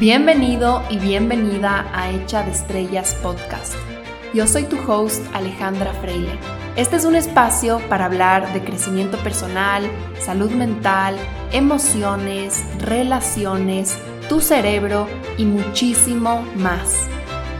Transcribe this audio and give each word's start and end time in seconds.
Bienvenido 0.00 0.82
y 0.88 0.96
bienvenida 0.96 1.86
a 1.92 2.10
Hecha 2.10 2.42
de 2.42 2.52
Estrellas 2.52 3.14
Podcast. 3.22 3.74
Yo 4.32 4.46
soy 4.46 4.62
tu 4.62 4.78
host 4.90 5.22
Alejandra 5.34 5.92
Freile. 5.92 6.38
Este 6.74 6.96
es 6.96 7.04
un 7.04 7.16
espacio 7.16 7.82
para 7.90 8.06
hablar 8.06 8.50
de 8.54 8.64
crecimiento 8.64 9.18
personal, 9.18 9.82
salud 10.18 10.52
mental, 10.52 11.16
emociones, 11.52 12.64
relaciones, 12.78 13.98
tu 14.30 14.40
cerebro 14.40 15.06
y 15.36 15.44
muchísimo 15.44 16.46
más. 16.56 16.94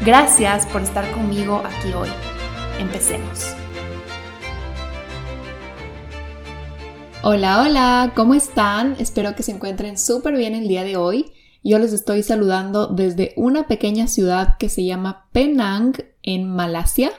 Gracias 0.03 0.65
por 0.65 0.81
estar 0.81 1.11
conmigo 1.11 1.63
aquí 1.63 1.93
hoy. 1.93 2.09
Empecemos. 2.79 3.55
Hola, 7.23 7.61
hola, 7.61 8.13
¿cómo 8.17 8.33
están? 8.33 8.97
Espero 8.99 9.37
que 9.37 9.43
se 9.43 9.53
encuentren 9.53 9.99
súper 9.99 10.39
bien 10.39 10.55
el 10.55 10.69
día 10.69 10.85
de 10.85 10.97
hoy. 10.97 11.31
Yo 11.63 11.79
les 11.79 11.93
estoy 11.93 12.23
saludando 12.23 12.87
desde 12.87 13.35
una 13.37 13.67
pequeña 13.67 14.07
ciudad 14.07 14.57
que 14.57 14.71
se 14.71 14.85
llama 14.85 15.27
Penang 15.33 15.93
en 16.23 16.51
Malasia. 16.51 17.11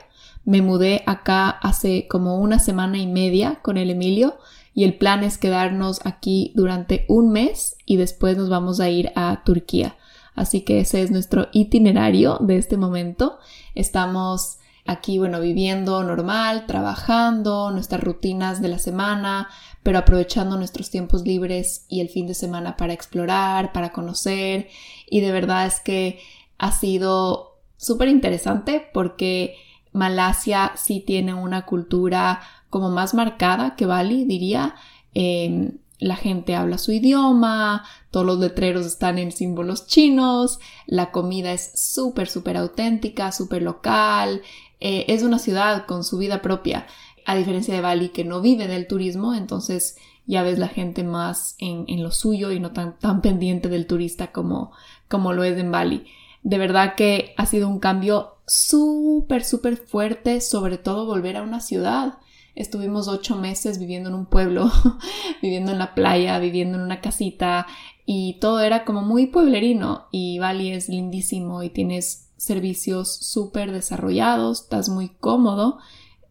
Me 0.44 0.62
mudé 0.62 1.04
acá 1.06 1.48
hace 1.48 2.08
como 2.08 2.38
una 2.38 2.58
semana 2.58 2.98
y 2.98 3.06
media 3.06 3.60
con 3.62 3.76
el 3.76 3.90
Emilio 3.90 4.38
y 4.74 4.82
el 4.82 4.94
plan 4.94 5.22
es 5.22 5.38
quedarnos 5.38 6.00
aquí 6.04 6.52
durante 6.56 7.04
un 7.08 7.30
mes 7.30 7.76
y 7.86 7.98
después 7.98 8.36
nos 8.36 8.48
vamos 8.48 8.80
a 8.80 8.88
ir 8.88 9.12
a 9.14 9.44
Turquía. 9.44 9.96
Así 10.34 10.62
que 10.62 10.80
ese 10.80 11.02
es 11.02 11.12
nuestro 11.12 11.48
itinerario 11.52 12.38
de 12.40 12.56
este 12.56 12.76
momento. 12.76 13.38
Estamos 13.76 14.58
aquí, 14.86 15.18
bueno, 15.18 15.40
viviendo 15.40 16.02
normal, 16.02 16.66
trabajando, 16.66 17.70
nuestras 17.70 18.02
rutinas 18.02 18.60
de 18.60 18.68
la 18.68 18.78
semana, 18.78 19.48
pero 19.82 19.98
aprovechando 19.98 20.56
nuestros 20.56 20.90
tiempos 20.90 21.22
libres 21.22 21.86
y 21.88 22.00
el 22.00 22.08
fin 22.08 22.26
de 22.26 22.34
semana 22.34 22.76
para 22.76 22.92
explorar, 22.92 23.72
para 23.72 23.92
conocer. 23.92 24.68
Y 25.10 25.20
de 25.20 25.32
verdad 25.32 25.66
es 25.66 25.80
que 25.80 26.20
ha 26.58 26.72
sido 26.72 27.58
súper 27.76 28.08
interesante 28.08 28.88
porque 28.92 29.56
Malasia 29.92 30.72
sí 30.76 31.00
tiene 31.00 31.34
una 31.34 31.66
cultura 31.66 32.40
como 32.70 32.90
más 32.90 33.12
marcada 33.12 33.74
que 33.74 33.86
Bali, 33.86 34.24
diría. 34.24 34.76
Em, 35.14 35.78
la 35.98 36.16
gente 36.16 36.56
habla 36.56 36.78
su 36.78 36.92
idioma, 36.92 37.84
todos 38.10 38.26
los 38.26 38.38
letreros 38.38 38.86
están 38.86 39.18
en 39.18 39.30
símbolos 39.30 39.86
chinos, 39.86 40.58
la 40.86 41.12
comida 41.12 41.52
es 41.52 41.72
súper, 41.74 42.28
súper 42.28 42.56
auténtica, 42.56 43.30
súper 43.30 43.62
local, 43.62 44.42
eh, 44.80 45.04
es 45.08 45.22
una 45.22 45.38
ciudad 45.38 45.86
con 45.86 46.02
su 46.02 46.18
vida 46.18 46.42
propia, 46.42 46.86
a 47.26 47.36
diferencia 47.36 47.74
de 47.74 47.80
Bali 47.80 48.08
que 48.10 48.24
no 48.24 48.40
vive 48.40 48.66
del 48.68 48.86
turismo, 48.86 49.34
entonces 49.34 49.96
ya 50.26 50.42
ves 50.42 50.58
la 50.58 50.68
gente 50.68 51.02
más 51.04 51.56
en, 51.58 51.86
lo 52.02 52.10
suyo 52.10 52.52
y 52.52 52.60
no 52.60 52.72
tan, 52.72 52.98
tan 52.98 53.20
pendiente 53.20 53.68
del 53.68 53.86
turista 53.86 54.32
como, 54.32 54.72
como 55.08 55.32
lo 55.32 55.44
es 55.44 55.58
en 55.58 55.72
Bali. 55.72 56.06
De 56.42 56.58
verdad 56.58 56.94
que 56.96 57.34
ha 57.36 57.46
sido 57.46 57.68
un 57.68 57.78
cambio 57.78 58.36
súper, 58.46 59.44
súper 59.44 59.76
fuerte, 59.76 60.40
sobre 60.40 60.78
todo 60.78 61.06
volver 61.06 61.36
a 61.36 61.42
una 61.42 61.60
ciudad. 61.60 62.18
Estuvimos 62.54 63.08
ocho 63.08 63.36
meses 63.36 63.78
viviendo 63.78 64.08
en 64.10 64.14
un 64.14 64.26
pueblo, 64.26 64.70
viviendo 65.42 65.72
en 65.72 65.78
la 65.78 65.94
playa, 65.94 66.38
viviendo 66.38 66.78
en 66.78 66.84
una 66.84 67.00
casita 67.00 67.66
y 68.04 68.38
todo 68.40 68.60
era 68.60 68.84
como 68.84 69.02
muy 69.02 69.26
pueblerino 69.26 70.06
y 70.10 70.38
Bali 70.38 70.72
es 70.72 70.88
lindísimo 70.88 71.62
y 71.62 71.70
tienes 71.70 72.30
servicios 72.36 73.14
súper 73.14 73.70
desarrollados, 73.70 74.62
estás 74.62 74.88
muy 74.88 75.10
cómodo, 75.10 75.78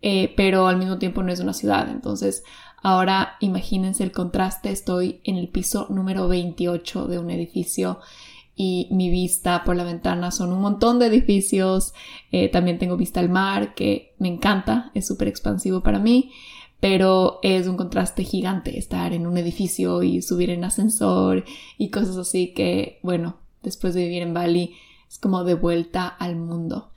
eh, 0.01 0.33
pero 0.35 0.67
al 0.67 0.77
mismo 0.77 0.97
tiempo 0.97 1.23
no 1.23 1.31
es 1.31 1.39
una 1.39 1.53
ciudad. 1.53 1.89
Entonces, 1.89 2.43
ahora 2.81 3.35
imagínense 3.39 4.03
el 4.03 4.11
contraste, 4.11 4.71
estoy 4.71 5.21
en 5.23 5.37
el 5.37 5.49
piso 5.49 5.87
número 5.89 6.27
28 6.27 7.07
de 7.07 7.19
un 7.19 7.29
edificio 7.29 7.99
y 8.55 8.87
mi 8.91 9.09
vista 9.09 9.63
por 9.63 9.75
la 9.75 9.83
ventana 9.83 10.31
son 10.31 10.51
un 10.51 10.61
montón 10.61 10.99
de 10.99 11.07
edificios, 11.07 11.93
eh, 12.31 12.49
también 12.49 12.77
tengo 12.77 12.97
vista 12.97 13.19
al 13.19 13.29
mar 13.29 13.73
que 13.73 14.13
me 14.19 14.27
encanta, 14.27 14.91
es 14.93 15.07
súper 15.07 15.27
expansivo 15.27 15.81
para 15.81 15.99
mí, 15.99 16.31
pero 16.79 17.39
es 17.43 17.67
un 17.67 17.77
contraste 17.77 18.23
gigante 18.23 18.77
estar 18.77 19.13
en 19.13 19.25
un 19.25 19.37
edificio 19.37 20.03
y 20.03 20.21
subir 20.21 20.49
en 20.49 20.63
ascensor 20.63 21.45
y 21.77 21.89
cosas 21.89 22.17
así 22.17 22.53
que, 22.53 22.99
bueno, 23.03 23.37
después 23.63 23.93
de 23.93 24.03
vivir 24.03 24.23
en 24.23 24.33
Bali, 24.33 24.75
es 25.09 25.17
como 25.17 25.43
de 25.43 25.55
vuelta 25.55 26.07
al 26.07 26.35
mundo. 26.35 26.90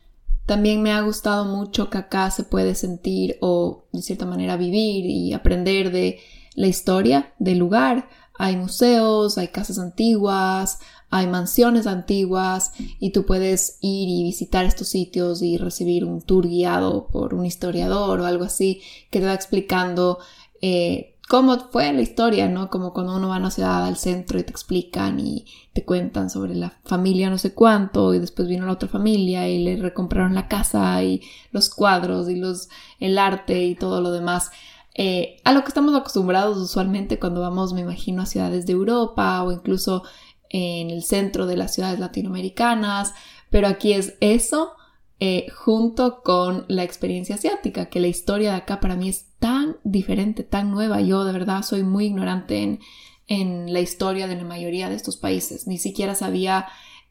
También 0.46 0.82
me 0.82 0.92
ha 0.92 1.00
gustado 1.00 1.44
mucho 1.46 1.88
que 1.88 1.98
acá 1.98 2.30
se 2.30 2.44
puede 2.44 2.74
sentir 2.74 3.38
o 3.40 3.86
de 3.92 4.02
cierta 4.02 4.26
manera 4.26 4.56
vivir 4.56 5.06
y 5.06 5.32
aprender 5.32 5.90
de 5.90 6.20
la 6.54 6.66
historia 6.66 7.32
del 7.38 7.58
lugar. 7.58 8.08
Hay 8.36 8.56
museos, 8.56 9.38
hay 9.38 9.48
casas 9.48 9.78
antiguas, 9.78 10.80
hay 11.08 11.28
mansiones 11.28 11.86
antiguas 11.86 12.72
y 12.98 13.10
tú 13.10 13.24
puedes 13.24 13.78
ir 13.80 14.08
y 14.08 14.24
visitar 14.24 14.64
estos 14.64 14.88
sitios 14.88 15.42
y 15.42 15.56
recibir 15.56 16.04
un 16.04 16.20
tour 16.20 16.48
guiado 16.48 17.06
por 17.06 17.34
un 17.34 17.46
historiador 17.46 18.20
o 18.20 18.26
algo 18.26 18.44
así 18.44 18.82
que 19.10 19.20
te 19.20 19.26
va 19.26 19.34
explicando 19.34 20.18
eh, 20.60 21.13
cómo 21.28 21.58
fue 21.70 21.92
la 21.92 22.02
historia, 22.02 22.48
¿no? 22.48 22.68
Como 22.70 22.92
cuando 22.92 23.16
uno 23.16 23.28
va 23.28 23.36
a 23.36 23.38
una 23.38 23.50
ciudad 23.50 23.84
al 23.84 23.96
centro 23.96 24.38
y 24.38 24.42
te 24.42 24.50
explican 24.50 25.18
y 25.20 25.46
te 25.72 25.84
cuentan 25.84 26.30
sobre 26.30 26.54
la 26.54 26.78
familia 26.84 27.30
no 27.30 27.38
sé 27.38 27.54
cuánto 27.54 28.14
y 28.14 28.18
después 28.18 28.46
vino 28.48 28.66
la 28.66 28.72
otra 28.72 28.88
familia 28.88 29.48
y 29.48 29.64
le 29.64 29.76
recompraron 29.76 30.34
la 30.34 30.48
casa 30.48 31.02
y 31.02 31.22
los 31.50 31.70
cuadros 31.70 32.28
y 32.28 32.36
los, 32.36 32.68
el 33.00 33.18
arte 33.18 33.64
y 33.64 33.74
todo 33.74 34.00
lo 34.00 34.10
demás. 34.10 34.50
Eh, 34.94 35.40
a 35.44 35.52
lo 35.52 35.62
que 35.62 35.68
estamos 35.68 35.94
acostumbrados 35.94 36.56
usualmente 36.58 37.18
cuando 37.18 37.40
vamos, 37.40 37.72
me 37.72 37.80
imagino, 37.80 38.22
a 38.22 38.26
ciudades 38.26 38.66
de 38.66 38.74
Europa 38.74 39.42
o 39.42 39.50
incluso 39.50 40.04
en 40.50 40.90
el 40.90 41.02
centro 41.02 41.46
de 41.46 41.56
las 41.56 41.74
ciudades 41.74 41.98
latinoamericanas, 41.98 43.12
pero 43.50 43.66
aquí 43.66 43.92
es 43.92 44.14
eso 44.20 44.74
eh, 45.20 45.46
junto 45.54 46.22
con 46.22 46.64
la 46.68 46.82
experiencia 46.82 47.36
asiática, 47.36 47.86
que 47.86 48.00
la 48.00 48.08
historia 48.08 48.50
de 48.50 48.56
acá 48.56 48.80
para 48.80 48.96
mí 48.96 49.08
es 49.08 49.26
tan 49.38 49.76
diferente, 49.84 50.42
tan 50.42 50.70
nueva. 50.70 51.00
Yo 51.00 51.24
de 51.24 51.32
verdad 51.32 51.62
soy 51.62 51.82
muy 51.82 52.06
ignorante 52.06 52.62
en, 52.62 52.80
en 53.26 53.72
la 53.72 53.80
historia 53.80 54.26
de 54.26 54.36
la 54.36 54.44
mayoría 54.44 54.88
de 54.88 54.96
estos 54.96 55.16
países. 55.16 55.66
Ni 55.66 55.78
siquiera 55.78 56.14
sabía 56.14 56.66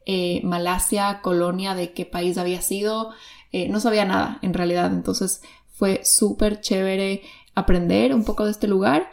eh, 0.06 0.40
Malasia, 0.44 1.20
colonia, 1.22 1.74
de 1.74 1.92
qué 1.92 2.04
país 2.04 2.38
había 2.38 2.60
sido. 2.60 3.10
Eh, 3.52 3.68
no 3.68 3.80
sabía 3.80 4.04
nada 4.04 4.38
en 4.42 4.54
realidad. 4.54 4.92
Entonces 4.92 5.42
fue 5.72 6.00
súper 6.04 6.60
chévere 6.60 7.22
aprender 7.54 8.14
un 8.14 8.24
poco 8.24 8.44
de 8.44 8.50
este 8.50 8.68
lugar 8.68 9.10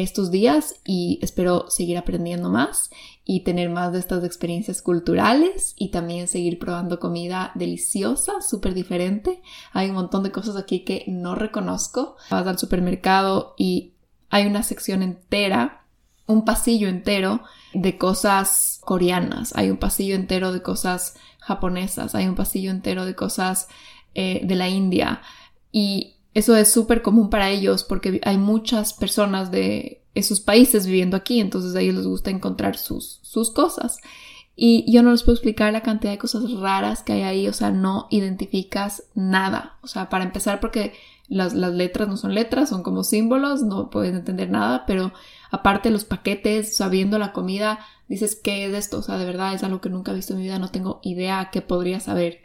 estos 0.00 0.30
días 0.30 0.76
y 0.86 1.18
espero 1.20 1.66
seguir 1.68 1.98
aprendiendo 1.98 2.48
más 2.48 2.88
y 3.26 3.40
tener 3.40 3.68
más 3.68 3.92
de 3.92 3.98
estas 3.98 4.24
experiencias 4.24 4.80
culturales 4.80 5.74
y 5.76 5.90
también 5.90 6.28
seguir 6.28 6.58
probando 6.58 6.98
comida 6.98 7.52
deliciosa, 7.54 8.40
súper 8.40 8.72
diferente. 8.72 9.42
Hay 9.72 9.90
un 9.90 9.96
montón 9.96 10.22
de 10.22 10.32
cosas 10.32 10.56
aquí 10.56 10.80
que 10.80 11.04
no 11.08 11.34
reconozco. 11.34 12.16
Vas 12.30 12.46
al 12.46 12.58
supermercado 12.58 13.54
y 13.58 13.92
hay 14.30 14.46
una 14.46 14.62
sección 14.62 15.02
entera, 15.02 15.84
un 16.26 16.46
pasillo 16.46 16.88
entero 16.88 17.42
de 17.74 17.98
cosas 17.98 18.80
coreanas, 18.84 19.54
hay 19.54 19.70
un 19.70 19.76
pasillo 19.76 20.14
entero 20.14 20.52
de 20.52 20.62
cosas 20.62 21.16
japonesas, 21.38 22.14
hay 22.14 22.28
un 22.28 22.34
pasillo 22.34 22.70
entero 22.70 23.04
de 23.04 23.14
cosas 23.14 23.68
eh, 24.14 24.40
de 24.42 24.54
la 24.54 24.70
India 24.70 25.20
y 25.70 26.16
eso 26.34 26.56
es 26.56 26.72
súper 26.72 27.02
común 27.02 27.30
para 27.30 27.50
ellos 27.50 27.84
porque 27.84 28.20
hay 28.24 28.38
muchas 28.38 28.94
personas 28.94 29.50
de 29.50 30.02
esos 30.14 30.40
países 30.40 30.86
viviendo 30.86 31.16
aquí, 31.16 31.40
entonces 31.40 31.74
a 31.74 31.80
ellos 31.80 31.96
les 31.96 32.06
gusta 32.06 32.30
encontrar 32.30 32.76
sus, 32.76 33.20
sus 33.22 33.50
cosas. 33.50 33.98
Y 34.54 34.90
yo 34.92 35.02
no 35.02 35.12
les 35.12 35.22
puedo 35.22 35.34
explicar 35.34 35.72
la 35.72 35.82
cantidad 35.82 36.12
de 36.12 36.18
cosas 36.18 36.52
raras 36.52 37.02
que 37.02 37.14
hay 37.14 37.22
ahí, 37.22 37.48
o 37.48 37.52
sea, 37.52 37.70
no 37.70 38.06
identificas 38.10 39.04
nada. 39.14 39.78
O 39.82 39.86
sea, 39.86 40.10
para 40.10 40.24
empezar, 40.24 40.60
porque 40.60 40.92
las, 41.28 41.54
las 41.54 41.72
letras 41.72 42.08
no 42.08 42.18
son 42.18 42.34
letras, 42.34 42.68
son 42.68 42.82
como 42.82 43.02
símbolos, 43.02 43.62
no 43.62 43.88
puedes 43.88 44.14
entender 44.14 44.50
nada, 44.50 44.84
pero 44.86 45.12
aparte 45.50 45.90
los 45.90 46.04
paquetes, 46.04 46.76
sabiendo 46.76 47.18
la 47.18 47.32
comida, 47.32 47.78
dices, 48.08 48.36
¿qué 48.36 48.66
es 48.66 48.74
esto? 48.74 48.98
O 48.98 49.02
sea, 49.02 49.16
de 49.16 49.24
verdad 49.24 49.54
es 49.54 49.62
algo 49.62 49.80
que 49.80 49.88
nunca 49.88 50.12
he 50.12 50.14
visto 50.14 50.34
en 50.34 50.40
mi 50.40 50.44
vida, 50.44 50.58
no 50.58 50.70
tengo 50.70 51.00
idea 51.02 51.48
qué 51.50 51.62
podría 51.62 52.00
saber. 52.00 52.42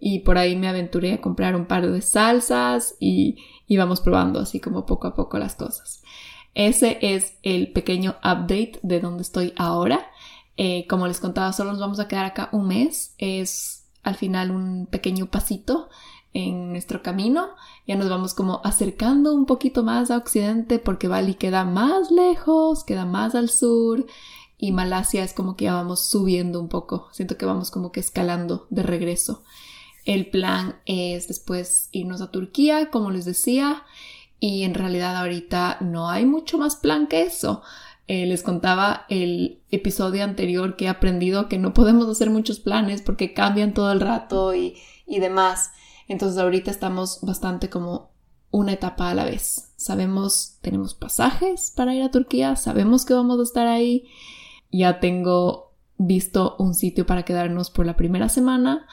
Y 0.00 0.20
por 0.20 0.38
ahí 0.38 0.56
me 0.56 0.68
aventuré 0.68 1.14
a 1.14 1.20
comprar 1.20 1.56
un 1.56 1.66
par 1.66 1.90
de 1.90 2.02
salsas 2.02 2.96
y, 3.00 3.36
vamos 3.76 4.00
probando 4.00 4.40
así 4.40 4.60
como 4.60 4.86
poco 4.86 5.08
a 5.08 5.14
poco 5.14 5.38
las 5.38 5.54
cosas. 5.54 6.02
Ese 6.54 6.98
es 7.00 7.34
el 7.42 7.72
pequeño 7.72 8.16
update 8.18 8.80
de 8.82 9.00
donde 9.00 9.22
estoy 9.22 9.52
ahora. 9.56 10.10
Eh, 10.56 10.86
como 10.88 11.06
les 11.06 11.20
contaba, 11.20 11.52
solo 11.52 11.70
nos 11.70 11.80
vamos 11.80 12.00
a 12.00 12.08
quedar 12.08 12.24
acá 12.24 12.48
un 12.52 12.68
mes. 12.68 13.14
Es 13.18 13.86
al 14.02 14.16
final 14.16 14.50
un 14.50 14.86
pequeño 14.86 15.26
pasito 15.26 15.88
en 16.32 16.70
nuestro 16.70 17.02
camino. 17.02 17.48
Ya 17.86 17.96
nos 17.96 18.08
vamos 18.08 18.34
como 18.34 18.60
acercando 18.64 19.34
un 19.34 19.46
poquito 19.46 19.82
más 19.82 20.10
a 20.10 20.16
Occidente 20.16 20.78
porque 20.78 21.08
Bali 21.08 21.34
queda 21.34 21.64
más 21.64 22.10
lejos, 22.10 22.84
queda 22.84 23.04
más 23.04 23.34
al 23.34 23.48
sur 23.48 24.06
y 24.58 24.72
Malasia 24.72 25.22
es 25.22 25.32
como 25.32 25.56
que 25.56 25.66
ya 25.66 25.74
vamos 25.74 26.04
subiendo 26.08 26.60
un 26.60 26.68
poco. 26.68 27.08
Siento 27.12 27.36
que 27.36 27.46
vamos 27.46 27.70
como 27.70 27.92
que 27.92 28.00
escalando 28.00 28.66
de 28.70 28.82
regreso. 28.82 29.44
El 30.08 30.30
plan 30.30 30.76
es 30.86 31.28
después 31.28 31.90
irnos 31.92 32.22
a 32.22 32.30
Turquía, 32.30 32.88
como 32.90 33.10
les 33.10 33.26
decía, 33.26 33.82
y 34.40 34.62
en 34.62 34.72
realidad 34.72 35.14
ahorita 35.14 35.76
no 35.82 36.08
hay 36.08 36.24
mucho 36.24 36.56
más 36.56 36.76
plan 36.76 37.08
que 37.08 37.24
eso. 37.24 37.60
Eh, 38.06 38.24
les 38.24 38.42
contaba 38.42 39.04
el 39.10 39.60
episodio 39.70 40.24
anterior 40.24 40.76
que 40.76 40.86
he 40.86 40.88
aprendido 40.88 41.50
que 41.50 41.58
no 41.58 41.74
podemos 41.74 42.08
hacer 42.08 42.30
muchos 42.30 42.58
planes 42.58 43.02
porque 43.02 43.34
cambian 43.34 43.74
todo 43.74 43.92
el 43.92 44.00
rato 44.00 44.54
y, 44.54 44.78
y 45.06 45.18
demás. 45.20 45.72
Entonces 46.08 46.38
ahorita 46.38 46.70
estamos 46.70 47.18
bastante 47.20 47.68
como 47.68 48.08
una 48.50 48.72
etapa 48.72 49.10
a 49.10 49.14
la 49.14 49.26
vez. 49.26 49.74
Sabemos, 49.76 50.56
tenemos 50.62 50.94
pasajes 50.94 51.70
para 51.76 51.94
ir 51.94 52.02
a 52.02 52.10
Turquía, 52.10 52.56
sabemos 52.56 53.04
que 53.04 53.12
vamos 53.12 53.38
a 53.40 53.42
estar 53.42 53.66
ahí. 53.66 54.08
Ya 54.72 55.00
tengo 55.00 55.74
visto 55.98 56.56
un 56.58 56.72
sitio 56.72 57.04
para 57.04 57.26
quedarnos 57.26 57.68
por 57.68 57.84
la 57.84 57.98
primera 57.98 58.30
semana. 58.30 58.86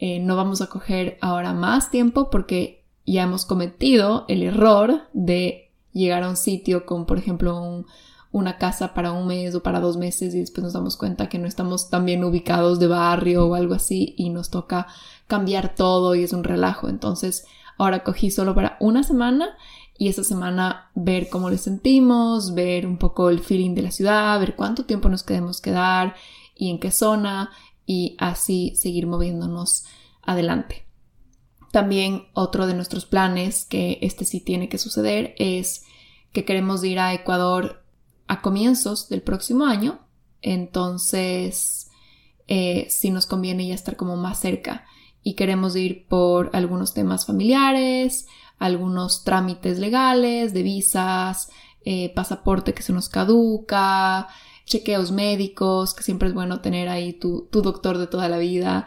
Eh, 0.00 0.18
no 0.18 0.34
vamos 0.34 0.62
a 0.62 0.68
coger 0.68 1.18
ahora 1.20 1.52
más 1.52 1.90
tiempo 1.90 2.30
porque 2.30 2.84
ya 3.04 3.22
hemos 3.22 3.44
cometido 3.44 4.24
el 4.28 4.42
error 4.42 5.02
de 5.12 5.70
llegar 5.92 6.22
a 6.22 6.30
un 6.30 6.36
sitio 6.36 6.86
con, 6.86 7.04
por 7.04 7.18
ejemplo, 7.18 7.84
una 8.32 8.56
casa 8.56 8.94
para 8.94 9.12
un 9.12 9.26
mes 9.26 9.54
o 9.54 9.62
para 9.62 9.80
dos 9.80 9.98
meses 9.98 10.34
y 10.34 10.40
después 10.40 10.64
nos 10.64 10.72
damos 10.72 10.96
cuenta 10.96 11.28
que 11.28 11.38
no 11.38 11.46
estamos 11.46 11.90
tan 11.90 12.06
bien 12.06 12.24
ubicados 12.24 12.78
de 12.78 12.86
barrio 12.86 13.46
o 13.46 13.54
algo 13.54 13.74
así 13.74 14.14
y 14.16 14.30
nos 14.30 14.48
toca 14.48 14.86
cambiar 15.26 15.74
todo 15.74 16.14
y 16.14 16.22
es 16.22 16.32
un 16.32 16.44
relajo. 16.44 16.88
Entonces, 16.88 17.44
ahora 17.76 18.02
cogí 18.02 18.30
solo 18.30 18.54
para 18.54 18.78
una 18.80 19.02
semana 19.02 19.50
y 19.98 20.08
esa 20.08 20.24
semana 20.24 20.90
ver 20.94 21.28
cómo 21.28 21.50
le 21.50 21.58
sentimos, 21.58 22.54
ver 22.54 22.86
un 22.86 22.96
poco 22.96 23.28
el 23.28 23.40
feeling 23.40 23.74
de 23.74 23.82
la 23.82 23.90
ciudad, 23.90 24.40
ver 24.40 24.56
cuánto 24.56 24.86
tiempo 24.86 25.10
nos 25.10 25.24
queremos 25.24 25.60
quedar 25.60 26.14
y 26.54 26.70
en 26.70 26.78
qué 26.78 26.90
zona 26.90 27.50
y 27.90 28.14
así 28.20 28.72
seguir 28.76 29.08
moviéndonos 29.08 29.84
adelante. 30.22 30.86
También 31.72 32.28
otro 32.34 32.68
de 32.68 32.74
nuestros 32.74 33.04
planes, 33.04 33.64
que 33.64 33.98
este 34.00 34.24
sí 34.24 34.38
tiene 34.38 34.68
que 34.68 34.78
suceder, 34.78 35.34
es 35.38 35.86
que 36.32 36.44
queremos 36.44 36.84
ir 36.84 37.00
a 37.00 37.12
Ecuador 37.12 37.82
a 38.28 38.42
comienzos 38.42 39.08
del 39.08 39.22
próximo 39.22 39.66
año. 39.66 40.06
Entonces, 40.40 41.90
eh, 42.46 42.86
sí 42.90 43.10
nos 43.10 43.26
conviene 43.26 43.66
ya 43.66 43.74
estar 43.74 43.96
como 43.96 44.14
más 44.14 44.38
cerca 44.38 44.86
y 45.24 45.34
queremos 45.34 45.74
ir 45.74 46.06
por 46.06 46.50
algunos 46.52 46.94
temas 46.94 47.26
familiares, 47.26 48.28
algunos 48.60 49.24
trámites 49.24 49.80
legales, 49.80 50.54
de 50.54 50.62
visas, 50.62 51.50
eh, 51.84 52.12
pasaporte 52.14 52.72
que 52.72 52.82
se 52.82 52.92
nos 52.92 53.08
caduca, 53.08 54.28
chequeos 54.70 55.10
médicos, 55.10 55.94
que 55.94 56.04
siempre 56.04 56.28
es 56.28 56.34
bueno 56.34 56.60
tener 56.60 56.88
ahí 56.88 57.12
tu, 57.12 57.48
doctor 57.50 57.98
de 57.98 58.06
toda 58.06 58.28
la 58.28 58.38
vida 58.38 58.86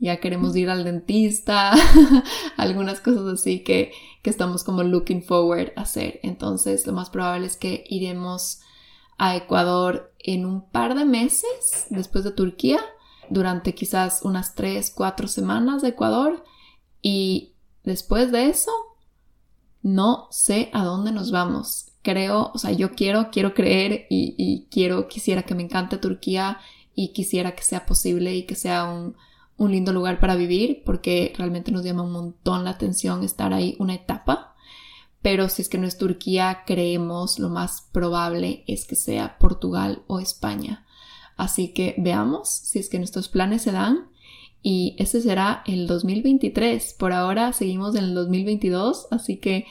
ya 0.00 0.20
queremos 0.20 0.54
ir 0.54 0.70
al 0.70 0.84
dentista, 0.84 1.74
algunas 2.56 3.00
cosas 3.00 3.26
así 3.26 3.64
que, 3.64 3.90
que 4.22 4.30
estamos 4.30 4.62
como 4.62 4.84
looking 4.84 5.24
forward 5.24 5.72
a 5.74 5.80
hacer. 5.80 6.20
Entonces, 6.22 6.86
lo 6.86 6.92
más 6.92 7.10
probable 7.10 7.48
es 7.48 7.56
que 7.56 7.84
iremos 7.88 8.60
a 9.16 9.34
Ecuador 9.34 10.14
en 10.20 10.46
un 10.46 10.70
par 10.70 10.94
de 10.94 11.04
meses 11.04 11.88
después 11.90 12.22
de 12.22 12.30
Turquía, 12.30 12.78
durante 13.28 13.74
quizás 13.74 14.22
unas 14.22 14.54
3, 14.54 14.92
4 14.94 15.26
semanas 15.26 15.82
de 15.82 15.88
Ecuador 15.88 16.44
y 17.02 17.54
después 17.82 18.30
de 18.30 18.46
eso, 18.50 18.70
no 19.82 20.28
sé 20.30 20.70
a 20.72 20.84
dónde 20.84 21.10
nos 21.10 21.32
vamos. 21.32 21.87
Creo, 22.02 22.52
o 22.54 22.58
sea, 22.58 22.72
yo 22.72 22.92
quiero, 22.92 23.30
quiero 23.30 23.54
creer 23.54 24.06
y, 24.08 24.34
y 24.38 24.66
quiero, 24.70 25.08
quisiera 25.08 25.42
que 25.42 25.54
me 25.54 25.62
encante 25.62 25.98
Turquía 25.98 26.58
y 26.94 27.08
quisiera 27.08 27.54
que 27.54 27.62
sea 27.62 27.86
posible 27.86 28.34
y 28.34 28.44
que 28.44 28.54
sea 28.54 28.84
un, 28.84 29.16
un 29.58 29.72
lindo 29.72 29.92
lugar 29.92 30.20
para 30.20 30.36
vivir 30.36 30.82
porque 30.86 31.34
realmente 31.36 31.72
nos 31.72 31.84
llama 31.84 32.04
un 32.04 32.12
montón 32.12 32.64
la 32.64 32.70
atención 32.70 33.22
estar 33.22 33.52
ahí 33.52 33.76
una 33.78 33.94
etapa. 33.94 34.54
Pero 35.20 35.48
si 35.48 35.62
es 35.62 35.68
que 35.68 35.78
no 35.78 35.86
es 35.86 35.98
Turquía, 35.98 36.62
creemos 36.64 37.38
lo 37.40 37.50
más 37.50 37.88
probable 37.92 38.62
es 38.68 38.86
que 38.86 38.94
sea 38.94 39.36
Portugal 39.38 40.02
o 40.06 40.20
España. 40.20 40.86
Así 41.36 41.72
que 41.72 41.96
veamos 41.98 42.48
si 42.48 42.78
es 42.78 42.88
que 42.88 42.98
nuestros 42.98 43.28
planes 43.28 43.62
se 43.62 43.72
dan. 43.72 44.08
Y 44.62 44.94
ese 44.98 45.20
será 45.20 45.62
el 45.66 45.88
2023. 45.88 46.94
Por 46.94 47.12
ahora 47.12 47.52
seguimos 47.52 47.96
en 47.96 48.04
el 48.04 48.14
2022, 48.14 49.08
así 49.10 49.36
que 49.36 49.66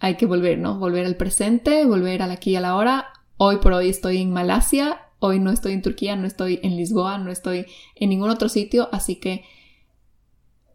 hay 0.00 0.16
que 0.16 0.26
volver, 0.26 0.58
¿no? 0.58 0.78
Volver 0.78 1.06
al 1.06 1.16
presente, 1.16 1.84
volver 1.84 2.22
al 2.22 2.30
aquí 2.30 2.52
y 2.52 2.56
a 2.56 2.60
la 2.60 2.76
hora. 2.76 3.08
Hoy 3.36 3.56
por 3.58 3.72
hoy 3.72 3.88
estoy 3.88 4.18
en 4.18 4.32
Malasia 4.32 5.00
Hoy 5.20 5.40
no 5.40 5.50
estoy 5.50 5.72
en 5.72 5.82
Turquía, 5.82 6.14
no 6.14 6.26
estoy 6.26 6.60
en 6.62 6.76
Lisboa, 6.76 7.18
no 7.18 7.30
estoy 7.30 7.66
en 7.96 8.10
ningún 8.10 8.30
otro 8.30 8.48
sitio, 8.48 8.88
así 8.92 9.16
que 9.16 9.44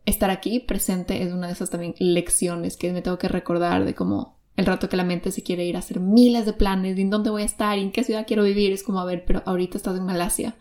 estar 0.06 0.30
aquí 0.30 0.60
presente 0.60 1.24
es 1.24 1.32
una 1.32 1.48
de 1.48 1.54
esas 1.54 1.70
también 1.70 1.96
lecciones 1.98 2.76
que 2.76 2.92
me 2.92 3.02
tengo 3.02 3.18
que 3.18 3.30
recordar 3.30 3.86
de 3.86 3.96
cómo 3.96 4.38
el 4.58 4.66
rato 4.66 4.90
que 4.90 4.98
la 4.98 5.06
mente 5.06 5.32
se 5.32 5.44
quiere 5.44 5.64
ir 5.64 5.78
a 5.78 5.80
hacer 5.80 6.02
miles 6.02 6.46
de 6.46 6.54
planes, 6.54 6.98
de 6.98 7.04
en 7.04 7.10
dónde 7.10 7.30
voy 7.30 7.44
a 7.44 7.46
estar, 7.46 7.80
en 7.80 7.92
qué 7.92 8.04
ciudad 8.04 8.28
quiero 8.28 8.44
vivir, 8.44 8.74
es 8.74 8.84
como, 8.84 9.00
a 9.00 9.06
ver, 9.06 9.24
pero 9.26 9.42
ahorita 9.46 9.78
estás 9.78 9.98
en 9.98 10.06
Malasia, 10.06 10.58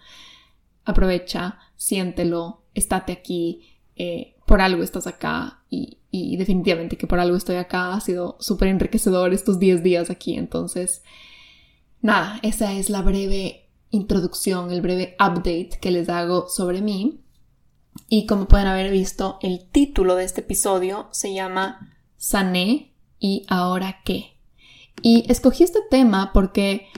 aprovecha, 0.84 1.58
siéntelo, 1.76 2.62
estate 2.74 3.12
aquí, 3.12 3.66
eh, 3.96 4.31
por 4.46 4.60
algo 4.60 4.82
estás 4.82 5.06
acá 5.06 5.62
y, 5.70 5.98
definitivamente 6.36 6.96
que 6.96 7.06
por 7.06 7.20
algo 7.20 7.36
estoy 7.36 7.56
acá, 7.56 7.94
ha 7.94 8.00
sido 8.00 8.36
súper 8.40 8.68
enriquecedor 8.68 9.32
estos 9.32 9.58
10 9.58 9.82
días 9.82 10.10
aquí, 10.10 10.36
entonces, 10.36 11.02
nada, 12.00 12.38
esa 12.42 12.72
es 12.72 12.90
la 12.90 13.02
breve 13.02 13.68
introducción, 13.90 14.70
el 14.72 14.80
breve 14.80 15.16
update 15.20 15.78
que 15.80 15.90
les 15.90 16.08
hago 16.08 16.48
sobre 16.48 16.80
mí. 16.80 17.20
Y 18.08 18.26
como 18.26 18.48
pueden 18.48 18.66
haber 18.66 18.90
visto, 18.90 19.38
el 19.42 19.68
título 19.70 20.16
de 20.16 20.24
este 20.24 20.40
episodio 20.40 21.08
se 21.12 21.34
llama 21.34 21.94
Sané 22.16 22.92
y 23.18 23.44
ahora 23.48 24.00
qué. 24.04 24.36
Y 25.02 25.30
escogí 25.30 25.62
este 25.62 25.80
tema 25.90 26.32
porque 26.32 26.88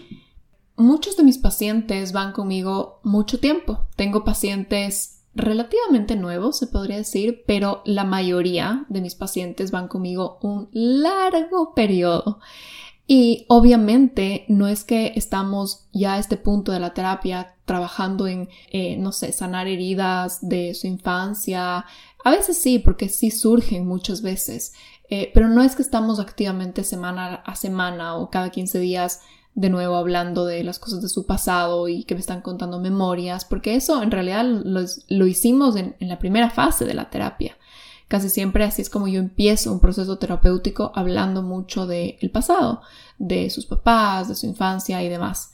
muchos 0.76 1.16
de 1.16 1.24
mis 1.24 1.38
pacientes 1.38 2.12
van 2.12 2.32
conmigo 2.32 3.00
mucho 3.02 3.38
tiempo. 3.38 3.86
Tengo 3.96 4.24
pacientes 4.24 5.13
relativamente 5.34 6.16
nuevos, 6.16 6.58
se 6.58 6.66
podría 6.66 6.96
decir, 6.96 7.42
pero 7.46 7.82
la 7.84 8.04
mayoría 8.04 8.86
de 8.88 9.00
mis 9.00 9.14
pacientes 9.14 9.70
van 9.70 9.88
conmigo 9.88 10.38
un 10.42 10.68
largo 10.72 11.74
periodo. 11.74 12.38
Y 13.06 13.44
obviamente 13.48 14.46
no 14.48 14.66
es 14.66 14.82
que 14.82 15.12
estamos 15.14 15.86
ya 15.92 16.14
a 16.14 16.18
este 16.18 16.38
punto 16.38 16.72
de 16.72 16.80
la 16.80 16.94
terapia 16.94 17.54
trabajando 17.66 18.26
en, 18.26 18.48
eh, 18.70 18.96
no 18.96 19.12
sé, 19.12 19.32
sanar 19.32 19.68
heridas 19.68 20.38
de 20.40 20.74
su 20.74 20.86
infancia. 20.86 21.84
A 22.24 22.30
veces 22.30 22.56
sí, 22.56 22.78
porque 22.78 23.10
sí 23.10 23.30
surgen 23.30 23.86
muchas 23.86 24.22
veces, 24.22 24.72
eh, 25.10 25.30
pero 25.34 25.48
no 25.48 25.62
es 25.62 25.76
que 25.76 25.82
estamos 25.82 26.18
activamente 26.18 26.82
semana 26.82 27.34
a 27.34 27.56
semana 27.56 28.16
o 28.16 28.30
cada 28.30 28.50
15 28.50 28.78
días 28.78 29.20
de 29.54 29.70
nuevo 29.70 29.96
hablando 29.96 30.46
de 30.46 30.64
las 30.64 30.78
cosas 30.78 31.00
de 31.00 31.08
su 31.08 31.26
pasado 31.26 31.88
y 31.88 32.04
que 32.04 32.14
me 32.14 32.20
están 32.20 32.40
contando 32.40 32.80
memorias, 32.80 33.44
porque 33.44 33.74
eso 33.74 34.02
en 34.02 34.10
realidad 34.10 34.44
lo, 34.44 35.26
hicimos 35.26 35.76
en 35.76 35.94
la 36.00 36.18
primera 36.18 36.50
fase 36.50 36.84
de 36.84 36.94
la 36.94 37.10
terapia. 37.10 37.56
Casi 38.08 38.28
siempre 38.28 38.64
así 38.64 38.82
es 38.82 38.90
como 38.90 39.08
yo 39.08 39.18
empiezo 39.18 39.72
un 39.72 39.80
proceso 39.80 40.18
terapéutico 40.18 40.92
hablando 40.94 41.42
mucho 41.42 41.86
del 41.86 42.30
pasado, 42.32 42.82
de 43.18 43.48
sus 43.50 43.66
papás, 43.66 44.28
de 44.28 44.34
su 44.34 44.46
infancia 44.46 45.02
y 45.02 45.08
demás. 45.08 45.52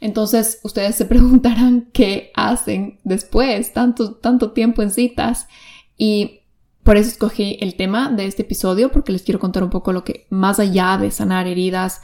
Entonces 0.00 0.60
ustedes 0.62 0.94
se 0.94 1.04
preguntarán 1.06 1.90
qué 1.92 2.30
hacen 2.34 3.00
después, 3.04 3.72
tanto, 3.72 4.14
tanto 4.14 4.52
tiempo 4.52 4.82
en 4.82 4.90
citas. 4.90 5.48
Y 5.96 6.40
por 6.84 6.96
eso 6.96 7.10
escogí 7.10 7.58
el 7.60 7.76
tema 7.76 8.10
de 8.10 8.26
este 8.26 8.42
episodio, 8.42 8.90
porque 8.90 9.12
les 9.12 9.22
quiero 9.22 9.40
contar 9.40 9.62
un 9.64 9.70
poco 9.70 9.92
lo 9.92 10.04
que, 10.04 10.26
más 10.30 10.60
allá 10.60 10.96
de 10.96 11.10
sanar 11.10 11.46
heridas, 11.48 12.00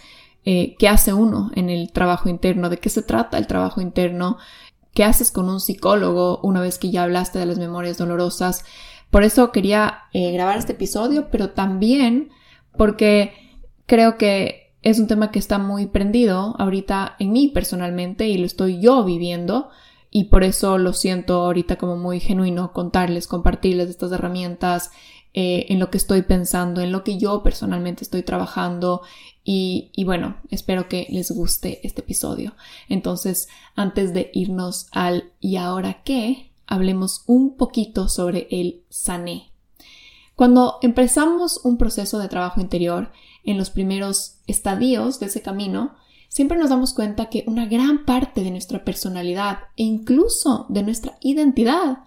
eh, 0.47 0.77
qué 0.79 0.89
hace 0.89 1.13
uno 1.13 1.51
en 1.57 1.69
el 1.69 1.93
trabajo 1.93 2.29
interno, 2.29 2.71
de 2.71 2.79
qué 2.79 2.89
se 2.89 3.03
trata 3.03 3.37
el 3.37 3.49
trabajo 3.49 3.81
interno, 3.81 4.39
qué 4.95 5.05
haces 5.05 5.33
con 5.33 5.51
un 5.51 5.61
psicólogo 5.61 6.39
una 6.43 6.61
vez 6.61 6.79
que 6.79 6.91
ya 6.91 7.03
hablaste 7.03 7.39
de 7.39 7.47
las 7.47 7.59
memorias 7.59 7.99
dolorosas, 7.99 8.65
por 9.11 9.25
eso 9.25 9.51
quería 9.51 10.05
eh, 10.13 10.33
grabar 10.33 10.57
este 10.57 10.73
episodio, 10.73 11.29
pero 11.31 11.51
también 11.51 12.31
porque 12.77 13.33
creo 13.87 14.17
que 14.19 14.73
es 14.83 15.01
un 15.01 15.09
tema 15.09 15.33
que 15.33 15.41
está 15.41 15.59
muy 15.59 15.87
prendido 15.87 16.55
ahorita 16.59 17.17
en 17.19 17.33
mí 17.33 17.49
personalmente 17.49 18.29
y 18.29 18.39
lo 18.39 18.47
estoy 18.47 18.81
yo 18.81 19.05
viviendo 19.05 19.71
y 20.13 20.25
por 20.25 20.45
eso 20.45 20.79
lo 20.79 20.93
siento 20.93 21.45
ahorita 21.45 21.77
como 21.77 21.97
muy 21.97 22.21
genuino 22.21 22.73
contarles, 22.73 23.27
compartirles 23.27 23.91
estas 23.91 24.13
herramientas 24.13 24.93
eh, 25.35 25.67
en 25.71 25.81
lo 25.81 25.91
que 25.91 25.99
estoy 25.99 26.23
pensando, 26.23 26.81
en 26.81 26.93
lo 26.93 27.03
que 27.03 27.19
yo 27.19 27.43
personalmente 27.43 28.05
estoy 28.05 28.23
trabajando 28.23 29.03
y, 29.49 30.03
bueno, 30.05 30.39
espero 30.51 30.89
que 30.89 31.07
les 31.09 31.31
guste 31.31 31.87
este 31.87 32.01
episodio. 32.01 32.57
Entonces, 32.89 33.47
antes 33.77 34.13
de 34.13 34.33
irnos 34.35 34.89
al 34.91 35.31
¿y 35.41 35.55
ahora 35.57 36.03
qué? 36.03 36.51
hablemos 36.67 37.23
un 37.27 37.57
poquito 37.57 38.09
sobre 38.09 38.49
el 38.51 38.83
sané. 38.89 39.53
Cuando 40.35 40.79
empezamos 40.83 41.61
un 41.63 41.79
proceso 41.79 42.19
de 42.19 42.27
trabajo 42.27 42.61
interior, 42.61 43.13
en 43.45 43.57
los 43.57 43.71
primeros 43.71 44.39
estadios 44.49 45.21
de 45.21 45.27
ese 45.27 45.43
camino, 45.43 45.95
siempre 46.29 46.59
nos 46.59 46.71
damos 46.71 46.93
cuenta 46.93 47.27
que 47.27 47.45
una 47.47 47.67
gran 47.67 48.05
parte 48.05 48.43
de 48.43 48.51
nuestra 48.51 48.85
personalidad 48.85 49.61
e 49.77 49.85
incluso 49.85 50.67
de 50.71 50.83
nuestra 50.83 51.19
identidad 51.21 51.99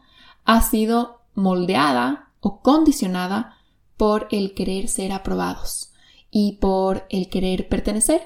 ha 0.44 0.62
sido 0.62 1.22
moldeada 1.36 2.34
o 2.42 2.60
condicionada 2.60 3.56
por 3.96 4.28
el 4.30 4.54
querer 4.54 4.90
ser 4.90 5.14
aprobados 5.14 5.89
y 6.32 6.54
por 6.54 7.06
el 7.10 7.30
querer 7.30 7.68
pertenecer. 7.68 8.22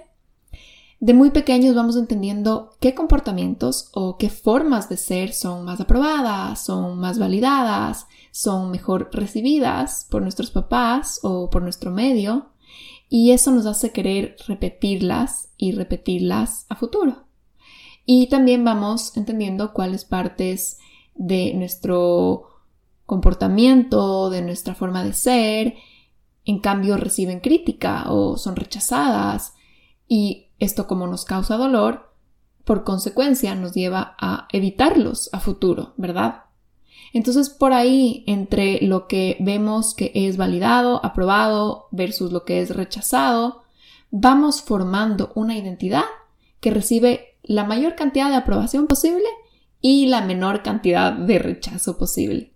de 1.00 1.14
muy 1.14 1.32
pequeños 1.32 1.76
vamos 1.76 1.98
entendiendo 1.98 2.72
qué 2.80 2.96
comportamientos 2.96 3.90
o 3.94 4.18
qué 4.18 4.30
formas 4.30 4.88
de 4.88 4.96
ser 4.96 5.34
son 5.34 5.66
más 5.66 5.82
aprobadas, 5.82 6.64
son 6.64 6.98
más 6.98 7.20
validadas, 7.20 8.08
son 8.32 8.72
mejor 8.72 9.10
recibidas 9.12 10.08
por 10.10 10.22
nuestros 10.22 10.50
papás 10.52 11.20
o 11.24 11.50
por 11.50 11.62
nuestro 11.62 11.92
medio 11.92 12.54
y 13.10 13.32
eso 13.32 13.52
nos 13.52 13.66
hace 13.66 13.92
querer 13.92 14.38
repetirlas 14.48 15.50
y 15.58 15.72
repetirlas 15.72 16.66
a 16.70 16.76
futuro. 16.76 17.26
Y 18.06 18.28
también 18.28 18.64
vamos 18.64 19.16
entendiendo 19.16 19.72
cuáles 19.72 20.04
partes 20.04 20.80
de 21.16 21.54
nuestro 21.54 22.48
comportamiento, 23.06 24.30
de 24.30 24.42
nuestra 24.42 24.74
forma 24.74 25.04
de 25.04 25.14
ser, 25.14 25.76
en 26.46 26.60
cambio 26.60 26.98
reciben 26.98 27.40
crítica 27.40 28.06
o 28.10 28.38
son 28.38 28.56
rechazadas 28.56 29.54
y 30.08 30.48
esto 30.60 30.88
como 30.88 31.08
nos 31.08 31.26
causa 31.26 31.58
dolor, 31.58 32.14
por 32.64 32.84
consecuencia 32.84 33.56
nos 33.56 33.74
lleva 33.74 34.16
a 34.20 34.48
evitarlos 34.52 35.30
a 35.34 35.40
futuro, 35.40 35.94
¿verdad? 35.98 36.44
Entonces 37.14 37.50
por 37.50 37.74
ahí, 37.74 38.24
entre 38.28 38.82
lo 38.82 39.08
que 39.08 39.38
vemos 39.40 39.94
que 39.94 40.12
es 40.14 40.38
validado, 40.38 41.04
aprobado, 41.06 41.88
versus 41.92 42.32
lo 42.32 42.44
que 42.44 42.62
es 42.62 42.76
rechazado, 42.76 43.64
vamos 44.10 44.62
formando 44.62 45.32
una 45.36 45.58
identidad 45.58 46.06
que 46.60 46.72
recibe 46.72 47.38
la 47.44 47.66
mayor 47.66 47.96
cantidad 47.96 48.30
de 48.30 48.36
aprobación 48.36 48.88
posible 48.88 49.28
y 49.82 50.08
la 50.08 50.22
menor 50.22 50.64
cantidad 50.64 51.12
de 51.12 51.40
rechazo 51.40 51.98
posible. 51.98 52.54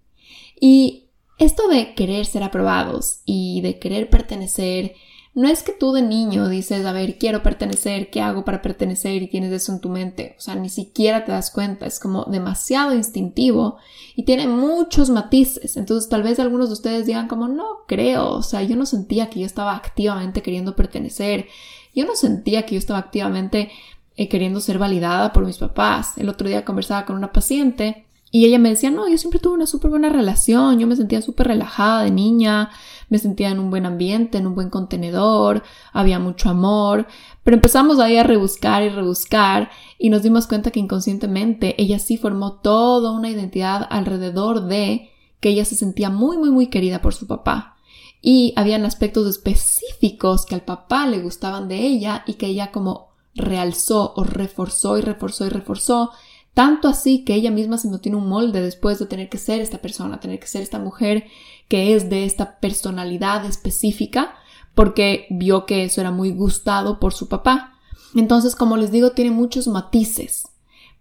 Y 0.59 1.06
esto 1.37 1.67
de 1.67 1.93
querer 1.93 2.25
ser 2.25 2.43
aprobados 2.43 3.19
y 3.25 3.61
de 3.61 3.79
querer 3.79 4.09
pertenecer 4.09 4.95
no 5.37 5.47
es 5.47 5.61
que 5.61 5.71
tú 5.71 5.91
de 5.91 6.01
niño 6.01 6.49
dices, 6.49 6.83
a 6.83 6.91
ver, 6.91 7.19
quiero 7.19 7.43
pertenecer, 7.43 8.09
¿qué 8.09 8.21
hago 8.21 8.43
para 8.43 8.63
pertenecer? 8.63 9.21
y 9.21 9.27
tienes 9.27 9.51
eso 9.51 9.71
en 9.71 9.81
tu 9.81 9.87
mente. 9.87 10.33
O 10.35 10.41
sea, 10.41 10.55
ni 10.55 10.67
siquiera 10.67 11.25
te 11.25 11.31
das 11.31 11.51
cuenta, 11.51 11.85
es 11.85 11.99
como 11.99 12.25
demasiado 12.25 12.95
instintivo 12.95 13.77
y 14.15 14.23
tiene 14.23 14.47
muchos 14.47 15.11
matices. 15.11 15.77
Entonces 15.77 16.09
tal 16.09 16.23
vez 16.23 16.39
algunos 16.39 16.69
de 16.69 16.73
ustedes 16.73 17.05
digan 17.05 17.27
como, 17.27 17.47
no 17.47 17.83
creo, 17.87 18.31
o 18.31 18.41
sea, 18.41 18.63
yo 18.63 18.75
no 18.75 18.87
sentía 18.87 19.29
que 19.29 19.41
yo 19.41 19.45
estaba 19.45 19.75
activamente 19.75 20.41
queriendo 20.41 20.75
pertenecer, 20.75 21.45
yo 21.93 22.07
no 22.07 22.15
sentía 22.15 22.65
que 22.65 22.73
yo 22.73 22.79
estaba 22.79 22.97
activamente 22.97 23.69
eh, 24.15 24.29
queriendo 24.29 24.59
ser 24.59 24.79
validada 24.79 25.33
por 25.33 25.45
mis 25.45 25.59
papás. 25.59 26.17
El 26.17 26.29
otro 26.29 26.47
día 26.49 26.65
conversaba 26.65 27.05
con 27.05 27.15
una 27.15 27.31
paciente 27.31 28.06
y 28.31 28.45
ella 28.45 28.59
me 28.59 28.69
decía, 28.69 28.91
no, 28.91 29.07
yo 29.07 29.17
siempre 29.17 29.39
tuve 29.39 29.53
una 29.53 29.67
súper 29.67 29.89
buena 29.89 30.09
relación, 30.09 30.79
yo 30.79 30.87
me 30.87 30.95
sentía 30.95 31.21
súper 31.21 31.47
relajada 31.47 32.03
de 32.03 32.11
niña, 32.11 32.69
me 33.09 33.19
sentía 33.19 33.49
en 33.49 33.59
un 33.59 33.69
buen 33.69 33.85
ambiente, 33.85 34.37
en 34.37 34.47
un 34.47 34.55
buen 34.55 34.69
contenedor, 34.69 35.63
había 35.93 36.19
mucho 36.19 36.49
amor, 36.49 37.07
pero 37.43 37.55
empezamos 37.55 37.99
ahí 37.99 38.17
a 38.17 38.23
rebuscar 38.23 38.83
y 38.83 38.89
rebuscar 38.89 39.69
y 39.97 40.09
nos 40.09 40.23
dimos 40.23 40.47
cuenta 40.47 40.71
que 40.71 40.81
inconscientemente 40.81 41.81
ella 41.81 41.99
sí 41.99 42.17
formó 42.17 42.53
toda 42.59 43.11
una 43.11 43.29
identidad 43.29 43.87
alrededor 43.89 44.67
de 44.67 45.09
que 45.39 45.49
ella 45.49 45.63
se 45.63 45.75
sentía 45.75 46.09
muy, 46.09 46.37
muy, 46.37 46.51
muy 46.51 46.67
querida 46.67 47.01
por 47.01 47.13
su 47.13 47.27
papá. 47.27 47.77
Y 48.21 48.53
habían 48.55 48.83
aspectos 48.83 49.27
específicos 49.27 50.45
que 50.45 50.55
al 50.55 50.63
papá 50.63 51.05
le 51.07 51.19
gustaban 51.19 51.67
de 51.67 51.77
ella 51.77 52.23
y 52.25 52.33
que 52.33 52.47
ella 52.47 52.71
como 52.71 53.11
realzó 53.35 54.13
o 54.15 54.23
reforzó 54.23 54.97
y 54.97 55.01
reforzó 55.01 55.45
y 55.45 55.49
reforzó 55.49 56.11
tanto 56.57 56.87
así 56.87 57.23
que 57.23 57.35
ella 57.35 57.51
misma 57.51 57.77
se 57.77 57.87
tiene 57.99 58.17
un 58.17 58.27
molde 58.27 58.63
después 58.63 58.97
de 58.97 59.05
tener 59.05 59.29
que 59.29 59.37
ser 59.37 59.61
esta 59.61 59.77
persona, 59.77 60.19
tener 60.19 60.39
que 60.39 60.47
ser 60.47 60.63
esta 60.63 60.79
mujer 60.79 61.25
que 61.67 61.93
es 61.93 62.09
de 62.09 62.25
esta 62.25 62.59
personalidad 62.59 63.45
específica, 63.45 64.33
porque 64.73 65.27
vio 65.29 65.67
que 65.67 65.83
eso 65.83 66.01
era 66.01 66.09
muy 66.09 66.31
gustado 66.31 66.99
por 66.99 67.13
su 67.13 67.29
papá. 67.29 67.75
Entonces, 68.15 68.55
como 68.55 68.75
les 68.75 68.89
digo, 68.89 69.11
tiene 69.11 69.29
muchos 69.29 69.67
matices. 69.67 70.47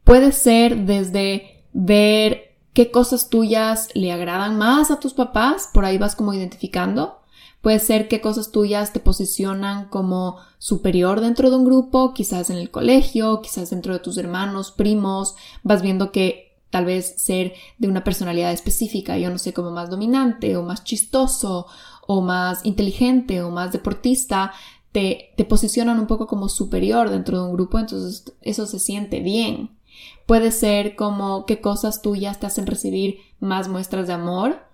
Puede 0.04 0.32
ser 0.32 0.84
desde 0.84 1.64
ver 1.72 2.58
qué 2.74 2.90
cosas 2.90 3.30
tuyas 3.30 3.88
le 3.94 4.12
agradan 4.12 4.58
más 4.58 4.90
a 4.90 5.00
tus 5.00 5.14
papás, 5.14 5.70
por 5.72 5.86
ahí 5.86 5.96
vas 5.96 6.16
como 6.16 6.34
identificando, 6.34 7.22
Puede 7.66 7.80
ser 7.80 8.06
que 8.06 8.20
cosas 8.20 8.52
tuyas 8.52 8.92
te 8.92 9.00
posicionan 9.00 9.88
como 9.88 10.36
superior 10.58 11.20
dentro 11.20 11.50
de 11.50 11.56
un 11.56 11.64
grupo, 11.64 12.14
quizás 12.14 12.48
en 12.48 12.58
el 12.58 12.70
colegio, 12.70 13.42
quizás 13.42 13.70
dentro 13.70 13.92
de 13.92 13.98
tus 13.98 14.18
hermanos, 14.18 14.70
primos, 14.70 15.34
vas 15.64 15.82
viendo 15.82 16.12
que 16.12 16.60
tal 16.70 16.84
vez 16.84 17.14
ser 17.16 17.54
de 17.78 17.88
una 17.88 18.04
personalidad 18.04 18.52
específica, 18.52 19.18
yo 19.18 19.30
no 19.30 19.38
sé, 19.38 19.52
como 19.52 19.72
más 19.72 19.90
dominante 19.90 20.56
o 20.56 20.62
más 20.62 20.84
chistoso 20.84 21.66
o 22.06 22.20
más 22.20 22.64
inteligente 22.64 23.42
o 23.42 23.50
más 23.50 23.72
deportista, 23.72 24.52
te, 24.92 25.32
te 25.36 25.44
posicionan 25.44 25.98
un 25.98 26.06
poco 26.06 26.28
como 26.28 26.48
superior 26.48 27.10
dentro 27.10 27.40
de 27.40 27.46
un 27.46 27.52
grupo, 27.52 27.80
entonces 27.80 28.32
eso 28.42 28.66
se 28.66 28.78
siente 28.78 29.18
bien. 29.18 29.76
Puede 30.24 30.52
ser 30.52 30.94
como 30.94 31.46
que 31.46 31.60
cosas 31.60 32.00
tuyas 32.00 32.38
te 32.38 32.46
hacen 32.46 32.68
recibir 32.68 33.18
más 33.40 33.66
muestras 33.66 34.06
de 34.06 34.12
amor 34.12 34.65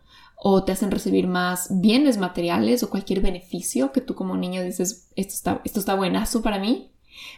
o 0.45 0.65
te 0.65 0.73
hacen 0.73 0.91
recibir 0.91 1.29
más 1.29 1.69
bienes 1.71 2.19
materiales 2.19 2.83
o 2.83 2.91
cualquier 2.91 3.21
beneficio 3.21 3.93
que 3.93 4.01
tú 4.01 4.17
como 4.17 4.37
niño 4.37 4.61
dices, 4.65 5.09
esto 5.15 5.35
está, 5.35 5.61
esto 5.65 5.79
está 5.79 5.95
buenazo 5.95 6.43
para 6.43 6.59
mí. 6.59 6.91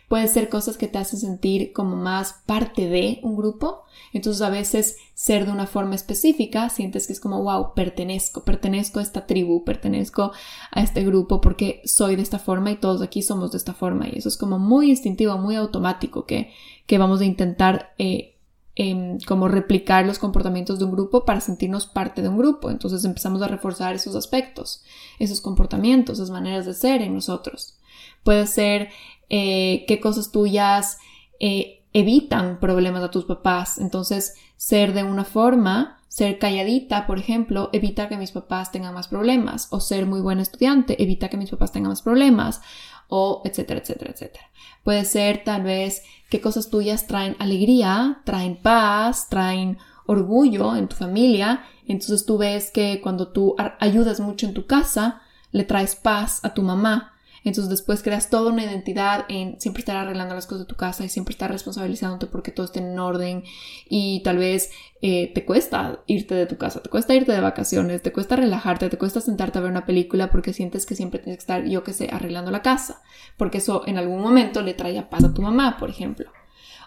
Puede 0.08 0.26
ser 0.26 0.49
cosas 0.49 0.78
que 0.78 0.88
te 0.88 0.96
hacen 0.96 1.20
sentir 1.20 1.75
como 1.75 1.96
más 1.96 2.37
parte 2.46 2.88
de 2.88 3.20
un 3.23 3.37
grupo. 3.37 3.82
Entonces 4.14 4.40
a 4.40 4.49
veces 4.49 4.96
ser 5.12 5.44
de 5.44 5.52
una 5.52 5.66
forma 5.66 5.94
específica 5.96 6.70
sientes 6.70 7.06
que 7.06 7.12
es 7.12 7.20
como, 7.20 7.42
wow, 7.42 7.75
pertenezco, 7.75 8.42
pertenezco 8.42 9.00
a 9.00 9.02
esta 9.02 9.26
tribu, 9.26 9.64
pertenezco 9.64 10.32
a 10.70 10.82
este 10.82 11.04
grupo 11.04 11.42
porque 11.42 11.82
soy 11.84 12.16
de 12.16 12.23
esta 12.23 12.38
forma 12.38 12.70
y 12.70 12.76
todos 12.76 13.02
aquí 13.02 13.20
somos 13.20 13.52
de 13.52 13.58
esta 13.58 13.75
forma. 13.75 14.08
Y 14.08 14.16
eso 14.16 14.30
es 14.30 14.38
como 14.38 14.58
muy 14.58 14.88
instintivo, 14.88 15.37
muy 15.37 15.56
automático 15.56 16.25
que, 16.25 16.52
que 16.87 16.96
vamos 16.96 17.20
a 17.20 17.26
intentar 17.26 17.92
eh, 17.99 18.33
Em, 18.76 19.21
como 19.21 19.47
replicar 19.47 20.04
los 20.04 20.19
comportamientos 20.19 20.81
de 20.81 20.85
un 20.85 20.90
grupo 20.90 21.25
para 21.25 21.40
sentirnos 21.40 21.87
parte 21.87 22.23
de 22.23 22.28
un 22.28 22.37
grupo. 22.37 22.71
Entonces 22.71 23.04
empezamos 23.04 23.40
a 23.40 23.47
reforzar 23.47 23.95
esos 23.95 24.16
aspectos, 24.16 24.83
esos 25.21 25.40
comportamientos, 25.40 26.19
esas 26.19 26.31
maneras 26.31 26.66
de 26.66 26.75
ser 26.75 27.00
en 27.00 27.14
nosotros. 27.14 27.78
Puede 28.25 28.49
ser 28.49 28.88
eh, 29.31 29.85
qué 29.87 30.00
cosas 30.00 30.33
tuyas 30.33 30.99
eh, 31.38 31.85
evitan 31.93 32.59
problemas 32.59 33.04
a 33.04 33.12
tus 33.12 33.26
papás. 33.26 33.78
Entonces, 33.78 34.35
ser 34.57 34.93
de 34.93 35.04
una 35.04 35.25
forma, 35.25 36.00
ser 36.09 36.40
calladita, 36.40 37.07
por 37.07 37.21
ejemplo, 37.21 37.71
evita 37.73 38.09
que 38.09 38.16
mis 38.16 38.33
papás 38.33 38.73
tengan 38.73 38.93
más 38.93 39.07
problemas. 39.07 39.69
O 39.71 39.78
ser 39.78 40.04
muy 40.04 40.21
buen 40.21 40.40
estudiante, 40.40 41.00
evita 41.00 41.28
que 41.28 41.37
mis 41.37 41.50
papás 41.50 41.71
tengan 41.71 41.90
más 41.90 42.02
problemas 42.02 42.61
o 43.08 43.42
etcétera, 43.44 43.80
etcétera, 43.80 44.12
etcétera. 44.12 44.44
Puede 44.82 45.04
ser 45.04 45.44
tal 45.44 45.62
vez 45.62 46.02
qué 46.28 46.40
cosas 46.40 46.68
tuyas 46.68 47.06
traen 47.06 47.37
alegría, 47.38 48.23
traen 48.25 48.56
paz, 48.56 49.28
traen 49.28 49.78
orgullo 50.06 50.76
en 50.76 50.88
tu 50.88 50.96
familia. 50.96 51.64
Entonces 51.87 52.26
tú 52.26 52.38
ves 52.38 52.70
que 52.70 53.00
cuando 53.00 53.28
tú 53.28 53.56
ayudas 53.80 54.20
mucho 54.20 54.46
en 54.46 54.54
tu 54.54 54.66
casa, 54.66 55.23
le 55.52 55.64
traes 55.64 55.94
paz 55.94 56.44
a 56.44 56.52
tu 56.52 56.62
mamá 56.62 57.13
entonces 57.44 57.70
después 57.70 58.02
creas 58.02 58.30
toda 58.30 58.52
una 58.52 58.64
identidad 58.64 59.26
en 59.28 59.60
siempre 59.60 59.80
estar 59.80 59.96
arreglando 59.96 60.34
las 60.34 60.46
cosas 60.46 60.60
de 60.60 60.68
tu 60.68 60.76
casa 60.76 61.04
y 61.04 61.08
siempre 61.08 61.32
estar 61.32 61.50
responsabilizándote 61.50 62.26
porque 62.26 62.50
todo 62.50 62.66
esté 62.66 62.80
en 62.80 62.98
orden 62.98 63.44
y 63.88 64.22
tal 64.22 64.38
vez 64.38 64.70
eh, 65.02 65.30
te 65.34 65.44
cuesta 65.44 66.00
irte 66.06 66.34
de 66.34 66.46
tu 66.46 66.56
casa, 66.56 66.80
te 66.80 66.88
cuesta 66.88 67.14
irte 67.14 67.32
de 67.32 67.40
vacaciones, 67.40 68.02
te 68.02 68.12
cuesta 68.12 68.36
relajarte, 68.36 68.88
te 68.88 68.98
cuesta 68.98 69.20
sentarte 69.20 69.58
a 69.58 69.62
ver 69.62 69.70
una 69.70 69.86
película 69.86 70.30
porque 70.30 70.52
sientes 70.52 70.86
que 70.86 70.96
siempre 70.96 71.20
tienes 71.20 71.36
que 71.36 71.42
estar, 71.42 71.64
yo 71.64 71.84
que 71.84 71.92
sé, 71.92 72.08
arreglando 72.10 72.50
la 72.50 72.62
casa, 72.62 73.02
porque 73.36 73.58
eso 73.58 73.82
en 73.86 73.98
algún 73.98 74.20
momento 74.22 74.62
le 74.62 74.74
trae 74.74 75.02
paz 75.02 75.24
a 75.24 75.34
tu 75.34 75.42
mamá, 75.42 75.76
por 75.78 75.90
ejemplo. 75.90 76.30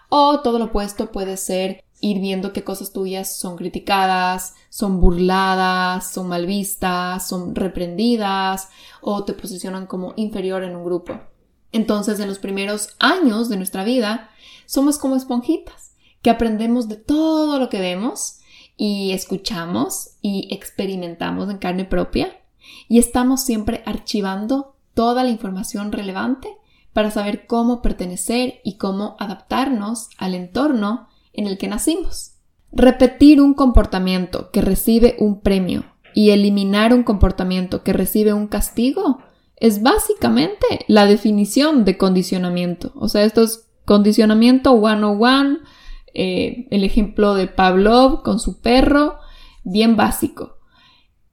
O 0.08 0.40
todo 0.40 0.58
lo 0.58 0.66
opuesto 0.66 1.12
puede 1.12 1.36
ser 1.36 1.84
ir 2.00 2.20
viendo 2.20 2.52
qué 2.52 2.64
cosas 2.64 2.92
tuyas 2.92 3.36
son 3.36 3.56
criticadas, 3.56 4.54
son 4.68 5.00
burladas, 5.00 6.10
son 6.10 6.28
mal 6.28 6.46
vistas, 6.46 7.26
son 7.28 7.54
reprendidas 7.54 8.68
o 9.00 9.24
te 9.24 9.32
posicionan 9.32 9.86
como 9.86 10.14
inferior 10.16 10.62
en 10.62 10.76
un 10.76 10.84
grupo. 10.84 11.20
Entonces, 11.72 12.20
en 12.20 12.28
los 12.28 12.38
primeros 12.38 12.90
años 12.98 13.48
de 13.48 13.56
nuestra 13.56 13.84
vida, 13.84 14.30
somos 14.66 14.98
como 14.98 15.16
esponjitas, 15.16 15.92
que 16.22 16.30
aprendemos 16.30 16.88
de 16.88 16.96
todo 16.96 17.58
lo 17.58 17.68
que 17.68 17.80
vemos 17.80 18.40
y 18.76 19.12
escuchamos 19.12 20.10
y 20.22 20.48
experimentamos 20.54 21.50
en 21.50 21.58
carne 21.58 21.84
propia 21.84 22.40
y 22.88 22.98
estamos 22.98 23.42
siempre 23.42 23.82
archivando 23.86 24.76
toda 24.94 25.24
la 25.24 25.30
información 25.30 25.92
relevante 25.92 26.56
para 26.92 27.10
saber 27.10 27.46
cómo 27.46 27.82
pertenecer 27.82 28.60
y 28.64 28.76
cómo 28.76 29.16
adaptarnos 29.18 30.08
al 30.18 30.34
entorno 30.34 31.08
en 31.38 31.46
el 31.46 31.56
que 31.56 31.68
nacimos. 31.68 32.32
Repetir 32.72 33.40
un 33.40 33.54
comportamiento 33.54 34.50
que 34.50 34.60
recibe 34.60 35.16
un 35.18 35.40
premio 35.40 35.84
y 36.14 36.30
eliminar 36.30 36.92
un 36.92 37.04
comportamiento 37.04 37.82
que 37.82 37.92
recibe 37.92 38.32
un 38.32 38.48
castigo 38.48 39.18
es 39.56 39.82
básicamente 39.82 40.66
la 40.88 41.06
definición 41.06 41.84
de 41.84 41.96
condicionamiento. 41.96 42.92
O 42.96 43.08
sea, 43.08 43.24
esto 43.24 43.42
es 43.42 43.68
condicionamiento 43.84 44.78
101, 44.78 45.58
eh, 46.14 46.66
el 46.70 46.84
ejemplo 46.84 47.34
de 47.34 47.46
Pavlov 47.46 48.22
con 48.22 48.40
su 48.40 48.60
perro, 48.60 49.16
bien 49.64 49.96
básico. 49.96 50.58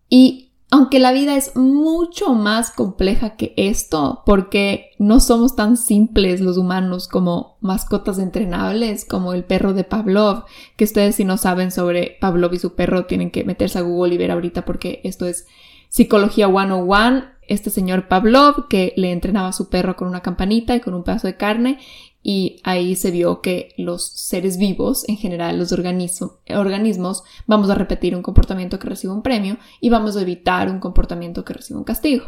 Y 0.08 0.45
aunque 0.76 1.00
la 1.00 1.14
vida 1.14 1.38
es 1.38 1.56
mucho 1.56 2.34
más 2.34 2.70
compleja 2.70 3.38
que 3.38 3.54
esto, 3.56 4.24
porque 4.26 4.90
no 5.00 5.22
somos 5.22 5.56
tan 5.56 5.78
simples 5.78 6.42
los 6.42 6.58
humanos 6.58 7.08
como 7.08 7.56
mascotas 7.62 8.20
entrenables, 8.20 9.06
como 9.06 9.32
el 9.32 9.46
perro 9.46 9.74
de 9.74 9.86
Pavlov, 9.86 10.44
que 10.76 10.84
ustedes 10.84 11.16
si 11.16 11.24
no 11.24 11.38
saben 11.38 11.72
sobre 11.72 12.18
Pavlov 12.20 12.54
y 12.54 12.60
su 12.60 12.76
perro 12.76 13.06
tienen 13.06 13.32
que 13.32 13.46
meterse 13.46 13.80
a 13.80 13.84
Google 13.84 14.16
y 14.16 14.18
ver 14.18 14.32
ahorita 14.32 14.66
porque 14.66 15.00
esto 15.06 15.26
es 15.26 15.48
psicología 15.88 16.48
101. 16.48 17.24
Este 17.48 17.70
señor 17.70 18.10
Pavlov 18.10 18.68
que 18.68 18.92
le 18.98 19.14
entrenaba 19.14 19.48
a 19.48 19.54
su 19.54 19.70
perro 19.70 19.96
con 19.96 20.10
una 20.10 20.22
campanita 20.22 20.76
y 20.76 20.82
con 20.82 20.94
un 20.94 21.04
pedazo 21.04 21.28
de 21.28 21.38
carne 21.38 21.80
y 22.28 22.60
ahí 22.64 22.96
se 22.96 23.12
vio 23.12 23.40
que 23.40 23.76
los 23.78 24.04
seres 24.04 24.58
vivos, 24.58 25.08
en 25.08 25.16
general 25.16 25.60
los 25.60 25.72
organismos, 25.72 27.24
vamos 27.46 27.70
a 27.70 27.76
repetir 27.76 28.16
un 28.16 28.24
comportamiento 28.24 28.80
que 28.80 28.90
recibe 28.90 29.14
un 29.14 29.22
premio 29.22 29.60
y 29.80 29.92
vamos 29.92 30.18
a 30.18 30.24
evitar 30.24 30.72
un 30.72 30.80
comportamiento 30.80 31.46
que 31.46 31.54
recibe 31.54 31.78
un 31.78 31.86
castigo. 31.86 32.26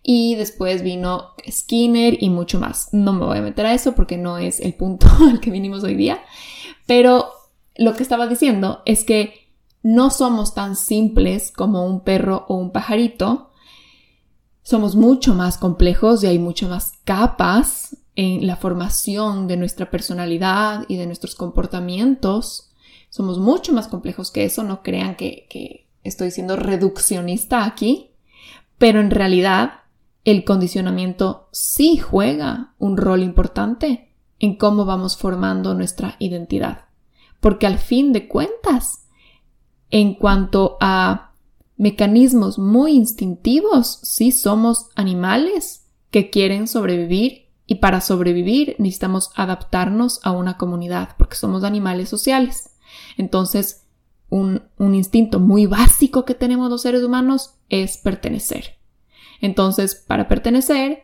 Y 0.00 0.36
después 0.36 0.84
vino 0.84 1.32
Skinner 1.50 2.22
y 2.22 2.30
mucho 2.30 2.60
más. 2.60 2.90
No 2.92 3.12
me 3.12 3.26
voy 3.26 3.38
a 3.38 3.42
meter 3.42 3.66
a 3.66 3.74
eso 3.74 3.96
porque 3.96 4.16
no 4.16 4.38
es 4.38 4.60
el 4.60 4.74
punto 4.74 5.08
al 5.28 5.40
que 5.40 5.50
vinimos 5.50 5.82
hoy 5.82 5.96
día. 5.96 6.20
Pero 6.86 7.26
lo 7.74 7.94
que 7.94 8.04
estaba 8.04 8.28
diciendo 8.28 8.82
es 8.86 9.02
que 9.02 9.50
no 9.82 10.10
somos 10.10 10.54
tan 10.54 10.76
simples 10.76 11.50
como 11.50 11.84
un 11.84 12.04
perro 12.04 12.44
o 12.46 12.54
un 12.54 12.70
pajarito. 12.70 13.50
Somos 14.62 14.94
mucho 14.94 15.34
más 15.34 15.58
complejos 15.58 16.22
y 16.22 16.28
hay 16.28 16.38
muchas 16.38 16.70
más 16.70 16.92
capas 17.02 18.05
en 18.16 18.46
la 18.46 18.56
formación 18.56 19.46
de 19.46 19.58
nuestra 19.58 19.90
personalidad 19.90 20.86
y 20.88 20.96
de 20.96 21.06
nuestros 21.06 21.34
comportamientos. 21.34 22.70
Somos 23.10 23.38
mucho 23.38 23.72
más 23.74 23.88
complejos 23.88 24.30
que 24.30 24.44
eso, 24.44 24.64
no 24.64 24.82
crean 24.82 25.14
que, 25.14 25.84
estoy 26.02 26.30
siendo 26.30 26.54
reduccionista 26.54 27.64
aquí, 27.64 28.12
pero 28.78 29.00
en 29.00 29.10
realidad 29.10 29.80
el 30.24 30.44
condicionamiento 30.44 31.48
sí 31.50 31.96
juega 31.96 32.74
un 32.78 32.96
rol 32.96 33.22
importante 33.22 34.12
en 34.38 34.56
cómo 34.56 34.84
vamos 34.84 35.16
formando 35.16 35.74
nuestra 35.74 36.14
identidad. 36.20 36.84
Porque 37.40 37.66
al 37.66 37.78
fin 37.78 38.12
de 38.12 38.28
cuentas, 38.28 39.08
en 39.90 40.14
cuanto 40.14 40.76
a 40.80 41.32
mecanismos 41.76 42.56
muy 42.58 42.92
instintivos, 42.92 43.98
sí 44.02 44.30
somos 44.30 44.90
animales 44.94 45.86
que 46.10 46.30
quieren 46.30 46.68
sobrevivir 46.68 47.45
y 47.66 47.76
para 47.76 48.00
sobrevivir 48.00 48.76
necesitamos 48.78 49.30
adaptarnos 49.34 50.20
a 50.22 50.30
una 50.30 50.56
comunidad 50.56 51.10
porque 51.18 51.36
somos 51.36 51.64
animales 51.64 52.08
sociales. 52.08 52.70
Entonces, 53.16 53.86
un, 54.28 54.62
instinto 54.78 55.40
muy 55.40 55.66
básico 55.66 56.24
que 56.24 56.34
tenemos 56.34 56.70
los 56.70 56.82
seres 56.82 57.02
humanos 57.02 57.54
es 57.68 57.98
pertenecer. 57.98 58.76
Entonces, 59.40 59.94
para 59.94 60.28
pertenecer, 60.28 61.02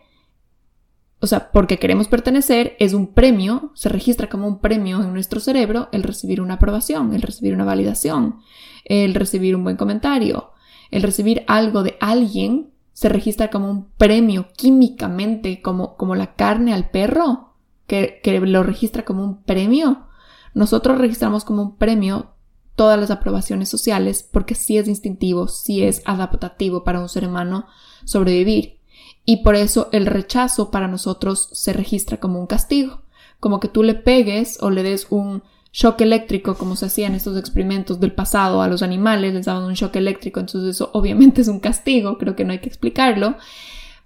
o 1.20 1.26
sea, 1.26 1.50
porque 1.52 1.78
queremos 1.78 2.08
pertenecer, 2.08 2.76
es 2.78 2.94
un 2.94 3.08
premio, 3.12 3.72
se 3.74 3.88
registra 3.88 4.28
como 4.28 4.46
un 4.46 4.60
premio 4.60 5.02
en 5.02 5.12
nuestro 5.12 5.40
cerebro 5.40 5.88
el 5.92 6.02
recibir 6.02 6.40
una 6.40 6.54
aprobación, 6.54 7.12
el 7.12 7.22
recibir 7.22 7.54
una 7.54 7.64
validación, 7.64 8.38
el 8.84 9.14
recibir 9.14 9.54
un 9.54 9.64
buen 9.64 9.76
comentario, 9.76 10.52
el 10.90 11.02
recibir 11.02 11.44
algo 11.46 11.82
de 11.82 11.96
alguien 12.00 12.71
se 12.92 13.08
registra 13.08 13.50
como 13.50 13.70
un 13.70 13.88
premio 13.96 14.48
químicamente, 14.56 15.62
como, 15.62 15.96
como 15.96 16.14
la 16.14 16.34
carne 16.34 16.74
al 16.74 16.90
perro, 16.90 17.54
que, 17.86 18.20
que 18.22 18.40
lo 18.40 18.62
registra 18.62 19.04
como 19.04 19.24
un 19.24 19.42
premio. 19.42 20.06
Nosotros 20.54 20.98
registramos 20.98 21.44
como 21.44 21.62
un 21.62 21.76
premio 21.76 22.32
todas 22.74 22.98
las 22.98 23.10
aprobaciones 23.10 23.68
sociales 23.68 24.28
porque 24.30 24.54
sí 24.54 24.78
es 24.78 24.88
instintivo, 24.88 25.48
sí 25.48 25.82
es 25.82 26.02
adaptativo 26.04 26.84
para 26.84 27.00
un 27.00 27.08
ser 27.08 27.26
humano 27.26 27.66
sobrevivir. 28.04 28.78
Y 29.24 29.38
por 29.38 29.54
eso 29.54 29.88
el 29.92 30.06
rechazo 30.06 30.70
para 30.70 30.88
nosotros 30.88 31.48
se 31.52 31.72
registra 31.72 32.18
como 32.18 32.40
un 32.40 32.46
castigo, 32.46 33.02
como 33.40 33.60
que 33.60 33.68
tú 33.68 33.82
le 33.82 33.94
pegues 33.94 34.58
o 34.60 34.70
le 34.70 34.82
des 34.82 35.06
un 35.10 35.42
shock 35.72 36.02
eléctrico, 36.02 36.54
como 36.54 36.76
se 36.76 36.86
hacía 36.86 37.06
en 37.06 37.14
estos 37.14 37.36
experimentos 37.38 37.98
del 37.98 38.12
pasado 38.12 38.60
a 38.60 38.68
los 38.68 38.82
animales, 38.82 39.32
les 39.32 39.46
daban 39.46 39.64
un 39.64 39.74
shock 39.74 39.96
eléctrico, 39.96 40.40
entonces 40.40 40.76
eso 40.76 40.90
obviamente 40.94 41.40
es 41.40 41.48
un 41.48 41.60
castigo, 41.60 42.18
creo 42.18 42.36
que 42.36 42.44
no 42.44 42.52
hay 42.52 42.60
que 42.60 42.68
explicarlo, 42.68 43.36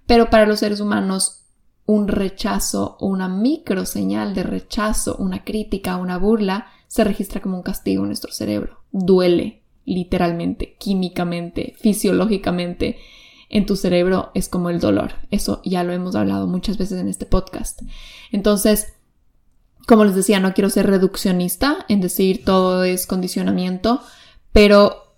pero 0.05 0.29
para 0.29 0.45
los 0.45 0.59
seres 0.59 0.79
humanos 0.79 1.43
un 1.85 2.07
rechazo 2.07 2.97
o 2.99 3.07
una 3.07 3.29
micro 3.29 3.85
señal 3.85 4.33
de 4.33 4.43
rechazo, 4.43 5.15
una 5.17 5.43
crítica, 5.43 5.95
una 5.97 6.17
burla, 6.17 6.67
se 6.87 7.03
registra 7.03 7.41
como 7.41 7.57
un 7.57 7.63
castigo 7.63 8.03
en 8.03 8.09
nuestro 8.09 8.31
cerebro. 8.31 8.81
Duele, 8.91 9.61
literalmente, 9.85 10.75
químicamente, 10.77 11.75
fisiológicamente. 11.79 12.97
En 13.49 13.65
tu 13.65 13.77
cerebro 13.77 14.31
es 14.33 14.49
como 14.49 14.69
el 14.69 14.81
dolor. 14.81 15.13
Eso 15.31 15.61
ya 15.63 15.83
lo 15.85 15.93
hemos 15.93 16.15
hablado 16.15 16.45
muchas 16.45 16.77
veces 16.77 16.99
en 16.99 17.07
este 17.07 17.25
podcast. 17.25 17.81
Entonces, 18.33 18.96
como 19.87 20.03
les 20.03 20.15
decía, 20.15 20.41
no 20.41 20.53
quiero 20.53 20.69
ser 20.69 20.85
reduccionista 20.85 21.85
en 21.87 22.01
decir 22.01 22.43
todo 22.43 22.83
es 22.83 23.07
condicionamiento, 23.07 24.01
pero 24.51 25.15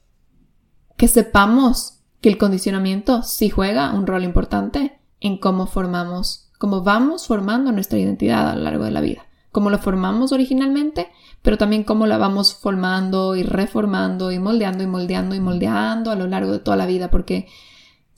que 0.96 1.08
sepamos 1.08 2.04
que 2.22 2.30
el 2.30 2.38
condicionamiento 2.38 3.24
sí 3.24 3.50
juega 3.50 3.92
un 3.94 4.06
rol 4.06 4.24
importante 4.24 5.00
en 5.22 5.40
cómo 5.40 5.66
formamos, 5.66 6.52
cómo 6.60 6.84
vamos 6.84 7.26
formando 7.26 7.72
nuestra 7.72 7.98
identidad 7.98 8.48
a 8.48 8.56
lo 8.56 8.62
largo 8.62 8.86
de 8.86 8.92
la 8.92 9.02
vida, 9.02 9.26
cómo 9.52 9.72
la 9.72 9.80
formamos 9.80 10.32
originalmente, 10.34 11.10
pero 11.42 11.58
también 11.58 11.84
cómo 11.84 12.06
la 12.06 12.20
vamos 12.20 12.54
formando 12.54 13.36
y 13.36 13.42
reformando 13.42 14.32
y 14.32 14.38
moldeando 14.38 14.84
y 14.84 14.88
moldeando 14.88 15.34
y 15.34 15.40
moldeando 15.40 16.12
a 16.12 16.16
lo 16.16 16.28
largo 16.28 16.52
de 16.52 16.60
toda 16.60 16.78
la 16.78 16.86
vida, 16.86 17.10
porque 17.10 17.48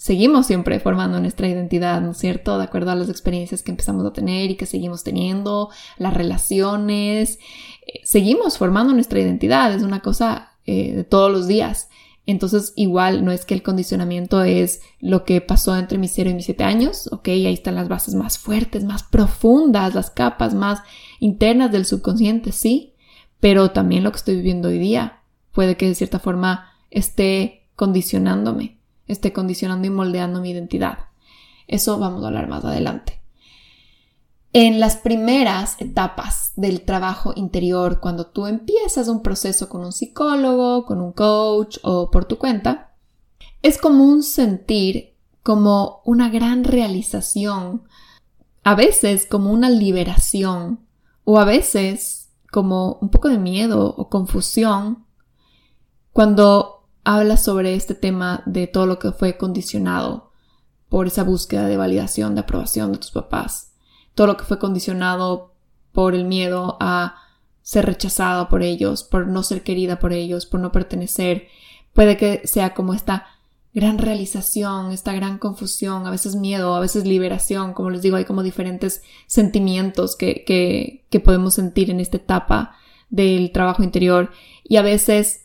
seguimos 0.02 0.48
siempre 0.48 0.80
formando 0.80 1.20
nuestra 1.20 1.48
identidad, 1.48 2.02
¿no 2.02 2.10
es 2.10 2.18
cierto? 2.18 2.58
De 2.58 2.64
acuerdo 2.64 2.90
a 2.90 2.96
las 2.96 3.08
experiencias 3.08 3.62
que 3.62 3.70
empezamos 3.70 4.04
a 4.04 4.12
tener 4.12 4.50
y 4.50 4.56
que 4.56 4.66
seguimos 4.66 5.04
teniendo, 5.04 5.70
las 6.00 6.16
relaciones, 6.16 7.38
eh, 7.86 8.00
seguimos 8.04 8.58
formando 8.58 8.94
nuestra 8.94 9.20
identidad, 9.20 9.72
es 9.72 9.84
una 9.84 10.00
cosa 10.00 10.54
eh, 10.66 10.96
de 10.96 11.04
todos 11.04 11.32
los 11.32 11.46
días. 11.46 11.90
Entonces, 12.26 12.74
igual 12.76 13.24
no 13.24 13.32
es 13.32 13.46
que 13.46 13.54
el 13.54 13.62
condicionamiento 13.62 14.44
es 14.44 14.82
lo 15.02 15.24
que 15.24 15.40
pasó 15.40 15.78
entre 15.78 16.00
mis 16.00 16.14
0 16.14 16.32
y 16.32 16.34
mis 16.34 16.46
7 16.46 16.64
años, 16.64 17.08
ok, 17.12 17.28
ahí 17.28 17.54
están 17.54 17.76
las 17.76 17.88
bases 17.88 18.16
más 18.16 18.40
fuertes, 18.40 18.84
más 18.84 19.04
profundas, 19.04 19.94
las 19.94 20.10
capas 20.10 20.56
más 20.56 20.80
internas 21.20 21.72
del 21.72 21.86
subconsciente, 21.86 22.54
sí, 22.54 22.96
pero 23.40 23.70
también 23.70 24.04
lo 24.04 24.12
que 24.12 24.18
estoy 24.18 24.38
viviendo 24.38 24.70
hoy 24.70 24.80
día 24.80 25.22
puede 25.52 25.78
que 25.78 25.88
de 25.88 25.94
cierta 25.94 26.18
forma 26.18 26.72
esté 26.90 27.68
condicionándome 27.76 28.81
esté 29.14 29.34
condicionando 29.34 29.88
y 29.88 29.90
moldeando 29.90 30.42
mi 30.42 30.52
identidad. 30.52 31.00
Eso 31.68 32.00
vamos 32.00 32.24
a 32.24 32.28
hablar 32.28 32.48
más 32.48 32.66
adelante. 32.66 33.22
En 34.54 34.82
las 34.82 34.98
primeras 34.98 35.80
etapas 35.80 36.52
del 36.58 36.82
trabajo 36.82 37.32
interior, 37.38 38.02
cuando 38.02 38.28
tú 38.28 38.48
empiezas 38.48 39.08
un 39.08 39.22
proceso 39.22 39.70
con 39.70 39.86
un 39.86 39.94
psicólogo, 39.94 40.86
con 40.86 41.00
un 41.00 41.14
coach 41.14 41.78
o 41.84 42.12
por 42.12 42.26
tu 42.26 42.38
cuenta, 42.38 42.94
es 43.62 43.78
común 43.78 44.24
sentir 44.24 45.16
como 45.42 46.02
una 46.04 46.30
gran 46.30 46.66
realización, 46.66 47.84
a 48.64 48.76
veces 48.76 49.26
como 49.26 49.52
una 49.52 49.70
liberación 49.70 50.82
o 51.24 51.40
a 51.40 51.46
veces 51.46 52.30
como 52.52 52.98
un 53.02 53.10
poco 53.10 53.30
de 53.30 53.38
miedo 53.38 53.96
o 53.98 54.10
confusión 54.10 55.06
cuando 56.12 56.81
habla 57.04 57.38
sobre 57.38 57.76
este 57.76 57.96
tema 57.96 58.44
de 58.46 58.68
todo 58.68 58.86
lo 58.86 59.00
que 59.00 59.12
fue 59.12 59.38
condicionado 59.38 60.32
por 60.90 61.08
esa 61.08 61.24
búsqueda 61.24 61.68
de 61.68 61.78
validación, 61.78 62.36
de 62.36 62.42
aprobación 62.42 62.92
de 62.92 62.98
tus 62.98 63.12
papás, 63.12 63.74
todo 64.14 64.28
lo 64.28 64.38
que 64.38 64.44
fue 64.44 64.60
condicionado 64.60 65.54
por 65.94 66.16
el 66.16 66.26
miedo 66.26 66.78
a 66.80 67.16
ser 67.62 67.86
rechazado 67.86 68.50
por 68.50 68.64
ellos, 68.64 69.04
por 69.04 69.28
no 69.28 69.44
ser 69.44 69.64
querida 69.64 70.00
por 70.00 70.14
ellos, 70.14 70.46
por 70.46 70.60
no 70.60 70.72
pertenecer. 70.72 71.48
Puede 71.94 72.18
que 72.18 72.42
sea 72.46 72.74
como 72.74 72.94
esta 72.94 73.28
gran 73.74 73.98
realización, 73.98 74.92
esta 74.92 75.14
gran 75.14 75.38
confusión, 75.38 76.06
a 76.06 76.12
veces 76.12 76.36
miedo, 76.36 76.76
a 76.76 76.80
veces 76.80 77.06
liberación, 77.06 77.74
como 77.74 77.90
les 77.90 78.02
digo, 78.02 78.18
hay 78.18 78.26
como 78.26 78.44
diferentes 78.44 79.02
sentimientos 79.28 80.16
que, 80.16 80.44
que, 80.46 81.06
que 81.10 81.20
podemos 81.20 81.54
sentir 81.54 81.90
en 81.90 82.00
esta 82.00 82.18
etapa 82.18 82.76
del 83.10 83.52
trabajo 83.52 83.84
interior 83.84 84.32
y 84.64 84.78
a 84.78 84.82
veces 84.82 85.41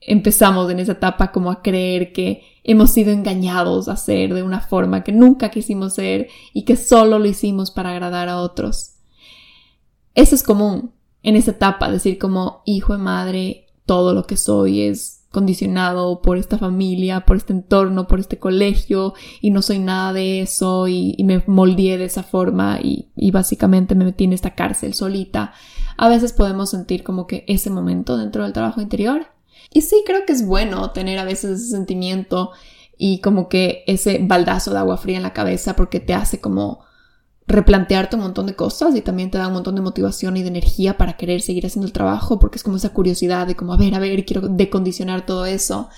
empezamos 0.00 0.70
en 0.70 0.80
esa 0.80 0.92
etapa 0.92 1.30
como 1.32 1.50
a 1.50 1.62
creer 1.62 2.12
que 2.12 2.42
hemos 2.64 2.90
sido 2.90 3.12
engañados 3.12 3.88
a 3.88 3.96
ser 3.96 4.34
de 4.34 4.42
una 4.42 4.60
forma 4.60 5.04
que 5.04 5.12
nunca 5.12 5.50
quisimos 5.50 5.94
ser 5.94 6.28
y 6.52 6.64
que 6.64 6.76
solo 6.76 7.18
lo 7.18 7.26
hicimos 7.26 7.70
para 7.70 7.90
agradar 7.90 8.28
a 8.28 8.38
otros. 8.38 8.94
Eso 10.14 10.34
es 10.34 10.42
común 10.42 10.92
en 11.22 11.36
esa 11.36 11.52
etapa, 11.52 11.90
decir 11.90 12.18
como 12.18 12.62
hijo 12.64 12.94
de 12.94 12.98
madre, 12.98 13.66
todo 13.86 14.14
lo 14.14 14.26
que 14.26 14.36
soy 14.36 14.82
es 14.82 15.26
condicionado 15.30 16.22
por 16.22 16.38
esta 16.38 16.58
familia, 16.58 17.20
por 17.20 17.36
este 17.36 17.52
entorno, 17.52 18.08
por 18.08 18.18
este 18.18 18.38
colegio 18.38 19.14
y 19.40 19.50
no 19.50 19.62
soy 19.62 19.78
nada 19.78 20.12
de 20.12 20.40
eso 20.40 20.88
y, 20.88 21.16
me 21.24 21.42
moldeé 21.46 21.98
de 21.98 22.06
esa 22.06 22.22
forma 22.24 22.80
y, 22.82 23.10
y 23.14 23.30
básicamente 23.30 23.94
me 23.94 24.04
metí 24.04 24.24
en 24.24 24.32
esta 24.32 24.54
cárcel 24.54 24.94
solita. 24.94 25.52
A 25.96 26.08
veces 26.08 26.32
podemos 26.32 26.70
sentir 26.70 27.04
como 27.04 27.26
que 27.26 27.44
ese 27.46 27.70
momento 27.70 28.16
dentro 28.16 28.42
del 28.42 28.52
trabajo 28.52 28.80
interior 28.80 29.26
y 29.72 29.82
sí, 29.82 30.02
creo 30.04 30.26
que 30.26 30.32
es 30.32 30.44
bueno 30.44 30.90
tener 30.90 31.18
a 31.18 31.24
veces 31.24 31.60
ese 31.60 31.70
sentimiento 31.70 32.50
y 32.98 33.20
como 33.20 33.48
que 33.48 33.84
ese 33.86 34.18
baldazo 34.20 34.72
de 34.72 34.78
agua 34.78 34.96
fría 34.96 35.16
en 35.16 35.22
la 35.22 35.32
cabeza 35.32 35.76
porque 35.76 36.00
te 36.00 36.12
hace 36.12 36.40
como 36.40 36.80
replantearte 37.46 38.16
un 38.16 38.22
montón 38.22 38.46
de 38.46 38.54
cosas 38.54 38.94
y 38.94 39.00
también 39.00 39.30
te 39.30 39.38
da 39.38 39.48
un 39.48 39.54
montón 39.54 39.74
de 39.74 39.80
motivación 39.80 40.36
y 40.36 40.42
de 40.42 40.48
energía 40.48 40.98
para 40.98 41.16
querer 41.16 41.40
seguir 41.40 41.66
haciendo 41.66 41.86
el 41.86 41.92
trabajo 41.92 42.38
porque 42.38 42.56
es 42.56 42.62
como 42.62 42.76
esa 42.76 42.92
curiosidad 42.92 43.46
de 43.46 43.56
como 43.56 43.72
a 43.72 43.76
ver, 43.76 43.94
a 43.94 43.98
ver, 43.98 44.24
quiero 44.24 44.48
decondicionar 44.48 45.24
todo 45.24 45.46
eso. 45.46 45.88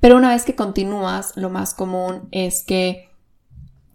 Pero 0.00 0.16
una 0.16 0.30
vez 0.30 0.44
que 0.44 0.54
continúas, 0.54 1.32
lo 1.36 1.50
más 1.50 1.74
común 1.74 2.28
es 2.30 2.62
que 2.62 3.08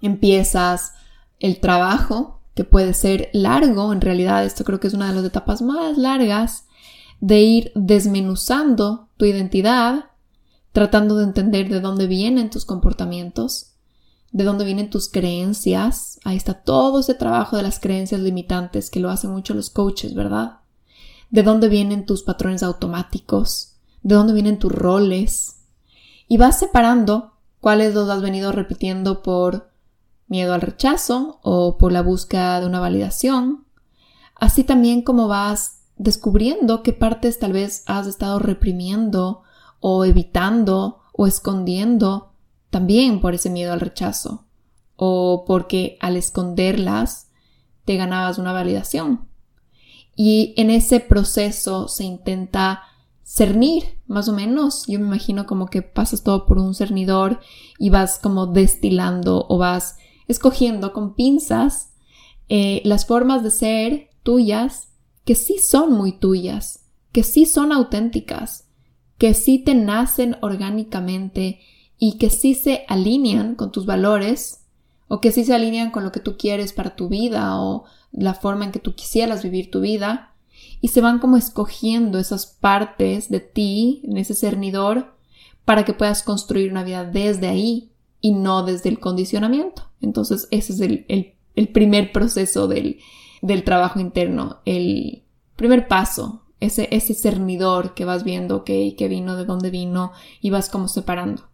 empiezas 0.02 0.94
el 1.40 1.60
trabajo, 1.60 2.42
que 2.56 2.64
puede 2.64 2.94
ser 2.94 3.30
largo, 3.34 3.94
en 3.94 4.02
realidad 4.02 4.46
esto 4.46 4.64
creo 4.64 4.80
que 4.80 4.88
es 4.88 4.94
una 4.94 5.10
de 5.10 5.16
las 5.16 5.26
etapas 5.26 5.62
más 5.62 5.98
largas, 5.98 6.66
de 7.20 7.40
ir 7.40 7.72
desmenuzando 7.76 9.08
tu 9.24 9.28
identidad, 9.28 10.10
tratando 10.74 11.16
de 11.16 11.24
entender 11.24 11.70
de 11.70 11.80
dónde 11.80 12.08
vienen 12.08 12.50
tus 12.50 12.66
comportamientos, 12.66 13.72
de 14.34 14.44
dónde 14.44 14.66
vienen 14.66 14.90
tus 14.90 15.08
creencias. 15.08 16.20
Ahí 16.26 16.36
está 16.36 16.56
todo 16.56 17.00
ese 17.00 17.14
trabajo 17.14 17.56
de 17.56 17.64
las 17.64 17.80
creencias 17.80 18.20
limitantes 18.20 18.90
que 18.90 19.00
lo 19.00 19.10
hacen 19.10 19.32
mucho 19.32 19.54
los 19.54 19.70
coaches, 19.70 20.14
¿verdad? 20.14 20.60
De 21.30 21.42
dónde 21.42 21.70
vienen 21.70 22.06
tus 22.06 22.24
patrones 22.24 22.64
automáticos, 22.64 23.78
de 24.02 24.16
dónde 24.16 24.34
vienen 24.34 24.60
tus 24.60 24.74
roles. 24.74 25.62
Y 26.28 26.36
vas 26.36 26.60
separando 26.60 27.32
cuáles 27.62 27.94
los 27.94 28.10
has 28.10 28.22
venido 28.22 28.52
repitiendo 28.52 29.24
por 29.24 29.70
miedo 30.28 30.54
al 30.54 30.60
rechazo 30.60 31.40
o 31.44 31.78
por 31.78 31.94
la 31.94 32.02
búsqueda 32.02 32.60
de 32.60 32.66
una 32.66 32.82
validación. 32.82 33.64
Así 34.36 34.66
también 34.66 35.02
como 35.02 35.30
vas 35.30 35.83
descubriendo 35.98 36.84
qué 36.84 36.94
partes 36.94 37.40
tal 37.40 37.54
vez 37.54 37.84
has 37.86 38.08
estado 38.08 38.40
reprimiendo 38.40 39.44
o 39.80 40.06
evitando 40.06 41.02
o 41.14 41.28
escondiendo 41.28 42.34
también 42.70 43.22
por 43.22 43.34
ese 43.34 43.50
miedo 43.50 43.74
al 43.74 43.80
rechazo 43.80 44.46
o 44.96 45.44
porque 45.46 45.98
al 46.00 46.18
esconderlas 46.18 47.30
te 47.86 47.98
ganabas 47.98 48.38
una 48.38 48.54
validación. 48.54 49.28
Y 50.16 50.54
en 50.58 50.70
ese 50.70 51.00
proceso 51.00 51.88
se 51.88 52.04
intenta 52.04 52.84
cernir, 53.24 54.00
más 54.08 54.30
o 54.30 54.34
menos. 54.34 54.86
Yo 54.88 55.00
me 55.00 55.08
imagino 55.08 55.46
como 55.46 55.68
que 55.68 55.82
pasas 55.82 56.24
todo 56.24 56.46
por 56.46 56.60
un 56.60 56.76
cernidor 56.76 57.40
y 57.80 57.90
vas 57.90 58.20
como 58.20 58.46
destilando 58.48 59.46
o 59.50 59.58
vas 59.58 59.98
escogiendo 60.28 60.94
con 60.94 61.16
pinzas 61.16 61.94
eh, 62.50 62.82
las 62.86 63.06
formas 63.06 63.44
de 63.44 63.52
ser 63.52 64.10
tuyas 64.22 64.90
que 65.26 65.36
sí 65.36 65.58
son 65.58 65.94
muy 65.94 66.12
tuyas, 66.14 66.86
que 67.12 67.24
sí 67.24 67.46
son 67.46 67.72
auténticas, 67.72 68.68
que 69.18 69.34
sí 69.34 69.60
te 69.60 69.76
nacen 69.76 70.38
orgánicamente 70.42 71.60
y 71.98 72.18
que 72.18 72.30
sí 72.30 72.56
se 72.56 72.86
alinean 72.88 73.56
con 73.56 73.72
tus 73.72 73.86
valores 73.86 74.66
o 75.08 75.22
que 75.22 75.32
sí 75.32 75.46
se 75.46 75.54
alinean 75.54 75.92
con 75.92 76.04
lo 76.04 76.12
que 76.12 76.20
tú 76.20 76.38
quieres 76.38 76.74
para 76.74 76.96
tu 76.96 77.08
vida 77.08 77.62
o 77.62 77.86
la 78.12 78.34
forma 78.34 78.66
en 78.66 78.72
que 78.72 78.80
tú 78.80 78.96
quisieras 78.96 79.44
vivir 79.44 79.72
tu 79.72 79.82
vida 79.82 80.34
y 80.82 80.90
se 80.90 81.02
van 81.02 81.20
como 81.20 81.38
escogiendo 81.38 82.20
esas 82.20 82.46
partes 82.46 83.30
de 83.30 83.40
ti 83.40 84.02
en 84.04 84.18
ese 84.18 84.34
cernidor 84.34 85.16
para 85.66 85.86
que 85.86 85.94
puedas 85.94 86.24
construir 86.24 86.72
una 86.72 86.84
vida 86.84 87.06
desde 87.06 87.48
ahí 87.48 87.92
y 88.20 88.32
no 88.32 88.64
desde 88.64 88.90
el 88.90 89.00
condicionamiento. 89.00 89.90
Entonces 90.02 90.48
ese 90.52 90.74
es 90.74 90.82
el, 90.82 91.70
primer 91.70 92.12
proceso 92.12 92.68
del, 92.68 93.00
del, 93.44 93.64
trabajo 93.64 94.00
interno, 94.00 94.62
el 94.66 95.24
primer 95.56 95.88
paso, 95.88 96.46
ese, 96.60 96.88
ese 96.92 97.14
cernidor 97.14 97.94
que 97.94 98.06
vas 98.06 98.24
viendo, 98.24 98.58
ok, 98.58 98.66
que 98.98 99.08
vino, 99.10 99.36
de 99.36 99.46
dónde 99.46 99.70
vino 99.70 100.14
y 100.42 100.50
vas 100.50 100.70
como 100.70 100.88
separando. 100.88 101.50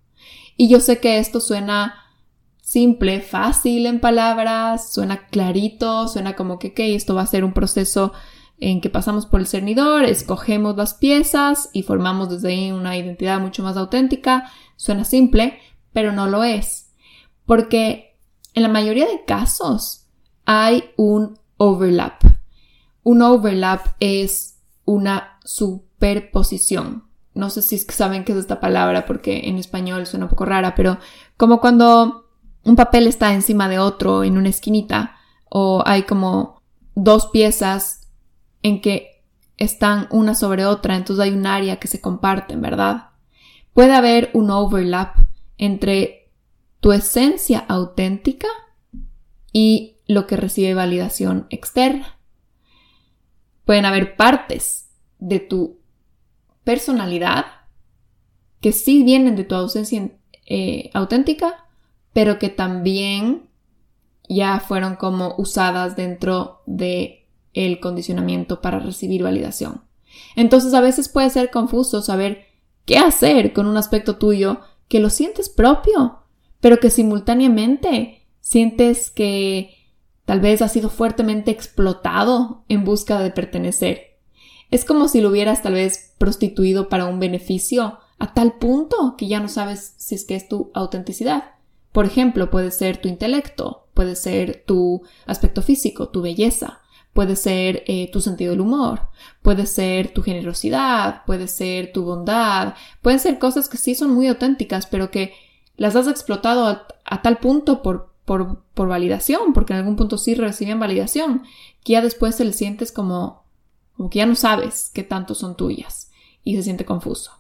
Y 0.56 0.70
yo 0.70 0.80
sé 0.80 1.00
que 1.00 1.18
esto 1.18 1.40
suena 1.40 1.96
simple, 2.70 3.20
fácil 3.22 3.88
en 3.88 4.00
palabras, 4.00 4.94
suena 4.94 5.26
clarito, 5.26 6.08
suena 6.08 6.36
como 6.36 6.60
que, 6.60 6.74
esto 6.94 7.16
va 7.16 7.24
a 7.24 7.26
ser 7.26 7.44
un 7.44 7.54
proceso 7.54 8.14
en 8.60 8.80
que 8.80 8.92
pasamos 8.92 9.26
por 9.26 9.40
el 9.40 9.48
cernidor, 9.48 10.04
escogemos 10.06 10.78
las 10.78 10.94
piezas 10.94 11.72
y 11.74 11.82
formamos 11.82 12.30
desde 12.30 12.50
ahí 12.50 12.72
una 12.72 12.96
identidad 12.96 13.40
mucho 13.40 13.64
más 13.64 13.76
auténtica. 13.76 14.52
Suena 14.76 15.04
simple, 15.04 15.58
pero 15.94 16.12
no 16.12 16.28
lo 16.28 16.44
es. 16.44 16.92
Porque 17.48 18.20
en 18.54 18.62
la 18.62 18.70
mayoría 18.70 19.08
de 19.08 19.26
casos 19.26 20.06
hay 20.46 20.92
un 20.96 21.39
overlap. 21.60 22.24
Un 23.04 23.22
overlap 23.22 23.86
es 24.00 24.58
una 24.86 25.38
superposición 25.46 27.10
no 27.40 27.50
sé 27.50 27.62
si 27.62 27.78
saben 27.80 28.26
qué 28.26 28.34
es 28.34 28.38
esta 28.38 28.60
palabra 28.60 29.06
porque 29.06 29.48
en 29.48 29.58
español 29.58 30.06
suena 30.06 30.26
un 30.26 30.30
poco 30.30 30.46
rara, 30.46 30.76
pero 30.76 30.98
como 31.38 31.62
cuando 31.62 32.28
un 32.66 32.76
papel 32.76 33.08
está 33.08 33.34
encima 33.34 33.70
de 33.70 33.80
otro 33.80 34.24
en 34.24 34.38
una 34.38 34.50
esquinita 34.50 35.16
o 35.50 35.82
hay 35.86 36.04
como 36.04 36.62
dos 36.96 37.28
piezas 37.28 38.08
en 38.62 38.82
que 38.82 39.24
están 39.58 40.08
una 40.12 40.36
sobre 40.36 40.66
otra, 40.66 40.96
entonces 40.96 41.24
hay 41.24 41.32
un 41.32 41.46
área 41.46 41.78
que 41.78 41.88
se 41.88 42.02
comparten, 42.02 42.62
¿verdad? 42.62 43.10
Puede 43.74 43.94
haber 43.94 44.32
un 44.34 44.52
overlap 44.52 45.16
entre 45.58 46.32
tu 46.82 46.92
esencia 46.92 47.60
auténtica 47.68 48.48
y 49.54 49.98
lo 50.10 50.26
que 50.26 50.36
recibe 50.36 50.74
validación 50.74 51.46
externa. 51.52 52.18
Pueden 53.64 53.86
haber 53.86 54.16
partes 54.16 54.90
de 55.20 55.40
tu 55.40 55.82
personalidad 56.64 57.46
que 58.60 58.72
sí 58.72 59.04
vienen 59.04 59.36
de 59.36 59.44
tu 59.44 59.54
ausencia 59.54 60.10
eh, 60.48 60.90
auténtica, 60.96 61.68
pero 62.12 62.40
que 62.40 62.50
también 62.50 63.52
ya 64.28 64.60
fueron 64.60 64.96
como 64.96 65.36
usadas 65.38 65.96
dentro 65.96 66.64
de 66.66 67.28
el 67.54 67.80
condicionamiento 67.80 68.62
para 68.62 68.80
recibir 68.80 69.22
validación. 69.22 69.84
Entonces 70.36 70.74
a 70.74 70.82
veces 70.82 71.08
puede 71.08 71.30
ser 71.30 71.52
confuso 71.52 72.02
saber 72.02 72.48
qué 72.86 72.98
hacer 72.98 73.54
con 73.54 73.68
un 73.68 73.78
aspecto 73.78 74.18
tuyo 74.18 74.62
que 74.88 75.00
lo 75.00 75.12
sientes 75.12 75.50
propio, 75.50 76.24
pero 76.62 76.80
que 76.80 76.90
simultáneamente 76.90 78.26
sientes 78.40 79.12
que 79.12 79.79
tal 80.30 80.42
vez 80.42 80.62
ha 80.62 80.68
sido 80.68 80.92
fuertemente 80.92 81.50
explotado 81.50 82.64
en 82.70 82.86
busca 82.86 83.20
de 83.20 83.32
pertenecer. 83.32 84.20
Es 84.70 84.86
como 84.86 85.08
si 85.08 85.22
lo 85.22 85.30
hubieras 85.30 85.64
tal 85.64 85.74
vez 85.74 86.14
prostituido 86.20 86.88
para 86.88 87.08
un 87.08 87.20
beneficio 87.20 87.98
a 88.20 88.32
tal 88.36 88.60
punto 88.60 89.16
que 89.18 89.28
ya 89.28 89.40
no 89.40 89.48
sabes 89.48 89.96
si 89.98 90.14
es 90.14 90.26
que 90.26 90.36
es 90.36 90.48
tu 90.48 90.70
autenticidad. 90.76 91.56
Por 91.92 92.06
ejemplo, 92.06 92.52
puede 92.52 92.70
ser 92.70 92.98
tu 92.98 93.08
intelecto, 93.08 93.88
puede 93.96 94.16
ser 94.16 94.64
tu 94.68 95.02
aspecto 95.26 95.64
físico, 95.64 96.10
tu 96.10 96.22
belleza, 96.22 96.82
puede 97.12 97.36
ser 97.36 97.82
eh, 97.88 98.12
tu 98.12 98.22
sentido 98.22 98.52
del 98.52 98.62
humor, 98.62 99.08
puede 99.42 99.66
ser 99.66 100.14
tu 100.14 100.22
generosidad, 100.22 101.26
puede 101.26 101.48
ser 101.48 101.92
tu 101.92 102.04
bondad, 102.04 102.76
pueden 103.02 103.20
ser 103.20 103.40
cosas 103.40 103.68
que 103.68 103.78
sí 103.78 103.96
son 103.96 104.12
muy 104.12 104.28
auténticas, 104.28 104.86
pero 104.86 105.10
que 105.10 105.34
las 105.76 105.96
has 105.96 106.08
explotado 106.08 106.68
a, 106.68 107.22
tal 107.24 107.40
punto 107.40 107.82
por, 107.82 108.09
por, 108.30 108.64
por, 108.76 108.88
validación, 108.88 109.54
porque 109.54 109.74
en 109.74 109.80
algún 109.80 109.96
punto 109.96 110.20
sí 110.20 110.36
reciben 110.36 110.80
validación, 110.80 111.42
que 111.84 111.94
ya 111.94 112.02
después 112.04 112.36
se 112.36 112.46
le 112.46 112.54
sientes 112.54 112.92
como 112.92 113.50
como 113.98 114.12
que 114.12 114.20
ya 114.20 114.28
no 114.28 114.36
sabes 114.36 114.92
qué 114.94 115.02
tanto 115.02 115.34
son 115.34 115.58
tuyas 115.58 116.12
y 116.44 116.56
se 116.56 116.62
siente 116.62 116.86
confuso. 116.86 117.32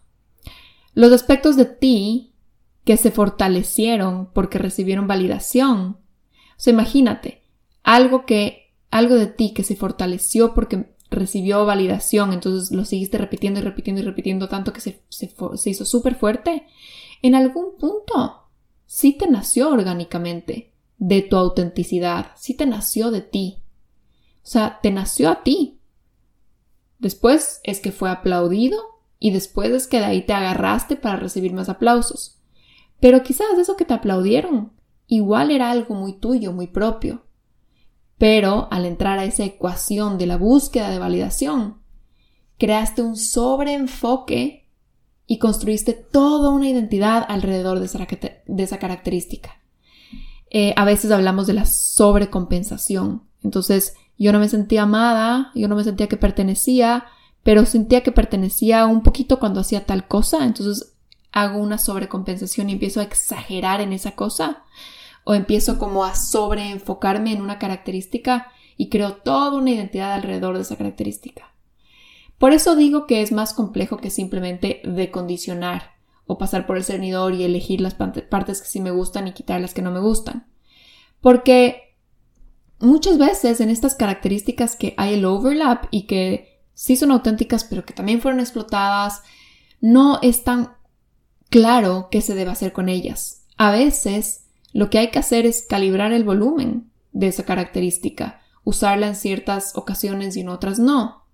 Los 0.95 1.13
aspectos 1.13 1.55
de 1.55 1.65
ti 1.65 2.33
que 2.85 2.97
se 2.97 3.11
fortalecieron 3.11 4.31
porque 4.33 4.57
recibieron 4.57 5.07
validación. 5.07 5.79
O 5.91 5.99
sea, 6.57 6.73
imagínate, 6.73 7.43
algo 7.83 8.25
que, 8.25 8.73
algo 8.89 9.13
de 9.13 9.27
ti 9.27 9.53
que 9.53 9.63
se 9.63 9.75
fortaleció 9.75 10.55
porque 10.55 10.95
recibió 11.11 11.67
validación, 11.67 12.33
entonces 12.33 12.75
lo 12.75 12.83
seguiste 12.83 13.19
repitiendo 13.19 13.59
y 13.59 13.63
repitiendo 13.63 14.01
y 14.01 14.05
repitiendo 14.05 14.49
tanto 14.49 14.73
que 14.73 14.81
se, 14.81 15.03
se 15.09 15.69
hizo 15.69 15.85
súper 15.85 16.15
fuerte, 16.15 16.65
en 17.21 17.35
algún 17.35 17.77
punto 17.77 18.49
sí 18.85 19.13
te 19.13 19.29
nació 19.29 19.69
orgánicamente 19.69 20.73
de 20.99 21.21
tu 21.21 21.35
autenticidad, 21.35 22.27
sí 22.35 22.53
te 22.53 22.65
nació 22.65 23.09
de 23.09 23.21
ti. 23.21 23.63
O 24.43 24.47
sea, 24.47 24.79
te 24.81 24.91
nació 24.91 25.29
a 25.29 25.43
ti, 25.43 25.79
Después 26.99 27.61
es 27.63 27.79
que 27.79 27.93
fue 27.93 28.09
aplaudido 28.09 28.77
y 29.19 29.31
después 29.31 29.71
es 29.71 29.87
que 29.87 29.99
de 29.99 30.05
ahí 30.05 30.21
te 30.21 30.33
agarraste 30.33 30.97
para 30.97 31.15
recibir 31.15 31.53
más 31.53 31.69
aplausos. 31.69 32.37
Pero 32.99 33.23
quizás 33.23 33.47
eso 33.57 33.77
que 33.77 33.85
te 33.85 33.93
aplaudieron 33.93 34.73
igual 35.07 35.49
era 35.49 35.71
algo 35.71 35.95
muy 35.95 36.19
tuyo, 36.19 36.51
muy 36.51 36.67
propio. 36.67 37.23
Pero 38.17 38.67
al 38.69 38.85
entrar 38.85 39.17
a 39.17 39.23
esa 39.23 39.45
ecuación 39.45 40.17
de 40.17 40.27
la 40.27 40.35
búsqueda 40.35 40.89
de 40.89 40.99
validación, 40.99 41.81
creaste 42.57 43.01
un 43.01 43.15
sobreenfoque 43.15 44.69
y 45.25 45.39
construiste 45.39 45.93
toda 45.93 46.49
una 46.49 46.67
identidad 46.67 47.25
alrededor 47.29 47.79
de 47.79 47.85
esa, 48.65 48.77
característica. 48.77 49.58
Eh, 50.49 50.73
a 50.75 50.85
veces 50.85 51.11
hablamos 51.11 51.47
de 51.47 51.53
la 51.53 51.65
sobrecompensación. 51.65 53.23
Entonces, 53.43 53.93
yo 54.17 54.31
no 54.31 54.39
me 54.39 54.49
sentía 54.49 54.83
amada, 54.83 55.51
yo 55.55 55.67
no 55.67 55.75
me 55.75 55.83
sentía 55.83 56.07
que 56.07 56.17
pertenecía, 56.17 57.05
pero 57.43 57.65
sentía 57.65 58.01
que 58.01 58.11
pertenecía 58.11 58.85
un 58.85 59.01
poquito 59.01 59.39
cuando 59.39 59.61
hacía 59.61 59.85
tal 59.85 60.07
cosa, 60.07 60.43
entonces 60.43 60.93
hago 61.31 61.59
una 61.59 61.77
sobrecompensación 61.77 62.69
y 62.69 62.73
empiezo 62.73 62.99
a 62.99 63.03
exagerar 63.03 63.81
en 63.81 63.93
esa 63.93 64.11
cosa, 64.11 64.63
o 65.23 65.33
empiezo 65.33 65.77
como 65.77 66.03
a 66.03 66.15
sobreenfocarme 66.15 67.31
en 67.31 67.41
una 67.41 67.59
característica 67.59 68.51
y 68.77 68.89
creo 68.89 69.13
toda 69.13 69.57
una 69.57 69.71
identidad 69.71 70.13
alrededor 70.13 70.55
de 70.55 70.63
esa 70.63 70.75
característica. 70.75 71.53
Por 72.37 72.53
eso 72.53 72.75
digo 72.75 73.05
que 73.05 73.21
es 73.21 73.31
más 73.31 73.53
complejo 73.53 73.97
que 73.97 74.09
simplemente 74.09 74.81
decondicionar 74.85 75.98
o 76.31 76.37
pasar 76.37 76.67
por 76.67 76.77
el 76.77 76.83
cernidor 76.83 77.33
y 77.33 77.43
elegir 77.43 77.81
las 77.81 77.95
partes 77.95 78.61
que 78.61 78.67
sí 78.67 78.79
me 78.79 78.91
gustan 78.91 79.27
y 79.27 79.31
quitar 79.31 79.59
las 79.59 79.73
que 79.73 79.81
no 79.81 79.89
me 79.89 79.99
gustan. 79.99 80.45
Porque 81.21 81.95
muchas 82.77 83.17
veces 83.17 83.59
en 83.61 83.71
estas 83.71 83.95
características 83.95 84.75
que 84.75 84.93
hay 84.97 85.15
el 85.15 85.25
overlap 85.25 85.85
y 85.89 86.03
que 86.03 86.61
sí 86.75 86.95
son 86.95 87.09
auténticas 87.09 87.63
pero 87.63 87.83
que 87.83 87.95
también 87.95 88.21
fueron 88.21 88.41
explotadas, 88.41 89.23
no 89.81 90.19
es 90.21 90.43
tan 90.43 90.75
claro 91.49 92.09
qué 92.11 92.21
se 92.21 92.35
debe 92.35 92.51
hacer 92.51 92.73
con 92.73 92.89
ellas. 92.89 93.47
A 93.57 93.71
veces 93.71 94.45
lo 94.71 94.91
que 94.91 94.99
hay 94.99 95.09
que 95.09 95.17
hacer 95.17 95.47
es 95.47 95.65
calibrar 95.67 96.13
el 96.13 96.23
volumen 96.23 96.91
de 97.11 97.29
esa 97.29 97.43
característica, 97.43 98.39
usarla 98.63 99.07
en 99.07 99.15
ciertas 99.15 99.75
ocasiones 99.75 100.37
y 100.37 100.41
en 100.41 100.49
otras 100.49 100.77
no. 100.77 101.25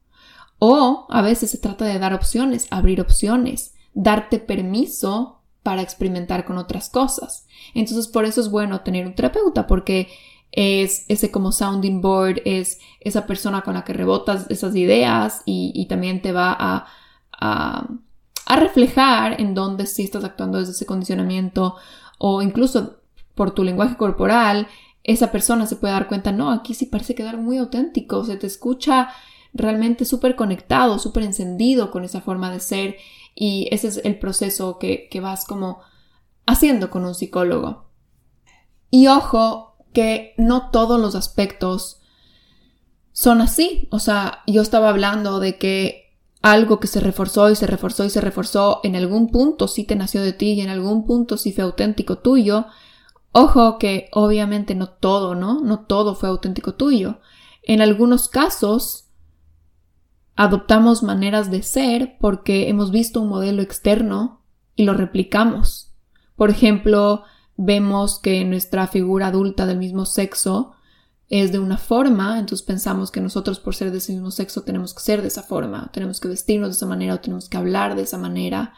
O 0.58 1.06
a 1.10 1.22
veces 1.22 1.52
se 1.52 1.58
trata 1.58 1.84
de 1.84 2.00
dar 2.00 2.14
opciones, 2.14 2.68
abrir 2.72 3.02
opciones, 3.02 3.75
darte 3.96 4.38
permiso 4.38 5.42
para 5.64 5.82
experimentar 5.82 6.46
con 6.46 6.60
otras 6.60 6.90
cosas. 6.90 7.48
Entonces 7.74 8.08
por 8.08 8.26
eso 8.26 8.40
es 8.42 8.52
bueno 8.52 8.82
tener 8.82 9.08
un 9.08 9.16
terapeuta 9.16 9.66
porque 9.66 10.10
es 10.52 11.06
ese 11.08 11.32
como 11.32 11.52
sounding 11.52 12.02
board, 12.02 12.42
es 12.46 12.80
esa 13.00 13.26
persona 13.26 13.64
con 13.64 13.74
la 13.74 13.84
que 13.84 13.94
rebotas 13.94 14.46
esas 14.50 14.76
ideas 14.76 15.42
y, 15.46 15.86
también 15.90 16.22
te 16.22 16.32
va 16.32 16.56
a, 16.58 16.86
a, 17.32 17.88
a, 18.46 18.56
reflejar 18.56 19.42
en 19.42 19.54
dónde 19.54 19.88
sí 19.88 20.04
estás 20.04 20.24
actuando 20.24 20.60
desde 20.60 20.74
ese 20.74 20.86
condicionamiento 20.86 21.76
o 22.20 22.42
incluso 22.42 22.98
por 23.34 23.52
tu 23.52 23.64
lenguaje 23.64 23.98
corporal, 23.98 24.68
esa 25.04 25.32
persona 25.32 25.68
se 25.68 25.76
puede 25.76 25.94
dar 25.94 26.08
cuenta, 26.08 26.32
no, 26.32 26.52
aquí 26.52 26.74
sí 26.74 26.86
parece 26.86 27.16
quedar 27.16 27.38
muy 27.38 27.58
auténtico, 27.58 28.24
se 28.24 28.38
te 28.38 28.48
escucha 28.48 29.10
realmente 29.54 30.06
súper 30.06 30.36
conectado, 30.36 31.00
súper 31.00 31.24
encendido 31.24 31.92
con 31.92 32.04
esa 32.04 32.22
forma 32.22 32.52
de 32.52 32.60
ser 32.60 32.98
y 33.36 33.68
ese 33.72 33.90
es 33.90 34.02
el 34.04 34.18
proceso 34.18 34.80
que, 34.80 35.08
que 35.12 35.20
vas 35.20 35.46
como 35.46 35.82
haciendo 36.48 36.90
con 36.90 37.06
un 37.06 37.14
psicólogo. 37.14 37.92
Y 38.90 39.08
ojo 39.08 39.76
que 39.94 40.34
no 40.38 40.72
todos 40.72 41.00
los 41.00 41.14
aspectos 41.16 42.02
son 43.12 43.42
así. 43.42 43.88
O 43.92 44.00
sea, 44.00 44.42
yo 44.48 44.62
estaba 44.62 44.90
hablando 44.90 45.40
de 45.40 45.58
que 45.58 46.18
algo 46.42 46.80
que 46.80 46.88
se 46.88 47.00
reforzó 47.00 47.50
y 47.50 47.56
se 47.56 47.68
reforzó 47.68 48.06
y 48.06 48.10
se 48.10 48.22
reforzó 48.22 48.80
en 48.84 48.96
algún 48.96 49.30
punto 49.30 49.68
sí 49.68 49.84
te 49.84 49.96
nació 49.96 50.22
de 50.22 50.34
ti 50.34 50.54
y 50.54 50.62
en 50.62 50.70
algún 50.70 51.06
punto 51.06 51.38
sí 51.38 51.52
fue 51.52 51.64
auténtico 51.64 52.20
tuyo, 52.20 52.68
Ojo 53.38 53.80
que 53.80 54.08
obviamente 54.14 54.76
no 54.76 54.88
todo, 54.88 55.36
¿no? 55.36 55.60
No 55.60 55.82
todo 55.82 56.16
fue 56.16 56.30
auténtico 56.30 56.76
tuyo. 56.76 57.20
En 57.64 57.82
algunos 57.82 58.30
casos 58.30 59.05
adoptamos 60.36 61.04
maneras 61.04 61.50
de 61.50 61.64
ser 61.64 62.18
porque 62.20 62.70
hemos 62.70 62.92
visto 62.92 63.22
un 63.22 63.30
modelo 63.30 63.62
externo 63.62 64.42
y 64.76 64.84
lo 64.84 64.94
replicamos. 64.94 65.94
Por 66.36 66.50
ejemplo, 66.50 67.24
vemos 67.56 68.20
que 68.20 68.44
nuestra 68.44 68.88
figura 68.88 69.28
adulta 69.28 69.66
del 69.66 69.78
mismo 69.78 70.06
sexo 70.06 70.74
es 71.30 71.52
de 71.52 71.60
una 71.60 71.78
forma, 71.78 72.38
entonces 72.38 72.66
pensamos 72.66 73.10
que 73.10 73.22
nosotros 73.22 73.60
por 73.60 73.74
ser 73.74 73.92
de 73.92 73.98
ese 73.98 74.14
mismo 74.14 74.30
sexo 74.30 74.62
tenemos 74.62 74.94
que 74.94 75.02
ser 75.02 75.22
de 75.22 75.30
esa 75.30 75.42
forma, 75.42 75.90
tenemos 75.92 76.20
que 76.20 76.28
vestirnos 76.28 76.70
de 76.70 76.76
esa 76.76 76.86
manera 76.86 77.16
o 77.16 77.20
tenemos 77.20 77.50
que 77.50 77.58
hablar 77.58 77.96
de 77.96 78.04
esa 78.04 78.18
manera 78.18 78.74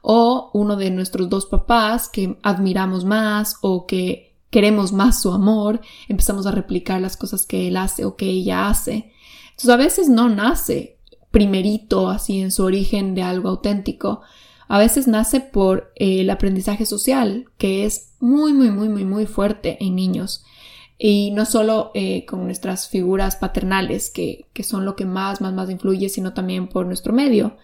o 0.00 0.50
uno 0.52 0.74
de 0.74 0.90
nuestros 0.90 1.28
dos 1.28 1.46
papás 1.46 2.08
que 2.08 2.38
admiramos 2.42 3.04
más 3.04 3.56
o 3.60 3.86
que 3.86 4.36
queremos 4.50 4.92
más 4.92 5.22
su 5.22 5.32
amor, 5.32 5.80
empezamos 6.08 6.46
a 6.46 6.50
replicar 6.50 7.00
las 7.00 7.16
cosas 7.16 7.46
que 7.46 7.68
él 7.68 7.76
hace 7.76 8.04
o 8.04 8.16
que 8.16 8.26
ella 8.26 8.68
hace. 8.68 9.12
Entonces 9.50 9.70
a 9.70 9.76
veces 9.76 10.08
no 10.08 10.28
nace 10.28 10.98
primerito 11.32 12.08
así 12.08 12.40
en 12.40 12.52
su 12.52 12.62
origen 12.62 13.16
de 13.16 13.22
algo 13.22 13.48
auténtico. 13.48 14.20
A 14.68 14.78
veces 14.78 15.08
nace 15.08 15.40
por 15.40 15.92
el 15.96 16.30
aprendizaje 16.30 16.86
social, 16.86 17.46
que 17.58 17.84
es 17.84 18.12
muy, 18.20 18.52
muy, 18.52 18.70
muy, 18.70 18.88
muy, 18.88 19.04
muy 19.04 19.26
fuerte 19.26 19.76
en 19.80 19.96
niños. 19.96 20.44
Y 20.96 21.32
no 21.32 21.44
solo 21.46 21.90
eh, 21.94 22.24
con 22.26 22.44
nuestras 22.44 22.88
figuras 22.88 23.34
paternales, 23.34 24.10
que, 24.10 24.46
que 24.52 24.62
son 24.62 24.84
lo 24.84 24.94
que 24.94 25.04
más, 25.04 25.40
más, 25.40 25.52
más 25.52 25.68
influye, 25.68 26.08
sino 26.08 26.32
también 26.32 26.68
por 26.68 26.86
nuestro 26.86 27.12
medio. 27.12 27.56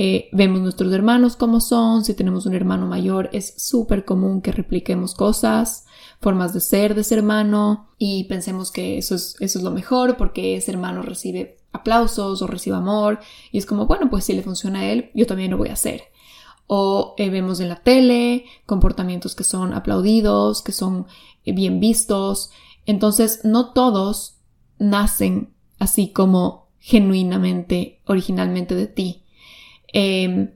Eh, 0.00 0.28
vemos 0.30 0.60
nuestros 0.60 0.92
hermanos 0.92 1.34
como 1.34 1.60
son, 1.60 2.04
si 2.04 2.14
tenemos 2.14 2.46
un 2.46 2.54
hermano 2.54 2.86
mayor 2.86 3.30
es 3.32 3.54
súper 3.56 4.04
común 4.04 4.42
que 4.42 4.52
repliquemos 4.52 5.12
cosas, 5.12 5.86
formas 6.20 6.54
de 6.54 6.60
ser 6.60 6.94
de 6.94 7.00
ese 7.00 7.16
hermano 7.16 7.88
y 7.98 8.22
pensemos 8.24 8.70
que 8.70 8.96
eso 8.96 9.16
es, 9.16 9.34
eso 9.40 9.58
es 9.58 9.64
lo 9.64 9.72
mejor 9.72 10.16
porque 10.16 10.56
ese 10.56 10.70
hermano 10.70 11.02
recibe 11.02 11.57
aplausos 11.72 12.42
o 12.42 12.46
recibe 12.46 12.76
amor 12.76 13.20
y 13.52 13.58
es 13.58 13.66
como, 13.66 13.86
bueno, 13.86 14.10
pues 14.10 14.24
si 14.24 14.32
le 14.32 14.42
funciona 14.42 14.80
a 14.80 14.86
él, 14.86 15.10
yo 15.14 15.26
también 15.26 15.50
lo 15.50 15.58
voy 15.58 15.68
a 15.68 15.74
hacer. 15.74 16.02
O 16.66 17.14
eh, 17.16 17.30
vemos 17.30 17.60
en 17.60 17.68
la 17.68 17.82
tele 17.82 18.44
comportamientos 18.66 19.34
que 19.34 19.44
son 19.44 19.72
aplaudidos, 19.72 20.62
que 20.62 20.72
son 20.72 21.06
eh, 21.44 21.52
bien 21.52 21.80
vistos. 21.80 22.50
Entonces, 22.84 23.40
no 23.44 23.72
todos 23.72 24.36
nacen 24.78 25.54
así 25.78 26.12
como 26.12 26.68
genuinamente, 26.78 28.00
originalmente 28.06 28.74
de 28.74 28.86
ti. 28.86 29.24
Em, 29.88 30.54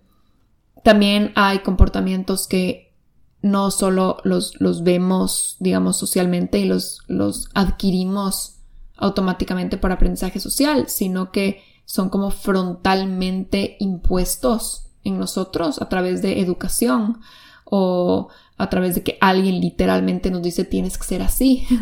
también 0.85 1.33
hay 1.35 1.61
comportamientos 1.61 2.47
que 2.47 2.93
no 3.41 3.71
solo 3.71 4.19
los, 4.25 4.61
los 4.61 4.83
vemos, 4.83 5.57
digamos, 5.61 5.97
socialmente 5.97 6.59
y 6.59 6.65
los, 6.65 7.03
los 7.09 7.49
adquirimos 7.55 8.62
automáticamente 9.03 9.77
por 9.77 9.93
aprendizaje 9.93 10.39
social, 10.41 10.89
sino 10.89 11.33
que 11.33 11.63
son 11.85 12.09
como 12.09 12.31
frontalmente 12.31 13.77
impuestos 13.81 14.87
en 15.05 15.19
nosotros 15.19 15.83
a 15.83 15.89
través 15.89 16.23
de 16.23 16.41
educación 16.41 17.21
o 17.65 18.29
a 18.57 18.71
través 18.71 18.95
de 18.95 19.03
que 19.03 19.19
alguien 19.21 19.61
literalmente 19.61 20.31
nos 20.31 20.43
dice 20.43 20.65
tienes 20.65 20.97
que 20.97 21.05
ser 21.05 21.23
así. 21.23 21.67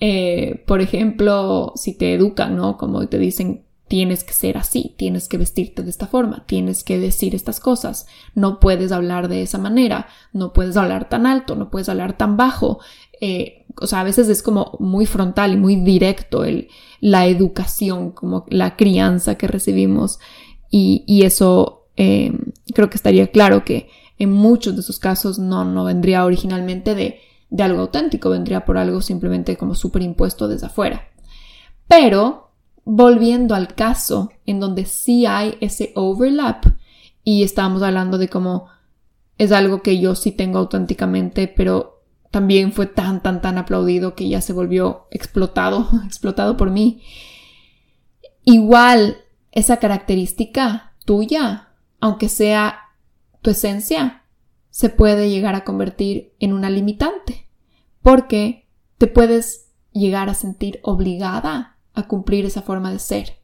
Eh, 0.00 0.62
por 0.68 0.80
ejemplo, 0.80 1.72
si 1.74 1.92
te 1.92 2.14
educan, 2.14 2.54
¿no? 2.54 2.76
Como 2.76 3.04
te 3.08 3.18
dicen 3.18 3.64
tienes 3.88 4.22
que 4.22 4.34
ser 4.34 4.58
así, 4.58 4.94
tienes 4.96 5.28
que 5.28 5.38
vestirte 5.38 5.82
de 5.82 5.90
esta 5.90 6.06
forma, 6.06 6.44
tienes 6.46 6.84
que 6.84 6.98
decir 6.98 7.34
estas 7.34 7.58
cosas, 7.58 8.06
no 8.34 8.60
puedes 8.60 8.92
hablar 8.92 9.28
de 9.28 9.42
esa 9.42 9.58
manera, 9.58 10.06
no 10.32 10.52
puedes 10.52 10.76
hablar 10.76 11.08
tan 11.08 11.26
alto, 11.26 11.56
no 11.56 11.70
puedes 11.70 11.88
hablar 11.88 12.16
tan 12.16 12.36
bajo. 12.36 12.78
Eh, 13.20 13.66
o 13.80 13.86
sea, 13.86 14.00
a 14.00 14.04
veces 14.04 14.28
es 14.28 14.42
como 14.42 14.76
muy 14.78 15.06
frontal 15.06 15.52
y 15.52 15.56
muy 15.56 15.76
directo 15.76 16.44
el, 16.44 16.68
la 17.00 17.26
educación, 17.26 18.10
como 18.10 18.44
la 18.48 18.76
crianza 18.76 19.36
que 19.36 19.46
recibimos 19.46 20.18
y, 20.70 21.22
eso 21.24 21.86
eh, 21.96 22.32
creo 22.74 22.90
que 22.90 22.96
estaría 22.96 23.28
claro 23.28 23.64
que 23.64 23.88
en 24.18 24.30
muchos 24.32 24.74
de 24.74 24.80
esos 24.80 24.98
casos 24.98 25.38
no, 25.38 25.64
no 25.64 25.84
vendría 25.84 26.24
originalmente 26.24 26.94
de, 26.94 27.20
de 27.50 27.62
algo 27.62 27.80
auténtico, 27.80 28.30
vendría 28.30 28.64
por 28.64 28.76
algo 28.76 29.00
simplemente 29.00 29.56
como 29.56 29.74
superimpuesto 29.74 30.48
desde 30.48 30.66
afuera. 30.66 31.08
Pero 31.86 32.50
volviendo 32.84 33.54
al 33.54 33.74
caso 33.74 34.30
en 34.46 34.60
donde 34.60 34.84
sí 34.84 35.26
hay 35.26 35.56
ese 35.60 35.92
overlap 35.94 36.64
y 37.24 37.42
estábamos 37.42 37.82
hablando 37.82 38.18
de 38.18 38.28
cómo 38.28 38.66
es 39.38 39.52
algo 39.52 39.82
que 39.82 40.00
yo 40.00 40.14
sí 40.14 40.32
tengo 40.32 40.58
auténticamente, 40.58 41.48
pero 41.48 41.97
también 42.30 42.72
fue 42.72 42.86
tan, 42.86 43.22
tan, 43.22 43.40
tan 43.40 43.58
aplaudido 43.58 44.14
que 44.14 44.28
ya 44.28 44.40
se 44.40 44.52
volvió 44.52 45.06
explotado, 45.10 45.88
explotado 46.06 46.56
por 46.56 46.70
mí. 46.70 47.02
Igual, 48.44 49.18
esa 49.52 49.78
característica 49.78 50.94
tuya, 51.04 51.68
aunque 52.00 52.28
sea 52.28 52.80
tu 53.42 53.50
esencia, 53.50 54.22
se 54.70 54.90
puede 54.90 55.30
llegar 55.30 55.54
a 55.54 55.64
convertir 55.64 56.34
en 56.38 56.52
una 56.52 56.70
limitante, 56.70 57.48
porque 58.02 58.68
te 58.98 59.06
puedes 59.06 59.68
llegar 59.92 60.28
a 60.28 60.34
sentir 60.34 60.80
obligada 60.82 61.76
a 61.94 62.06
cumplir 62.06 62.44
esa 62.44 62.62
forma 62.62 62.92
de 62.92 62.98
ser. 62.98 63.38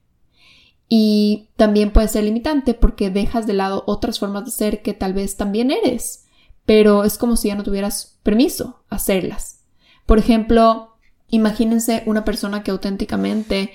Y 0.89 1.49
también 1.57 1.93
puede 1.93 2.09
ser 2.09 2.25
limitante 2.25 2.75
porque 2.75 3.11
dejas 3.11 3.47
de 3.47 3.55
lado 3.55 3.85
otras 3.87 4.19
formas 4.19 4.45
de 4.45 4.51
ser 4.51 4.83
que 4.83 4.93
tal 4.93 5.13
vez 5.13 5.37
también 5.37 5.71
eres, 5.71 6.24
pero 6.67 7.05
es 7.05 7.19
como 7.19 7.37
si 7.37 7.49
ya 7.49 7.55
no 7.55 7.63
tuvieras 7.63 8.19
permiso 8.23 8.83
hacerlas. 8.89 9.61
Por 10.07 10.19
ejemplo, 10.19 10.97
imagínense 11.29 12.03
una 12.07 12.25
persona 12.25 12.63
que 12.63 12.71
auténticamente 12.71 13.73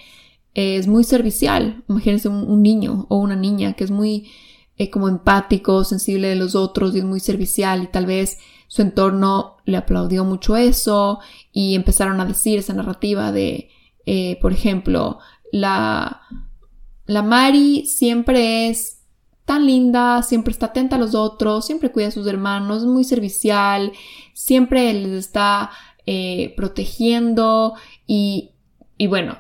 es 0.54 0.88
muy 0.88 1.04
servicial, 1.04 1.84
imagínense 1.88 2.28
un, 2.30 2.62
niño 2.62 3.06
o 3.10 3.17
una 3.17 3.36
niña 3.36 3.73
que 3.73 3.84
es 3.84 3.91
muy 3.91 4.32
eh, 4.78 4.89
como 4.89 5.08
empático, 5.08 5.84
sensible 5.84 6.28
de 6.30 6.36
los 6.36 6.56
otros 6.56 6.95
y 6.95 6.99
es 6.99 7.06
muy 7.06 7.19
servicial 7.19 7.84
y 7.84 7.88
tal 7.88 8.06
vez 8.06 8.39
su 8.67 8.82
entorno 8.82 9.58
le 9.65 9.78
aplaudió 9.78 10.25
mucho 10.25 10.58
eso 10.58 11.19
y 11.52 11.75
empezaron 11.75 12.19
a 12.21 12.25
decir 12.25 12.60
esa 12.60 12.73
narrativa 12.73 13.32
de 13.32 13.69
eh, 14.12 14.39
por 14.41 14.54
ejemplo, 14.54 15.19
la, 15.52 16.21
la 17.06 17.21
Mari 17.21 17.86
siempre 17.86 18.69
es 18.69 18.98
tan 19.49 19.65
linda, 19.65 20.21
siempre 20.21 20.51
está 20.51 20.67
atenta 20.67 20.95
a 20.95 20.99
los 20.99 21.15
otros, 21.15 21.65
siempre 21.65 21.91
cuida 21.91 22.09
a 22.09 22.12
sus 22.12 22.27
hermanos, 22.27 22.85
muy 22.85 23.03
servicial, 23.03 23.93
siempre 24.31 24.93
les 24.93 25.12
está 25.13 25.71
eh, 26.05 26.53
protegiendo 26.55 27.73
y, 28.05 28.51
y 28.99 29.07
bueno, 29.07 29.39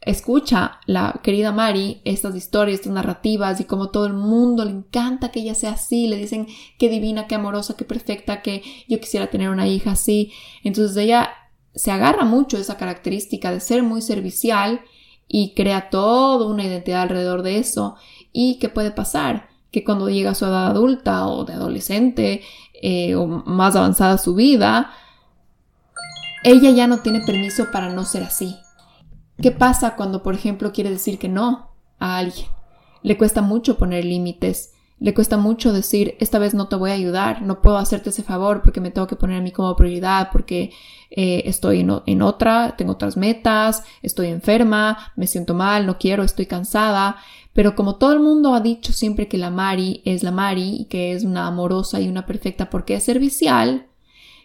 escucha 0.00 0.80
la 0.86 1.20
querida 1.22 1.52
Mari 1.52 2.00
estas 2.06 2.34
historias, 2.36 2.76
estas 2.76 2.94
narrativas 2.94 3.60
y 3.60 3.64
como 3.64 3.90
todo 3.90 4.06
el 4.06 4.14
mundo 4.14 4.64
le 4.64 4.70
encanta 4.70 5.30
que 5.30 5.40
ella 5.40 5.54
sea 5.54 5.72
así, 5.72 6.06
le 6.06 6.16
dicen 6.16 6.46
qué 6.78 6.88
divina, 6.88 7.26
qué 7.26 7.34
amorosa, 7.34 7.76
qué 7.76 7.84
perfecta, 7.84 8.40
que 8.40 8.62
yo 8.88 8.98
quisiera 8.98 9.26
tener 9.26 9.50
una 9.50 9.68
hija 9.68 9.90
así. 9.90 10.32
Entonces 10.64 10.96
ella 10.96 11.28
se 11.74 11.90
agarra 11.90 12.24
mucho 12.24 12.56
esa 12.56 12.78
característica 12.78 13.50
de 13.52 13.60
ser 13.60 13.82
muy 13.82 14.00
servicial 14.00 14.80
y 15.28 15.52
crea 15.52 15.90
toda 15.90 16.46
una 16.46 16.64
identidad 16.64 17.02
alrededor 17.02 17.42
de 17.42 17.58
eso. 17.58 17.96
¿Y 18.32 18.58
qué 18.58 18.70
puede 18.70 18.90
pasar? 18.90 19.49
Que 19.70 19.84
cuando 19.84 20.08
llega 20.08 20.30
a 20.30 20.34
su 20.34 20.44
edad 20.46 20.68
adulta 20.68 21.26
o 21.26 21.44
de 21.44 21.52
adolescente 21.52 22.42
eh, 22.82 23.14
o 23.14 23.26
más 23.26 23.76
avanzada 23.76 24.18
su 24.18 24.34
vida, 24.34 24.92
ella 26.44 26.70
ya 26.70 26.86
no 26.86 26.98
tiene 26.98 27.20
permiso 27.20 27.70
para 27.70 27.90
no 27.90 28.04
ser 28.04 28.22
así 28.22 28.56
¿Qué 29.40 29.50
pasa 29.50 29.96
cuando, 29.96 30.22
por 30.22 30.34
ejemplo, 30.34 30.72
quiere 30.72 30.90
decir 30.90 31.18
que 31.18 31.28
no 31.28 31.70
a 31.98 32.18
alguien? 32.18 32.46
Le 33.02 33.16
cuesta 33.16 33.40
mucho 33.40 33.78
poner 33.78 34.04
límites, 34.04 34.74
le 34.98 35.14
cuesta 35.14 35.38
mucho 35.38 35.72
decir, 35.72 36.14
esta 36.20 36.38
vez 36.38 36.52
no 36.52 36.68
te 36.68 36.76
voy 36.76 36.90
a 36.90 36.94
ayudar, 36.94 37.40
no 37.40 37.62
puedo 37.62 37.78
hacerte 37.78 38.10
ese 38.10 38.22
favor 38.22 38.60
porque 38.60 38.82
me 38.82 38.90
tengo 38.90 39.06
que 39.06 39.16
poner 39.16 39.38
a 39.38 39.40
mí 39.40 39.50
como 39.50 39.74
prioridad, 39.76 40.28
porque 40.30 40.72
eh, 41.10 41.44
estoy 41.46 41.80
en, 41.80 41.90
en, 42.04 42.20
otra, 42.20 42.74
tengo 42.76 42.92
otras 42.92 43.16
metas, 43.16 43.82
estoy 44.02 44.26
enferma, 44.26 45.12
me 45.16 45.26
siento 45.26 45.54
mal, 45.54 45.86
no 45.86 45.96
quiero, 45.96 46.22
estoy 46.22 46.44
cansada. 46.44 47.16
Pero 47.52 47.74
como 47.74 47.96
todo 47.96 48.12
el 48.12 48.20
mundo 48.20 48.54
ha 48.54 48.60
dicho 48.60 48.92
siempre 48.92 49.28
que 49.28 49.38
la 49.38 49.50
Mari 49.50 50.02
es 50.04 50.22
la 50.22 50.30
Mari 50.30 50.76
y 50.80 50.84
que 50.84 51.12
es 51.12 51.24
una 51.24 51.46
amorosa 51.46 52.00
y 52.00 52.08
una 52.08 52.26
perfecta 52.26 52.70
porque 52.70 52.94
es 52.94 53.04
servicial, 53.04 53.88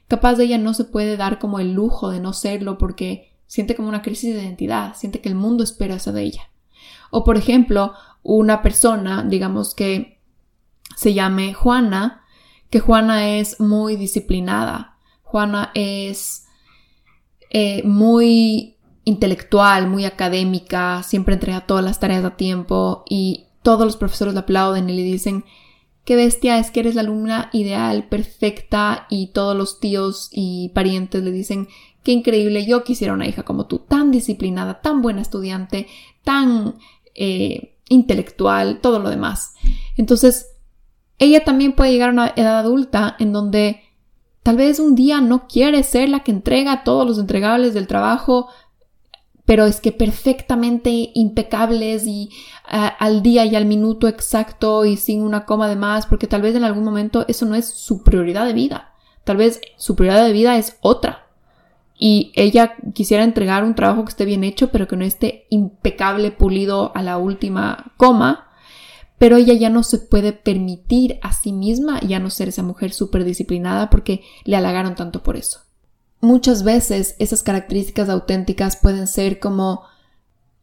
capaz 0.07 0.35
de 0.35 0.45
ella 0.45 0.57
no 0.57 0.73
se 0.73 0.85
puede 0.85 1.17
dar 1.17 1.39
como 1.39 1.59
el 1.59 1.73
lujo 1.73 2.09
de 2.09 2.19
no 2.19 2.33
serlo 2.33 2.77
porque 2.77 3.33
siente 3.47 3.75
como 3.75 3.89
una 3.89 4.01
crisis 4.01 4.33
de 4.33 4.41
identidad, 4.41 4.95
siente 4.95 5.21
que 5.21 5.29
el 5.29 5.35
mundo 5.35 5.63
espera 5.63 5.95
eso 5.95 6.11
de 6.11 6.23
ella. 6.23 6.49
O 7.11 7.23
por 7.23 7.37
ejemplo, 7.37 7.93
una 8.23 8.61
persona, 8.61 9.23
digamos 9.23 9.75
que 9.75 10.19
se 10.95 11.13
llame 11.13 11.53
Juana, 11.53 12.23
que 12.69 12.79
Juana 12.79 13.37
es 13.37 13.59
muy 13.59 13.95
disciplinada, 13.95 14.97
Juana 15.21 15.71
es 15.75 16.47
eh, 17.51 17.83
muy 17.83 18.74
intelectual, 19.05 19.87
muy 19.87 20.05
académica, 20.05 21.01
siempre 21.03 21.35
entrega 21.35 21.65
todas 21.65 21.83
las 21.83 21.99
tareas 21.99 22.25
a 22.25 22.35
tiempo 22.35 23.03
y 23.09 23.45
todos 23.61 23.85
los 23.85 23.97
profesores 23.97 24.33
le 24.33 24.41
aplauden 24.41 24.89
y 24.89 24.95
le 24.97 25.03
dicen, 25.03 25.45
qué 26.03 26.15
bestia 26.15 26.59
es 26.59 26.69
que 26.69 26.81
eres 26.81 26.95
la 26.95 27.01
alumna 27.01 27.49
ideal, 27.53 28.07
perfecta 28.07 29.07
y 29.09 29.27
todos 29.27 29.55
los 29.55 29.79
tíos 29.79 30.29
y 30.31 30.69
parientes 30.75 31.23
le 31.23 31.31
dicen 31.31 31.67
Qué 32.05 32.11
increíble, 32.11 32.67
yo 32.67 32.83
quisiera 32.83 33.15
una 33.15 33.27
hija 33.27 33.41
como 33.41 33.65
tú, 33.65 33.79
tan 33.79 34.11
disciplinada, 34.11 34.79
tan 34.79 35.01
buena 35.01 35.23
estudiante, 35.23 35.87
tan 36.23 36.75
eh, 37.15 37.79
intelectual, 37.89 38.79
todo 38.79 38.99
lo 38.99 39.09
demás. 39.09 39.55
Entonces, 39.97 40.51
ella 41.17 41.43
también 41.43 41.73
puede 41.73 41.91
llegar 41.91 42.09
a 42.09 42.13
una 42.13 42.33
edad 42.35 42.59
adulta 42.59 43.15
en 43.17 43.33
donde 43.33 43.81
tal 44.43 44.55
vez 44.55 44.79
un 44.79 44.93
día 44.93 45.19
no 45.19 45.47
quiere 45.47 45.81
ser 45.81 46.09
la 46.09 46.19
que 46.19 46.29
entrega 46.29 46.83
todos 46.83 47.07
los 47.07 47.17
entregables 47.17 47.73
del 47.73 47.87
trabajo, 47.87 48.49
pero 49.45 49.65
es 49.65 49.79
que 49.79 49.91
perfectamente 49.91 51.11
impecables 51.13 52.05
y 52.07 52.31
al 52.63 53.21
día 53.21 53.45
y 53.45 53.55
al 53.55 53.65
minuto 53.65 54.07
exacto 54.07 54.85
y 54.85 54.97
sin 54.97 55.21
una 55.21 55.45
coma 55.45 55.67
de 55.67 55.75
más, 55.75 56.07
porque 56.07 56.27
tal 56.27 56.41
vez 56.41 56.55
en 56.55 56.63
algún 56.63 56.83
momento 56.83 57.25
eso 57.27 57.45
no 57.45 57.55
es 57.55 57.69
su 57.69 58.03
prioridad 58.03 58.45
de 58.45 58.53
vida. 58.53 58.93
Tal 59.23 59.37
vez 59.37 59.61
su 59.77 59.95
prioridad 59.95 60.25
de 60.25 60.33
vida 60.33 60.57
es 60.57 60.77
otra 60.81 61.27
y 61.97 62.31
ella 62.35 62.75
quisiera 62.93 63.23
entregar 63.23 63.63
un 63.63 63.75
trabajo 63.75 64.03
que 64.03 64.09
esté 64.09 64.25
bien 64.25 64.43
hecho, 64.43 64.71
pero 64.71 64.87
que 64.87 64.97
no 64.97 65.05
esté 65.05 65.45
impecable, 65.49 66.31
pulido 66.31 66.91
a 66.95 67.01
la 67.01 67.17
última 67.17 67.93
coma, 67.97 68.49
pero 69.17 69.37
ella 69.37 69.53
ya 69.53 69.69
no 69.69 69.83
se 69.83 69.99
puede 69.99 70.33
permitir 70.33 71.19
a 71.21 71.31
sí 71.31 71.53
misma 71.53 72.01
ya 72.01 72.19
no 72.19 72.29
ser 72.29 72.49
esa 72.49 72.63
mujer 72.63 72.91
súper 72.91 73.23
disciplinada 73.23 73.89
porque 73.89 74.23
le 74.43 74.57
halagaron 74.57 74.95
tanto 74.95 75.23
por 75.23 75.37
eso. 75.37 75.64
Muchas 76.25 76.63
veces 76.63 77.15
esas 77.19 77.43
características 77.43 78.09
auténticas 78.09 78.77
pueden 78.77 79.07
ser 79.07 79.39
como 79.39 79.83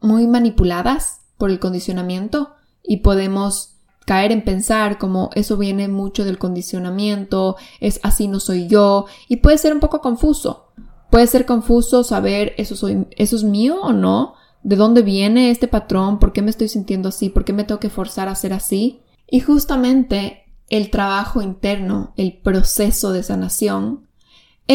muy 0.01 0.27
manipuladas 0.27 1.20
por 1.38 1.51
el 1.51 1.61
condicionamiento 1.61 2.51
y 2.83 2.98
podemos 2.98 3.77
caer 4.05 4.33
en 4.33 4.44
pensar 4.44 4.98
como 4.98 5.31
eso 5.35 5.57
viene 5.57 5.87
mucho 5.87 6.25
del 6.25 6.38
condicionamiento, 6.38 7.57
es 7.79 8.01
así 8.03 8.27
no 8.27 8.40
soy 8.40 8.66
yo 8.66 9.07
y 9.29 9.37
puede 9.37 9.59
ser 9.59 9.72
un 9.72 9.79
poco 9.79 10.01
confuso 10.01 10.72
Puede 11.12 11.27
ser 11.27 11.44
confuso 11.44 12.05
saber 12.05 12.55
eso, 12.57 12.75
soy, 12.75 13.07
eso 13.18 13.37
es 13.37 13.44
mío 13.44 13.79
o 13.83 13.92
no, 13.92 14.33
de 14.62 14.77
dónde 14.77 15.03
viene 15.03 15.51
este 15.51 15.68
patrón, 15.68 16.18
por 16.18 16.33
qué 16.33 16.40
me 16.40 16.48
estoy 16.48 16.68
sintiendo 16.68 17.11
así, 17.11 17.29
por 17.29 17.44
qué 17.44 17.53
me 17.53 17.64
tengo 17.64 17.81
que 17.81 17.90
forzar 17.90 18.29
a 18.29 18.35
ser 18.35 18.55
así. 18.55 19.03
Y 19.31 19.40
justamente 19.40 20.44
el 20.70 20.88
trabajo 20.88 21.42
interno, 21.42 22.14
el 22.16 22.38
proceso 22.38 23.12
de 23.12 23.22
sanación, 23.22 24.09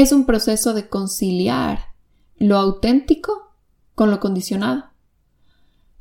es 0.01 0.12
un 0.12 0.25
proceso 0.25 0.73
de 0.73 0.89
conciliar 0.89 1.93
lo 2.38 2.57
auténtico 2.57 3.55
con 3.95 4.12
lo 4.12 4.19
condicionado. 4.19 4.86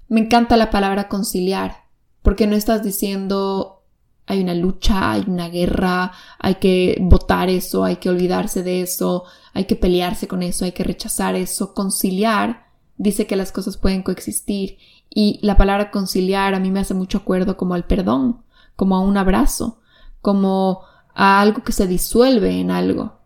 Me 0.09 0.21
encanta 0.21 0.57
la 0.57 0.71
palabra 0.71 1.09
conciliar, 1.09 1.85
porque 2.23 2.47
no 2.47 2.57
estás 2.57 2.83
diciendo 2.83 3.85
hay 4.27 4.43
una 4.43 4.55
lucha, 4.55 5.13
hay 5.13 5.25
una 5.27 5.49
guerra, 5.49 6.13
hay 6.39 6.57
que 6.57 6.99
votar 7.01 7.49
eso, 7.49 7.85
hay 7.85 7.97
que 7.97 8.11
olvidarse 8.11 8.63
de 8.63 8.83
eso, 8.83 9.25
hay 9.55 9.65
que 9.67 9.77
pelearse 9.77 10.27
con 10.27 10.43
eso, 10.43 10.65
hay 10.65 10.73
que 10.73 10.85
rechazar 10.85 11.37
eso. 11.37 11.75
Conciliar 11.75 12.67
dice 12.97 13.27
que 13.27 13.37
las 13.37 13.53
cosas 13.53 13.77
pueden 13.77 14.03
coexistir 14.03 14.79
y 15.09 15.39
la 15.43 15.57
palabra 15.57 15.91
conciliar 15.91 16.55
a 16.55 16.61
mí 16.61 16.71
me 16.71 16.81
hace 16.81 16.95
mucho 16.95 17.19
acuerdo 17.19 17.57
como 17.57 17.75
al 17.75 17.87
perdón, 17.87 18.43
como 18.75 18.97
a 18.97 19.01
un 19.01 19.17
abrazo, 19.17 19.81
como 20.21 20.83
a 21.15 21.41
algo 21.41 21.63
que 21.63 21.73
se 21.73 21.87
disuelve 21.87 22.59
en 22.61 22.71
algo. 22.71 23.21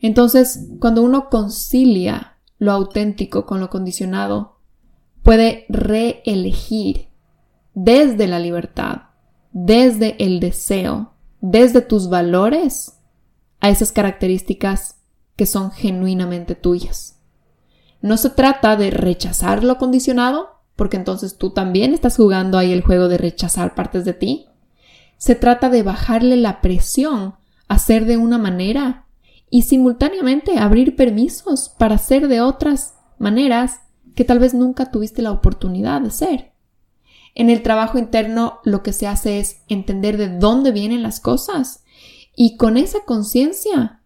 Entonces, 0.00 0.68
cuando 0.80 1.02
uno 1.02 1.28
concilia 1.30 2.38
lo 2.58 2.72
auténtico 2.72 3.46
con 3.46 3.60
lo 3.60 3.70
condicionado, 3.70 4.58
puede 5.22 5.66
reelegir 5.68 7.08
desde 7.74 8.26
la 8.26 8.38
libertad 8.38 9.06
desde 9.58 10.22
el 10.22 10.38
deseo, 10.38 11.14
desde 11.40 11.80
tus 11.80 12.10
valores, 12.10 12.98
a 13.60 13.70
esas 13.70 13.90
características 13.90 14.96
que 15.34 15.46
son 15.46 15.70
genuinamente 15.70 16.54
tuyas. 16.54 17.22
No 18.02 18.18
se 18.18 18.28
trata 18.28 18.76
de 18.76 18.90
rechazar 18.90 19.64
lo 19.64 19.78
condicionado, 19.78 20.60
porque 20.76 20.98
entonces 20.98 21.38
tú 21.38 21.54
también 21.54 21.94
estás 21.94 22.18
jugando 22.18 22.58
ahí 22.58 22.70
el 22.70 22.82
juego 22.82 23.08
de 23.08 23.16
rechazar 23.16 23.74
partes 23.74 24.04
de 24.04 24.12
ti. 24.12 24.46
Se 25.16 25.34
trata 25.34 25.70
de 25.70 25.82
bajarle 25.82 26.36
la 26.36 26.60
presión 26.60 27.36
a 27.66 27.78
ser 27.78 28.04
de 28.04 28.18
una 28.18 28.36
manera 28.36 29.05
y 29.50 29.62
simultáneamente 29.62 30.58
abrir 30.58 30.96
permisos 30.96 31.68
para 31.78 31.98
ser 31.98 32.28
de 32.28 32.40
otras 32.40 32.94
maneras 33.18 33.80
que 34.14 34.24
tal 34.24 34.38
vez 34.38 34.54
nunca 34.54 34.90
tuviste 34.90 35.22
la 35.22 35.32
oportunidad 35.32 36.00
de 36.00 36.10
ser. 36.10 36.52
En 37.34 37.50
el 37.50 37.62
trabajo 37.62 37.98
interno 37.98 38.60
lo 38.64 38.82
que 38.82 38.92
se 38.92 39.06
hace 39.06 39.38
es 39.38 39.62
entender 39.68 40.16
de 40.16 40.28
dónde 40.28 40.72
vienen 40.72 41.02
las 41.02 41.20
cosas 41.20 41.84
y 42.34 42.56
con 42.56 42.76
esa 42.76 43.00
conciencia 43.04 44.00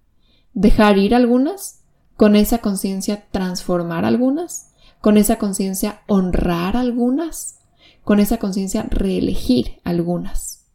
dejar 0.53 0.99
ir 0.99 1.15
algunas, 1.15 1.85
con 2.17 2.37
esa 2.37 2.59
conciencia 2.59 3.27
transformar 3.31 4.05
algunas, 4.05 4.73
con 5.01 5.17
esa 5.17 5.39
conciencia 5.39 6.03
honrar 6.07 6.77
algunas, 6.77 7.61
con 8.05 8.19
esa 8.19 8.39
conciencia 8.39 8.83
reelegir 8.91 9.81
algunas. 9.85 10.67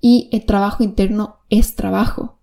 Y 0.00 0.28
el 0.32 0.44
trabajo 0.46 0.82
interno 0.82 1.38
es 1.50 1.76
trabajo, 1.76 2.38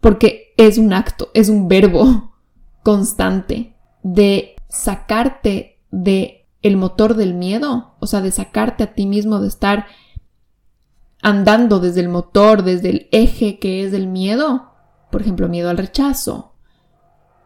porque 0.00 0.45
es 0.56 0.78
un 0.78 0.92
acto, 0.92 1.30
es 1.34 1.48
un 1.48 1.68
verbo 1.68 2.34
constante 2.82 3.74
de 4.02 4.56
sacarte 4.68 5.78
de 5.90 6.46
el 6.62 6.76
motor 6.76 7.14
del 7.14 7.34
miedo, 7.34 7.94
o 8.00 8.06
sea, 8.06 8.20
de 8.20 8.32
sacarte 8.32 8.84
a 8.84 8.94
ti 8.94 9.06
mismo, 9.06 9.40
de 9.40 9.48
estar 9.48 9.86
andando 11.22 11.80
desde 11.80 12.00
el 12.00 12.08
motor, 12.08 12.62
desde 12.62 12.90
el 12.90 13.08
eje 13.12 13.58
que 13.58 13.84
es 13.84 13.92
el 13.92 14.06
miedo, 14.06 14.72
por 15.10 15.22
ejemplo, 15.22 15.48
miedo 15.48 15.70
al 15.70 15.78
rechazo, 15.78 16.54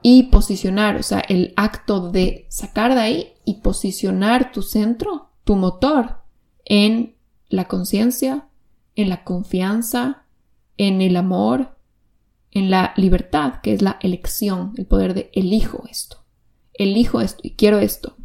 y 0.03 0.25
posicionar, 0.25 0.97
o 0.97 1.03
sea, 1.03 1.21
el 1.21 1.53
acto 1.57 2.11
de 2.11 2.47
sacar 2.49 2.95
de 2.95 3.01
ahí 3.01 3.33
y 3.45 3.61
posicionar 3.61 4.53
tu 4.53 4.63
centro, 4.63 5.31
tu 5.45 5.57
motor, 5.57 6.21
en 6.65 7.17
la 7.49 7.67
conciencia, 7.67 8.49
en 8.97 9.09
la 9.09 9.25
confianza, 9.25 10.25
en 10.79 11.03
el 11.03 11.17
amor, 11.17 11.77
en 12.53 12.71
la 12.71 12.93
libertad, 12.97 13.61
que 13.63 13.73
es 13.73 13.83
la 13.83 13.99
elección, 14.03 14.73
el 14.77 14.87
poder 14.87 15.15
de 15.15 15.31
elijo 15.33 15.85
esto, 15.91 16.25
elijo 16.75 17.21
esto 17.21 17.41
y 17.43 17.51
quiero 17.57 17.79
esto 17.79 18.17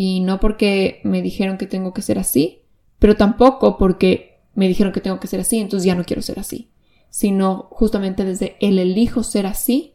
y 0.00 0.20
no 0.20 0.38
porque 0.38 1.00
me 1.02 1.22
dijeron 1.22 1.58
que 1.58 1.66
tengo 1.66 1.92
que 1.92 2.02
ser 2.02 2.20
así, 2.20 2.62
pero 3.00 3.16
tampoco 3.16 3.78
porque 3.78 4.38
me 4.54 4.68
dijeron 4.68 4.92
que 4.92 5.00
tengo 5.00 5.18
que 5.18 5.26
ser 5.26 5.40
así, 5.40 5.58
entonces 5.58 5.84
ya 5.84 5.96
no 5.96 6.04
quiero 6.04 6.22
ser 6.22 6.38
así. 6.38 6.70
Sino 7.10 7.66
justamente 7.72 8.24
desde 8.24 8.56
el 8.60 8.78
elijo 8.78 9.24
ser 9.24 9.44
así, 9.44 9.94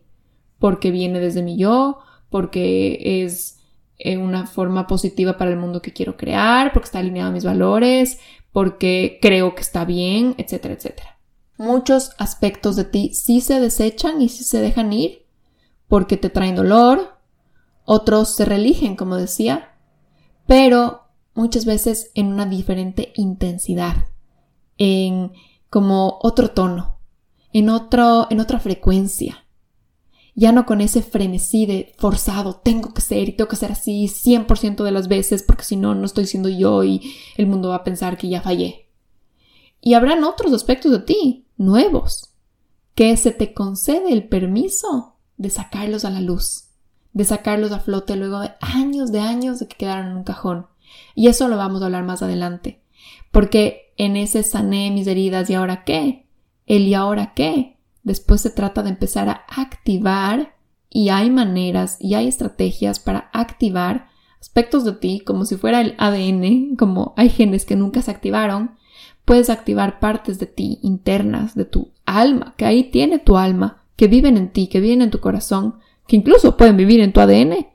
porque 0.60 0.92
viene 0.92 1.22
desde 1.22 1.42
mi 1.42 1.56
yo, 1.56 2.00
porque 2.30 3.24
es 3.24 3.60
eh, 3.98 4.18
una 4.18 4.46
forma 4.46 4.88
positiva 4.88 5.38
para 5.38 5.52
el 5.52 5.58
mundo 5.58 5.82
que 5.82 5.94
quiero 5.94 6.18
crear, 6.18 6.74
porque 6.74 6.88
está 6.88 7.00
alineado 7.00 7.30
a 7.30 7.34
mis 7.34 7.46
valores, 7.46 8.20
porque 8.52 9.20
creo 9.22 9.56
que 9.56 9.62
está 9.62 9.86
bien, 9.86 10.36
etcétera, 10.38 10.74
etcétera. 10.74 11.13
Muchos 11.58 12.12
aspectos 12.18 12.76
de 12.76 12.86
ti 12.86 13.14
sí 13.14 13.42
se 13.42 13.60
desechan 13.60 14.22
y 14.22 14.30
sí 14.30 14.44
se 14.44 14.60
dejan 14.60 14.92
ir 14.92 15.26
porque 15.88 16.18
te 16.18 16.30
traen 16.30 16.56
dolor, 16.56 17.20
otros 17.86 18.36
se 18.36 18.46
religen, 18.46 18.96
como 18.96 19.16
decía, 19.16 19.76
pero 20.48 21.04
muchas 21.36 21.66
veces 21.66 22.12
en 22.16 22.28
una 22.28 22.46
diferente 22.46 23.14
intensidad, 23.16 24.08
en 24.78 25.32
como 25.70 26.20
otro 26.22 26.50
tono, 26.52 27.00
en, 27.52 27.70
otro, 27.70 28.28
en 28.30 28.40
otra 28.40 28.60
frecuencia. 28.60 29.46
Ya 30.36 30.52
no 30.52 30.66
con 30.66 30.82
ese 30.82 31.04
frenesí 31.04 31.68
de 31.68 31.94
forzado, 31.98 32.56
tengo 32.56 32.94
que 32.94 33.02
ser 33.02 33.30
y 33.30 33.34
tengo 33.34 33.48
que 33.48 33.56
ser 33.56 33.72
así 33.72 34.08
100% 34.08 34.84
de 34.84 34.92
las 34.92 35.08
veces 35.08 35.44
porque 35.44 35.64
si 35.64 35.76
no, 35.76 35.94
no 35.94 36.06
estoy 36.06 36.26
siendo 36.26 36.50
yo 36.50 36.84
y 36.84 37.14
el 37.38 37.46
mundo 37.46 37.70
va 37.70 37.76
a 37.76 37.84
pensar 37.84 38.18
que 38.18 38.30
ya 38.30 38.42
fallé. 38.42 38.90
Y 39.80 39.94
habrán 39.94 40.24
otros 40.24 40.54
aspectos 40.54 40.92
de 40.92 41.00
ti, 41.00 41.43
nuevos, 41.58 42.34
que 42.96 43.16
se 43.18 43.32
te 43.32 43.54
concede 43.54 44.14
el 44.14 44.28
permiso 44.28 45.16
de 45.38 45.50
sacarlos 45.50 46.06
a 46.06 46.10
la 46.10 46.22
luz, 46.22 46.70
de 47.12 47.26
sacarlos 47.26 47.72
a 47.72 47.80
flote 47.80 48.16
luego 48.16 48.40
de 48.40 48.52
años 48.62 49.12
de 49.12 49.20
años 49.20 49.60
de 49.60 49.68
que 49.68 49.78
quedaron 49.78 50.08
en 50.08 50.18
un 50.18 50.24
cajón. 50.24 50.68
Y 51.16 51.28
eso 51.28 51.48
lo 51.48 51.58
vamos 51.58 51.82
a 51.82 51.86
hablar 51.86 52.04
más 52.04 52.22
adelante, 52.22 52.82
porque 53.32 53.94
en 53.98 54.18
ese 54.18 54.44
sané 54.44 54.92
mis 54.92 55.08
heridas 55.08 55.50
y 55.50 55.56
ahora 55.56 55.84
qué, 55.84 56.28
el 56.66 56.88
y 56.88 56.94
ahora 56.94 57.34
qué, 57.34 57.74
Después 58.04 58.42
se 58.42 58.50
trata 58.50 58.84
de 58.84 58.90
empezar 58.90 59.30
a 59.30 59.46
activar 59.48 60.56
y 60.90 61.10
hay 61.10 61.30
maneras 61.30 61.98
y 62.00 62.16
hay 62.16 62.28
estrategias 62.28 63.00
para 63.00 63.30
activar 63.34 64.10
aspectos 64.40 64.84
de 64.84 64.92
ti 64.92 65.22
como 65.26 65.46
si 65.46 65.56
fuera 65.56 65.80
el 65.80 65.96
ADN, 65.98 66.76
como 66.76 67.14
hay 67.16 67.30
genes 67.30 67.66
que 67.66 67.78
nunca 67.78 68.02
se 68.02 68.12
activaron, 68.12 68.76
puedes 69.26 69.50
activar 69.50 70.00
partes 70.00 70.40
de 70.40 70.46
ti 70.46 70.80
internas, 70.82 71.56
de 71.56 71.66
tu 71.66 71.92
alma, 72.06 72.54
que 72.58 72.66
ahí 72.66 72.86
tiene 72.86 73.20
tu 73.20 73.38
alma, 73.38 73.84
que 73.96 74.08
viven 74.08 74.38
en 74.38 74.50
ti, 74.50 74.68
que 74.68 74.80
viven 74.80 75.02
en 75.02 75.12
tu 75.12 75.20
corazón, 75.20 75.76
que 76.08 76.16
incluso 76.16 76.58
pueden 76.58 76.78
vivir 76.78 77.00
en 77.00 77.14
tu 77.14 77.22
ADN. 77.22 77.68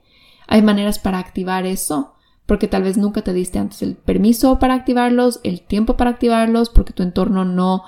Hay 0.47 0.61
maneras 0.61 0.99
para 0.99 1.19
activar 1.19 1.65
eso, 1.65 2.13
porque 2.45 2.67
tal 2.67 2.83
vez 2.83 2.97
nunca 2.97 3.21
te 3.21 3.33
diste 3.33 3.59
antes 3.59 3.81
el 3.81 3.95
permiso 3.95 4.59
para 4.59 4.73
activarlos, 4.73 5.39
el 5.43 5.61
tiempo 5.61 5.97
para 5.97 6.11
activarlos, 6.11 6.69
porque 6.69 6.93
tu 6.93 7.03
entorno 7.03 7.45
no 7.45 7.83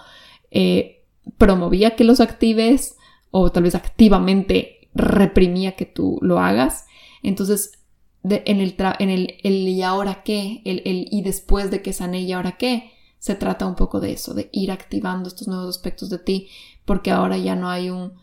eh, 0.50 1.04
promovía 1.38 1.96
que 1.96 2.04
los 2.04 2.20
actives 2.20 2.98
o 3.32 3.52
tal 3.52 3.64
vez 3.64 3.76
activamente 3.76 4.90
reprimía 4.94 5.76
que 5.76 5.86
tú 5.86 6.20
lo 6.22 6.40
hagas. 6.40 6.86
Entonces, 7.24 7.80
en, 8.24 8.62
el, 8.62 8.76
en 9.00 9.10
el, 9.10 9.38
y 9.44 9.82
ahora 9.82 10.22
qué, 10.24 10.62
el, 10.66 10.82
el 10.86 11.08
y 11.12 11.22
después 11.22 11.72
de 11.72 11.82
que 11.82 11.94
sané 11.94 12.22
y 12.22 12.32
ahora 12.32 12.54
qué, 12.54 12.92
se 13.22 13.36
trata 13.36 13.68
un 13.68 13.76
poco 13.76 14.00
de 14.00 14.14
eso, 14.14 14.34
de 14.34 14.50
ir 14.52 14.72
activando 14.72 15.30
estos 15.30 15.48
nuevos 15.48 15.70
aspectos 15.70 16.10
de 16.10 16.18
ti, 16.18 16.50
porque 16.86 17.12
ahora 17.12 17.38
ya 17.38 17.56
no 17.56 17.70
hay 17.70 17.92
un, 17.92 18.14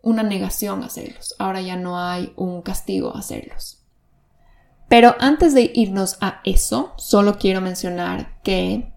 una 0.00 0.22
negación 0.22 0.84
a 0.84 0.86
hacerlos, 0.86 1.34
ahora 1.40 1.60
ya 1.60 1.74
no 1.74 1.98
hay 1.98 2.32
un 2.36 2.62
castigo 2.62 3.16
a 3.16 3.18
hacerlos. 3.18 3.82
Pero 4.88 5.16
antes 5.18 5.54
de 5.54 5.72
irnos 5.74 6.18
a 6.20 6.40
eso, 6.44 6.92
solo 6.98 7.36
quiero 7.36 7.60
mencionar 7.60 8.40
que 8.44 8.94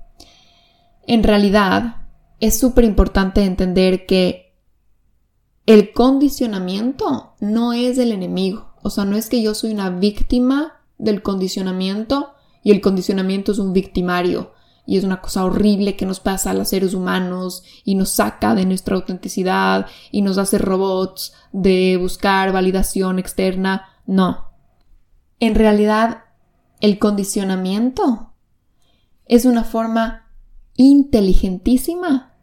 en 1.08 1.24
realidad 1.24 2.06
es 2.40 2.60
súper 2.60 2.84
importante 2.84 3.44
entender 3.44 4.06
que 4.06 4.56
el 5.66 5.92
condicionamiento 5.92 7.34
no 7.40 7.74
es 7.74 7.98
el 7.98 8.12
enemigo. 8.12 8.76
O 8.84 8.92
sea, 8.92 9.06
no 9.06 9.18
es 9.18 9.28
que 9.28 9.42
yo 9.42 9.56
soy 9.56 9.72
una 9.72 9.90
víctima 9.90 10.84
del 11.00 11.24
condicionamiento 11.24 12.36
y 12.62 12.70
el 12.70 12.80
condicionamiento 12.80 13.52
es 13.52 13.58
un 13.58 13.74
victimario 13.74 14.52
y 14.92 14.98
es 14.98 15.06
una 15.06 15.22
cosa 15.22 15.46
horrible 15.46 15.96
que 15.96 16.06
nos 16.06 16.20
pasa 16.20 16.52
a 16.52 16.54
los 16.54 16.68
seres 16.68 16.94
humanos 16.94 17.64
y 17.86 17.96
nos 17.96 18.10
saca 18.10 18.56
de 18.56 18.66
nuestra 18.66 18.98
autenticidad 18.98 19.86
y 20.12 20.22
nos 20.22 20.38
hace 20.38 20.58
robots 20.58 21.32
de 21.54 21.96
buscar 21.96 22.52
validación 22.52 23.18
externa. 23.18 23.86
No. 24.06 24.52
En 25.40 25.56
realidad, 25.56 26.26
el 26.82 27.00
condicionamiento 27.00 28.34
es 29.28 29.46
una 29.46 29.64
forma 29.64 30.28
inteligentísima 30.76 32.34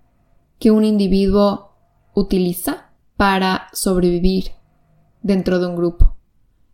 que 0.59 0.71
un 0.71 0.87
individuo 0.87 1.77
utiliza 2.15 2.93
para 3.19 3.67
sobrevivir 3.75 4.53
dentro 5.21 5.59
de 5.59 5.67
un 5.67 5.77
grupo. 5.77 6.17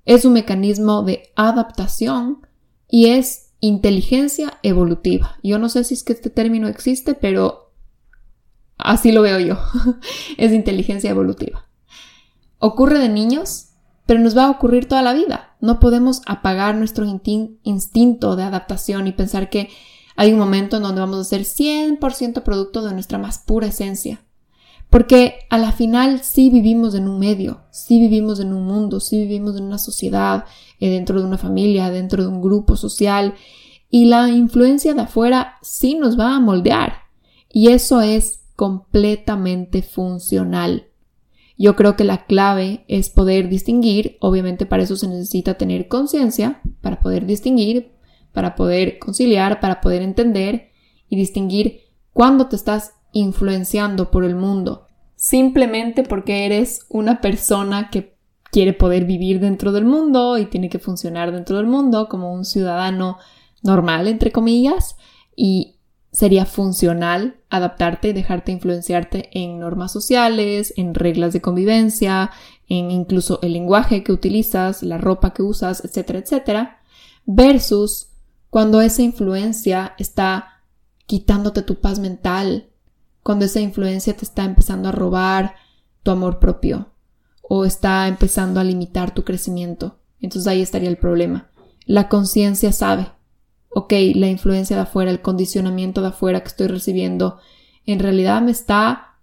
Es 0.05 0.25
un 0.25 0.35
mecanismo 0.35 1.03
de 1.03 1.33
adaptación 1.35 2.47
y 2.89 3.07
es 3.07 3.44
inteligencia 3.67 4.59
evolutiva. 4.63 5.39
Yo 5.43 5.59
no 5.59 5.69
sé 5.71 5.85
si 5.85 5.95
es 5.95 6.05
que 6.05 6.13
este 6.13 6.29
término 6.29 6.69
existe, 6.69 7.15
pero 7.15 7.73
así 8.77 9.11
lo 9.11 9.23
veo 9.23 9.39
yo. 9.39 9.59
es 10.37 10.53
inteligencia 10.53 11.11
evolutiva. 11.11 11.67
Ocurre 12.59 12.99
de 12.99 13.09
niños, 13.09 13.69
pero 14.05 14.21
nos 14.21 14.37
va 14.37 14.45
a 14.45 14.51
ocurrir 14.51 14.87
toda 14.87 15.01
la 15.01 15.15
vida. 15.15 15.57
No 15.61 15.81
podemos 15.81 16.21
apagar 16.27 16.75
nuestro 16.75 17.07
instinto 17.07 18.37
de 18.37 18.43
adaptación 18.43 19.07
y 19.07 19.13
pensar 19.13 19.49
que 19.49 19.71
hay 20.15 20.33
un 20.33 20.39
momento 20.39 20.77
en 20.77 20.83
donde 20.83 21.01
vamos 21.01 21.19
a 21.19 21.25
ser 21.25 21.43
100% 21.43 22.43
producto 22.43 22.83
de 22.83 22.93
nuestra 22.93 23.17
más 23.17 23.39
pura 23.39 23.69
esencia. 23.69 24.21
Porque 24.91 25.39
a 25.51 25.59
la 25.59 25.73
final 25.73 26.23
sí 26.23 26.51
vivimos 26.51 26.95
en 26.95 27.09
un 27.09 27.19
medio, 27.19 27.63
sí 27.71 27.99
vivimos 27.99 28.39
en 28.41 28.53
un 28.53 28.65
mundo, 28.67 29.01
sí 29.01 29.17
vivimos 29.19 29.57
en 29.57 29.65
una 29.65 29.79
sociedad, 29.79 30.45
dentro 30.91 31.21
de 31.21 31.27
una 31.27 31.39
familia, 31.39 31.91
dentro 31.91 32.23
de 32.23 32.29
un 32.29 32.43
grupo 32.43 32.77
social, 32.77 33.35
y 33.91 34.07
la 34.07 34.29
influencia 34.29 34.95
de 34.95 35.03
afuera 35.03 35.55
sí 35.63 35.95
nos 35.95 36.19
va 36.19 36.35
a 36.35 36.41
moldear. 36.41 37.05
Y 37.49 37.69
eso 37.69 38.01
es 38.01 38.41
completamente 38.57 39.83
funcional. 39.83 40.89
Yo 41.57 41.77
creo 41.77 41.95
que 41.97 42.05
la 42.05 42.27
clave 42.27 42.85
es 42.89 43.11
poder 43.11 43.49
distinguir, 43.49 44.17
obviamente 44.21 44.67
para 44.67 44.83
eso 44.83 44.97
se 44.97 45.07
necesita 45.07 45.55
tener 45.55 45.87
conciencia, 45.87 46.61
para 46.81 47.01
poder 47.01 47.27
distinguir, 47.27 47.93
para 48.33 48.57
poder 48.57 48.99
conciliar, 48.99 49.61
para 49.61 49.81
poder 49.81 50.03
entender 50.03 50.71
y 51.09 51.17
distinguir 51.17 51.83
cuándo 52.13 52.49
te 52.49 52.57
estás 52.57 52.95
influenciando 53.13 54.11
por 54.11 54.25
el 54.25 54.35
mundo, 54.35 54.89
simplemente 55.15 56.03
porque 56.03 56.45
eres 56.45 56.87
una 56.89 57.21
persona 57.21 57.91
que 57.91 58.14
quiere 58.55 58.73
poder 58.73 59.05
vivir 59.05 59.41
dentro 59.41 59.73
del 59.73 59.85
mundo 59.85 60.39
y 60.39 60.47
tiene 60.47 60.69
que 60.69 60.79
funcionar 60.79 61.33
dentro 61.33 61.57
del 61.57 61.67
mundo 61.67 62.09
como 62.09 62.33
un 62.33 62.45
ciudadano 62.45 63.19
normal, 63.65 64.07
entre 64.07 64.31
comillas, 64.31 64.95
y 65.35 65.81
sería 66.13 66.47
funcional 66.47 67.41
adaptarte 67.51 68.11
y 68.11 68.13
dejarte 68.13 68.53
influenciarte 68.53 69.29
en 69.33 69.59
normas 69.59 69.91
sociales, 69.91 70.73
en 70.77 70.95
reglas 70.95 71.33
de 71.33 71.41
convivencia, 71.41 72.31
en 72.69 72.93
incluso 72.93 73.41
el 73.43 73.55
lenguaje 73.55 74.05
que 74.05 74.13
utilizas, 74.13 74.85
la 74.85 74.99
ropa 74.99 75.35
que 75.35 75.43
usas, 75.43 75.85
etcétera, 75.85 76.21
etcétera, 76.21 76.79
versus 77.27 78.11
cuando 78.51 78.81
esa 78.81 79.03
influencia 79.03 79.97
está 79.99 80.63
quitándote 81.07 81.63
tu 81.63 81.81
paz 81.81 81.99
mental, 81.99 82.71
cuando 83.25 83.47
esa 83.47 83.59
influencia 83.59 84.17
te 84.17 84.25
está 84.25 84.45
empezando 84.45 84.91
a 84.91 84.93
robar 84.93 85.57
tu 86.05 86.13
amor 86.13 86.39
propio 86.39 86.94
o 87.49 87.65
está 87.65 88.09
empezando 88.09 88.59
a 88.59 88.65
limitar 88.65 89.15
tu 89.15 89.25
crecimiento. 89.25 89.99
Entonces 90.21 90.49
ahí 90.49 90.63
estaría 90.63 90.89
el 90.89 90.97
problema. 90.97 91.51
La 91.85 92.09
conciencia 92.09 92.73
sabe, 92.73 93.09
ok, 93.69 93.93
la 94.15 94.29
influencia 94.29 94.77
de 94.77 94.83
afuera, 94.83 95.11
el 95.11 95.21
condicionamiento 95.21 96.01
de 96.01 96.09
afuera 96.09 96.41
que 96.41 96.49
estoy 96.49 96.69
recibiendo, 96.69 97.39
en 97.85 97.99
realidad 97.99 98.41
me 98.41 98.51
está 98.51 99.19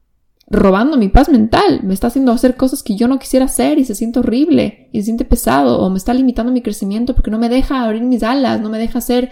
robando 0.47 0.97
mi 0.97 1.07
paz 1.07 1.29
mental, 1.29 1.81
me 1.83 1.93
está 1.93 2.07
haciendo 2.07 2.31
hacer 2.31 2.57
cosas 2.57 2.83
que 2.83 2.95
yo 2.95 3.07
no 3.07 3.19
quisiera 3.19 3.45
hacer 3.45 3.79
y 3.79 3.85
se 3.85 3.95
siente 3.95 4.19
horrible 4.19 4.89
y 4.91 4.99
se 4.99 5.05
siente 5.05 5.23
pesado 5.23 5.79
o 5.79 5.89
me 5.89 5.97
está 5.97 6.13
limitando 6.13 6.51
mi 6.51 6.61
crecimiento 6.61 7.15
porque 7.15 7.31
no 7.31 7.39
me 7.39 7.49
deja 7.49 7.83
abrir 7.83 8.03
mis 8.03 8.21
alas, 8.21 8.59
no 8.59 8.69
me 8.69 8.77
deja 8.77 8.99
hacer 8.99 9.31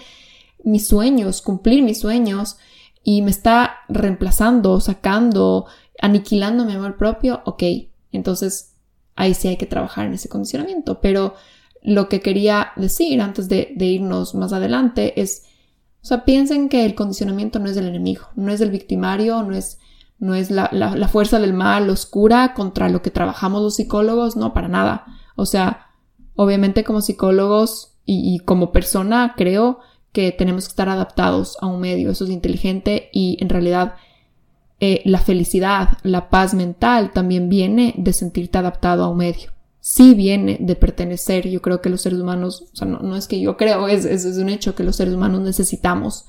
mis 0.63 0.87
sueños, 0.87 1.41
cumplir 1.41 1.83
mis 1.83 1.99
sueños 1.99 2.57
y 3.03 3.21
me 3.21 3.31
está 3.31 3.75
reemplazando, 3.89 4.79
sacando, 4.79 5.65
aniquilando 6.01 6.65
mi 6.65 6.73
amor 6.73 6.97
propio, 6.97 7.41
ok, 7.45 7.63
entonces 8.11 8.75
ahí 9.19 9.33
sí 9.33 9.49
hay 9.49 9.57
que 9.57 9.65
trabajar 9.65 10.05
en 10.05 10.13
ese 10.13 10.29
condicionamiento, 10.29 11.01
pero 11.01 11.35
lo 11.83 12.07
que 12.07 12.21
quería 12.21 12.71
decir 12.77 13.21
antes 13.21 13.49
de, 13.49 13.75
irnos 13.77 14.33
más 14.33 14.53
adelante 14.53 15.21
es, 15.21 15.43
o 16.01 16.05
sea, 16.05 16.23
piensen 16.23 16.69
que 16.69 16.85
el 16.85 16.95
condicionamiento 16.95 17.59
no 17.59 17.67
es 17.67 17.75
del 17.75 17.87
enemigo, 17.87 18.29
no 18.35 18.51
es 18.51 18.59
del 18.59 18.71
victimario, 18.71 19.43
no 19.43 19.55
es 19.55 19.77
no 20.19 20.35
es 20.35 20.51
la, 20.51 21.07
fuerza 21.09 21.39
del 21.39 21.53
mal 21.53 21.89
oscura 21.89 22.53
contra 22.53 22.89
lo 22.89 23.01
que 23.01 23.09
trabajamos 23.09 23.61
los 23.61 23.75
psicólogos, 23.75 24.35
no, 24.35 24.53
para 24.53 24.67
nada. 24.67 25.05
O 25.37 25.45
sea, 25.45 25.91
obviamente 26.35 26.83
como 26.83 26.99
psicólogos 26.99 27.93
y, 28.05 28.39
como 28.39 28.73
persona 28.73 29.33
creo 29.37 29.79
que 30.11 30.33
tenemos 30.33 30.65
que 30.65 30.71
estar 30.71 30.89
adaptados 30.89 31.57
a 31.61 31.67
un 31.67 31.79
medio, 31.79 32.11
eso 32.11 32.25
es 32.25 32.31
inteligente 32.31 33.09
y 33.13 33.37
en 33.39 33.47
realidad 33.47 33.95
eh, 34.79 35.01
la 35.05 35.19
felicidad, 35.19 35.97
la 36.03 36.29
paz 36.29 36.53
mental 36.53 37.11
también 37.11 37.49
viene 37.49 37.93
de 37.97 38.13
sentirte 38.13 38.57
adaptado 38.57 39.03
a 39.03 39.09
un 39.09 39.17
medio. 39.17 39.51
Sí 39.81 40.13
viene 40.13 40.57
de 40.59 40.75
pertenecer. 40.75 41.49
Yo 41.49 41.61
creo 41.61 41.81
que 41.81 41.89
los 41.89 42.01
seres 42.01 42.19
humanos, 42.19 42.67
o 42.73 42.75
sea, 42.75 42.87
no, 42.87 43.15
es 43.15 43.27
que 43.27 43.39
yo 43.39 43.57
creo, 43.57 43.87
es, 43.87 44.05
es, 44.05 44.25
un 44.37 44.49
hecho 44.49 44.75
que 44.75 44.83
los 44.83 44.95
seres 44.95 45.13
humanos 45.13 45.41
necesitamos 45.41 46.25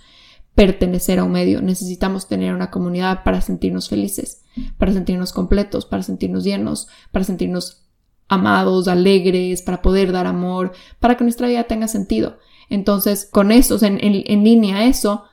pertenecer 0.55 1.21
a 1.21 1.25
un 1.25 1.33
medio, 1.33 1.63
necesitamos 1.63 2.27
tener 2.27 2.55
una 2.55 2.71
comunidad 2.71 3.23
para 3.23 3.41
sentirnos 3.41 3.89
felices, 3.89 4.43
para 4.79 4.93
sentirnos 4.93 5.33
completos, 5.33 5.87
para 5.87 6.03
sentirnos 6.03 6.45
llenos, 6.45 6.89
para 7.13 7.25
sentirnos 7.25 7.85
amados, 8.29 8.89
alegres, 8.89 9.63
para 9.63 9.83
poder 9.83 10.13
dar 10.13 10.27
amor, 10.27 10.73
para 10.99 11.17
que 11.17 11.25
nuestra 11.25 11.49
vida 11.49 11.65
tenga 11.65 11.89
sentido. 11.89 12.39
Entonces, 12.69 13.29
con 13.31 13.53
eso, 13.53 13.85
en, 13.85 13.99
en, 14.01 14.45
línea 14.45 14.77
a 14.77 14.85
eso, 14.85 15.25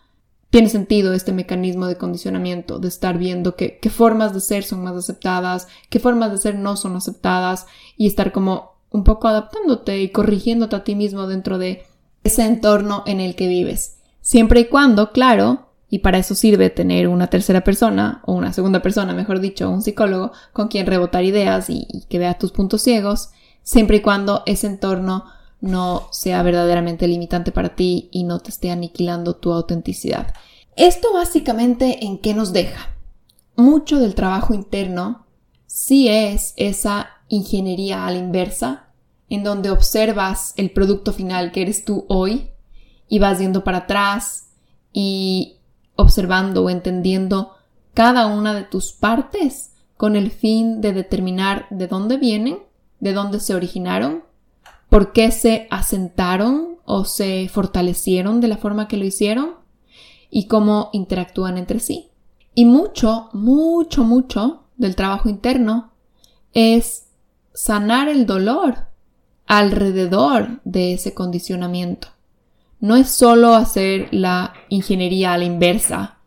tiene 0.50 0.70
sentido 0.70 1.14
este 1.14 1.34
mecanismo 1.34 1.88
de 1.88 1.98
condicionamiento, 1.98 2.80
de 2.80 2.88
estar 2.88 3.18
viendo 3.18 3.56
qué 3.56 3.90
formas 3.90 4.34
de 4.34 4.40
ser 4.40 4.64
son 4.64 4.84
más 4.84 4.96
aceptadas, 4.96 5.68
qué 5.90 6.00
formas 6.00 6.32
de 6.32 6.38
ser 6.38 6.56
no 6.56 6.78
son 6.78 6.96
aceptadas 6.96 7.66
y 7.98 8.08
estar 8.08 8.32
como 8.32 8.78
un 8.90 9.04
poco 9.04 9.28
adaptándote 9.28 10.02
y 10.02 10.10
corrigiéndote 10.10 10.76
a 10.76 10.84
ti 10.84 10.96
mismo 10.96 11.28
dentro 11.28 11.58
de 11.58 11.84
ese 12.24 12.46
entorno 12.46 13.04
en 13.06 13.20
el 13.20 13.36
que 13.36 13.48
vives. 13.48 13.98
Siempre 14.22 14.62
y 14.62 14.66
cuando, 14.66 15.12
claro, 15.12 15.68
y 15.90 16.00
para 16.00 16.18
eso 16.18 16.36
sirve 16.36 16.70
tener 16.70 17.08
una 17.08 17.28
tercera 17.28 17.62
persona, 17.62 18.22
o 18.26 18.34
una 18.34 18.54
segunda 18.54 18.82
persona, 18.82 19.14
mejor 19.14 19.40
dicho, 19.40 19.70
un 19.70 19.82
psicólogo 19.82 20.32
con 20.52 20.68
quien 20.68 20.86
rebotar 20.86 21.24
ideas 21.24 21.70
y, 21.70 21.88
que 22.10 22.20
vea 22.20 22.38
tus 22.38 22.52
puntos 22.52 22.82
ciegos, 22.82 23.30
siempre 23.64 23.98
y 23.98 24.02
cuando 24.02 24.44
ese 24.46 24.68
entorno 24.68 25.26
no 25.60 26.08
sea 26.12 26.44
verdaderamente 26.44 27.08
limitante 27.08 27.52
para 27.52 27.76
ti 27.76 28.10
y 28.12 28.24
no 28.24 28.40
te 28.40 28.50
esté 28.50 28.72
aniquilando 28.72 29.36
tu 29.36 29.52
autenticidad. 29.52 30.34
Esto 30.76 31.14
básicamente 31.14 32.06
en 32.06 32.20
qué 32.20 32.34
nos 32.34 32.54
deja. 32.54 32.96
Mucho 33.56 34.00
del 34.00 34.14
trabajo 34.14 34.54
interno 34.54 35.26
sí 35.66 36.08
es 36.08 36.54
esa 36.58 37.10
ingeniería 37.28 38.06
a 38.06 38.12
la 38.12 38.18
inversa, 38.18 38.88
en 39.30 39.44
donde 39.44 39.72
observas 39.72 40.54
el 40.58 40.72
producto 40.72 41.12
final 41.12 41.52
que 41.52 41.64
eres 41.64 41.84
tú 41.84 42.06
hoy 42.08 42.52
y 43.10 43.20
vas 43.20 43.40
yendo 43.40 43.64
para 43.64 43.80
atrás 43.80 44.52
y 44.94 45.58
observando 45.96 46.64
o 46.64 46.70
entendiendo 46.70 47.54
cada 47.94 48.28
una 48.28 48.54
de 48.54 48.64
tus 48.64 48.94
partes 48.94 49.72
con 49.98 50.16
el 50.16 50.30
fin 50.30 50.80
de 50.80 50.94
determinar 50.94 51.66
de 51.72 51.88
dónde 51.88 52.18
vienen, 52.18 52.60
de 53.00 53.14
dónde 53.14 53.40
se 53.40 53.56
originaron 53.56 54.27
por 54.90 55.12
qué 55.14 55.32
se 55.32 55.68
asentaron 55.70 56.78
o 56.86 57.06
se 57.06 57.50
fortalecieron 57.50 58.40
de 58.40 58.48
la 58.48 58.58
forma 58.58 58.88
que 58.88 58.98
lo 58.98 59.06
hicieron 59.06 59.56
y 60.30 60.48
cómo 60.48 60.90
interactúan 60.94 61.58
entre 61.58 61.80
sí. 61.80 62.10
Y 62.54 62.66
mucho, 62.66 63.30
mucho, 63.34 64.04
mucho 64.04 64.64
del 64.78 64.96
trabajo 64.96 65.30
interno 65.30 65.92
es 66.54 67.08
sanar 67.54 68.08
el 68.08 68.26
dolor 68.26 68.88
alrededor 69.46 70.62
de 70.64 70.94
ese 70.94 71.14
condicionamiento. 71.14 72.10
No 72.80 72.96
es 72.96 73.10
solo 73.10 73.56
hacer 73.56 74.08
la 74.12 74.54
ingeniería 74.70 75.34
a 75.34 75.38
la 75.38 75.46
inversa, 75.46 76.18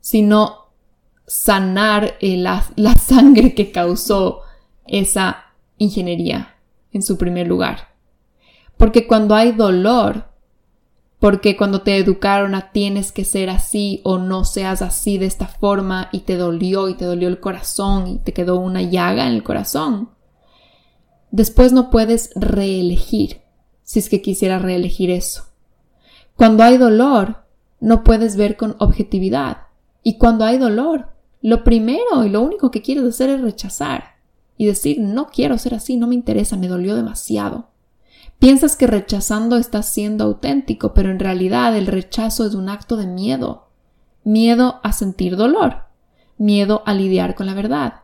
sino 0.00 0.66
sanar 1.26 2.14
la, 2.20 2.64
la 2.76 2.94
sangre 2.94 3.54
que 3.54 3.72
causó 3.72 4.42
esa 4.86 5.44
ingeniería 5.78 6.54
en 6.92 7.02
su 7.02 7.18
primer 7.18 7.46
lugar. 7.46 7.95
Porque 8.76 9.06
cuando 9.06 9.34
hay 9.34 9.52
dolor, 9.52 10.28
porque 11.18 11.56
cuando 11.56 11.80
te 11.80 11.96
educaron 11.96 12.54
a 12.54 12.72
tienes 12.72 13.10
que 13.10 13.24
ser 13.24 13.48
así 13.48 14.00
o 14.04 14.18
no 14.18 14.44
seas 14.44 14.82
así 14.82 15.18
de 15.18 15.26
esta 15.26 15.46
forma 15.46 16.08
y 16.12 16.20
te 16.20 16.36
dolió 16.36 16.88
y 16.88 16.94
te 16.94 17.04
dolió 17.04 17.28
el 17.28 17.40
corazón 17.40 18.06
y 18.06 18.18
te 18.18 18.32
quedó 18.32 18.60
una 18.60 18.82
llaga 18.82 19.26
en 19.26 19.32
el 19.32 19.42
corazón, 19.42 20.10
después 21.30 21.72
no 21.72 21.90
puedes 21.90 22.30
reelegir 22.34 23.42
si 23.82 24.00
es 24.00 24.08
que 24.08 24.20
quisieras 24.20 24.62
reelegir 24.62 25.10
eso. 25.10 25.44
Cuando 26.36 26.64
hay 26.64 26.76
dolor, 26.76 27.44
no 27.80 28.04
puedes 28.04 28.36
ver 28.36 28.56
con 28.56 28.76
objetividad. 28.78 29.68
Y 30.02 30.18
cuando 30.18 30.44
hay 30.44 30.58
dolor, 30.58 31.12
lo 31.40 31.64
primero 31.64 32.24
y 32.24 32.28
lo 32.28 32.42
único 32.42 32.70
que 32.70 32.82
quieres 32.82 33.04
hacer 33.04 33.30
es 33.30 33.40
rechazar 33.40 34.16
y 34.58 34.66
decir 34.66 35.00
no 35.00 35.28
quiero 35.28 35.56
ser 35.58 35.74
así, 35.74 35.96
no 35.96 36.06
me 36.06 36.14
interesa, 36.14 36.56
me 36.56 36.68
dolió 36.68 36.94
demasiado. 36.94 37.70
Piensas 38.38 38.76
que 38.76 38.86
rechazando 38.86 39.56
estás 39.56 39.92
siendo 39.92 40.24
auténtico, 40.24 40.92
pero 40.92 41.10
en 41.10 41.18
realidad 41.18 41.76
el 41.76 41.86
rechazo 41.86 42.46
es 42.46 42.54
un 42.54 42.68
acto 42.68 42.96
de 42.96 43.06
miedo. 43.06 43.68
Miedo 44.24 44.80
a 44.82 44.92
sentir 44.92 45.36
dolor. 45.36 45.84
Miedo 46.36 46.82
a 46.84 46.92
lidiar 46.92 47.34
con 47.34 47.46
la 47.46 47.54
verdad. 47.54 48.02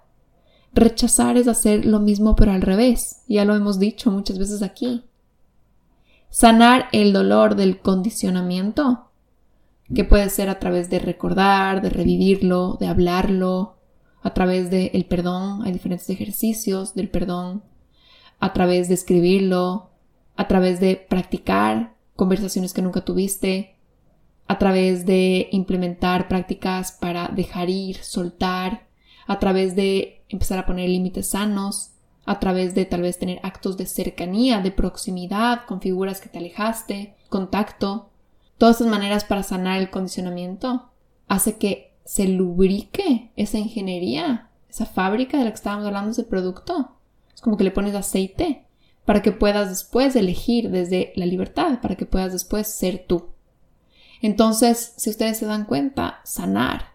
Rechazar 0.74 1.36
es 1.36 1.48
hacer 1.48 1.84
lo 1.84 2.00
mismo 2.00 2.34
pero 2.34 2.52
al 2.52 2.62
revés. 2.62 3.22
Ya 3.28 3.44
lo 3.44 3.54
hemos 3.54 3.78
dicho 3.78 4.10
muchas 4.10 4.38
veces 4.38 4.62
aquí. 4.62 5.04
Sanar 6.30 6.86
el 6.92 7.12
dolor 7.12 7.56
del 7.56 7.80
condicionamiento, 7.80 9.10
que 9.94 10.04
puede 10.04 10.30
ser 10.30 10.48
a 10.48 10.58
través 10.58 10.88
de 10.88 10.98
recordar, 10.98 11.82
de 11.82 11.90
revivirlo, 11.90 12.78
de 12.80 12.86
hablarlo, 12.86 13.76
a 14.22 14.32
través 14.32 14.70
del 14.70 15.04
perdón, 15.04 15.62
hay 15.64 15.72
diferentes 15.72 16.08
ejercicios 16.08 16.94
del 16.94 17.10
perdón, 17.10 17.62
a 18.40 18.52
través 18.52 18.88
de 18.88 18.94
escribirlo, 18.94 19.91
a 20.36 20.48
través 20.48 20.80
de 20.80 20.96
practicar 20.96 21.94
conversaciones 22.16 22.72
que 22.72 22.82
nunca 22.82 23.02
tuviste, 23.02 23.76
a 24.48 24.58
través 24.58 25.06
de 25.06 25.48
implementar 25.52 26.28
prácticas 26.28 26.92
para 26.92 27.28
dejar 27.28 27.70
ir, 27.70 27.98
soltar, 27.98 28.86
a 29.26 29.38
través 29.38 29.76
de 29.76 30.22
empezar 30.28 30.58
a 30.58 30.66
poner 30.66 30.88
límites 30.88 31.30
sanos, 31.30 31.92
a 32.24 32.38
través 32.38 32.74
de 32.74 32.84
tal 32.84 33.02
vez 33.02 33.18
tener 33.18 33.40
actos 33.42 33.76
de 33.76 33.86
cercanía, 33.86 34.60
de 34.60 34.70
proximidad 34.70 35.64
con 35.66 35.80
figuras 35.80 36.20
que 36.20 36.28
te 36.28 36.38
alejaste, 36.38 37.16
contacto. 37.28 38.10
Todas 38.58 38.76
esas 38.76 38.88
maneras 38.88 39.24
para 39.24 39.42
sanar 39.42 39.80
el 39.80 39.90
condicionamiento 39.90 40.90
hace 41.28 41.58
que 41.58 41.94
se 42.04 42.28
lubrique 42.28 43.30
esa 43.36 43.58
ingeniería, 43.58 44.50
esa 44.68 44.86
fábrica 44.86 45.38
de 45.38 45.44
la 45.44 45.50
que 45.50 45.56
estábamos 45.56 45.86
hablando, 45.86 46.10
ese 46.10 46.24
producto. 46.24 46.96
Es 47.34 47.40
como 47.40 47.56
que 47.56 47.64
le 47.64 47.70
pones 47.70 47.94
aceite 47.94 48.66
para 49.04 49.22
que 49.22 49.32
puedas 49.32 49.68
después 49.68 50.14
elegir 50.16 50.70
desde 50.70 51.12
la 51.16 51.26
libertad, 51.26 51.80
para 51.80 51.96
que 51.96 52.06
puedas 52.06 52.32
después 52.32 52.66
ser 52.68 53.04
tú. 53.06 53.26
Entonces, 54.20 54.94
si 54.96 55.10
ustedes 55.10 55.38
se 55.38 55.46
dan 55.46 55.64
cuenta, 55.64 56.20
sanar, 56.24 56.92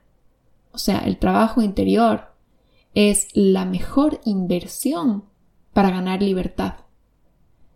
o 0.72 0.78
sea, 0.78 1.00
el 1.00 1.18
trabajo 1.18 1.62
interior, 1.62 2.32
es 2.94 3.28
la 3.34 3.66
mejor 3.66 4.22
inversión 4.26 5.26
para 5.74 5.92
ganar 5.92 6.24
libertad. 6.24 6.76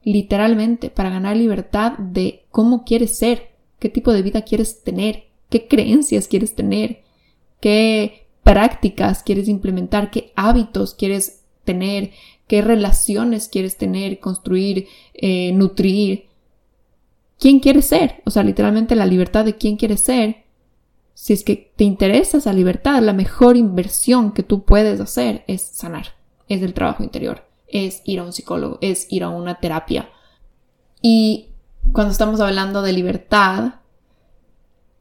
Literalmente, 0.03 0.89
para 0.89 1.09
ganar 1.09 1.35
libertad 1.35 1.97
de 1.97 2.45
cómo 2.49 2.85
quieres 2.85 3.17
ser, 3.17 3.51
qué 3.77 3.89
tipo 3.89 4.13
de 4.13 4.21
vida 4.21 4.41
quieres 4.43 4.83
tener, 4.83 5.25
qué 5.49 5.67
creencias 5.67 6.27
quieres 6.27 6.55
tener, 6.55 7.03
qué 7.59 8.27
prácticas 8.43 9.21
quieres 9.21 9.47
implementar, 9.47 10.09
qué 10.09 10.31
hábitos 10.35 10.95
quieres 10.95 11.43
tener, 11.63 12.11
qué 12.51 12.61
relaciones 12.61 13.47
quieres 13.47 13.77
tener, 13.77 14.19
construir, 14.19 14.89
eh, 15.13 15.53
nutrir. 15.53 16.27
¿Quién 17.39 17.61
quieres 17.61 17.85
ser? 17.85 18.21
O 18.25 18.29
sea, 18.29 18.43
literalmente 18.43 18.93
la 18.93 19.05
libertad 19.05 19.45
de 19.45 19.55
quién 19.55 19.77
quieres 19.77 20.01
ser. 20.01 20.43
Si 21.13 21.31
es 21.31 21.45
que 21.45 21.71
te 21.77 21.85
interesa 21.85 22.39
esa 22.39 22.51
libertad, 22.51 23.01
la 23.03 23.13
mejor 23.13 23.55
inversión 23.55 24.33
que 24.33 24.43
tú 24.43 24.65
puedes 24.65 24.99
hacer 24.99 25.45
es 25.47 25.61
sanar, 25.61 26.07
es 26.49 26.61
el 26.61 26.73
trabajo 26.73 27.03
interior, 27.03 27.47
es 27.67 28.01
ir 28.03 28.19
a 28.19 28.25
un 28.25 28.33
psicólogo, 28.33 28.79
es 28.81 29.07
ir 29.09 29.23
a 29.23 29.29
una 29.29 29.61
terapia. 29.61 30.09
Y 31.01 31.51
cuando 31.93 32.11
estamos 32.11 32.41
hablando 32.41 32.81
de 32.81 32.91
libertad, 32.91 33.75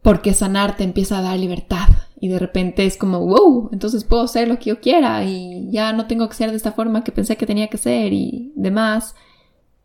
porque 0.02 0.34
sanar 0.34 0.76
te 0.76 0.84
empieza 0.84 1.18
a 1.18 1.22
dar 1.22 1.36
libertad 1.36 1.88
y 2.20 2.28
de 2.28 2.38
repente 2.38 2.84
es 2.84 2.98
como, 2.98 3.20
wow, 3.20 3.70
entonces 3.72 4.04
puedo 4.04 4.28
ser 4.28 4.46
lo 4.46 4.58
que 4.58 4.66
yo 4.66 4.80
quiera 4.80 5.24
y 5.24 5.70
ya 5.70 5.94
no 5.94 6.06
tengo 6.06 6.28
que 6.28 6.34
ser 6.34 6.50
de 6.50 6.56
esta 6.58 6.72
forma 6.72 7.02
que 7.02 7.12
pensé 7.12 7.36
que 7.36 7.46
tenía 7.46 7.68
que 7.68 7.78
ser 7.78 8.12
y 8.12 8.52
demás. 8.54 9.14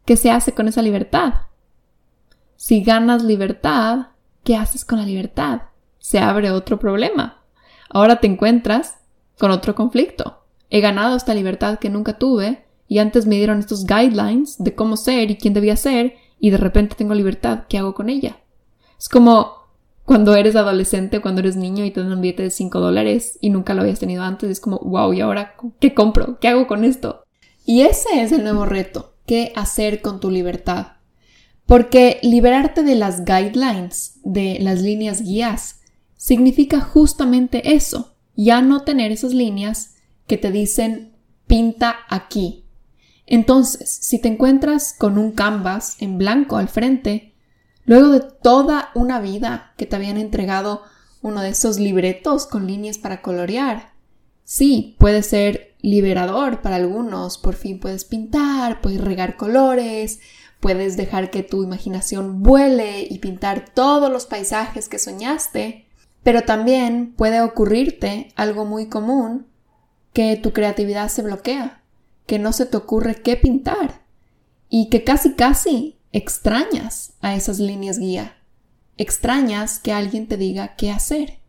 ¿Qué 0.04 0.18
se 0.18 0.30
hace 0.30 0.52
con 0.52 0.68
esa 0.68 0.82
libertad? 0.82 1.34
Si 2.58 2.84
ganas 2.84 3.24
libertad, 3.24 4.08
¿qué 4.44 4.58
haces 4.58 4.84
con 4.84 5.00
la 5.00 5.06
libertad? 5.06 5.62
Se 5.98 6.20
abre 6.20 6.52
otro 6.52 6.78
problema. 6.78 7.42
Ahora 7.90 8.20
te 8.20 8.28
encuentras 8.28 8.98
con 9.40 9.52
otro 9.52 9.74
conflicto. 9.74 10.44
He 10.70 10.82
ganado 10.82 11.16
esta 11.16 11.34
libertad 11.34 11.80
que 11.80 11.90
nunca 11.90 12.18
tuve 12.20 12.66
y 12.90 13.00
antes 13.00 13.26
me 13.26 13.36
dieron 13.36 13.60
estos 13.60 13.86
guidelines 13.86 14.62
de 14.62 14.76
cómo 14.76 14.98
ser 14.98 15.32
y 15.32 15.38
quién 15.38 15.54
debía 15.54 15.78
ser 15.78 16.16
y 16.38 16.50
de 16.50 16.58
repente 16.58 16.96
tengo 16.98 17.14
libertad. 17.14 17.64
¿Qué 17.70 17.78
hago 17.78 17.94
con 17.94 18.10
ella? 18.10 18.40
Es 19.00 19.08
como 19.08 19.65
cuando 20.06 20.36
eres 20.36 20.56
adolescente, 20.56 21.20
cuando 21.20 21.42
eres 21.42 21.56
niño 21.56 21.84
y 21.84 21.92
te 21.92 22.02
dan 22.02 22.14
un 22.14 22.22
billete 22.22 22.44
de 22.44 22.52
5 22.52 22.80
dólares 22.80 23.40
y 23.42 23.50
nunca 23.50 23.74
lo 23.74 23.82
habías 23.82 24.00
tenido 24.00 24.24
antes, 24.24 24.50
es 24.50 24.60
como, 24.60 24.78
wow, 24.80 25.14
¿y 25.14 25.22
ahora 25.22 25.56
qué 25.80 25.94
compro? 25.94 26.40
¿Qué 26.40 26.48
hago 26.48 26.68
con 26.68 26.84
esto? 26.84 27.24
Y 27.66 27.82
ese 27.82 28.22
es 28.22 28.32
el 28.32 28.44
nuevo 28.44 28.66
reto. 28.66 29.16
¿Qué 29.26 29.52
hacer 29.56 30.02
con 30.02 30.20
tu 30.20 30.30
libertad? 30.30 30.94
Porque 31.66 32.20
liberarte 32.22 32.84
de 32.84 32.94
las 32.94 33.26
guidelines, 33.26 34.20
de 34.24 34.60
las 34.62 34.84
líneas 34.84 35.24
guías, 35.24 35.82
significa 36.16 36.80
justamente 36.80 37.74
eso, 37.74 38.16
ya 38.36 38.62
no 38.62 38.84
tener 38.84 39.12
esas 39.12 39.34
líneas 39.34 39.96
que 40.28 40.38
te 40.38 40.52
dicen 40.52 41.14
pinta 41.48 41.96
aquí. 42.10 42.66
Entonces, 43.26 43.90
si 43.90 44.22
te 44.22 44.28
encuentras 44.28 44.94
con 44.98 45.18
un 45.18 45.32
canvas 45.32 45.98
en 46.00 46.20
blanco 46.20 46.58
al 46.58 46.68
frente, 46.68 47.35
luego 47.86 48.10
de 48.10 48.20
toda 48.20 48.90
una 48.96 49.20
vida 49.20 49.74
que 49.78 49.86
te 49.86 49.96
habían 49.96 50.18
entregado 50.18 50.84
uno 51.22 51.42
de 51.42 51.50
esos 51.50 51.80
libretos 51.80 52.46
con 52.46 52.68
líneas 52.68 52.98
para 52.98 53.22
colorear, 53.22 53.94
sí, 54.44 54.96
puede 55.00 55.24
ser 55.24 55.76
liberador 55.82 56.62
para 56.62 56.78
algunos, 56.78 57.38
por 57.38 57.56
fin 57.56 57.80
puedes 57.80 58.06
pintar, 58.06 58.82
puedes 58.82 59.02
regar 59.02 59.38
colores, 59.38 60.20
puedes 60.60 60.98
dejar 60.98 61.30
que 61.30 61.44
tu 61.44 61.64
imaginación 61.64 62.42
vuele 62.42 63.06
y 63.10 63.20
pintar 63.20 63.66
todos 63.74 64.12
los 64.12 64.26
paisajes 64.26 64.90
que 64.90 65.00
soñaste, 65.00 65.86
pero 66.24 66.42
también 66.42 67.14
puede 67.16 67.42
ocurrirte 67.42 68.32
algo 68.36 68.66
muy 68.66 68.88
común, 68.88 69.46
que 70.12 70.38
tu 70.38 70.54
creatividad 70.54 71.10
se 71.10 71.22
bloquea, 71.22 71.82
que 72.26 72.40
no 72.40 72.54
se 72.54 72.66
te 72.66 72.78
ocurre 72.78 73.22
qué 73.22 73.36
pintar 73.36 74.02
y 74.70 74.90
que 74.90 75.04
casi 75.04 75.34
casi 75.34 75.98
extrañas 76.18 77.12
a 77.20 77.36
esas 77.36 77.60
líneas 77.60 78.00
guía, 78.00 78.38
extrañas 78.96 79.80
que 79.80 79.92
alguien 79.92 80.28
te 80.30 80.38
diga 80.38 80.78
qué 80.78 80.90
hacer. 80.90 81.40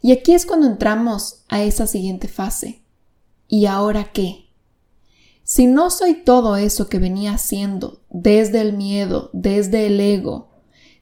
Y 0.00 0.12
aquí 0.12 0.34
es 0.34 0.46
cuando 0.46 0.68
entramos 0.68 1.42
a 1.48 1.64
esa 1.64 1.88
siguiente 1.88 2.28
fase, 2.28 2.82
¿Y 3.48 3.66
ahora 3.66 4.12
qué? 4.12 4.46
Si 5.42 5.66
no 5.66 5.90
soy 5.90 6.22
todo 6.24 6.56
eso 6.56 6.88
que 6.88 6.98
venía 6.98 7.34
haciendo 7.34 8.00
desde 8.08 8.62
el 8.62 8.72
miedo, 8.72 9.28
desde 9.34 9.88
el 9.88 10.00
ego, 10.00 10.48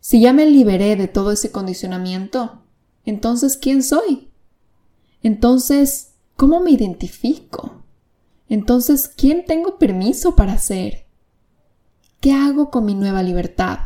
si 0.00 0.20
ya 0.20 0.32
me 0.32 0.46
liberé 0.46 0.96
de 0.96 1.06
todo 1.06 1.30
ese 1.30 1.52
condicionamiento, 1.52 2.64
entonces 3.04 3.56
¿quién 3.56 3.84
soy? 3.84 4.30
Entonces, 5.22 6.14
¿cómo 6.34 6.58
me 6.58 6.72
identifico? 6.72 7.84
Entonces, 8.48 9.06
¿quién 9.06 9.44
tengo 9.44 9.78
permiso 9.78 10.34
para 10.34 10.58
ser? 10.58 11.06
¿Qué 12.20 12.34
hago 12.34 12.70
con 12.70 12.84
mi 12.84 12.94
nueva 12.94 13.22
libertad? 13.22 13.78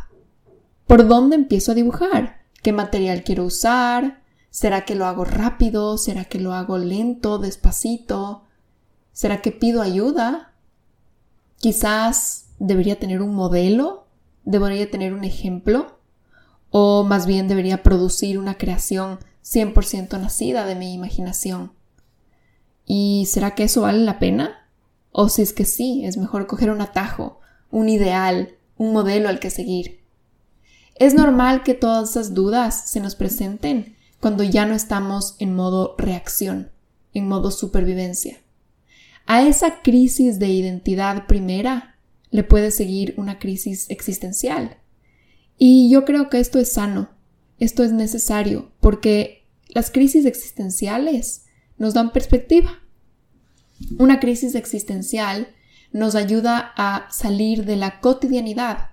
¿Por 0.88 1.06
dónde 1.06 1.36
empiezo 1.36 1.70
a 1.70 1.76
dibujar? 1.76 2.40
¿Qué 2.64 2.72
material 2.72 3.22
quiero 3.22 3.44
usar? 3.44 4.24
¿Será 4.50 4.84
que 4.84 4.96
lo 4.96 5.06
hago 5.06 5.24
rápido? 5.24 5.98
¿Será 5.98 6.24
que 6.24 6.40
lo 6.40 6.52
hago 6.52 6.76
lento, 6.76 7.38
despacito? 7.38 8.42
¿Será 9.12 9.40
que 9.40 9.52
pido 9.52 9.82
ayuda? 9.82 10.52
Quizás 11.58 12.46
debería 12.58 12.98
tener 12.98 13.22
un 13.22 13.36
modelo, 13.36 14.08
debería 14.42 14.90
tener 14.90 15.14
un 15.14 15.22
ejemplo, 15.22 16.00
o 16.70 17.04
más 17.04 17.26
bien 17.26 17.46
debería 17.46 17.84
producir 17.84 18.40
una 18.40 18.58
creación 18.58 19.20
100% 19.44 20.18
nacida 20.20 20.66
de 20.66 20.74
mi 20.74 20.92
imaginación. 20.92 21.72
¿Y 22.84 23.26
será 23.26 23.54
que 23.54 23.62
eso 23.62 23.82
vale 23.82 24.00
la 24.00 24.18
pena? 24.18 24.68
O 25.12 25.28
si 25.28 25.42
es 25.42 25.52
que 25.52 25.64
sí, 25.64 26.04
es 26.04 26.16
mejor 26.16 26.48
coger 26.48 26.72
un 26.72 26.80
atajo, 26.80 27.38
un 27.74 27.88
ideal, 27.88 28.54
un 28.76 28.92
modelo 28.92 29.28
al 29.28 29.40
que 29.40 29.50
seguir. 29.50 29.98
Es 30.94 31.12
normal 31.12 31.64
que 31.64 31.74
todas 31.74 32.10
esas 32.10 32.32
dudas 32.32 32.88
se 32.88 33.00
nos 33.00 33.16
presenten 33.16 33.96
cuando 34.20 34.44
ya 34.44 34.64
no 34.64 34.76
estamos 34.76 35.34
en 35.40 35.56
modo 35.56 35.96
reacción, 35.98 36.70
en 37.14 37.26
modo 37.26 37.50
supervivencia. 37.50 38.38
A 39.26 39.42
esa 39.42 39.82
crisis 39.82 40.38
de 40.38 40.50
identidad 40.50 41.26
primera 41.26 41.98
le 42.30 42.44
puede 42.44 42.70
seguir 42.70 43.14
una 43.16 43.40
crisis 43.40 43.90
existencial. 43.90 44.78
Y 45.58 45.90
yo 45.90 46.04
creo 46.04 46.30
que 46.30 46.38
esto 46.38 46.60
es 46.60 46.72
sano, 46.72 47.10
esto 47.58 47.82
es 47.82 47.90
necesario, 47.90 48.70
porque 48.78 49.48
las 49.66 49.90
crisis 49.90 50.26
existenciales 50.26 51.46
nos 51.76 51.92
dan 51.92 52.12
perspectiva. 52.12 52.78
Una 53.98 54.20
crisis 54.20 54.54
existencial 54.54 55.48
nos 55.94 56.16
ayuda 56.16 56.72
a 56.76 57.06
salir 57.12 57.64
de 57.64 57.76
la 57.76 58.00
cotidianidad, 58.00 58.90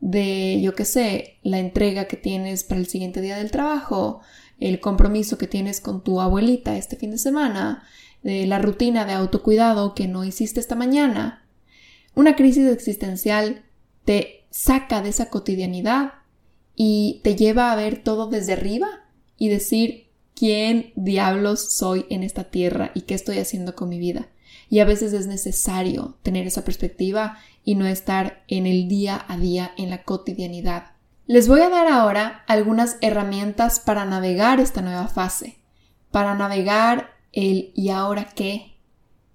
de, 0.00 0.58
yo 0.62 0.74
qué 0.74 0.86
sé, 0.86 1.36
la 1.42 1.58
entrega 1.58 2.06
que 2.06 2.16
tienes 2.16 2.64
para 2.64 2.80
el 2.80 2.86
siguiente 2.86 3.20
día 3.20 3.36
del 3.36 3.50
trabajo, 3.50 4.22
el 4.58 4.80
compromiso 4.80 5.36
que 5.36 5.46
tienes 5.46 5.82
con 5.82 6.02
tu 6.02 6.18
abuelita 6.18 6.78
este 6.78 6.96
fin 6.96 7.10
de 7.10 7.18
semana, 7.18 7.84
de 8.22 8.46
la 8.46 8.58
rutina 8.58 9.04
de 9.04 9.12
autocuidado 9.12 9.94
que 9.94 10.08
no 10.08 10.24
hiciste 10.24 10.60
esta 10.60 10.74
mañana. 10.76 11.46
Una 12.14 12.36
crisis 12.36 12.66
existencial 12.68 13.62
te 14.06 14.46
saca 14.48 15.02
de 15.02 15.10
esa 15.10 15.28
cotidianidad 15.28 16.14
y 16.74 17.20
te 17.22 17.36
lleva 17.36 17.70
a 17.70 17.76
ver 17.76 18.02
todo 18.02 18.28
desde 18.28 18.54
arriba 18.54 18.88
y 19.36 19.50
decir 19.50 20.08
quién 20.34 20.94
diablos 20.96 21.74
soy 21.74 22.06
en 22.08 22.22
esta 22.22 22.44
tierra 22.44 22.92
y 22.94 23.02
qué 23.02 23.12
estoy 23.12 23.40
haciendo 23.40 23.74
con 23.74 23.90
mi 23.90 23.98
vida. 23.98 24.30
Y 24.70 24.78
a 24.78 24.86
veces 24.86 25.12
es 25.12 25.26
necesario 25.26 26.16
tener 26.22 26.46
esa 26.46 26.64
perspectiva 26.64 27.36
y 27.64 27.74
no 27.74 27.86
estar 27.86 28.44
en 28.48 28.66
el 28.66 28.88
día 28.88 29.22
a 29.28 29.36
día, 29.36 29.72
en 29.76 29.90
la 29.90 30.04
cotidianidad. 30.04 30.92
Les 31.26 31.48
voy 31.48 31.60
a 31.60 31.68
dar 31.68 31.88
ahora 31.88 32.44
algunas 32.46 32.96
herramientas 33.02 33.80
para 33.80 34.06
navegar 34.06 34.60
esta 34.60 34.80
nueva 34.80 35.08
fase, 35.08 35.58
para 36.10 36.34
navegar 36.34 37.10
el 37.32 37.72
¿y 37.74 37.90
ahora 37.90 38.30
qué? 38.34 38.78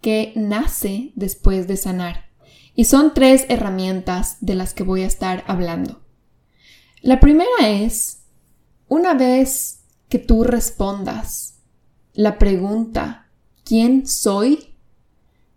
que 0.01 0.33
nace 0.36 1.11
después 1.15 1.67
de 1.67 1.77
sanar. 1.77 2.25
Y 2.73 2.86
son 2.86 3.13
tres 3.13 3.45
herramientas 3.49 4.38
de 4.39 4.55
las 4.55 4.73
que 4.73 4.83
voy 4.83 5.03
a 5.03 5.07
estar 5.07 5.43
hablando. 5.47 6.01
La 7.01 7.19
primera 7.19 7.49
es, 7.61 8.23
una 8.88 9.13
vez 9.13 9.83
que 10.09 10.19
tú 10.19 10.43
respondas 10.43 11.55
la 12.13 12.38
pregunta 12.38 13.29
¿quién 13.63 14.07
soy? 14.07 14.74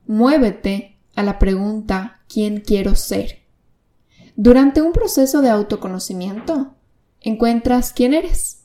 Muévete 0.09 0.97
a 1.17 1.23
la 1.23 1.39
pregunta 1.39 2.23
¿quién 2.29 2.63
quiero 2.63 2.95
ser? 2.95 3.43
Durante 4.37 4.81
un 4.81 4.93
proceso 4.93 5.43
de 5.43 5.51
autoconocimiento, 5.51 6.77
encuentras 7.21 7.93
quién 7.93 8.15
eres. 8.15 8.63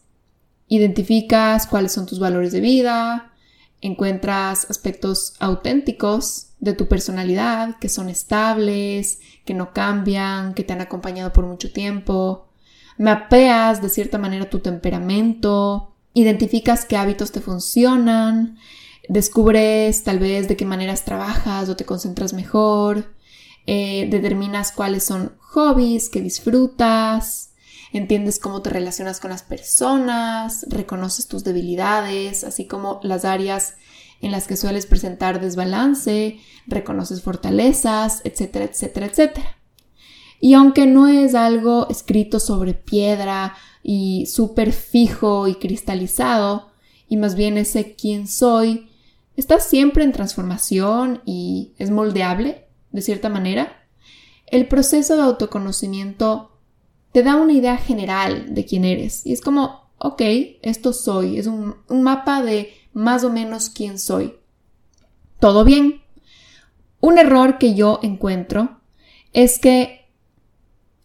Identificas 0.70 1.68
cuáles 1.68 1.92
son 1.92 2.06
tus 2.06 2.18
valores 2.18 2.54
de 2.54 2.62
vida, 2.62 3.34
encuentras 3.82 4.70
aspectos 4.70 5.34
auténticos 5.40 6.52
de 6.62 6.72
tu 6.72 6.88
personalidad 6.88 7.76
que 7.78 7.90
son 7.90 8.08
estables, 8.08 9.20
que 9.44 9.54
no 9.54 9.74
cambian, 9.74 10.54
que 10.54 10.64
te 10.64 10.72
han 10.72 10.80
acompañado 10.80 11.34
por 11.34 11.46
mucho 11.46 11.74
tiempo. 11.74 12.48
Mapeas 12.98 13.82
de 13.82 13.90
cierta 13.90 14.18
manera 14.18 14.50
tu 14.50 14.60
temperamento, 14.60 15.94
identificas 16.14 16.86
qué 16.86 16.96
hábitos 16.96 17.34
te 17.34 17.42
funcionan, 17.42 18.58
descubres 19.10 20.04
tal 20.04 20.20
vez 20.20 20.48
de 20.48 20.56
qué 20.56 20.66
maneras 20.66 21.06
trabajas 21.06 21.70
o 21.70 21.76
te 21.76 21.86
concentras 21.86 22.34
mejor, 22.34 23.14
eh, 23.66 24.08
determinas 24.10 24.72
cuáles 24.72 25.04
son 25.04 25.38
hobbies 25.40 26.10
que 26.10 26.22
disfrutas, 26.22 27.54
entiendes 27.94 28.40
cómo 28.40 28.62
te 28.62 28.70
relacionas 28.70 29.20
con 29.20 29.32
las 29.32 29.44
personas, 29.44 30.66
reconoces 30.70 31.28
tus 31.28 31.44
debilidades, 31.44 32.44
así 32.44 32.66
como 32.66 33.00
las 33.04 33.24
áreas 33.24 33.76
en 34.22 34.32
las 34.32 34.48
que 34.48 34.58
sueles 34.58 34.86
presentar 34.86 35.42
desbalance, 35.42 36.40
reconoces 36.66 37.22
fortalezas, 37.22 38.22
etcétera, 38.24 38.66
etcétera, 38.66 39.06
etcétera. 39.06 39.58
Y 40.40 40.56
aunque 40.56 40.86
no 40.86 41.08
es 41.08 41.36
algo 41.36 41.88
escrito 41.90 42.40
sobre 42.40 42.74
piedra 42.74 43.56
y 43.82 44.26
súper 44.26 44.74
fijo 44.74 45.48
y 45.48 45.56
cristalizado, 45.56 46.72
y 47.08 47.18
más 47.18 47.36
bien 47.36 47.58
ese 47.58 47.96
quién 47.96 48.28
soy, 48.28 48.90
está 49.36 49.60
siempre 49.60 50.04
en 50.04 50.12
transformación 50.12 51.22
y 51.26 51.74
es 51.78 51.90
moldeable, 51.90 52.68
de 52.92 53.02
cierta 53.02 53.30
manera, 53.30 53.84
el 54.48 54.68
proceso 54.68 55.16
de 55.16 55.24
autoconocimiento 55.24 56.52
te 57.12 57.24
da 57.24 57.36
una 57.36 57.54
idea 57.54 57.78
general 57.78 58.54
de 58.54 58.66
quién 58.66 58.86
eres. 58.86 59.26
Y 59.26 59.34
es 59.34 59.42
como, 59.42 59.92
ok, 59.98 60.22
esto 60.62 60.94
soy. 60.94 61.38
Es 61.38 61.48
un, 61.48 61.76
mapa 61.90 62.44
de 62.44 62.74
más 62.92 63.24
o 63.24 63.30
menos 63.30 63.70
quién 63.70 63.98
soy. 63.98 64.36
Todo 65.40 65.64
bien. 65.64 66.02
Un 67.00 67.18
error 67.18 67.58
que 67.58 67.76
yo 67.76 68.00
encuentro 68.02 68.80
es 69.32 69.60
que 69.60 70.10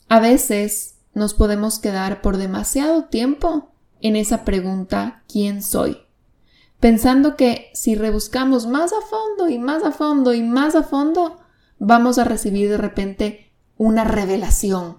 a 0.09 0.21
veces 0.21 0.97
nos 1.15 1.35
podemos 1.35 1.79
quedar 1.79 2.23
por 2.23 2.37
demasiado 2.37 3.05
tiempo 3.05 3.73
en 4.01 4.17
esa 4.17 4.45
pregunta 4.45 5.25
¿quién 5.27 5.63
soy? 5.63 5.99
Pensando 6.81 7.37
que 7.37 7.71
si 7.75 7.97
rebuscamos 7.97 8.67
más 8.67 8.93
a 8.93 9.01
fondo 9.01 9.49
y 9.49 9.59
más 9.59 9.83
a 9.85 9.91
fondo 9.91 10.33
y 10.33 10.43
más 10.43 10.77
a 10.77 10.85
fondo, 10.85 11.39
vamos 11.79 12.19
a 12.19 12.25
recibir 12.25 12.69
de 12.71 12.77
repente 12.77 13.53
una 13.77 14.05
revelación, 14.05 14.99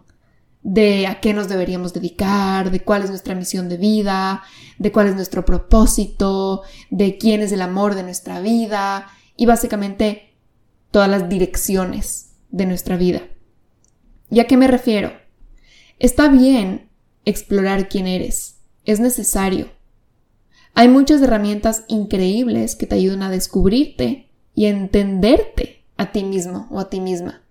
de 0.61 1.07
a 1.07 1.21
qué 1.21 1.33
nos 1.33 1.47
deberíamos 1.47 1.93
dedicar, 1.93 2.69
de 2.69 2.83
cuál 2.83 3.03
es 3.03 3.09
nuestra 3.09 3.33
misión 3.33 3.69
de 3.69 3.77
vida, 3.77 4.43
de 4.77 4.91
cuál 4.91 5.07
es 5.07 5.15
nuestro 5.15 5.45
propósito, 5.45 6.63
de 6.89 7.17
quién 7.17 7.41
es 7.41 7.51
el 7.53 7.61
amor 7.61 7.95
de 7.95 8.03
nuestra 8.03 8.41
vida 8.41 9.07
y 9.37 9.45
básicamente 9.45 10.35
todas 10.91 11.09
las 11.09 11.29
direcciones 11.29 12.33
de 12.49 12.65
nuestra 12.65 12.97
vida. 12.97 13.21
¿Y 14.29 14.41
a 14.41 14.47
qué 14.47 14.57
me 14.57 14.67
refiero? 14.67 15.13
Está 15.97 16.27
bien 16.27 16.89
explorar 17.23 17.87
quién 17.87 18.07
eres, 18.07 18.57
es 18.83 18.99
necesario. 18.99 19.78
Hay 20.73 20.87
muchas 20.87 21.21
herramientas 21.21 21.83
increíbles 21.87 22.75
que 22.75 22.87
te 22.87 22.95
ayudan 22.95 23.23
a 23.23 23.29
descubrirte 23.29 24.29
y 24.55 24.65
a 24.65 24.69
entenderte 24.69 25.83
a 25.97 26.11
ti 26.11 26.23
mismo 26.23 26.67
o 26.71 26.79
a 26.79 26.89
ti 26.89 26.99
misma. 26.99 27.41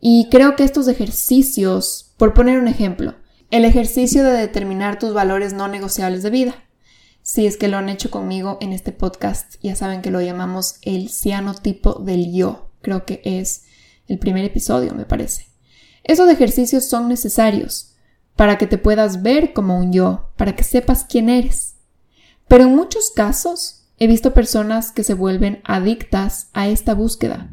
Y 0.00 0.28
creo 0.30 0.56
que 0.56 0.64
estos 0.64 0.88
ejercicios, 0.88 2.12
por 2.16 2.34
poner 2.34 2.58
un 2.58 2.68
ejemplo, 2.68 3.14
el 3.50 3.64
ejercicio 3.64 4.24
de 4.24 4.32
determinar 4.32 4.98
tus 4.98 5.14
valores 5.14 5.52
no 5.52 5.68
negociables 5.68 6.22
de 6.22 6.30
vida. 6.30 6.54
Si 7.22 7.46
es 7.46 7.56
que 7.56 7.68
lo 7.68 7.76
han 7.76 7.88
hecho 7.88 8.10
conmigo 8.10 8.58
en 8.60 8.72
este 8.72 8.92
podcast, 8.92 9.56
ya 9.62 9.74
saben 9.74 10.02
que 10.02 10.10
lo 10.10 10.20
llamamos 10.20 10.76
el 10.82 11.08
cianotipo 11.08 11.94
del 11.94 12.32
yo. 12.32 12.70
Creo 12.82 13.04
que 13.04 13.20
es 13.24 13.64
el 14.06 14.18
primer 14.18 14.44
episodio, 14.44 14.94
me 14.94 15.06
parece. 15.06 15.46
Esos 16.04 16.28
ejercicios 16.28 16.84
son 16.84 17.08
necesarios 17.08 17.94
para 18.36 18.58
que 18.58 18.66
te 18.66 18.78
puedas 18.78 19.22
ver 19.22 19.52
como 19.52 19.78
un 19.78 19.92
yo, 19.92 20.30
para 20.36 20.54
que 20.54 20.62
sepas 20.62 21.04
quién 21.04 21.28
eres. 21.28 21.75
Pero 22.48 22.64
en 22.64 22.76
muchos 22.76 23.10
casos 23.10 23.86
he 23.98 24.06
visto 24.06 24.34
personas 24.34 24.92
que 24.92 25.04
se 25.04 25.14
vuelven 25.14 25.60
adictas 25.64 26.48
a 26.52 26.68
esta 26.68 26.94
búsqueda, 26.94 27.50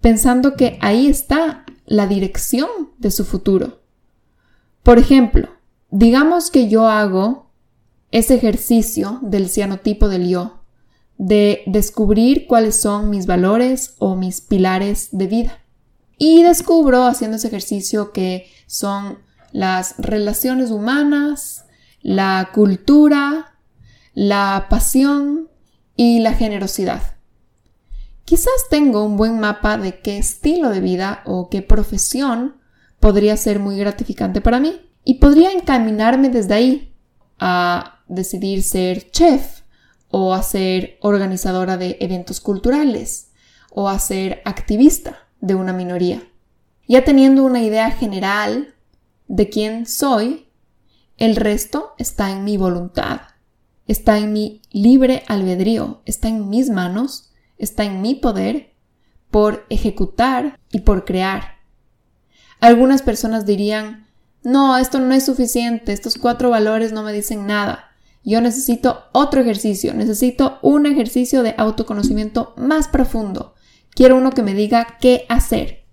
pensando 0.00 0.56
que 0.56 0.78
ahí 0.80 1.06
está 1.06 1.64
la 1.86 2.06
dirección 2.06 2.68
de 2.98 3.10
su 3.10 3.24
futuro. 3.24 3.80
Por 4.82 4.98
ejemplo, 4.98 5.48
digamos 5.90 6.50
que 6.50 6.68
yo 6.68 6.86
hago 6.86 7.50
ese 8.10 8.34
ejercicio 8.34 9.18
del 9.22 9.48
cianotipo 9.48 10.08
del 10.08 10.28
yo, 10.28 10.60
de 11.18 11.62
descubrir 11.66 12.46
cuáles 12.46 12.80
son 12.80 13.10
mis 13.10 13.26
valores 13.26 13.94
o 13.98 14.16
mis 14.16 14.40
pilares 14.40 15.08
de 15.12 15.26
vida. 15.26 15.60
Y 16.18 16.42
descubro 16.42 17.04
haciendo 17.04 17.36
ese 17.36 17.48
ejercicio 17.48 18.12
que 18.12 18.46
son 18.66 19.18
las 19.52 19.96
relaciones 19.98 20.70
humanas, 20.70 21.64
la 22.00 22.50
cultura, 22.54 23.55
la 24.16 24.68
pasión 24.70 25.50
y 25.94 26.20
la 26.20 26.32
generosidad. 26.32 27.02
Quizás 28.24 28.54
tengo 28.70 29.04
un 29.04 29.18
buen 29.18 29.38
mapa 29.38 29.76
de 29.76 30.00
qué 30.00 30.16
estilo 30.16 30.70
de 30.70 30.80
vida 30.80 31.20
o 31.26 31.50
qué 31.50 31.60
profesión 31.60 32.56
podría 32.98 33.36
ser 33.36 33.60
muy 33.60 33.76
gratificante 33.76 34.40
para 34.40 34.58
mí 34.58 34.90
y 35.04 35.16
podría 35.18 35.52
encaminarme 35.52 36.30
desde 36.30 36.54
ahí 36.54 36.94
a 37.38 38.00
decidir 38.08 38.62
ser 38.62 39.10
chef 39.10 39.60
o 40.08 40.32
a 40.32 40.42
ser 40.42 40.96
organizadora 41.02 41.76
de 41.76 41.98
eventos 42.00 42.40
culturales 42.40 43.32
o 43.70 43.86
a 43.86 43.98
ser 43.98 44.40
activista 44.46 45.28
de 45.42 45.56
una 45.56 45.74
minoría. 45.74 46.22
Ya 46.88 47.04
teniendo 47.04 47.44
una 47.44 47.62
idea 47.62 47.90
general 47.90 48.74
de 49.28 49.50
quién 49.50 49.84
soy, 49.84 50.48
el 51.18 51.36
resto 51.36 51.92
está 51.98 52.30
en 52.30 52.44
mi 52.44 52.56
voluntad, 52.56 53.35
está 53.86 54.18
en 54.18 54.32
mi 54.32 54.62
libre 54.70 55.22
albedrío, 55.28 56.02
está 56.04 56.28
en 56.28 56.48
mis 56.48 56.70
manos 56.70 57.26
está 57.58 57.84
en 57.84 58.02
mi 58.02 58.14
poder 58.14 58.72
por 59.30 59.66
ejecutar 59.70 60.58
y 60.70 60.80
por 60.80 61.04
crear. 61.04 61.56
Algunas 62.60 63.02
personas 63.02 63.46
dirían, 63.46 64.06
no, 64.42 64.76
esto 64.78 65.00
no 65.00 65.12
es 65.12 65.26
suficiente, 65.26 65.92
estos 65.92 66.16
cuatro 66.16 66.50
valores 66.50 66.92
no 66.92 67.02
me 67.02 67.12
dicen 67.12 67.46
nada. 67.46 67.90
Yo 68.24 68.40
necesito 68.40 69.04
otro 69.12 69.40
ejercicio, 69.40 69.94
necesito 69.94 70.58
un 70.62 70.86
ejercicio 70.86 71.42
de 71.42 71.54
autoconocimiento 71.58 72.54
más 72.56 72.88
profundo. 72.88 73.54
Quiero 73.90 74.16
uno 74.16 74.30
que 74.30 74.42
me 74.42 74.54
diga 74.54 74.98
qué 75.00 75.26
hacer. 75.28 75.84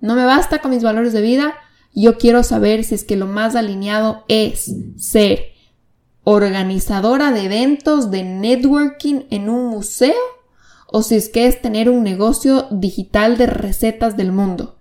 No 0.00 0.14
me 0.14 0.24
basta 0.24 0.60
con 0.60 0.72
mis 0.72 0.82
valores 0.82 1.12
de 1.12 1.22
vida, 1.22 1.54
yo 1.94 2.18
quiero 2.18 2.42
saber 2.42 2.84
si 2.84 2.94
es 2.94 3.04
que 3.04 3.16
lo 3.16 3.26
más 3.26 3.56
alineado 3.56 4.24
es 4.28 4.70
ser 4.98 5.55
organizadora 6.28 7.30
de 7.30 7.44
eventos 7.44 8.10
de 8.10 8.24
networking 8.24 9.26
en 9.30 9.48
un 9.48 9.68
museo 9.68 10.16
o 10.88 11.04
si 11.04 11.14
es 11.14 11.28
que 11.28 11.46
es 11.46 11.62
tener 11.62 11.88
un 11.88 12.02
negocio 12.02 12.66
digital 12.72 13.38
de 13.38 13.46
recetas 13.46 14.16
del 14.16 14.32
mundo. 14.32 14.76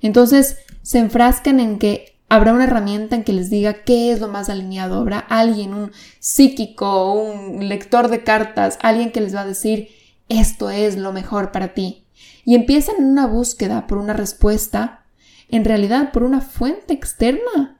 Entonces 0.00 0.56
se 0.80 0.98
enfrascan 0.98 1.60
en 1.60 1.78
que 1.78 2.16
habrá 2.30 2.54
una 2.54 2.64
herramienta 2.64 3.16
en 3.16 3.24
que 3.24 3.34
les 3.34 3.50
diga 3.50 3.84
qué 3.84 4.12
es 4.12 4.20
lo 4.20 4.28
más 4.28 4.48
alineado. 4.48 4.98
Habrá 4.98 5.18
alguien, 5.18 5.74
un 5.74 5.92
psíquico, 6.20 7.12
un 7.12 7.68
lector 7.68 8.08
de 8.08 8.24
cartas, 8.24 8.78
alguien 8.80 9.12
que 9.12 9.20
les 9.20 9.34
va 9.34 9.42
a 9.42 9.46
decir 9.46 9.90
esto 10.30 10.70
es 10.70 10.96
lo 10.96 11.12
mejor 11.12 11.52
para 11.52 11.74
ti. 11.74 12.06
Y 12.46 12.54
empiezan 12.54 12.96
en 12.96 13.04
una 13.04 13.26
búsqueda 13.26 13.86
por 13.86 13.98
una 13.98 14.14
respuesta, 14.14 15.04
en 15.50 15.66
realidad 15.66 16.12
por 16.12 16.22
una 16.22 16.40
fuente 16.40 16.94
externa, 16.94 17.78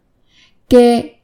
que 0.68 1.17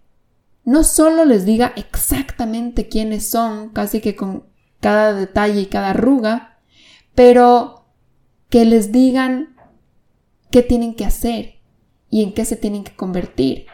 no 0.64 0.84
solo 0.84 1.24
les 1.24 1.44
diga 1.44 1.72
exactamente 1.76 2.88
quiénes 2.88 3.28
son, 3.28 3.70
casi 3.70 4.00
que 4.00 4.16
con 4.16 4.46
cada 4.80 5.12
detalle 5.14 5.62
y 5.62 5.66
cada 5.66 5.90
arruga, 5.90 6.58
pero 7.14 7.86
que 8.48 8.64
les 8.64 8.92
digan 8.92 9.56
qué 10.50 10.62
tienen 10.62 10.94
que 10.94 11.04
hacer 11.04 11.60
y 12.10 12.22
en 12.22 12.32
qué 12.32 12.44
se 12.44 12.56
tienen 12.56 12.84
que 12.84 12.94
convertir. 12.94 13.66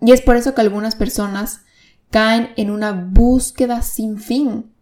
Y 0.00 0.12
es 0.12 0.20
por 0.20 0.36
eso 0.36 0.54
que 0.54 0.60
algunas 0.60 0.94
personas 0.94 1.62
caen 2.10 2.50
en 2.56 2.70
una 2.70 2.92
búsqueda 2.92 3.82
sin 3.82 4.18
fin 4.18 4.72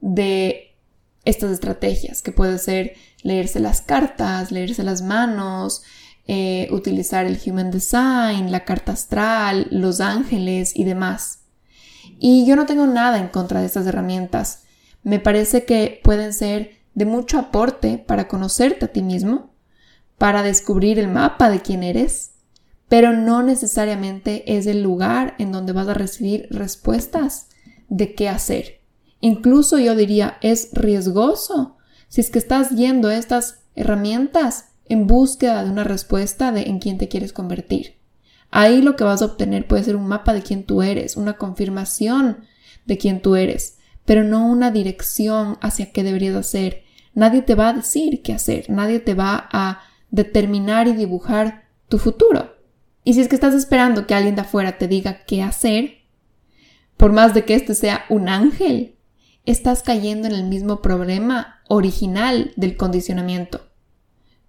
de 0.00 0.76
estas 1.24 1.50
estrategias, 1.50 2.22
que 2.22 2.32
puede 2.32 2.58
ser 2.58 2.94
leerse 3.22 3.60
las 3.60 3.80
cartas, 3.80 4.52
leerse 4.52 4.82
las 4.82 5.02
manos, 5.02 5.82
eh, 6.26 6.68
utilizar 6.70 7.26
el 7.26 7.38
Human 7.44 7.70
Design, 7.70 8.50
la 8.50 8.64
carta 8.64 8.92
astral, 8.92 9.68
los 9.70 10.00
ángeles 10.00 10.72
y 10.74 10.84
demás. 10.84 11.40
Y 12.18 12.46
yo 12.46 12.56
no 12.56 12.66
tengo 12.66 12.86
nada 12.86 13.18
en 13.18 13.28
contra 13.28 13.60
de 13.60 13.66
estas 13.66 13.86
herramientas 13.86 14.64
me 15.04 15.20
parece 15.20 15.64
que 15.64 16.00
pueden 16.02 16.32
ser 16.32 16.78
de 16.94 17.04
mucho 17.04 17.38
aporte 17.38 17.98
para 17.98 18.26
conocerte 18.26 18.86
a 18.86 18.88
ti 18.88 19.02
mismo, 19.02 19.54
para 20.18 20.42
descubrir 20.42 20.98
el 20.98 21.08
mapa 21.08 21.50
de 21.50 21.60
quién 21.60 21.82
eres, 21.82 22.32
pero 22.88 23.12
no 23.12 23.42
necesariamente 23.42 24.56
es 24.56 24.66
el 24.66 24.82
lugar 24.82 25.34
en 25.38 25.52
donde 25.52 25.72
vas 25.72 25.88
a 25.88 25.94
recibir 25.94 26.48
respuestas 26.50 27.48
de 27.88 28.14
qué 28.14 28.28
hacer. 28.28 28.80
Incluso 29.20 29.78
yo 29.78 29.94
diría, 29.94 30.38
es 30.40 30.70
riesgoso 30.72 31.76
si 32.08 32.20
es 32.20 32.30
que 32.30 32.38
estás 32.38 32.70
yendo 32.70 33.10
estas 33.10 33.60
herramientas 33.74 34.70
en 34.86 35.06
búsqueda 35.06 35.64
de 35.64 35.70
una 35.70 35.84
respuesta 35.84 36.52
de 36.52 36.62
en 36.62 36.78
quién 36.78 36.98
te 36.98 37.08
quieres 37.08 37.32
convertir. 37.32 37.96
Ahí 38.50 38.82
lo 38.82 38.96
que 38.96 39.04
vas 39.04 39.22
a 39.22 39.26
obtener 39.26 39.66
puede 39.66 39.84
ser 39.84 39.96
un 39.96 40.06
mapa 40.06 40.32
de 40.32 40.42
quién 40.42 40.64
tú 40.64 40.82
eres, 40.82 41.16
una 41.16 41.36
confirmación 41.36 42.44
de 42.84 42.98
quién 42.98 43.20
tú 43.20 43.36
eres, 43.36 43.78
pero 44.04 44.22
no 44.22 44.46
una 44.46 44.70
dirección 44.70 45.58
hacia 45.60 45.90
qué 45.90 46.02
deberías 46.02 46.36
hacer. 46.36 46.84
Nadie 47.14 47.42
te 47.42 47.54
va 47.54 47.70
a 47.70 47.72
decir 47.72 48.22
qué 48.22 48.32
hacer, 48.32 48.70
nadie 48.70 49.00
te 49.00 49.14
va 49.14 49.48
a 49.50 49.80
determinar 50.10 50.86
y 50.88 50.92
dibujar 50.92 51.64
tu 51.88 51.98
futuro. 51.98 52.54
Y 53.02 53.14
si 53.14 53.20
es 53.20 53.28
que 53.28 53.34
estás 53.34 53.54
esperando 53.54 54.06
que 54.06 54.14
alguien 54.14 54.34
de 54.34 54.42
afuera 54.42 54.78
te 54.78 54.88
diga 54.88 55.24
qué 55.26 55.42
hacer, 55.42 56.04
por 56.96 57.12
más 57.12 57.34
de 57.34 57.44
que 57.44 57.54
este 57.54 57.74
sea 57.74 58.04
un 58.08 58.28
ángel, 58.28 58.96
estás 59.44 59.82
cayendo 59.82 60.28
en 60.28 60.34
el 60.34 60.44
mismo 60.44 60.80
problema 60.80 61.60
original 61.68 62.52
del 62.56 62.76
condicionamiento. 62.76 63.62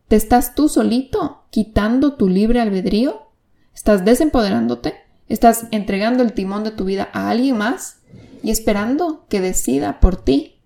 ¿Te 0.08 0.16
estás 0.16 0.56
tú 0.56 0.70
solito 0.70 1.46
quitando 1.50 2.16
tu 2.16 2.30
libre 2.30 2.62
albedrío? 2.62 3.30
¿Estás 3.74 4.06
desempoderándote? 4.06 4.96
¿Estás 5.28 5.66
entregando 5.72 6.24
el 6.24 6.34
timón 6.34 6.64
de 6.64 6.72
tu 6.72 6.86
vida 6.86 7.10
a 7.14 7.30
alguien 7.30 7.58
más? 7.58 7.98
y 8.46 8.52
esperando 8.52 9.26
que 9.28 9.42
decida 9.42 10.00
por 10.00 10.24
ti. 10.24 10.62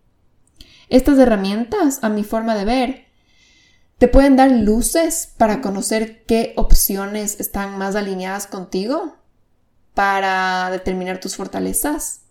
Estas 0.89 1.17
herramientas, 1.17 1.99
a 2.01 2.09
mi 2.09 2.25
forma 2.25 2.53
de 2.55 2.65
ver, 2.65 3.05
te 3.97 4.09
pueden 4.09 4.35
dar 4.35 4.51
luces 4.51 5.33
para 5.37 5.61
conocer 5.61 6.25
qué 6.25 6.53
opciones 6.57 7.39
están 7.39 7.77
más 7.77 7.95
alineadas 7.95 8.47
contigo, 8.47 9.15
para 9.93 10.69
determinar 10.71 11.21
tus 11.21 11.37
fortalezas 11.37 12.23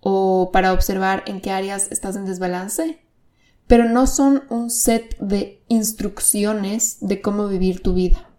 o 0.00 0.50
para 0.52 0.72
observar 0.72 1.22
en 1.26 1.40
qué 1.40 1.52
áreas 1.52 1.86
estás 1.92 2.16
en 2.16 2.26
desbalance, 2.26 3.00
pero 3.66 3.88
no 3.88 4.06
son 4.06 4.44
un 4.48 4.70
set 4.70 5.18
de 5.18 5.62
instrucciones 5.68 6.98
de 7.00 7.20
cómo 7.20 7.48
vivir 7.48 7.82
tu 7.82 7.94
vida. 7.94 8.30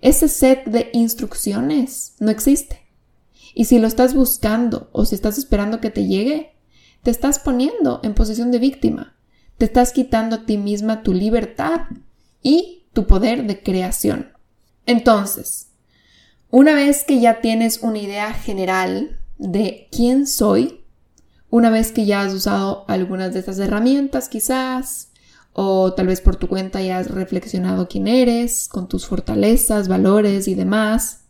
Ese 0.00 0.28
set 0.28 0.64
de 0.64 0.90
instrucciones 0.92 2.14
no 2.20 2.30
existe. 2.30 2.80
Y 3.54 3.64
si 3.64 3.78
lo 3.78 3.86
estás 3.86 4.14
buscando 4.14 4.88
o 4.92 5.04
si 5.04 5.14
estás 5.14 5.38
esperando 5.38 5.80
que 5.80 5.90
te 5.90 6.06
llegue, 6.06 6.52
te 7.02 7.10
estás 7.10 7.38
poniendo 7.38 8.00
en 8.02 8.14
posición 8.14 8.50
de 8.50 8.58
víctima. 8.58 9.16
Te 9.58 9.64
estás 9.64 9.92
quitando 9.92 10.36
a 10.36 10.46
ti 10.46 10.56
misma 10.56 11.02
tu 11.02 11.12
libertad 11.12 11.82
y 12.42 12.84
tu 12.92 13.06
poder 13.06 13.46
de 13.46 13.62
creación. 13.62 14.32
Entonces, 14.86 15.68
una 16.50 16.74
vez 16.74 17.04
que 17.04 17.20
ya 17.20 17.40
tienes 17.40 17.78
una 17.82 17.98
idea 17.98 18.32
general 18.32 19.20
de 19.38 19.88
quién 19.90 20.26
soy, 20.26 20.79
una 21.50 21.70
vez 21.70 21.92
que 21.92 22.06
ya 22.06 22.22
has 22.22 22.32
usado 22.32 22.84
algunas 22.88 23.34
de 23.34 23.40
estas 23.40 23.58
herramientas 23.58 24.28
quizás, 24.28 25.10
o 25.52 25.92
tal 25.94 26.06
vez 26.06 26.20
por 26.20 26.36
tu 26.36 26.48
cuenta 26.48 26.80
ya 26.80 26.98
has 26.98 27.10
reflexionado 27.10 27.88
quién 27.88 28.08
eres, 28.08 28.68
con 28.68 28.88
tus 28.88 29.06
fortalezas, 29.06 29.88
valores 29.88 30.48
y 30.48 30.54
demás, 30.54 31.24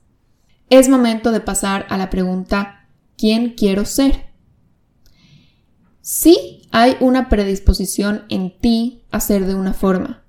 es 0.68 0.88
momento 0.88 1.32
de 1.32 1.40
pasar 1.40 1.86
a 1.88 1.96
la 1.98 2.10
pregunta 2.10 2.88
¿quién 3.16 3.54
quiero 3.54 3.84
ser? 3.84 4.30
Sí 6.00 6.68
hay 6.70 6.96
una 7.00 7.28
predisposición 7.28 8.24
en 8.28 8.56
ti 8.58 9.04
a 9.10 9.20
ser 9.20 9.46
de 9.46 9.54
una 9.54 9.72
forma. 9.72 10.24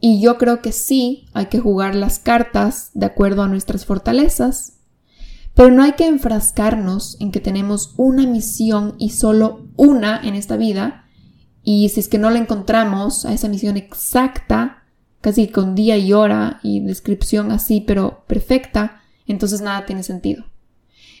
Y 0.00 0.20
yo 0.20 0.38
creo 0.38 0.60
que 0.62 0.72
sí 0.72 1.26
hay 1.32 1.46
que 1.46 1.58
jugar 1.58 1.94
las 1.94 2.18
cartas 2.18 2.90
de 2.94 3.06
acuerdo 3.06 3.42
a 3.42 3.48
nuestras 3.48 3.86
fortalezas. 3.86 4.75
Pero 5.56 5.70
no 5.70 5.82
hay 5.82 5.92
que 5.92 6.06
enfrascarnos 6.06 7.16
en 7.18 7.32
que 7.32 7.40
tenemos 7.40 7.94
una 7.96 8.26
misión 8.26 8.94
y 8.98 9.08
solo 9.08 9.66
una 9.76 10.20
en 10.22 10.34
esta 10.34 10.58
vida. 10.58 11.08
Y 11.62 11.88
si 11.88 12.00
es 12.00 12.08
que 12.08 12.18
no 12.18 12.28
la 12.28 12.38
encontramos 12.38 13.24
a 13.24 13.32
esa 13.32 13.48
misión 13.48 13.78
exacta, 13.78 14.84
casi 15.22 15.48
con 15.48 15.74
día 15.74 15.96
y 15.96 16.12
hora 16.12 16.60
y 16.62 16.80
descripción 16.80 17.52
así, 17.52 17.80
pero 17.80 18.24
perfecta, 18.26 19.00
entonces 19.26 19.62
nada 19.62 19.86
tiene 19.86 20.02
sentido. 20.02 20.44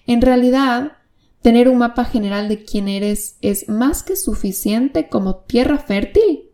En 0.06 0.20
realidad, 0.20 0.98
tener 1.40 1.66
un 1.70 1.78
mapa 1.78 2.04
general 2.04 2.50
de 2.50 2.62
quién 2.62 2.88
eres 2.88 3.38
es 3.40 3.70
más 3.70 4.02
que 4.02 4.16
suficiente 4.16 5.08
como 5.08 5.36
tierra 5.36 5.78
fértil 5.78 6.50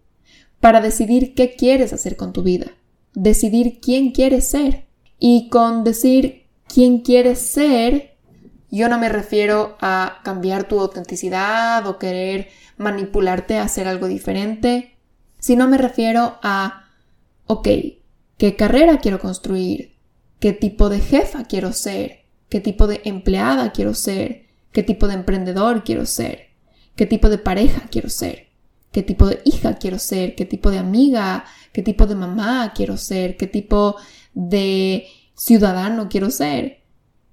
para 0.61 0.81
decidir 0.81 1.35
qué 1.35 1.57
quieres 1.57 1.93
hacer 1.93 2.17
con 2.17 2.33
tu 2.33 2.45
vida, 2.45 2.67
decidir 3.13 3.81
quién 3.81 4.13
quieres 4.13 4.49
ser. 4.49 4.87
Y 5.19 5.49
con 5.51 5.85
decir 5.85 6.42
quién 6.73 7.01
quieres 7.01 7.39
ser, 7.39 8.17
yo 8.71 8.89
no 8.89 8.99
me 8.99 9.11
refiero 9.11 9.77
a 9.81 10.21
cambiar 10.25 10.65
tu 10.65 10.81
autenticidad 10.81 11.87
o 11.87 11.99
querer 11.99 12.49
manipularte 12.79 13.59
a 13.59 13.65
hacer 13.65 13.87
algo 13.87 14.09
diferente, 14.09 14.97
sino 15.39 15.69
me 15.69 15.77
refiero 15.77 16.39
a, 16.43 16.89
ok, 17.47 17.69
¿qué 18.39 18.57
carrera 18.57 18.99
quiero 18.99 19.19
construir? 19.19 19.97
¿Qué 20.41 20.55
tipo 20.55 20.89
de 20.89 21.01
jefa 21.01 21.45
quiero 21.45 21.73
ser? 21.73 22.25
¿Qué 22.49 22.61
tipo 22.61 22.87
de 22.87 23.03
empleada 23.05 23.73
quiero 23.73 23.93
ser? 23.93 24.47
¿Qué 24.73 24.83
tipo 24.83 25.07
de 25.09 25.15
emprendedor 25.15 25.85
quiero 25.85 26.07
ser? 26.07 26.49
¿Qué 26.97 27.05
tipo 27.05 27.29
de 27.29 27.39
pareja 27.39 27.83
quiero 27.91 28.09
ser? 28.09 28.49
¿Qué 28.93 29.03
tipo 29.03 29.27
de 29.27 29.41
hija 29.45 29.75
quiero 29.75 29.99
ser? 29.99 30.35
¿Qué 30.35 30.47
tipo 30.47 30.71
de 30.71 30.79
amiga? 30.79 31.45
¿Qué 31.73 31.83
tipo 31.83 32.07
de 32.07 32.15
mamá 32.15 32.73
quiero 32.75 32.97
ser? 32.97 33.37
¿Qué 33.37 33.47
tipo 33.47 33.97
de 34.35 35.07
ciudadano 35.35 36.09
quiero 36.09 36.31
ser? 36.31 36.83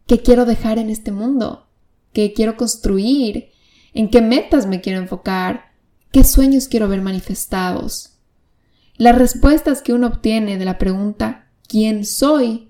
¿Qué 0.08 0.22
quiero 0.22 0.46
dejar 0.46 0.80
en 0.80 0.90
este 0.90 1.12
mundo? 1.12 1.68
¿Qué 2.14 2.34
quiero 2.34 2.58
construir? 2.58 3.52
¿En 3.94 4.10
qué 4.10 4.22
metas 4.22 4.66
me 4.66 4.82
quiero 4.82 5.00
enfocar? 5.00 5.72
¿Qué 6.12 6.24
sueños 6.24 6.68
quiero 6.68 6.88
ver 6.88 7.02
manifestados? 7.02 8.18
Las 8.98 9.18
respuestas 9.18 9.82
que 9.82 9.94
uno 9.94 10.08
obtiene 10.08 10.58
de 10.58 10.66
la 10.66 10.78
pregunta 10.78 11.50
¿quién 11.68 12.06
soy? 12.06 12.70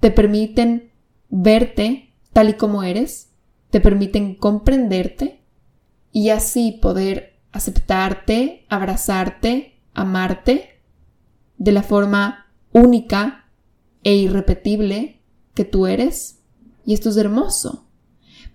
te 0.00 0.10
permiten 0.10 0.92
verte 1.28 2.14
tal 2.32 2.50
y 2.50 2.54
como 2.54 2.82
eres, 2.82 3.32
te 3.70 3.80
permiten 3.80 4.34
comprenderte 4.34 5.42
y 6.12 6.30
así 6.30 6.78
poder 6.80 7.40
aceptarte, 7.50 8.66
abrazarte, 8.68 9.80
amarte 9.94 10.80
de 11.58 11.72
la 11.72 11.82
forma 11.82 12.46
única 12.72 13.45
e 14.06 14.14
irrepetible 14.14 15.20
que 15.52 15.64
tú 15.64 15.88
eres. 15.88 16.38
Y 16.84 16.94
esto 16.94 17.10
es 17.10 17.16
hermoso. 17.16 17.88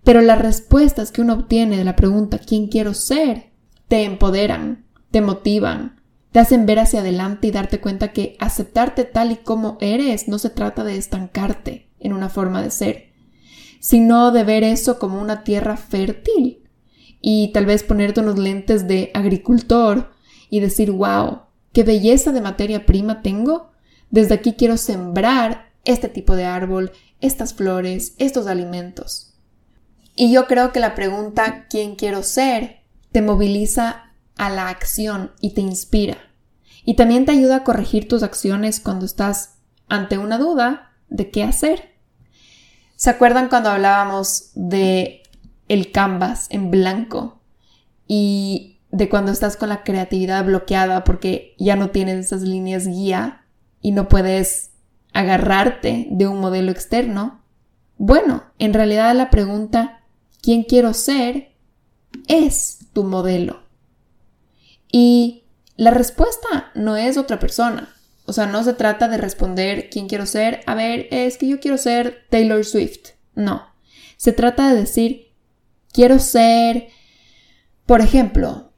Pero 0.01 0.21
las 0.21 0.41
respuestas 0.41 1.11
que 1.11 1.19
uno 1.19 1.33
obtiene 1.33 1.75
de 1.75 1.83
la 1.83 1.97
pregunta 1.97 2.39
¿quién 2.39 2.67
quiero 2.67 2.93
ser? 2.93 3.51
te 3.89 4.05
empoderan, 4.05 4.85
te 5.11 5.19
motivan, 5.19 5.99
te 6.31 6.39
hacen 6.39 6.65
ver 6.65 6.79
hacia 6.79 7.01
adelante 7.01 7.47
y 7.47 7.51
darte 7.51 7.81
cuenta 7.81 8.13
que 8.13 8.37
aceptarte 8.39 9.03
tal 9.03 9.33
y 9.33 9.35
como 9.35 9.77
eres 9.81 10.29
no 10.29 10.39
se 10.39 10.49
trata 10.49 10.85
de 10.85 10.95
estancarte 10.95 11.89
en 11.99 12.13
una 12.13 12.29
forma 12.29 12.63
de 12.63 12.71
ser, 12.71 13.11
sino 13.81 14.31
de 14.31 14.45
ver 14.45 14.63
eso 14.63 14.97
como 14.99 15.21
una 15.21 15.43
tierra 15.43 15.75
fértil 15.75 16.63
y 17.19 17.51
tal 17.51 17.65
vez 17.65 17.83
ponerte 17.83 18.21
unos 18.21 18.39
lentes 18.39 18.87
de 18.87 19.11
agricultor 19.13 20.13
y 20.49 20.61
decir, 20.61 20.91
wow, 20.91 21.41
qué 21.73 21.83
belleza 21.83 22.31
de 22.31 22.39
materia 22.39 22.85
prima 22.85 23.21
tengo. 23.21 23.70
Desde 24.11 24.35
aquí 24.35 24.53
quiero 24.53 24.77
sembrar 24.77 25.71
este 25.85 26.09
tipo 26.09 26.35
de 26.35 26.45
árbol, 26.45 26.91
estas 27.21 27.53
flores, 27.53 28.13
estos 28.17 28.45
alimentos. 28.47 29.33
Y 30.15 30.31
yo 30.31 30.45
creo 30.47 30.71
que 30.71 30.79
la 30.79 30.93
pregunta 30.93 31.65
¿quién 31.69 31.95
quiero 31.95 32.21
ser? 32.21 32.81
te 33.11 33.21
moviliza 33.21 34.13
a 34.37 34.49
la 34.49 34.69
acción 34.69 35.31
y 35.41 35.53
te 35.53 35.61
inspira. 35.61 36.17
Y 36.83 36.95
también 36.95 37.25
te 37.25 37.31
ayuda 37.33 37.57
a 37.57 37.63
corregir 37.63 38.07
tus 38.07 38.23
acciones 38.23 38.79
cuando 38.79 39.05
estás 39.05 39.55
ante 39.87 40.17
una 40.17 40.37
duda 40.37 40.93
de 41.09 41.29
qué 41.29 41.43
hacer. 41.43 41.91
¿Se 42.95 43.09
acuerdan 43.09 43.49
cuando 43.49 43.69
hablábamos 43.69 44.51
de 44.55 45.23
el 45.67 45.91
canvas 45.91 46.47
en 46.49 46.71
blanco 46.71 47.41
y 48.07 48.79
de 48.91 49.09
cuando 49.09 49.31
estás 49.31 49.57
con 49.57 49.69
la 49.69 49.83
creatividad 49.83 50.45
bloqueada 50.45 51.03
porque 51.03 51.55
ya 51.57 51.75
no 51.75 51.91
tienes 51.91 52.25
esas 52.25 52.41
líneas 52.41 52.87
guía 52.87 53.40
y 53.81 53.91
no 53.91 54.07
puedes 54.07 54.71
agarrarte 55.13 56.07
de 56.11 56.27
un 56.27 56.39
modelo 56.39 56.71
externo? 56.71 57.43
Bueno, 57.97 58.43
en 58.59 58.73
realidad 58.73 59.15
la 59.15 59.29
pregunta 59.29 60.03
¿quién 60.41 60.63
quiero 60.63 60.93
ser? 60.93 61.51
es 62.27 62.79
tu 62.93 63.03
modelo. 63.03 63.63
Y 64.91 65.45
la 65.77 65.91
respuesta 65.91 66.71
no 66.75 66.97
es 66.97 67.17
otra 67.17 67.39
persona. 67.39 67.93
O 68.25 68.33
sea, 68.33 68.45
no 68.45 68.63
se 68.63 68.73
trata 68.73 69.07
de 69.07 69.17
responder 69.17 69.89
quién 69.89 70.07
quiero 70.07 70.25
ser. 70.25 70.61
A 70.65 70.75
ver, 70.75 71.07
es 71.11 71.37
que 71.37 71.47
yo 71.47 71.59
quiero 71.59 71.77
ser 71.77 72.25
Taylor 72.29 72.63
Swift. 72.65 73.11
No. 73.35 73.65
Se 74.17 74.33
trata 74.33 74.69
de 74.69 74.81
decir, 74.81 75.33
quiero 75.91 76.19
ser, 76.19 76.89
por 77.85 78.01
ejemplo, 78.01 78.73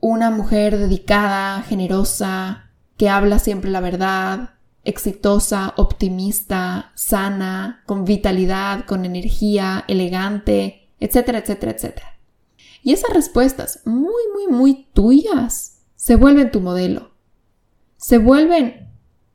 una 0.00 0.30
mujer 0.30 0.78
dedicada, 0.78 1.62
generosa, 1.62 2.65
que 2.96 3.08
habla 3.08 3.38
siempre 3.38 3.70
la 3.70 3.80
verdad, 3.80 4.50
exitosa, 4.84 5.74
optimista, 5.76 6.92
sana, 6.94 7.82
con 7.86 8.04
vitalidad, 8.04 8.84
con 8.86 9.04
energía, 9.04 9.84
elegante, 9.88 10.88
etcétera, 11.00 11.38
etcétera, 11.38 11.72
etcétera. 11.72 12.18
Y 12.82 12.92
esas 12.92 13.12
respuestas, 13.12 13.82
muy, 13.84 14.22
muy, 14.32 14.46
muy 14.46 14.88
tuyas, 14.94 15.82
se 15.96 16.14
vuelven 16.14 16.52
tu 16.52 16.60
modelo. 16.60 17.10
Se 17.96 18.18
vuelven 18.18 18.88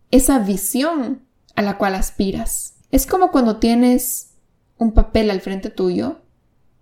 esa 0.10 0.40
visión 0.40 1.26
a 1.56 1.62
la 1.62 1.78
cual 1.78 1.96
aspiras. 1.96 2.76
Es 2.92 3.06
como 3.06 3.32
cuando 3.32 3.58
tienes 3.58 4.36
un 4.78 4.94
papel 4.94 5.30
al 5.30 5.42
frente 5.42 5.70
tuyo 5.70 6.22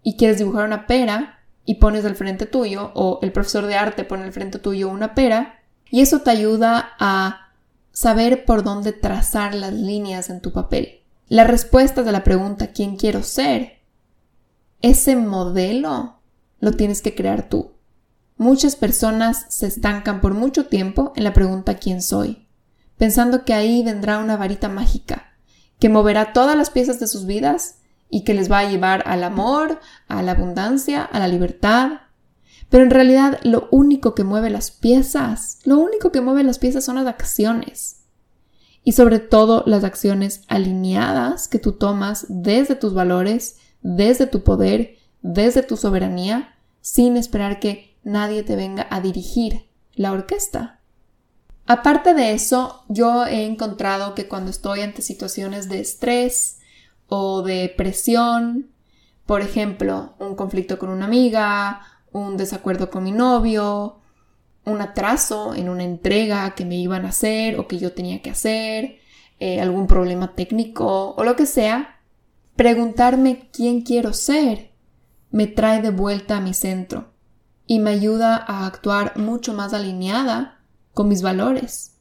y 0.04 0.16
quieres 0.16 0.38
dibujar 0.38 0.66
una 0.66 0.86
pera 0.88 1.40
y 1.66 1.76
pones 1.76 2.06
al 2.06 2.16
frente 2.16 2.46
tuyo 2.46 2.92
o 2.94 3.20
el 3.22 3.32
profesor 3.32 3.66
de 3.66 3.76
arte 3.76 4.04
pone 4.04 4.24
al 4.24 4.32
frente 4.32 4.60
tuyo 4.60 4.90
una 4.90 5.16
pera 5.16 5.59
y 5.92 6.02
eso 6.02 6.22
te 6.22 6.32
ayuda 6.32 6.92
a 7.00 7.52
saber 7.92 8.46
por 8.46 8.64
dónde 8.64 8.94
trazar 8.94 9.56
las 9.56 9.74
líneas 9.74 10.30
en 10.30 10.42
tu 10.42 10.52
papel. 10.52 11.02
Las 11.28 11.48
respuestas 11.48 12.06
de 12.06 12.12
la 12.12 12.24
pregunta 12.24 12.68
¿quién 12.68 12.96
quiero 12.96 13.24
ser? 13.24 13.80
Ese 14.82 15.16
modelo 15.16 16.20
lo 16.60 16.72
tienes 16.74 17.02
que 17.02 17.16
crear 17.16 17.50
tú. 17.50 17.74
Muchas 18.38 18.76
personas 18.76 19.46
se 19.50 19.68
estancan 19.68 20.22
por 20.22 20.34
mucho 20.34 20.68
tiempo 20.68 21.14
en 21.16 21.24
la 21.24 21.34
pregunta 21.34 21.76
¿quién 21.76 22.02
soy? 22.02 22.50
pensando 23.00 23.46
que 23.46 23.54
ahí 23.54 23.82
vendrá 23.82 24.20
una 24.20 24.36
varita 24.36 24.68
mágica, 24.68 25.32
que 25.80 25.90
moverá 25.90 26.34
todas 26.34 26.56
las 26.56 26.70
piezas 26.70 27.00
de 27.00 27.08
sus 27.08 27.26
vidas 27.26 27.80
y 28.10 28.26
que 28.26 28.34
les 28.34 28.52
va 28.52 28.60
a 28.60 28.70
llevar 28.70 29.04
al 29.08 29.24
amor, 29.24 29.80
a 30.10 30.22
la 30.22 30.34
abundancia, 30.34 31.04
a 31.04 31.18
la 31.18 31.30
libertad. 31.30 32.02
Pero 32.70 32.84
en 32.84 32.92
realidad 32.92 33.40
lo 33.44 33.68
único 33.72 34.16
que 34.16 34.24
mueve 34.24 34.50
las 34.50 34.72
piezas, 34.72 35.60
lo 35.66 35.78
único 35.80 36.12
que 36.12 36.22
mueve 36.22 36.44
las 36.44 36.60
piezas 36.60 36.86
son 36.86 36.96
las 36.96 37.08
acciones. 37.08 38.04
Y 38.84 38.94
sobre 38.94 39.20
todo 39.20 39.64
las 39.66 39.84
acciones 39.84 40.44
alineadas 40.48 41.48
que 41.48 41.60
tú 41.60 41.74
tomas 41.74 42.26
desde 42.30 42.76
tus 42.76 42.94
valores, 42.94 43.58
desde 43.82 44.26
tu 44.26 44.44
poder 44.44 45.00
desde 45.22 45.64
tu 45.64 45.78
soberanía 45.78 46.56
sin 46.82 47.18
esperar 47.18 47.60
que 47.60 47.98
nadie 48.04 48.44
te 48.44 48.56
venga 48.56 48.88
a 48.90 49.02
dirigir 49.02 49.66
la 49.94 50.12
orquesta. 50.12 50.80
Aparte 51.66 52.14
de 52.14 52.32
eso, 52.34 52.84
yo 52.88 53.26
he 53.26 53.46
encontrado 53.46 54.16
que 54.16 54.28
cuando 54.28 54.50
estoy 54.50 54.82
ante 54.82 55.02
situaciones 55.02 55.70
de 55.70 55.82
estrés 55.82 56.60
o 57.08 57.44
de 57.44 57.72
presión, 57.76 58.72
por 59.26 59.42
ejemplo, 59.42 60.16
un 60.20 60.36
conflicto 60.36 60.80
con 60.80 60.90
una 60.90 61.06
amiga, 61.06 61.82
un 62.12 62.38
desacuerdo 62.38 62.90
con 62.90 63.04
mi 63.04 63.12
novio, 63.12 64.00
un 64.66 64.82
atraso 64.82 65.54
en 65.56 65.70
una 65.70 65.84
entrega 65.84 66.56
que 66.56 66.66
me 66.66 66.76
iban 66.76 67.06
a 67.06 67.10
hacer 67.10 67.60
o 67.60 67.68
que 67.68 67.78
yo 67.78 67.94
tenía 67.94 68.22
que 68.22 68.30
hacer, 68.30 69.00
eh, 69.40 69.62
algún 69.62 69.88
problema 69.88 70.36
técnico 70.36 71.16
o 71.16 71.24
lo 71.24 71.36
que 71.36 71.46
sea, 71.46 72.02
preguntarme 72.56 73.50
quién 73.52 73.82
quiero 73.82 74.14
ser 74.14 74.70
me 75.32 75.48
trae 75.48 75.82
de 75.82 75.92
vuelta 75.92 76.38
a 76.38 76.42
mi 76.42 76.54
centro 76.54 77.14
y 77.68 77.80
me 77.80 77.92
ayuda 77.92 78.36
a 78.36 78.66
actuar 78.66 79.18
mucho 79.18 79.54
más 79.54 79.74
alineada 79.74 80.64
con 80.94 81.08
mis 81.08 81.22
valores. 81.22 81.98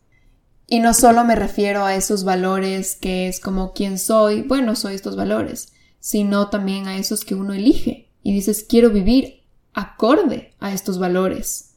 Y 0.67 0.81
no 0.81 0.95
solo 0.95 1.25
me 1.25 1.35
refiero 1.35 1.85
a 1.85 1.95
esos 1.95 2.25
valores 2.25 2.97
que 2.97 3.29
es 3.29 3.41
como 3.41 3.73
quién 3.73 3.99
soy, 3.99 4.43
bueno, 4.43 4.77
soy 4.77 4.95
estos 4.95 5.17
valores, 5.17 5.73
sino 6.01 6.49
también 6.49 6.89
a 6.89 6.97
esos 6.97 7.25
que 7.25 7.35
uno 7.35 7.53
elige 7.53 8.11
y 8.23 8.33
dices 8.33 8.65
quiero 8.69 8.91
vivir 8.91 9.38
acorde 9.79 10.55
a 10.59 10.73
estos 10.73 10.99
valores. 10.99 11.77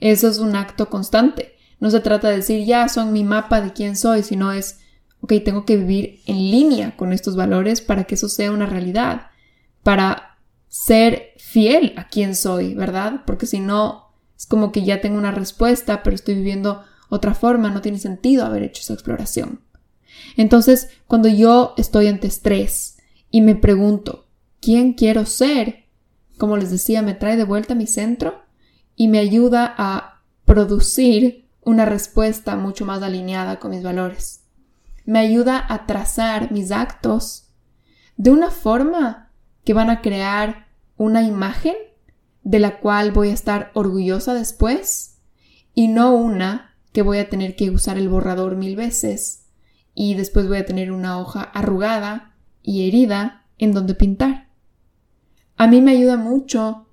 Eso 0.00 0.28
es 0.28 0.38
un 0.38 0.54
acto 0.54 0.90
constante. 0.90 1.56
No 1.80 1.90
se 1.90 2.00
trata 2.00 2.28
de 2.28 2.36
decir 2.36 2.66
ya 2.66 2.88
son 2.88 3.12
mi 3.12 3.24
mapa 3.24 3.60
de 3.62 3.72
quién 3.72 3.96
soy, 3.96 4.22
sino 4.22 4.52
es, 4.52 4.80
ok, 5.22 5.32
tengo 5.44 5.64
que 5.64 5.76
vivir 5.76 6.20
en 6.26 6.36
línea 6.36 6.96
con 6.96 7.12
estos 7.12 7.36
valores 7.36 7.80
para 7.80 8.04
que 8.04 8.16
eso 8.16 8.28
sea 8.28 8.52
una 8.52 8.66
realidad, 8.66 9.28
para 9.82 10.38
ser 10.68 11.32
fiel 11.38 11.94
a 11.96 12.08
quién 12.08 12.36
soy, 12.36 12.74
¿verdad? 12.74 13.22
Porque 13.26 13.46
si 13.46 13.60
no, 13.60 14.12
es 14.36 14.44
como 14.44 14.70
que 14.70 14.84
ya 14.84 15.00
tengo 15.00 15.16
una 15.16 15.30
respuesta, 15.30 16.02
pero 16.02 16.14
estoy 16.14 16.34
viviendo 16.34 16.82
otra 17.08 17.34
forma, 17.34 17.70
no 17.70 17.80
tiene 17.80 17.98
sentido 17.98 18.44
haber 18.44 18.62
hecho 18.62 18.82
esa 18.82 18.92
exploración. 18.92 19.62
Entonces, 20.36 20.90
cuando 21.06 21.28
yo 21.28 21.72
estoy 21.78 22.08
ante 22.08 22.26
estrés 22.26 22.98
y 23.30 23.40
me 23.40 23.54
pregunto, 23.54 24.26
¿quién 24.60 24.92
quiero 24.92 25.24
ser? 25.24 25.87
Como 26.38 26.56
les 26.56 26.70
decía, 26.70 27.02
me 27.02 27.14
trae 27.14 27.36
de 27.36 27.44
vuelta 27.44 27.74
a 27.74 27.76
mi 27.76 27.86
centro 27.86 28.42
y 28.96 29.08
me 29.08 29.18
ayuda 29.18 29.74
a 29.76 30.22
producir 30.44 31.48
una 31.62 31.84
respuesta 31.84 32.56
mucho 32.56 32.86
más 32.86 33.02
alineada 33.02 33.58
con 33.58 33.72
mis 33.72 33.82
valores. 33.82 34.44
Me 35.04 35.18
ayuda 35.18 35.64
a 35.68 35.86
trazar 35.86 36.52
mis 36.52 36.70
actos 36.70 37.50
de 38.16 38.30
una 38.30 38.50
forma 38.50 39.32
que 39.64 39.74
van 39.74 39.90
a 39.90 40.00
crear 40.00 40.68
una 40.96 41.22
imagen 41.22 41.74
de 42.42 42.58
la 42.58 42.80
cual 42.80 43.12
voy 43.12 43.28
a 43.28 43.34
estar 43.34 43.70
orgullosa 43.74 44.32
después 44.32 45.18
y 45.74 45.88
no 45.88 46.14
una 46.14 46.74
que 46.92 47.02
voy 47.02 47.18
a 47.18 47.28
tener 47.28 47.56
que 47.56 47.70
usar 47.70 47.98
el 47.98 48.08
borrador 48.08 48.56
mil 48.56 48.76
veces 48.76 49.46
y 49.94 50.14
después 50.14 50.48
voy 50.48 50.58
a 50.58 50.66
tener 50.66 50.92
una 50.92 51.18
hoja 51.18 51.42
arrugada 51.42 52.34
y 52.62 52.88
herida 52.88 53.44
en 53.58 53.72
donde 53.72 53.94
pintar. 53.94 54.47
A 55.58 55.66
mí 55.66 55.82
me 55.82 55.90
ayuda 55.90 56.16
mucho 56.16 56.86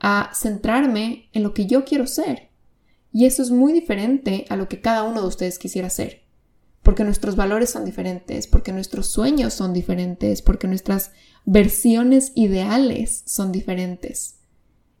a 0.00 0.30
centrarme 0.34 1.28
en 1.32 1.42
lo 1.42 1.54
que 1.54 1.66
yo 1.66 1.84
quiero 1.84 2.06
ser 2.06 2.50
y 3.12 3.26
eso 3.26 3.42
es 3.42 3.50
muy 3.50 3.72
diferente 3.72 4.46
a 4.48 4.56
lo 4.56 4.68
que 4.68 4.80
cada 4.80 5.04
uno 5.04 5.20
de 5.20 5.28
ustedes 5.28 5.58
quisiera 5.58 5.90
ser. 5.90 6.22
Porque 6.82 7.04
nuestros 7.04 7.36
valores 7.36 7.70
son 7.70 7.84
diferentes, 7.84 8.46
porque 8.46 8.72
nuestros 8.72 9.06
sueños 9.06 9.54
son 9.54 9.72
diferentes, 9.72 10.42
porque 10.42 10.66
nuestras 10.66 11.12
versiones 11.44 12.32
ideales 12.34 13.22
son 13.26 13.52
diferentes. 13.52 14.40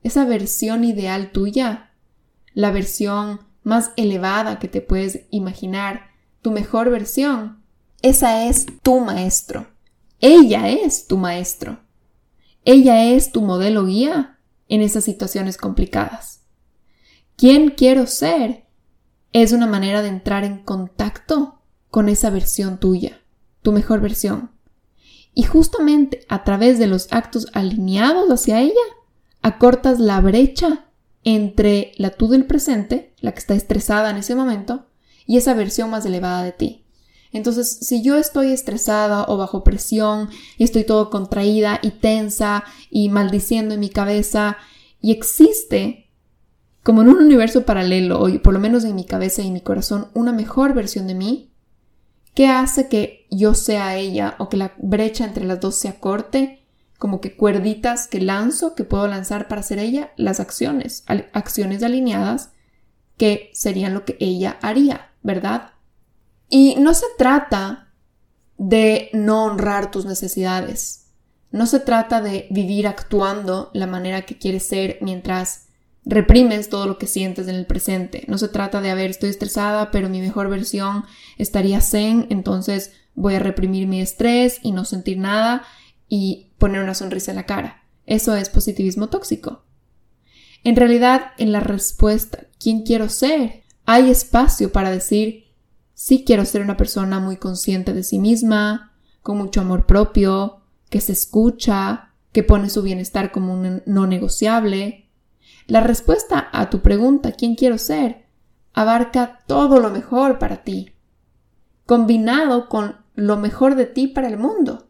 Esa 0.02 0.24
versión 0.24 0.84
ideal 0.84 1.32
tuya, 1.32 1.92
la 2.54 2.70
versión 2.70 3.40
más 3.62 3.92
elevada 3.96 4.58
que 4.58 4.68
te 4.68 4.82
puedes 4.82 5.22
imaginar, 5.30 6.10
tu 6.42 6.50
mejor 6.50 6.90
versión, 6.90 7.62
esa 8.02 8.46
es 8.46 8.66
tu 8.82 9.00
maestro. 9.00 9.68
Ella 10.20 10.68
es 10.68 11.06
tu 11.06 11.16
maestro. 11.16 11.80
Ella 12.64 13.04
es 13.04 13.32
tu 13.32 13.42
modelo 13.42 13.86
guía 13.86 14.38
en 14.68 14.82
esas 14.82 15.04
situaciones 15.04 15.56
complicadas 15.56 16.40
quién 17.40 17.70
quiero 17.70 18.06
ser, 18.06 18.66
es 19.32 19.52
una 19.52 19.66
manera 19.66 20.02
de 20.02 20.08
entrar 20.08 20.44
en 20.44 20.58
contacto 20.58 21.62
con 21.90 22.10
esa 22.10 22.28
versión 22.28 22.78
tuya, 22.78 23.22
tu 23.62 23.72
mejor 23.72 24.02
versión. 24.02 24.50
Y 25.32 25.44
justamente 25.44 26.26
a 26.28 26.44
través 26.44 26.78
de 26.78 26.86
los 26.86 27.10
actos 27.12 27.46
alineados 27.54 28.30
hacia 28.30 28.60
ella, 28.60 28.74
acortas 29.40 29.98
la 29.98 30.20
brecha 30.20 30.90
entre 31.24 31.92
la 31.96 32.10
tú 32.10 32.28
del 32.28 32.44
presente, 32.44 33.14
la 33.20 33.32
que 33.32 33.38
está 33.38 33.54
estresada 33.54 34.10
en 34.10 34.18
ese 34.18 34.34
momento, 34.34 34.88
y 35.24 35.38
esa 35.38 35.54
versión 35.54 35.88
más 35.88 36.04
elevada 36.04 36.42
de 36.42 36.52
ti. 36.52 36.84
Entonces, 37.32 37.78
si 37.80 38.02
yo 38.02 38.16
estoy 38.16 38.52
estresada 38.52 39.24
o 39.28 39.36
bajo 39.36 39.62
presión 39.62 40.30
y 40.58 40.64
estoy 40.64 40.84
todo 40.84 41.10
contraída 41.10 41.78
y 41.82 41.90
tensa 41.90 42.64
y 42.90 43.08
maldiciendo 43.08 43.74
en 43.74 43.80
mi 43.80 43.88
cabeza 43.88 44.56
y 45.00 45.12
existe 45.12 46.10
como 46.82 47.02
en 47.02 47.08
un 47.08 47.18
universo 47.18 47.64
paralelo, 47.64 48.20
o 48.20 48.42
por 48.42 48.54
lo 48.54 48.60
menos 48.60 48.84
en 48.84 48.94
mi 48.94 49.04
cabeza 49.04 49.42
y 49.42 49.48
en 49.48 49.52
mi 49.52 49.60
corazón, 49.60 50.08
una 50.14 50.32
mejor 50.32 50.74
versión 50.74 51.06
de 51.06 51.14
mí, 51.14 51.52
¿qué 52.34 52.48
hace 52.48 52.88
que 52.88 53.26
yo 53.30 53.54
sea 53.54 53.96
ella 53.96 54.34
o 54.38 54.48
que 54.48 54.56
la 54.56 54.72
brecha 54.78 55.24
entre 55.24 55.44
las 55.44 55.60
dos 55.60 55.76
sea 55.76 56.00
corte? 56.00 56.64
Como 56.98 57.20
que 57.20 57.36
cuerditas 57.36 58.08
que 58.08 58.20
lanzo, 58.20 58.74
que 58.74 58.84
puedo 58.84 59.06
lanzar 59.06 59.46
para 59.46 59.62
ser 59.62 59.78
ella, 59.78 60.12
las 60.16 60.40
acciones, 60.40 61.04
acciones 61.32 61.82
alineadas 61.82 62.50
que 63.16 63.50
serían 63.52 63.92
lo 63.94 64.04
que 64.04 64.16
ella 64.18 64.58
haría, 64.62 65.10
¿verdad? 65.22 65.69
Y 66.50 66.74
no 66.78 66.92
se 66.92 67.06
trata 67.16 67.94
de 68.58 69.08
no 69.14 69.44
honrar 69.44 69.90
tus 69.90 70.04
necesidades. 70.04 71.06
No 71.50 71.66
se 71.66 71.80
trata 71.80 72.20
de 72.20 72.46
vivir 72.50 72.86
actuando 72.86 73.70
la 73.72 73.86
manera 73.86 74.22
que 74.26 74.36
quieres 74.36 74.66
ser 74.66 74.98
mientras 75.00 75.68
reprimes 76.04 76.68
todo 76.68 76.86
lo 76.86 76.98
que 76.98 77.06
sientes 77.06 77.48
en 77.48 77.54
el 77.54 77.66
presente. 77.66 78.24
No 78.26 78.36
se 78.36 78.48
trata 78.48 78.80
de, 78.80 78.90
a 78.90 78.94
ver, 78.94 79.10
estoy 79.10 79.30
estresada, 79.30 79.90
pero 79.90 80.08
mi 80.08 80.20
mejor 80.20 80.50
versión 80.50 81.04
estaría 81.38 81.80
zen, 81.80 82.26
entonces 82.30 82.92
voy 83.14 83.36
a 83.36 83.40
reprimir 83.40 83.86
mi 83.86 84.00
estrés 84.00 84.58
y 84.62 84.72
no 84.72 84.84
sentir 84.84 85.18
nada 85.18 85.62
y 86.08 86.50
poner 86.58 86.82
una 86.82 86.94
sonrisa 86.94 87.32
en 87.32 87.36
la 87.36 87.46
cara. 87.46 87.84
Eso 88.06 88.34
es 88.34 88.50
positivismo 88.50 89.08
tóxico. 89.08 89.64
En 90.64 90.76
realidad, 90.76 91.32
en 91.38 91.52
la 91.52 91.60
respuesta, 91.60 92.46
¿quién 92.58 92.82
quiero 92.82 93.08
ser? 93.08 93.62
Hay 93.86 94.10
espacio 94.10 94.72
para 94.72 94.90
decir, 94.90 95.49
sí 96.00 96.24
quiero 96.24 96.46
ser 96.46 96.62
una 96.62 96.78
persona 96.78 97.20
muy 97.20 97.36
consciente 97.36 97.92
de 97.92 98.02
sí 98.02 98.18
misma, 98.18 98.94
con 99.20 99.36
mucho 99.36 99.60
amor 99.60 99.84
propio, 99.84 100.62
que 100.88 100.98
se 100.98 101.12
escucha, 101.12 102.14
que 102.32 102.42
pone 102.42 102.70
su 102.70 102.80
bienestar 102.80 103.30
como 103.32 103.52
un 103.52 103.82
no 103.84 104.06
negociable, 104.06 105.10
la 105.66 105.80
respuesta 105.82 106.48
a 106.54 106.70
tu 106.70 106.80
pregunta 106.80 107.32
¿quién 107.32 107.54
quiero 107.54 107.76
ser? 107.76 108.24
abarca 108.72 109.40
todo 109.46 109.78
lo 109.78 109.90
mejor 109.90 110.38
para 110.38 110.64
ti, 110.64 110.94
combinado 111.84 112.70
con 112.70 112.96
lo 113.14 113.36
mejor 113.36 113.74
de 113.74 113.84
ti 113.84 114.06
para 114.06 114.28
el 114.28 114.38
mundo, 114.38 114.88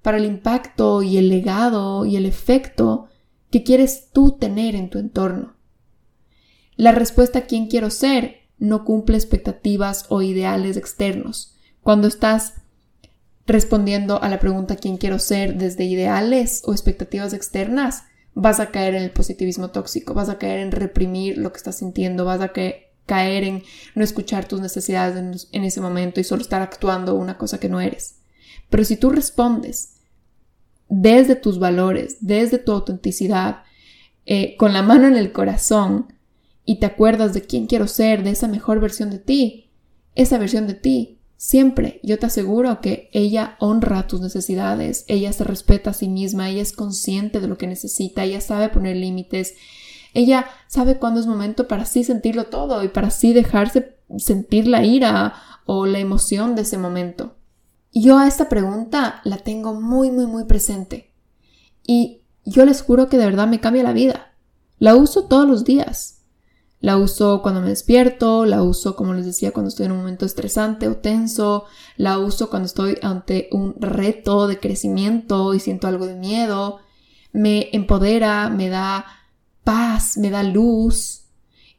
para 0.00 0.16
el 0.16 0.24
impacto 0.24 1.02
y 1.02 1.18
el 1.18 1.28
legado 1.28 2.06
y 2.06 2.16
el 2.16 2.24
efecto 2.24 3.08
que 3.50 3.62
quieres 3.62 4.08
tú 4.10 4.38
tener 4.38 4.74
en 4.74 4.88
tu 4.88 4.98
entorno. 4.98 5.56
La 6.76 6.92
respuesta 6.92 7.42
¿quién 7.42 7.66
quiero 7.66 7.90
ser? 7.90 8.39
No 8.60 8.84
cumple 8.84 9.16
expectativas 9.16 10.04
o 10.10 10.22
ideales 10.22 10.76
externos. 10.76 11.56
Cuando 11.82 12.06
estás 12.06 12.54
respondiendo 13.46 14.22
a 14.22 14.28
la 14.28 14.38
pregunta 14.38 14.76
¿quién 14.76 14.98
quiero 14.98 15.18
ser? 15.18 15.56
desde 15.56 15.84
ideales 15.84 16.62
o 16.64 16.72
expectativas 16.72 17.32
externas, 17.32 18.04
vas 18.34 18.60
a 18.60 18.70
caer 18.70 18.94
en 18.94 19.02
el 19.02 19.10
positivismo 19.10 19.70
tóxico, 19.70 20.14
vas 20.14 20.28
a 20.28 20.38
caer 20.38 20.60
en 20.60 20.70
reprimir 20.70 21.38
lo 21.38 21.50
que 21.50 21.56
estás 21.56 21.78
sintiendo, 21.78 22.24
vas 22.24 22.40
a 22.40 22.52
caer 23.06 23.44
en 23.44 23.64
no 23.94 24.04
escuchar 24.04 24.46
tus 24.46 24.60
necesidades 24.60 25.48
en, 25.50 25.64
ese 25.64 25.80
momento 25.80 26.20
y 26.20 26.24
solo 26.24 26.42
estar 26.42 26.62
actuando 26.62 27.14
una 27.16 27.38
cosa 27.38 27.58
que 27.58 27.68
no 27.68 27.80
eres. 27.80 28.20
Pero 28.68 28.84
si 28.84 28.96
tú 28.96 29.10
respondes 29.10 29.94
desde 30.88 31.34
tus 31.34 31.58
valores, 31.58 32.18
desde 32.20 32.58
tu 32.58 32.72
autenticidad, 32.72 33.62
eh, 34.26 34.56
con 34.56 34.72
la 34.72 34.82
mano 34.82 35.08
en 35.08 35.16
el 35.16 35.32
corazón 35.32 36.12
y 36.64 36.80
te 36.80 36.86
acuerdas 36.86 37.34
de 37.34 37.42
quién 37.42 37.66
quiero 37.66 37.88
ser, 37.88 38.22
de 38.22 38.30
esa 38.30 38.48
mejor 38.48 38.80
versión 38.80 39.10
de 39.10 39.18
ti, 39.18 39.70
esa 40.14 40.38
versión 40.38 40.66
de 40.66 40.74
ti 40.74 41.20
Siempre, 41.42 42.00
yo 42.02 42.18
te 42.18 42.26
aseguro 42.26 42.82
que 42.82 43.08
ella 43.14 43.56
honra 43.60 44.06
tus 44.06 44.20
necesidades, 44.20 45.06
ella 45.08 45.32
se 45.32 45.42
respeta 45.42 45.88
a 45.88 45.94
sí 45.94 46.06
misma, 46.06 46.50
ella 46.50 46.60
es 46.60 46.74
consciente 46.74 47.40
de 47.40 47.48
lo 47.48 47.56
que 47.56 47.66
necesita, 47.66 48.24
ella 48.24 48.42
sabe 48.42 48.68
poner 48.68 48.98
límites, 48.98 49.54
ella 50.12 50.44
sabe 50.66 50.98
cuándo 50.98 51.18
es 51.18 51.26
momento 51.26 51.66
para 51.66 51.86
sí 51.86 52.04
sentirlo 52.04 52.48
todo 52.48 52.84
y 52.84 52.88
para 52.88 53.08
sí 53.08 53.32
dejarse 53.32 53.96
sentir 54.18 54.66
la 54.66 54.84
ira 54.84 55.32
o 55.64 55.86
la 55.86 55.98
emoción 55.98 56.54
de 56.56 56.60
ese 56.60 56.76
momento. 56.76 57.38
Yo 57.90 58.18
a 58.18 58.28
esta 58.28 58.50
pregunta 58.50 59.22
la 59.24 59.38
tengo 59.38 59.72
muy, 59.72 60.10
muy, 60.10 60.26
muy 60.26 60.44
presente. 60.44 61.14
Y 61.86 62.20
yo 62.44 62.66
les 62.66 62.82
juro 62.82 63.08
que 63.08 63.16
de 63.16 63.24
verdad 63.24 63.48
me 63.48 63.60
cambia 63.60 63.82
la 63.82 63.94
vida. 63.94 64.34
La 64.78 64.94
uso 64.94 65.24
todos 65.24 65.48
los 65.48 65.64
días. 65.64 66.19
La 66.80 66.96
uso 66.96 67.42
cuando 67.42 67.60
me 67.60 67.68
despierto, 67.68 68.46
la 68.46 68.62
uso, 68.62 68.96
como 68.96 69.12
les 69.12 69.26
decía, 69.26 69.52
cuando 69.52 69.68
estoy 69.68 69.86
en 69.86 69.92
un 69.92 69.98
momento 69.98 70.24
estresante 70.24 70.88
o 70.88 70.96
tenso, 70.96 71.64
la 71.96 72.18
uso 72.18 72.48
cuando 72.48 72.66
estoy 72.66 72.96
ante 73.02 73.48
un 73.52 73.74
reto 73.78 74.46
de 74.46 74.58
crecimiento 74.58 75.52
y 75.52 75.60
siento 75.60 75.88
algo 75.88 76.06
de 76.06 76.14
miedo, 76.14 76.78
me 77.32 77.68
empodera, 77.72 78.48
me 78.48 78.70
da 78.70 79.04
paz, 79.62 80.16
me 80.16 80.30
da 80.30 80.42
luz. 80.42 81.26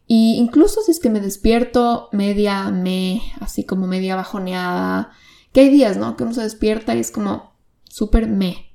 Y 0.06 0.36
incluso 0.36 0.82
si 0.82 0.92
es 0.92 1.00
que 1.00 1.10
me 1.10 1.20
despierto 1.20 2.10
media 2.12 2.70
me, 2.70 3.22
así 3.40 3.64
como 3.64 3.88
media 3.88 4.16
bajoneada, 4.16 5.12
que 5.52 5.62
hay 5.62 5.70
días, 5.70 5.98
¿no? 5.98 6.16
Que 6.16 6.24
uno 6.24 6.34
se 6.34 6.44
despierta 6.44 6.96
y 6.96 7.00
es 7.00 7.12
como 7.12 7.54
súper 7.90 8.28
me. 8.28 8.71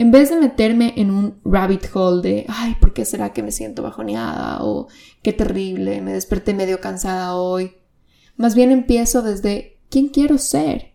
En 0.00 0.10
vez 0.10 0.30
de 0.30 0.36
meterme 0.36 0.94
en 0.96 1.10
un 1.10 1.42
rabbit 1.44 1.94
hole 1.94 2.22
de, 2.22 2.46
ay, 2.48 2.74
¿por 2.80 2.94
qué 2.94 3.04
será 3.04 3.34
que 3.34 3.42
me 3.42 3.52
siento 3.52 3.82
bajoneada? 3.82 4.64
O 4.64 4.88
qué 5.22 5.34
terrible, 5.34 6.00
me 6.00 6.14
desperté 6.14 6.54
medio 6.54 6.80
cansada 6.80 7.34
hoy. 7.34 7.74
Más 8.34 8.54
bien 8.54 8.70
empiezo 8.70 9.20
desde, 9.20 9.78
¿quién 9.90 10.08
quiero 10.08 10.38
ser? 10.38 10.94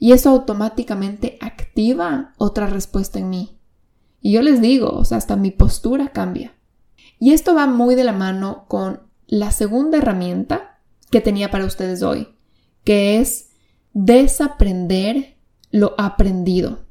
Y 0.00 0.10
eso 0.10 0.30
automáticamente 0.30 1.38
activa 1.40 2.34
otra 2.36 2.66
respuesta 2.66 3.20
en 3.20 3.30
mí. 3.30 3.60
Y 4.20 4.32
yo 4.32 4.42
les 4.42 4.60
digo, 4.60 4.90
o 4.90 5.04
sea, 5.04 5.18
hasta 5.18 5.36
mi 5.36 5.52
postura 5.52 6.08
cambia. 6.08 6.52
Y 7.20 7.34
esto 7.34 7.54
va 7.54 7.68
muy 7.68 7.94
de 7.94 8.02
la 8.02 8.12
mano 8.12 8.64
con 8.66 9.02
la 9.28 9.52
segunda 9.52 9.98
herramienta 9.98 10.80
que 11.12 11.20
tenía 11.20 11.52
para 11.52 11.64
ustedes 11.64 12.02
hoy, 12.02 12.26
que 12.82 13.20
es 13.20 13.50
desaprender 13.92 15.36
lo 15.70 15.94
aprendido. 15.96 16.86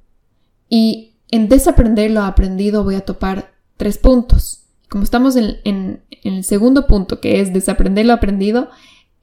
Y 0.69 1.10
en 1.31 1.47
desaprender 1.47 2.11
lo 2.11 2.21
aprendido 2.23 2.83
voy 2.83 2.95
a 2.95 3.05
topar 3.05 3.53
tres 3.77 3.97
puntos. 3.97 4.65
Como 4.89 5.03
estamos 5.03 5.37
en, 5.37 6.03
el 6.23 6.43
segundo 6.43 6.85
punto, 6.85 7.21
que 7.21 7.39
es 7.39 7.53
desaprender 7.53 8.05
lo 8.05 8.13
aprendido, 8.13 8.69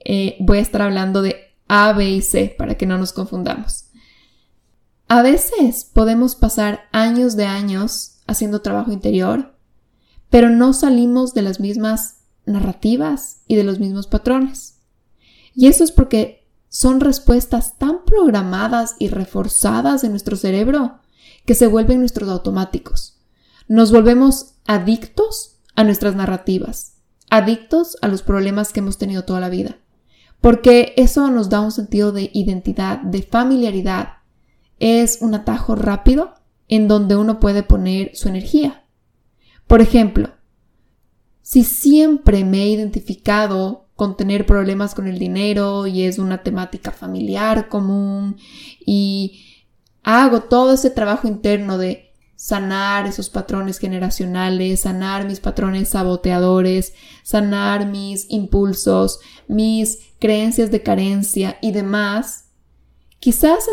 eh, 0.00 0.36
voy 0.40 0.58
a 0.58 0.62
estar 0.62 0.80
hablando 0.80 1.20
de 1.20 1.36
A, 1.68 1.92
B 1.92 2.10
y 2.10 2.22
C 2.22 2.54
para 2.56 2.76
que 2.76 2.86
no 2.86 2.96
nos 2.96 3.12
confundamos. 3.12 3.84
A 5.06 5.22
veces 5.22 5.84
podemos 5.84 6.34
pasar 6.34 6.88
años 6.92 7.36
de 7.36 7.46
años 7.46 8.16
haciendo 8.26 8.62
trabajo 8.62 8.90
interior, 8.90 9.54
pero 10.30 10.50
no 10.50 10.72
salimos 10.72 11.34
de 11.34 11.42
las 11.42 11.60
mismas 11.60 12.22
narrativas 12.46 13.42
y 13.46 13.56
de 13.56 13.64
los 13.64 13.78
mismos 13.78 14.06
patrones. 14.06 14.80
Y 15.54 15.66
eso 15.66 15.84
es 15.84 15.92
porque 15.92 16.46
son 16.68 17.00
respuestas 17.00 17.78
tan 17.78 18.04
programadas 18.04 18.96
y 18.98 19.08
reforzadas 19.08 20.04
en 20.04 20.10
nuestro 20.10 20.36
cerebro 20.36 20.98
que 21.48 21.54
se 21.54 21.66
vuelven 21.66 22.00
nuestros 22.00 22.28
automáticos. 22.28 23.16
Nos 23.68 23.90
volvemos 23.90 24.56
adictos 24.66 25.62
a 25.76 25.82
nuestras 25.82 26.14
narrativas, 26.14 26.98
adictos 27.30 27.96
a 28.02 28.08
los 28.08 28.20
problemas 28.20 28.70
que 28.70 28.80
hemos 28.80 28.98
tenido 28.98 29.24
toda 29.24 29.40
la 29.40 29.48
vida, 29.48 29.78
porque 30.42 30.92
eso 30.98 31.30
nos 31.30 31.48
da 31.48 31.62
un 31.62 31.72
sentido 31.72 32.12
de 32.12 32.30
identidad, 32.34 32.98
de 32.98 33.22
familiaridad, 33.22 34.18
es 34.78 35.22
un 35.22 35.34
atajo 35.34 35.74
rápido 35.74 36.34
en 36.68 36.86
donde 36.86 37.16
uno 37.16 37.40
puede 37.40 37.62
poner 37.62 38.14
su 38.14 38.28
energía. 38.28 38.84
Por 39.66 39.80
ejemplo, 39.80 40.34
si 41.40 41.64
siempre 41.64 42.44
me 42.44 42.64
he 42.64 42.68
identificado 42.68 43.88
con 43.96 44.18
tener 44.18 44.44
problemas 44.44 44.94
con 44.94 45.08
el 45.08 45.18
dinero 45.18 45.86
y 45.86 46.02
es 46.02 46.18
una 46.18 46.42
temática 46.42 46.90
familiar 46.92 47.70
común 47.70 48.36
y 48.84 49.57
hago 50.08 50.40
todo 50.40 50.72
ese 50.72 50.90
trabajo 50.90 51.28
interno 51.28 51.76
de 51.76 52.12
sanar 52.34 53.06
esos 53.06 53.28
patrones 53.28 53.78
generacionales, 53.78 54.80
sanar 54.80 55.26
mis 55.26 55.40
patrones 55.40 55.90
saboteadores, 55.90 56.94
sanar 57.22 57.86
mis 57.86 58.26
impulsos, 58.30 59.20
mis 59.48 59.98
creencias 60.18 60.70
de 60.70 60.82
carencia 60.82 61.58
y 61.60 61.72
demás, 61.72 62.48
Quizás 63.20 63.66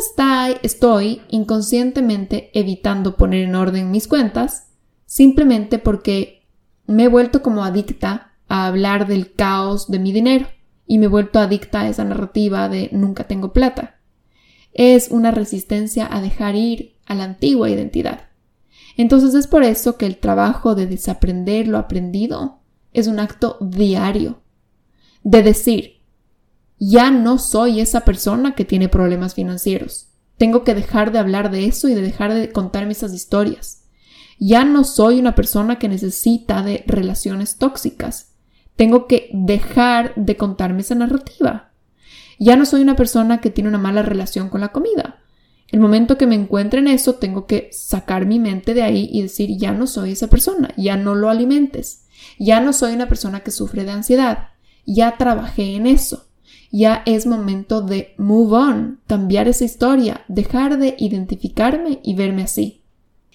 estoy 0.64 1.22
inconscientemente 1.30 2.50
evitando 2.58 3.16
poner 3.16 3.44
en 3.44 3.54
orden 3.54 3.92
mis 3.92 4.08
cuentas 4.08 4.72
simplemente 5.06 5.78
porque 5.78 6.48
me 6.88 7.04
he 7.04 7.08
vuelto 7.08 7.44
como 7.44 7.64
adicta 7.64 8.34
a 8.48 8.66
hablar 8.66 9.08
del 9.08 9.34
caos 9.34 9.90
de 9.90 10.00
mi 10.00 10.12
dinero 10.12 10.48
y 10.88 10.98
me 10.98 11.06
he 11.06 11.10
vuelto 11.10 11.38
adicta 11.38 11.82
a 11.82 11.90
esa 11.90 12.04
narrativa 12.04 12.70
de 12.70 12.90
nunca 12.92 13.26
tengo 13.28 13.54
plata. 13.54 13.95
Es 14.76 15.10
una 15.10 15.32
resistencia 15.32 16.08
a 16.12 16.22
dejar 16.22 16.56
ir 16.56 16.98
a 17.06 17.16
la 17.16 17.24
antigua 17.24 17.70
identidad. 17.70 18.28
Entonces 18.98 19.34
es 19.34 19.48
por 19.48 19.64
eso 19.64 19.98
que 19.98 20.06
el 20.06 20.18
trabajo 20.18 20.76
de 20.76 20.86
desaprender 20.86 21.68
lo 21.68 21.78
aprendido 21.78 22.60
es 22.92 23.08
un 23.08 23.20
acto 23.20 23.58
diario. 23.62 24.42
De 25.24 25.44
decir, 25.44 26.02
ya 26.78 27.10
no 27.10 27.40
soy 27.40 27.80
esa 27.80 28.02
persona 28.02 28.54
que 28.54 28.66
tiene 28.66 28.90
problemas 28.90 29.34
financieros. 29.34 30.10
Tengo 30.38 30.66
que 30.66 30.76
dejar 30.76 31.14
de 31.14 31.20
hablar 31.20 31.52
de 31.52 31.66
eso 31.66 31.88
y 31.88 31.96
de 31.96 32.02
dejar 32.02 32.34
de 32.34 32.52
contarme 32.52 32.92
esas 32.92 33.14
historias. 33.14 33.84
Ya 34.40 34.66
no 34.66 34.84
soy 34.84 35.20
una 35.20 35.36
persona 35.36 35.80
que 35.80 35.88
necesita 35.88 36.62
de 36.62 36.84
relaciones 36.86 37.58
tóxicas. 37.58 38.34
Tengo 38.76 39.08
que 39.08 39.30
dejar 39.32 40.14
de 40.16 40.36
contarme 40.36 40.82
esa 40.82 40.96
narrativa. 40.96 41.72
Ya 42.40 42.56
no 42.56 42.66
soy 42.66 42.82
una 42.82 42.96
persona 42.96 43.42
que 43.42 43.50
tiene 43.50 43.70
una 43.70 43.78
mala 43.78 44.02
relación 44.02 44.50
con 44.50 44.62
la 44.62 44.70
comida. 44.70 45.22
El 45.70 45.80
momento 45.80 46.18
que 46.18 46.28
me 46.28 46.36
encuentre 46.36 46.80
en 46.80 46.88
eso, 46.88 47.16
tengo 47.16 47.48
que 47.48 47.70
sacar 47.72 48.26
mi 48.26 48.40
mente 48.40 48.74
de 48.74 48.84
ahí 48.84 49.10
y 49.12 49.22
decir, 49.22 49.58
ya 49.58 49.72
no 49.72 49.88
soy 49.88 50.12
esa 50.12 50.30
persona, 50.30 50.74
ya 50.78 50.96
no 50.96 51.16
lo 51.16 51.30
alimentes. 51.30 52.06
Ya 52.40 52.62
no 52.62 52.74
soy 52.74 52.94
una 52.94 53.08
persona 53.08 53.42
que 53.42 53.52
sufre 53.52 53.84
de 53.84 53.92
ansiedad. 53.92 54.50
Ya 54.86 55.18
trabajé 55.18 55.76
en 55.76 55.88
eso 55.88 56.26
ya 56.78 57.04
es 57.06 57.26
momento 57.26 57.80
de 57.80 58.14
move 58.18 58.54
on, 58.54 59.00
cambiar 59.08 59.48
esa 59.48 59.64
historia, 59.64 60.26
dejar 60.28 60.78
de 60.78 60.96
identificarme 60.98 62.02
y 62.04 62.16
verme 62.16 62.44
así. 62.44 62.84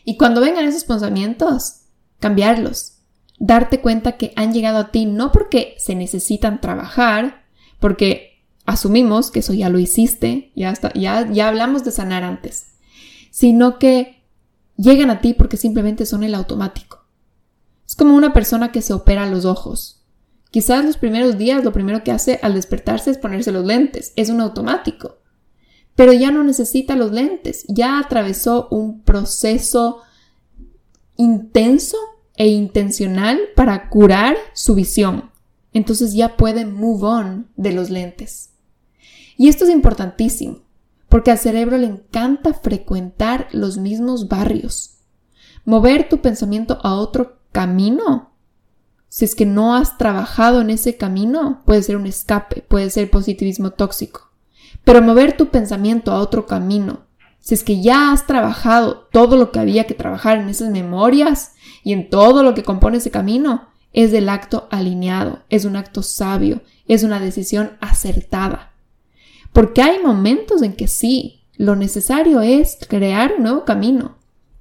Y 0.05 0.19
cuando 0.19 0.43
vengan 0.43 0.67
esos 0.67 0.85
pensamientos, 0.85 1.85
cambiarlos. 2.19 2.99
Darte 3.39 3.81
cuenta 3.81 4.19
que 4.19 4.35
han 4.37 4.53
llegado 4.53 4.77
a 4.77 4.91
ti 4.91 5.07
no 5.07 5.33
porque 5.33 5.75
se 5.79 5.95
necesitan 5.95 6.61
trabajar, 6.61 7.45
porque 7.79 8.30
asumimos 8.67 9.31
que 9.31 9.41
eso 9.41 9.53
ya 9.53 9.69
lo 9.69 9.79
hiciste, 9.79 10.53
ya, 10.55 10.75
ya, 10.95 11.31
ya 11.31 11.49
hablamos 11.49 11.85
de 11.85 11.91
sanar 11.91 12.25
antes, 12.25 12.75
sino 13.31 13.79
que 13.79 14.25
llegan 14.77 15.11
a 15.11 15.21
ti 15.21 15.35
porque 15.35 15.57
simplemente 15.57 16.07
son 16.07 16.23
el 16.23 16.35
automático. 16.35 17.05
Es 17.87 17.97
como 17.97 18.15
una 18.15 18.33
persona 18.33 18.73
que 18.73 18.83
se 18.83 18.93
opera 18.93 19.27
los 19.27 19.45
ojos. 19.45 20.05
Quizás 20.51 20.85
los 20.85 20.97
primeros 20.97 21.39
días 21.39 21.65
lo 21.65 21.73
primero 21.73 22.03
que 22.03 22.13
hace 22.13 22.39
al 22.43 22.55
despertarse 22.55 23.11
es 23.11 23.19
ponerse 23.19 23.53
los 23.53 23.65
lentes, 23.65 24.13
es 24.17 24.31
un 24.31 24.41
automático. 24.41 25.19
Pero 25.95 26.13
ya 26.13 26.31
no 26.31 26.45
necesita 26.45 26.97
los 26.97 27.13
lentes, 27.13 27.65
ya 27.69 27.99
atravesó 27.99 28.69
un 28.71 29.03
proceso 29.03 30.03
intenso 31.17 31.97
e 32.37 32.49
intencional 32.49 33.39
para 33.55 33.91
curar 33.91 34.37
su 34.55 34.75
visión. 34.75 35.31
Entonces 35.73 36.15
ya 36.15 36.37
puede 36.37 36.67
move 36.67 37.07
on 37.07 37.49
de 37.57 37.73
los 37.73 37.91
lentes. 37.91 38.50
Y 39.41 39.49
esto 39.49 39.65
es 39.65 39.71
importantísimo, 39.71 40.59
porque 41.09 41.31
al 41.31 41.39
cerebro 41.39 41.79
le 41.79 41.87
encanta 41.87 42.53
frecuentar 42.53 43.49
los 43.53 43.79
mismos 43.79 44.29
barrios. 44.29 44.99
Mover 45.65 46.11
tu 46.11 46.19
pensamiento 46.19 46.79
a 46.83 46.97
otro 46.97 47.39
camino 47.51 48.35
si 49.09 49.25
es 49.25 49.35
que 49.35 49.47
no 49.47 49.75
has 49.75 49.97
trabajado 49.97 50.61
en 50.61 50.69
ese 50.69 50.99
camino, 50.99 51.63
puede 51.65 51.83
ser 51.83 51.97
un 51.97 52.07
escape, 52.07 52.61
puede 52.69 52.91
ser 52.91 53.11
positivismo 53.11 53.71
tóxico. 53.71 54.31
Pero 54.85 55.01
mover 55.01 55.35
tu 55.35 55.49
pensamiento 55.49 56.13
a 56.13 56.19
otro 56.19 56.47
camino, 56.47 57.07
si 57.39 57.55
es 57.55 57.65
que 57.65 57.81
ya 57.81 58.13
has 58.13 58.27
trabajado 58.27 59.09
todo 59.11 59.39
lo 59.39 59.53
que 59.53 59.59
había 59.59 59.87
que 59.87 59.95
trabajar 59.95 60.37
en 60.37 60.51
esas 60.51 60.69
memorias 60.69 61.55
y 61.83 61.95
en 61.95 62.11
todo 62.11 62.43
lo 62.43 62.53
que 62.53 62.63
compone 62.63 62.99
ese 62.99 63.11
camino, 63.11 63.71
es 63.95 64.13
del 64.13 64.29
acto 64.29 64.69
alineado, 64.71 65.41
es 65.49 65.65
un 65.65 65.77
acto 65.77 66.03
sabio, 66.03 66.61
es 66.87 67.05
una 67.05 67.19
decisión 67.21 67.79
acertada. 67.81 68.70
Porque 69.53 69.83
hay 69.83 70.03
momentos 70.03 70.63
en 70.63 70.75
que 70.75 70.89
sí, 70.89 71.45
lo 71.57 71.77
necesario 71.77 72.41
es 72.41 72.79
crear 72.89 73.35
un 73.37 73.43
nuevo 73.43 73.65
camino 73.65 74.19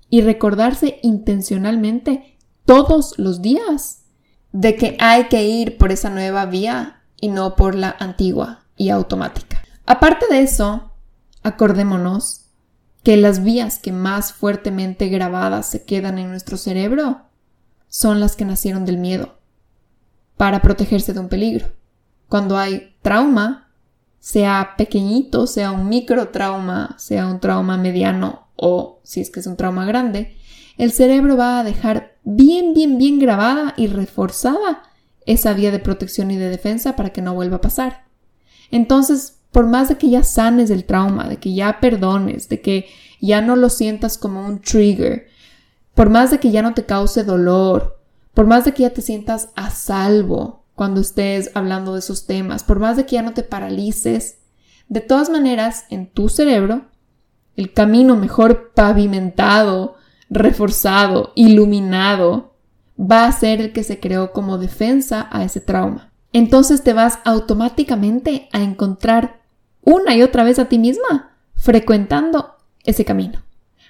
y 0.09 0.21
recordarse 0.21 0.99
intencionalmente 1.03 2.37
todos 2.65 3.17
los 3.17 3.41
días 3.41 4.03
de 4.51 4.75
que 4.75 4.97
hay 4.99 5.25
que 5.25 5.45
ir 5.45 5.77
por 5.77 5.91
esa 5.91 6.09
nueva 6.09 6.45
vía 6.45 7.03
y 7.21 7.29
no 7.29 7.55
por 7.55 7.75
la 7.75 7.95
antigua 7.99 8.65
y 8.75 8.89
automática. 8.89 9.61
Aparte 9.85 10.25
de 10.29 10.41
eso, 10.41 10.91
acordémonos 11.43 12.45
que 13.03 13.17
las 13.17 13.43
vías 13.43 13.79
que 13.79 13.91
más 13.91 14.33
fuertemente 14.33 15.07
grabadas 15.07 15.67
se 15.67 15.85
quedan 15.85 16.17
en 16.17 16.29
nuestro 16.29 16.57
cerebro 16.57 17.21
son 17.87 18.19
las 18.19 18.35
que 18.35 18.45
nacieron 18.45 18.85
del 18.85 18.97
miedo, 18.97 19.39
para 20.37 20.61
protegerse 20.61 21.13
de 21.13 21.19
un 21.19 21.29
peligro. 21.29 21.67
Cuando 22.27 22.57
hay 22.57 22.95
trauma, 23.01 23.68
sea 24.19 24.75
pequeñito, 24.77 25.47
sea 25.47 25.71
un 25.71 25.89
micro 25.89 26.29
trauma, 26.29 26.95
sea 26.97 27.27
un 27.27 27.39
trauma 27.39 27.77
mediano 27.77 28.47
o 28.55 28.99
si 29.03 29.21
es 29.21 29.29
que 29.29 29.39
es 29.39 29.47
un 29.47 29.55
trauma 29.55 29.85
grande, 29.85 30.35
el 30.77 30.91
cerebro 30.91 31.37
va 31.37 31.59
a 31.59 31.63
dejar 31.63 32.15
bien, 32.23 32.73
bien, 32.73 32.97
bien 32.97 33.19
grabada 33.19 33.73
y 33.77 33.87
reforzada 33.87 34.83
esa 35.25 35.53
vía 35.53 35.71
de 35.71 35.79
protección 35.79 36.31
y 36.31 36.37
de 36.37 36.49
defensa 36.49 36.95
para 36.95 37.11
que 37.11 37.21
no 37.21 37.33
vuelva 37.33 37.57
a 37.57 37.61
pasar. 37.61 38.05
Entonces, 38.71 39.39
por 39.51 39.65
más 39.65 39.89
de 39.89 39.97
que 39.97 40.09
ya 40.09 40.23
sanes 40.23 40.69
el 40.69 40.85
trauma, 40.85 41.27
de 41.27 41.37
que 41.37 41.53
ya 41.53 41.79
perdones, 41.79 42.49
de 42.49 42.61
que 42.61 42.87
ya 43.19 43.41
no 43.41 43.55
lo 43.55 43.69
sientas 43.69 44.17
como 44.17 44.45
un 44.45 44.59
trigger, 44.61 45.27
por 45.95 46.09
más 46.09 46.31
de 46.31 46.39
que 46.39 46.51
ya 46.51 46.61
no 46.61 46.73
te 46.73 46.85
cause 46.85 47.23
dolor, 47.23 47.99
por 48.33 48.47
más 48.47 48.65
de 48.65 48.73
que 48.73 48.83
ya 48.83 48.91
te 48.91 49.01
sientas 49.01 49.49
a 49.55 49.69
salvo 49.69 50.58
cuando 50.79 51.01
estés 51.01 51.51
hablando 51.55 51.91
de 51.91 51.99
esos 51.99 52.25
temas, 52.25 52.63
por 52.63 52.79
más 52.79 52.95
de 52.95 53.05
que 53.05 53.15
ya 53.15 53.21
no 53.21 53.33
te 53.33 53.43
paralices, 53.43 54.37
de 54.87 55.01
todas 55.01 55.29
maneras, 55.29 55.83
en 55.89 56.09
tu 56.09 56.29
cerebro, 56.29 56.85
el 57.57 57.73
camino 57.73 58.15
mejor 58.15 58.71
pavimentado 58.73 59.97
reforzado, 60.29 61.33
iluminado, 61.35 62.53
va 62.97 63.25
a 63.25 63.31
ser 63.33 63.59
el 63.59 63.73
que 63.73 63.83
se 63.83 63.99
creó 63.99 64.31
como 64.31 64.57
defensa 64.57 65.27
a 65.33 65.43
ese 65.43 65.59
trauma. 65.59 66.13
Entonces 66.31 66.81
te 66.81 66.93
vas 66.93 67.19
automáticamente 67.25 68.47
a 68.53 68.61
encontrar 68.61 69.41
una 69.81 70.15
y 70.15 70.21
otra 70.21 70.45
vez 70.45 70.59
a 70.59 70.69
ti 70.69 70.79
misma 70.79 71.35
frecuentando 71.55 72.55
ese 72.85 73.03
camino. 73.03 73.43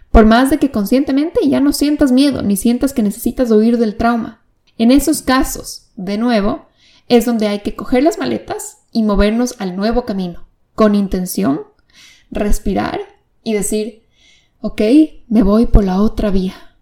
Por 0.09 0.25
más 0.25 0.49
de 0.49 0.57
que 0.57 0.71
conscientemente 0.71 1.47
ya 1.47 1.59
no 1.59 1.71
sientas 1.71 2.11
miedo 2.11 2.41
ni 2.41 2.57
sientas 2.57 2.93
que 2.93 3.03
necesitas 3.03 3.51
huir 3.51 3.77
del 3.77 3.95
trauma. 3.95 4.41
En 4.79 4.89
esos 4.89 5.21
casos, 5.21 5.91
de 5.95 6.17
nuevo, 6.17 6.67
es 7.09 7.25
donde 7.25 7.47
hay 7.47 7.59
que 7.59 7.75
coger 7.75 8.03
las 8.03 8.19
maletas 8.19 8.83
y 8.91 9.03
movernos 9.03 9.55
al 9.59 9.75
nuevo 9.75 10.05
camino, 10.05 10.47
con 10.75 10.95
intención, 10.95 11.61
respirar 12.31 13.01
y 13.43 13.53
decir, 13.53 14.03
ok, 14.61 14.81
me 15.27 15.43
voy 15.43 15.65
por 15.65 15.83
la 15.83 16.01
otra 16.01 16.29
vía. 16.29 16.77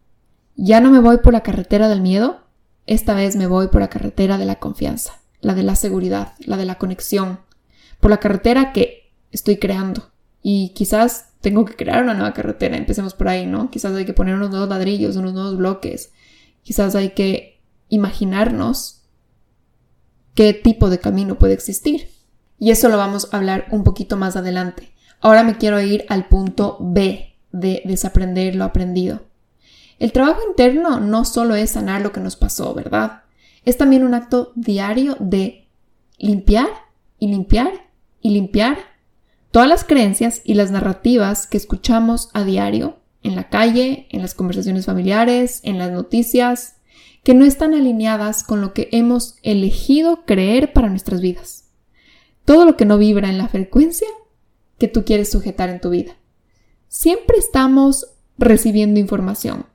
Ya 0.56 0.82
no 0.82 0.92
me 0.92 1.00
voy 1.00 1.18
por 1.20 1.34
la 1.34 1.42
carretera 1.44 1.88
del 1.88 2.02
miedo, 2.02 2.42
esta 2.86 3.14
vez 3.14 3.36
me 3.36 3.48
voy 3.48 3.68
por 3.68 3.82
la 3.82 3.90
carretera 3.90 4.38
de 4.38 4.46
la 4.46 4.56
confianza, 4.56 5.22
la 5.40 5.56
de 5.56 5.64
la 5.64 5.76
seguridad, 5.76 6.34
la 6.40 6.58
de 6.58 6.66
la 6.66 6.78
conexión, 6.78 7.40
por 8.00 8.12
la 8.12 8.18
carretera 8.18 8.74
que 8.74 9.12
estoy 9.32 9.58
creando. 9.58 10.12
Y 10.42 10.70
quizás 10.70 11.30
tengo 11.42 11.64
que 11.64 11.76
crear 11.76 12.04
una 12.04 12.14
nueva 12.14 12.34
carretera, 12.34 12.76
empecemos 12.76 13.14
por 13.14 13.30
ahí, 13.30 13.46
¿no? 13.46 13.70
Quizás 13.70 13.94
hay 13.96 14.06
que 14.06 14.14
poner 14.14 14.36
unos 14.36 14.50
nuevos 14.50 14.70
ladrillos, 14.70 15.16
unos 15.16 15.34
nuevos 15.34 15.58
bloques, 15.58 16.12
quizás 16.64 16.96
hay 16.96 17.12
que 17.12 17.62
imaginarnos 17.90 18.97
qué 20.38 20.54
tipo 20.54 20.92
de 20.92 21.00
camino 21.00 21.40
puede 21.40 21.54
existir. 21.54 22.10
Y 22.60 22.70
eso 22.70 22.90
lo 22.90 22.98
vamos 22.98 23.28
a 23.32 23.38
hablar 23.38 23.66
un 23.72 23.84
poquito 23.84 24.18
más 24.18 24.36
adelante. 24.36 24.94
Ahora 25.20 25.42
me 25.42 25.58
quiero 25.58 25.82
ir 25.82 26.06
al 26.10 26.28
punto 26.28 26.78
B 26.80 27.34
de 27.52 27.82
desaprender 27.86 28.56
lo 28.56 28.64
aprendido. 28.64 29.24
El 29.98 30.12
trabajo 30.12 30.42
interno 30.48 31.00
no 31.00 31.26
solo 31.26 31.56
es 31.56 31.72
sanar 31.72 32.02
lo 32.02 32.12
que 32.12 32.20
nos 32.20 32.36
pasó, 32.36 32.76
¿verdad? 32.76 33.24
Es 33.66 33.78
también 33.78 34.06
un 34.06 34.14
acto 34.14 34.52
diario 34.54 35.18
de 35.20 35.68
limpiar 36.20 36.70
y 37.18 37.30
limpiar 37.30 37.72
y 38.22 38.30
limpiar 38.30 38.78
todas 39.50 39.68
las 39.68 39.84
creencias 39.84 40.42
y 40.44 40.54
las 40.54 40.70
narrativas 40.70 41.48
que 41.48 41.58
escuchamos 41.58 42.30
a 42.36 42.44
diario 42.44 42.98
en 43.24 43.36
la 43.36 43.50
calle, 43.50 44.08
en 44.12 44.22
las 44.22 44.36
conversaciones 44.36 44.86
familiares, 44.86 45.62
en 45.64 45.80
las 45.80 45.90
noticias, 45.90 46.77
que 47.28 47.34
no 47.34 47.44
están 47.44 47.74
alineadas 47.74 48.42
con 48.42 48.62
lo 48.62 48.74
que 48.74 48.88
hemos 48.94 49.36
elegido 49.44 50.24
creer 50.26 50.72
para 50.72 50.88
nuestras 50.88 51.20
vidas. 51.20 51.66
Todo 52.46 52.64
lo 52.64 52.78
que 52.78 52.86
no 52.86 52.98
vibra 52.98 53.30
en 53.30 53.38
la 53.38 53.50
frecuencia 53.50 54.08
que 54.80 54.88
tú 54.88 55.04
quieres 55.04 55.30
sujetar 55.30 55.68
en 55.68 55.82
tu 55.82 55.90
vida. 55.90 56.16
Siempre 56.88 57.38
estamos 57.38 58.14
recibiendo 58.38 59.02
información. 59.02 59.66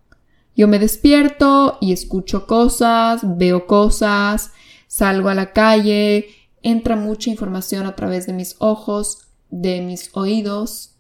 Yo 0.56 0.66
me 0.66 0.78
despierto 0.78 1.76
y 1.82 1.92
escucho 1.92 2.46
cosas, 2.46 3.20
veo 3.36 3.66
cosas, 3.66 4.52
salgo 4.86 5.28
a 5.28 5.34
la 5.34 5.52
calle, 5.52 6.28
entra 6.62 6.96
mucha 6.96 7.28
información 7.28 7.84
a 7.84 7.94
través 7.94 8.26
de 8.26 8.32
mis 8.32 8.56
ojos, 8.60 9.26
de 9.50 9.82
mis 9.82 10.08
oídos 10.14 10.94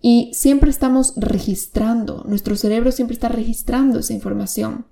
y 0.00 0.32
siempre 0.32 0.70
estamos 0.70 1.12
registrando, 1.16 2.24
nuestro 2.26 2.56
cerebro 2.56 2.92
siempre 2.92 3.12
está 3.12 3.28
registrando 3.28 3.98
esa 3.98 4.14
información. 4.14 4.86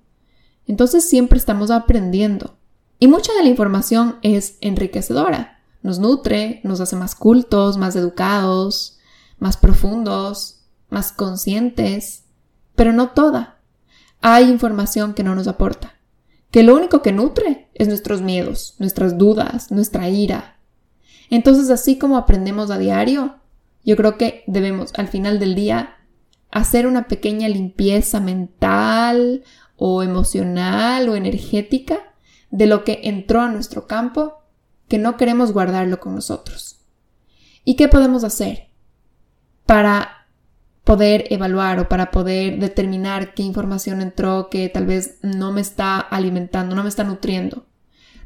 Entonces 0.67 1.07
siempre 1.07 1.37
estamos 1.37 1.71
aprendiendo. 1.71 2.57
Y 2.99 3.07
mucha 3.07 3.33
de 3.33 3.43
la 3.43 3.49
información 3.49 4.17
es 4.21 4.57
enriquecedora 4.61 5.61
nos 5.83 5.99
nutre, 5.99 6.61
nos 6.63 6.79
hace 6.79 6.95
más 6.95 7.15
cultos, 7.15 7.77
más 7.77 7.95
educados, 7.95 8.99
más 9.39 9.57
profundos, 9.57 10.61
más 10.89 11.11
conscientes, 11.11 12.25
pero 12.75 12.93
no 12.93 13.09
toda. 13.09 13.59
Hay 14.21 14.49
información 14.49 15.13
que 15.13 15.23
no 15.23 15.33
nos 15.35 15.47
aporta, 15.47 15.95
que 16.51 16.63
lo 16.63 16.75
único 16.75 17.01
que 17.01 17.11
nutre 17.11 17.69
es 17.73 17.87
nuestros 17.87 18.21
miedos, 18.21 18.75
nuestras 18.77 19.17
dudas, 19.17 19.71
nuestra 19.71 20.09
ira. 20.09 20.57
Entonces, 21.29 21.69
así 21.69 21.97
como 21.97 22.17
aprendemos 22.17 22.69
a 22.69 22.77
diario, 22.77 23.37
yo 23.83 23.95
creo 23.95 24.17
que 24.17 24.43
debemos 24.47 24.93
al 24.95 25.07
final 25.07 25.39
del 25.39 25.55
día 25.55 25.97
hacer 26.51 26.85
una 26.85 27.07
pequeña 27.07 27.47
limpieza 27.47 28.19
mental 28.19 29.43
o 29.83 30.03
emocional 30.03 31.09
o 31.09 31.15
energética 31.15 32.13
de 32.51 32.67
lo 32.67 32.83
que 32.83 32.99
entró 33.05 33.41
a 33.41 33.49
nuestro 33.49 33.87
campo 33.87 34.43
que 34.87 34.99
no 34.99 35.17
queremos 35.17 35.53
guardarlo 35.53 35.99
con 35.99 36.13
nosotros. 36.13 36.81
¿Y 37.65 37.77
qué 37.77 37.87
podemos 37.87 38.23
hacer 38.23 38.67
para 39.65 40.27
poder 40.83 41.25
evaluar 41.31 41.79
o 41.79 41.89
para 41.89 42.11
poder 42.11 42.59
determinar 42.59 43.33
qué 43.33 43.41
información 43.41 44.01
entró 44.01 44.49
que 44.51 44.69
tal 44.69 44.85
vez 44.85 45.17
no 45.23 45.51
me 45.51 45.61
está 45.61 45.97
alimentando, 45.97 46.75
no 46.75 46.83
me 46.83 46.89
está 46.89 47.03
nutriendo? 47.03 47.65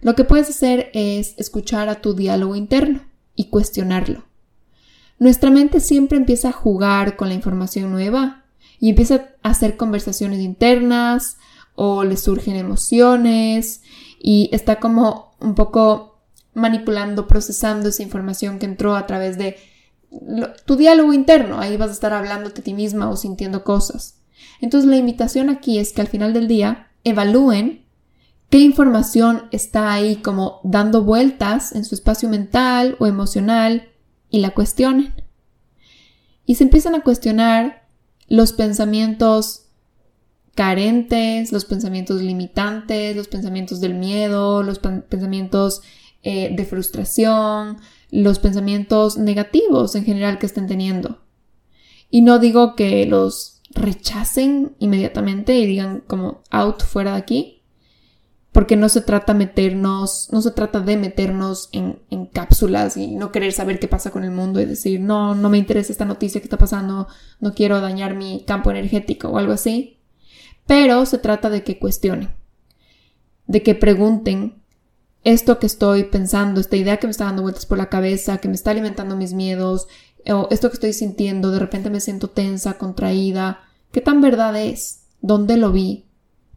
Lo 0.02 0.14
que 0.14 0.26
puedes 0.26 0.50
hacer 0.50 0.90
es 0.94 1.36
escuchar 1.38 1.88
a 1.88 2.02
tu 2.02 2.16
diálogo 2.16 2.58
interno 2.58 3.06
y 3.34 3.46
cuestionarlo. 3.50 4.26
Nuestra 5.20 5.52
mente 5.52 5.80
siempre 5.80 6.18
empieza 6.18 6.50
a 6.50 6.52
jugar 6.52 7.16
con 7.16 7.30
la 7.30 7.36
información 7.36 7.94
nueva 7.94 8.45
y 8.80 8.90
empieza 8.90 9.30
a 9.44 9.50
hacer 9.50 9.78
conversaciones 9.78 10.40
internas 10.40 11.38
o 11.76 12.04
le 12.04 12.18
surgen 12.18 12.56
emociones 12.56 13.82
y 14.20 14.50
está 14.52 14.80
como 14.80 15.36
un 15.40 15.56
poco 15.56 16.20
manipulando, 16.54 17.28
procesando 17.28 17.90
esa 17.90 18.04
información 18.04 18.60
que 18.60 18.66
entró 18.66 18.96
a 18.96 19.06
través 19.06 19.38
de 19.38 19.58
tu 20.66 20.76
diálogo 20.76 21.14
interno. 21.14 21.60
Ahí 21.60 21.78
vas 21.78 21.90
a 21.90 21.94
estar 21.94 22.14
hablándote 22.14 22.62
a 22.62 22.64
ti 22.64 22.74
misma 22.74 23.10
o 23.10 23.18
sintiendo 23.18 23.64
cosas. 23.64 24.22
Entonces 24.62 24.90
la 24.90 24.98
invitación 24.98 25.50
aquí 25.50 25.80
es 25.80 25.94
que 25.94 26.02
al 26.02 26.08
final 26.08 26.34
del 26.34 26.48
día 26.48 26.92
evalúen 27.04 27.86
qué 28.50 28.60
información 28.60 29.44
está 29.52 29.92
ahí 29.92 30.18
como 30.18 30.62
dando 30.64 31.04
vueltas 31.04 31.74
en 31.74 31.84
su 31.84 31.96
espacio 31.96 32.30
mental 32.30 32.96
o 33.00 33.08
emocional 33.08 33.90
y 34.30 34.40
la 34.40 34.52
cuestionen. 34.52 35.14
Y 36.46 36.56
se 36.56 36.64
empiezan 36.64 36.96
a 36.96 37.02
cuestionar 37.02 37.85
los 38.28 38.54
pensamientos 38.54 39.66
carentes, 40.56 41.52
los 41.52 41.66
pensamientos 41.66 42.22
limitantes, 42.22 43.16
los 43.16 43.28
pensamientos 43.28 43.82
del 43.82 43.94
miedo, 43.94 44.64
los 44.64 44.80
pensamientos 44.80 45.82
eh, 46.24 46.56
de 46.56 46.66
frustración, 46.66 47.78
los 48.10 48.40
pensamientos 48.40 49.18
negativos 49.18 49.96
en 49.96 50.06
general 50.06 50.40
que 50.40 50.46
estén 50.46 50.68
teniendo. 50.68 51.20
Y 52.10 52.22
no 52.22 52.40
digo 52.40 52.76
que 52.76 53.06
los 53.06 53.62
rechacen 53.72 54.76
inmediatamente 54.80 55.58
y 55.58 55.66
digan 55.66 56.02
como 56.08 56.42
out 56.50 56.82
fuera 56.84 57.12
de 57.12 57.18
aquí, 57.18 57.55
porque 58.56 58.78
no 58.78 58.88
se 58.88 59.02
trata 59.02 59.34
meternos, 59.34 60.30
no 60.32 60.42
se 60.42 60.50
trata 60.52 60.80
de 60.80 60.96
meternos 60.96 61.68
en, 61.74 62.00
en, 62.10 62.26
cápsulas 62.26 62.96
y 62.96 63.08
no 63.08 63.34
querer 63.34 63.52
saber 63.52 63.80
qué 63.80 63.90
pasa 63.90 64.12
con 64.12 64.24
el 64.24 64.32
mundo 64.32 64.62
y 64.62 64.66
decir, 64.66 65.02
no, 65.02 65.36
no 65.36 65.50
me 65.50 65.58
interesa 65.58 65.92
esta 65.92 66.06
noticia 66.06 66.40
que 66.40 66.46
está 66.46 66.58
pasando, 66.58 67.10
no 67.42 67.54
quiero 67.54 67.82
dañar 67.82 68.16
mi 68.16 68.46
campo 68.48 68.72
energético 68.72 69.28
o 69.28 69.38
algo 69.40 69.52
así. 69.52 70.00
Pero 70.66 71.06
se 71.06 71.18
trata 71.18 71.50
de 71.50 71.66
que 71.66 71.80
cuestionen, 71.80 72.30
de 73.46 73.62
que 73.62 73.76
pregunten 73.76 74.64
esto 75.26 75.60
que 75.60 75.66
estoy 75.66 76.06
pensando, 76.06 76.62
esta 76.62 76.78
idea 76.78 76.96
que 76.96 77.08
me 77.08 77.12
está 77.12 77.26
dando 77.26 77.42
vueltas 77.42 77.66
por 77.66 77.78
la 77.78 77.90
cabeza, 77.90 78.38
que 78.38 78.48
me 78.48 78.56
está 78.56 78.72
alimentando 78.72 79.18
mis 79.18 79.34
miedos, 79.34 79.90
o 80.28 80.48
esto 80.50 80.70
que 80.70 80.76
estoy 80.76 80.94
sintiendo, 80.94 81.52
de 81.52 81.60
repente 81.60 81.90
me 81.90 82.00
siento 82.00 82.30
tensa, 82.30 82.78
contraída, 82.78 83.64
¿qué 83.92 84.00
tan 84.00 84.22
verdad 84.22 84.56
es? 84.56 85.02
¿Dónde 85.20 85.58
lo 85.58 85.74
vi? 85.74 86.06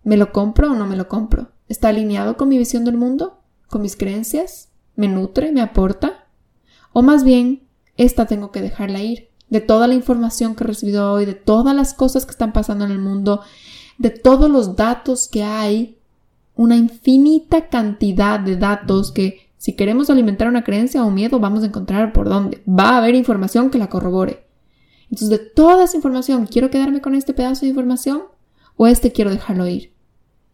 ¿Me 0.05 0.17
lo 0.17 0.31
compro 0.31 0.71
o 0.71 0.75
no 0.77 0.87
me 0.87 0.95
lo 0.95 1.09
compro? 1.09 1.58
¿Está 1.69 1.89
alineado 1.89 2.37
con 2.37 2.49
mi 2.49 2.59
visión 2.59 2.85
del 2.85 2.97
mundo? 2.97 3.41
¿Con 3.69 3.83
mis 3.83 3.97
creencias? 3.97 4.71
¿Me 4.97 5.09
nutre? 5.09 5.53
¿Me 5.53 5.61
aporta? 5.61 6.27
O 6.93 7.03
más 7.03 7.25
bien, 7.25 7.69
esta 7.97 8.27
tengo 8.27 8.51
que 8.51 8.63
dejarla 8.63 9.03
ir. 9.03 9.29
De 9.51 9.61
toda 9.61 9.87
la 9.87 9.95
información 9.95 10.55
que 10.55 10.65
he 10.65 10.67
recibido 10.67 11.13
hoy, 11.13 11.25
de 11.25 11.35
todas 11.35 11.75
las 11.75 11.95
cosas 11.95 12.25
que 12.25 12.33
están 12.33 12.53
pasando 12.53 12.85
en 12.85 12.91
el 12.91 12.99
mundo, 12.99 13.43
de 13.99 14.11
todos 14.11 14.51
los 14.51 14.77
datos 14.77 15.29
que 15.29 15.43
hay 15.43 15.99
una 16.55 16.77
infinita 16.77 17.69
cantidad 17.69 18.41
de 18.41 18.57
datos 18.57 19.13
que 19.13 19.49
si 19.59 19.75
queremos 19.75 20.11
alimentar 20.11 20.49
una 20.49 20.65
creencia 20.65 21.05
o 21.05 21.11
miedo 21.11 21.39
vamos 21.39 21.63
a 21.63 21.67
encontrar 21.67 22.13
por 22.13 22.29
dónde. 22.29 22.63
Va 22.69 22.91
a 22.91 22.99
haber 22.99 23.15
información 23.15 23.71
que 23.71 23.79
la 23.79 23.89
corrobore. 23.89 24.47
Entonces, 25.11 25.31
de 25.31 25.39
toda 25.39 25.85
esa 25.85 25.97
información, 25.97 26.47
¿quiero 26.47 26.71
quedarme 26.71 27.01
con 27.01 27.15
este 27.15 27.35
pedazo 27.35 27.63
de 27.63 27.69
información 27.69 28.25
o 28.77 28.87
este 28.87 29.13
quiero 29.13 29.31
dejarlo 29.31 29.67
ir? 29.67 29.93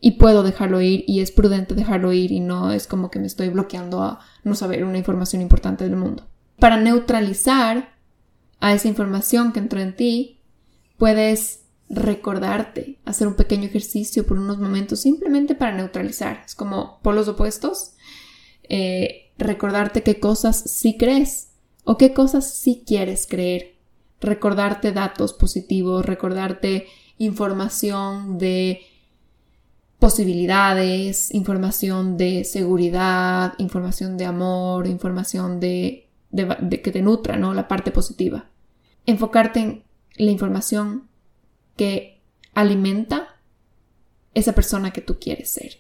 Y 0.06 0.18
puedo 0.18 0.43
dejarlo 0.43 0.82
ir 0.82 1.02
y 1.06 1.20
es 1.20 1.32
prudente 1.32 1.74
dejarlo 1.74 2.12
ir 2.12 2.31
y 2.31 2.39
no 2.39 2.72
es 2.72 2.86
como 2.86 3.10
que 3.10 3.18
me 3.18 3.26
estoy 3.26 3.48
bloqueando 3.48 4.02
a 4.02 4.20
no 4.43 4.55
saber 4.55 4.85
una 4.85 4.98
información 4.98 5.40
importante 5.40 5.85
del 5.85 5.97
mundo. 5.97 6.26
Para 6.59 6.76
neutralizar 6.76 7.94
a 8.60 8.74
esa 8.74 8.86
información 8.86 9.55
que 9.55 9.60
entró 9.60 9.81
en 9.81 9.97
ti, 9.97 10.43
puedes 10.98 11.64
recordarte, 11.89 12.98
hacer 13.06 13.26
un 13.28 13.35
pequeño 13.35 13.64
ejercicio 13.64 14.26
por 14.26 14.39
unos 14.39 14.59
momentos 14.59 15.01
simplemente 15.01 15.55
para 15.55 15.74
neutralizar. 15.74 16.43
Es 16.44 16.55
como 16.55 17.01
polos 17.01 17.26
opuestos. 17.28 17.94
Eh, 18.64 19.32
recordarte 19.39 20.02
qué 20.02 20.20
cosas 20.20 20.64
sí 20.66 20.98
crees 20.98 21.52
o 21.85 21.97
qué 21.97 22.12
cosas 22.12 22.52
sí 22.52 22.85
quieres 22.86 23.26
creer. 23.26 23.78
Recordarte 24.20 24.93
datos 24.93 25.32
positivos, 25.32 26.05
recordarte 26.05 26.89
información 27.16 28.36
de 28.36 28.82
posibilidades, 30.05 31.32
información 31.32 32.18
de 32.18 32.44
seguridad, 32.44 33.55
información 33.56 34.18
de 34.18 34.26
amor, 34.26 34.86
información 34.86 35.60
de, 35.60 36.10
que 36.31 36.90
te 36.93 37.01
nutra, 37.01 37.39
¿no? 37.39 37.55
La 37.55 37.68
parte 37.68 37.90
positiva. 37.90 38.51
Enfocarte 39.06 39.60
en 39.60 39.85
la 40.16 40.31
información 40.31 41.09
que 41.74 42.20
alimenta 42.52 43.40
esa 44.35 44.52
persona 44.52 44.90
que 44.90 45.01
tú 45.01 45.18
quieres 45.18 45.48
ser. 45.48 45.78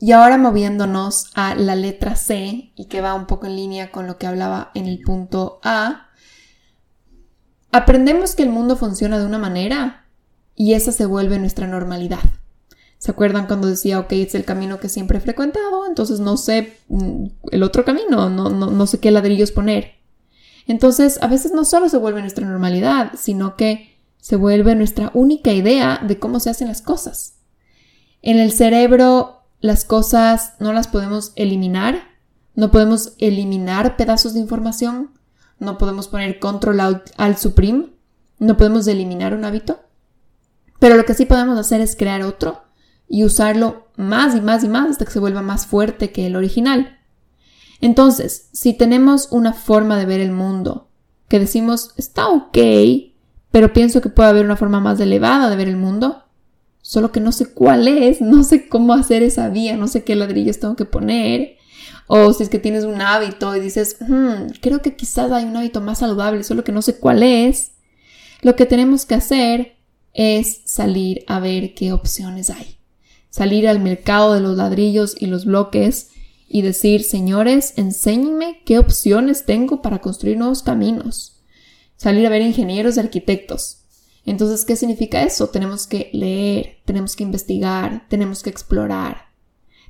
Y 0.00 0.10
ahora 0.10 0.36
moviéndonos 0.36 1.30
a 1.36 1.54
la 1.54 1.76
letra 1.76 2.16
C 2.16 2.72
y 2.74 2.86
que 2.86 3.02
va 3.02 3.14
un 3.14 3.28
poco 3.28 3.46
en 3.46 3.54
línea 3.54 3.92
con 3.92 4.08
lo 4.08 4.18
que 4.18 4.26
hablaba 4.26 4.72
en 4.74 4.86
el 4.86 5.00
punto 5.00 5.60
A, 5.62 6.08
aprendemos 7.70 8.34
que 8.34 8.42
el 8.42 8.50
mundo 8.50 8.74
funciona 8.74 9.20
de 9.20 9.26
una 9.26 9.38
manera 9.38 10.06
y 10.56 10.74
esa 10.74 10.90
se 10.90 11.06
vuelve 11.06 11.38
nuestra 11.38 11.68
normalidad. 11.68 12.41
¿Se 13.02 13.10
acuerdan 13.10 13.48
cuando 13.48 13.66
decía, 13.66 13.98
ok, 13.98 14.12
es 14.12 14.36
el 14.36 14.44
camino 14.44 14.78
que 14.78 14.88
siempre 14.88 15.18
he 15.18 15.20
frecuentado, 15.20 15.88
entonces 15.88 16.20
no 16.20 16.36
sé 16.36 16.78
mm, 16.86 17.26
el 17.50 17.64
otro 17.64 17.84
camino, 17.84 18.30
no, 18.30 18.48
no, 18.48 18.70
no 18.70 18.86
sé 18.86 19.00
qué 19.00 19.10
ladrillos 19.10 19.50
poner? 19.50 19.94
Entonces, 20.68 21.18
a 21.20 21.26
veces 21.26 21.50
no 21.50 21.64
solo 21.64 21.88
se 21.88 21.96
vuelve 21.96 22.20
nuestra 22.20 22.46
normalidad, 22.46 23.10
sino 23.18 23.56
que 23.56 23.98
se 24.18 24.36
vuelve 24.36 24.76
nuestra 24.76 25.10
única 25.14 25.52
idea 25.52 26.00
de 26.06 26.20
cómo 26.20 26.38
se 26.38 26.50
hacen 26.50 26.68
las 26.68 26.80
cosas. 26.80 27.38
En 28.22 28.38
el 28.38 28.52
cerebro, 28.52 29.48
las 29.58 29.84
cosas 29.84 30.52
no 30.60 30.72
las 30.72 30.86
podemos 30.86 31.32
eliminar, 31.34 32.04
no 32.54 32.70
podemos 32.70 33.14
eliminar 33.18 33.96
pedazos 33.96 34.34
de 34.34 34.38
información, 34.38 35.10
no 35.58 35.76
podemos 35.76 36.06
poner 36.06 36.38
control 36.38 36.78
al, 36.78 37.02
al 37.16 37.36
supreme, 37.36 37.88
no 38.38 38.56
podemos 38.56 38.86
eliminar 38.86 39.34
un 39.34 39.44
hábito, 39.44 39.80
pero 40.78 40.96
lo 40.96 41.04
que 41.04 41.14
sí 41.14 41.26
podemos 41.26 41.58
hacer 41.58 41.80
es 41.80 41.96
crear 41.96 42.22
otro 42.22 42.62
y 43.12 43.24
usarlo 43.24 43.88
más 43.96 44.34
y 44.34 44.40
más 44.40 44.64
y 44.64 44.68
más 44.68 44.92
hasta 44.92 45.04
que 45.04 45.10
se 45.10 45.18
vuelva 45.18 45.42
más 45.42 45.66
fuerte 45.66 46.12
que 46.12 46.26
el 46.26 46.34
original. 46.34 46.98
Entonces, 47.82 48.48
si 48.52 48.72
tenemos 48.72 49.28
una 49.30 49.52
forma 49.52 49.98
de 49.98 50.06
ver 50.06 50.20
el 50.20 50.32
mundo 50.32 50.88
que 51.28 51.38
decimos 51.38 51.90
está 51.98 52.28
ok, 52.28 52.56
pero 53.50 53.74
pienso 53.74 54.00
que 54.00 54.08
puede 54.08 54.30
haber 54.30 54.46
una 54.46 54.56
forma 54.56 54.80
más 54.80 54.98
elevada 54.98 55.50
de 55.50 55.56
ver 55.56 55.68
el 55.68 55.76
mundo, 55.76 56.24
solo 56.80 57.12
que 57.12 57.20
no 57.20 57.32
sé 57.32 57.52
cuál 57.52 57.86
es, 57.86 58.22
no 58.22 58.44
sé 58.44 58.66
cómo 58.66 58.94
hacer 58.94 59.22
esa 59.22 59.50
vía, 59.50 59.76
no 59.76 59.88
sé 59.88 60.04
qué 60.04 60.16
ladrillos 60.16 60.58
tengo 60.58 60.74
que 60.74 60.86
poner, 60.86 61.58
o 62.06 62.32
si 62.32 62.44
es 62.44 62.48
que 62.48 62.58
tienes 62.58 62.84
un 62.84 63.02
hábito 63.02 63.54
y 63.54 63.60
dices, 63.60 63.98
hmm, 64.00 64.52
creo 64.62 64.80
que 64.80 64.96
quizás 64.96 65.30
hay 65.32 65.44
un 65.44 65.56
hábito 65.58 65.82
más 65.82 65.98
saludable, 65.98 66.44
solo 66.44 66.64
que 66.64 66.72
no 66.72 66.80
sé 66.80 66.96
cuál 66.96 67.22
es, 67.22 67.72
lo 68.40 68.56
que 68.56 68.64
tenemos 68.64 69.04
que 69.04 69.16
hacer 69.16 69.76
es 70.14 70.62
salir 70.64 71.24
a 71.26 71.40
ver 71.40 71.74
qué 71.74 71.92
opciones 71.92 72.48
hay 72.48 72.78
salir 73.32 73.66
al 73.66 73.80
mercado 73.80 74.34
de 74.34 74.40
los 74.40 74.58
ladrillos 74.58 75.16
y 75.18 75.26
los 75.26 75.46
bloques 75.46 76.10
y 76.48 76.60
decir, 76.60 77.02
señores, 77.02 77.72
enséñenme 77.76 78.60
qué 78.66 78.78
opciones 78.78 79.46
tengo 79.46 79.80
para 79.80 80.02
construir 80.02 80.36
nuevos 80.36 80.62
caminos. 80.62 81.40
Salir 81.96 82.26
a 82.26 82.28
ver 82.28 82.42
ingenieros 82.42 82.96
y 82.96 83.00
arquitectos. 83.00 83.84
Entonces, 84.26 84.66
¿qué 84.66 84.76
significa 84.76 85.22
eso? 85.22 85.48
Tenemos 85.48 85.86
que 85.86 86.10
leer, 86.12 86.76
tenemos 86.84 87.16
que 87.16 87.24
investigar, 87.24 88.06
tenemos 88.10 88.42
que 88.42 88.50
explorar, 88.50 89.30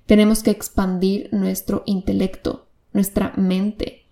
tenemos 0.06 0.44
que 0.44 0.52
expandir 0.52 1.28
nuestro 1.32 1.82
intelecto, 1.84 2.68
nuestra 2.92 3.32
mente, 3.36 4.06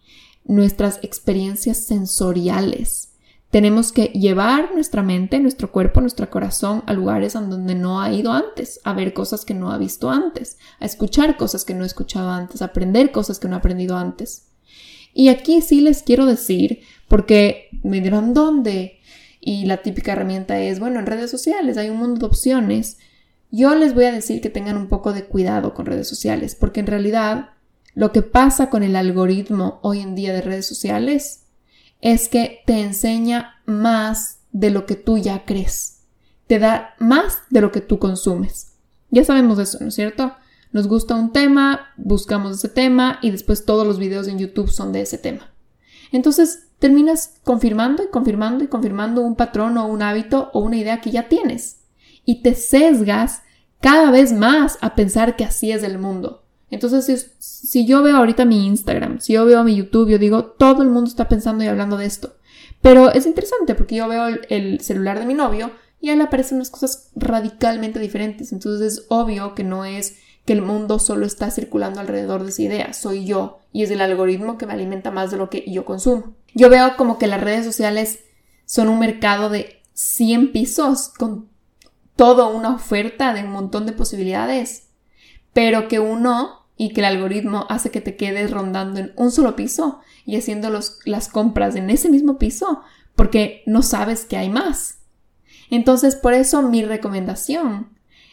nuestras 0.45 0.99
experiencias 1.05 1.79
sensoriales 1.79 3.10
tenemos 3.51 3.91
que 3.93 4.07
llevar 4.07 4.73
nuestra 4.75 5.03
mente, 5.03 5.41
nuestro 5.41 5.73
cuerpo, 5.73 6.01
nuestro 6.01 6.31
corazón 6.31 6.85
a 6.87 6.93
lugares 6.93 7.35
a 7.35 7.41
donde 7.41 7.75
no 7.75 8.01
ha 8.01 8.13
ido 8.13 8.33
antes, 8.33 8.81
a 8.85 8.93
ver 8.93 9.13
cosas 9.13 9.45
que 9.45 9.55
no 9.55 9.73
ha 9.73 9.79
visto 9.79 10.09
antes, 10.09 10.57
a 10.79 10.87
escuchar 10.87 11.37
cosas 11.37 11.65
que 11.65 11.75
no 11.75 11.83
ha 11.83 11.87
escuchado 11.87 12.31
antes, 12.31 12.63
a 12.63 12.67
aprender 12.67 13.11
cosas 13.11 13.41
que 13.41 13.49
no 13.49 13.57
ha 13.57 13.59
aprendido 13.59 13.97
antes. 13.97 14.47
Y 15.13 15.29
aquí 15.29 15.63
sí 15.63 15.81
les 15.81 16.05
quiero 16.05 16.27
decir, 16.27 16.83
porque 17.09 17.69
me 17.83 18.01
dirán 18.01 18.35
dónde, 18.35 19.01
y 19.41 19.65
la 19.65 19.79
típica 19.79 20.13
herramienta 20.13 20.61
es, 20.61 20.79
bueno, 20.79 21.01
en 21.01 21.07
redes 21.07 21.31
sociales 21.31 21.77
hay 21.77 21.91
un 21.91 21.97
mundo 21.97 22.21
de 22.21 22.27
opciones. 22.27 22.99
Yo 23.51 23.75
les 23.75 23.95
voy 23.95 24.05
a 24.05 24.13
decir 24.13 24.41
que 24.41 24.51
tengan 24.51 24.77
un 24.77 24.87
poco 24.87 25.13
de 25.13 25.25
cuidado 25.25 25.75
con 25.75 25.87
redes 25.87 26.07
sociales, 26.07 26.55
porque 26.55 26.79
en 26.79 26.87
realidad 26.87 27.51
lo 27.95 28.13
que 28.13 28.23
pasa 28.23 28.71
con 28.71 28.85
el 28.85 28.95
algoritmo 28.95 29.81
hoy 29.83 29.99
en 30.01 30.15
día 30.15 30.33
de 30.33 30.43
redes 30.43 30.67
sociales 30.67 31.40
es 32.01 32.29
que 32.29 32.63
te 32.67 32.81
enseña 32.81 33.61
más 33.67 34.41
de 34.53 34.71
lo 34.71 34.87
que 34.87 34.97
tú 34.97 35.19
ya 35.19 35.45
crees. 35.45 36.03
Te 36.47 36.59
da 36.59 36.95
más 36.99 37.39
de 37.51 37.61
lo 37.61 37.71
que 37.71 37.81
tú 37.81 37.99
consumes. 37.99 38.75
Ya 39.11 39.25
sabemos 39.25 39.59
eso, 39.59 39.79
¿no 39.81 39.89
es 39.89 39.95
cierto? 39.95 40.35
Nos 40.73 40.87
gusta 40.87 41.15
un 41.15 41.33
tema, 41.33 41.93
buscamos 41.97 42.57
ese 42.57 42.69
tema 42.69 43.19
y 43.23 43.31
después 43.31 43.65
todos 43.65 43.87
los 43.87 43.99
videos 43.99 44.29
en 44.29 44.39
YouTube 44.39 44.71
son 44.71 44.93
de 44.93 45.03
ese 45.03 45.19
tema. 45.19 45.53
Entonces 46.13 46.69
terminas 46.79 47.35
confirmando 47.45 48.03
y 48.03 48.09
confirmando 48.09 48.65
y 48.65 48.69
confirmando 48.69 49.21
un 49.21 49.37
patrón 49.37 49.77
o 49.79 49.87
un 49.87 50.03
hábito 50.03 50.51
o 50.53 50.61
una 50.61 50.77
idea 50.77 51.01
que 51.01 51.11
ya 51.11 51.29
tienes. 51.29 51.81
Y 52.25 52.43
te 52.43 52.55
sesgas 52.55 53.43
cada 53.81 54.11
vez 54.11 54.33
más 54.33 54.79
a 54.81 54.95
pensar 54.95 55.37
que 55.37 55.45
así 55.45 55.73
es 55.73 55.83
el 55.83 55.99
mundo. 55.99 56.45
Entonces, 56.71 57.33
si, 57.39 57.85
yo 57.85 58.03
veo 58.03 58.17
ahorita 58.17 58.45
mi 58.45 58.67
Instagram, 58.67 59.21
si 59.21 59.33
yo 59.33 59.45
veo 59.45 59.65
mi 59.65 59.75
YouTube, 59.75 60.09
yo 60.09 60.19
digo, 60.19 60.45
todo 60.45 60.83
el 60.83 60.89
mundo 60.89 61.09
está 61.09 61.29
pensando 61.29 61.65
y 61.65 61.67
hablando 61.67 61.97
de 61.97 62.07
esto. 62.07 62.37
Pero 62.81 63.13
es 63.13 63.27
interesante 63.27 63.75
porque 63.75 63.97
yo 63.97 64.09
veo 64.09 64.29
el, 64.49 64.81
celular 64.81 65.19
de 65.19 65.27
mi 65.27 65.35
novio 65.35 65.73
y 66.01 66.09
a 66.11 66.15
él 66.15 66.21
aparecen 66.21 66.57
unas 66.57 66.71
cosas 66.71 67.11
radicalmente 67.17 67.99
diferentes. 67.99 68.53
Entonces 68.53 68.95
es 68.95 69.07
obvio 69.09 69.55
que 69.55 69.65
no 69.65 69.85
es 69.85 70.19
que 70.47 70.53
el 70.55 70.63
mundo 70.63 70.99
solo 70.99 71.27
está 71.27 71.51
circulando 71.51 72.01
alrededor 72.01 72.45
de 72.45 72.51
esa 72.51 72.63
idea, 72.63 72.93
soy 72.95 73.27
yo 73.27 73.59
y 73.73 73.83
es 73.83 73.91
el 73.91 74.01
algoritmo 74.01 74.57
que 74.57 74.67
me 74.67 74.73
alimenta 74.73 75.11
más 75.11 75.31
de 75.31 75.37
lo 75.37 75.51
que 75.51 75.71
yo 75.71 75.85
consumo. 75.85 76.35
Yo 76.55 76.71
veo 76.71 76.97
como 76.97 77.19
que 77.19 77.27
las 77.27 77.41
redes 77.41 77.67
sociales 77.67 78.21
son 78.65 78.89
un 78.89 78.99
mercado 78.99 79.51
de 79.51 79.83
100 79.93 80.53
pisos 80.53 81.11
con 81.11 81.49
toda 82.17 82.47
una 82.47 82.75
oferta 82.75 83.35
de 83.35 83.45
un 83.45 83.51
montón 83.51 83.87
de 83.87 83.93
posibilidades, 83.93 84.89
pero 85.53 85.89
que 85.89 86.01
uno 86.01 86.60
y 86.81 86.95
que 86.95 87.03
el 87.03 87.05
algoritmo 87.05 87.67
hace 87.69 87.91
que 87.91 88.01
te 88.01 88.17
quedes 88.17 88.51
rondando 88.51 89.01
en 89.01 89.13
un 89.17 89.31
solo 89.31 89.55
piso 89.55 90.01
y 90.25 90.37
haciendo 90.37 90.71
las 90.71 91.29
compras 91.29 91.77
en 91.77 91.91
ese 91.91 92.09
mismo 92.09 92.39
piso 92.39 92.81
porque 93.15 93.63
no 93.67 93.83
sabes 93.83 94.25
que 94.25 94.39
hay 94.39 94.49
más. 94.49 95.01
Entonces, 95.69 96.17
por 96.17 96.33
eso 96.33 96.63
mi 96.63 96.83
recomendación 96.83 97.91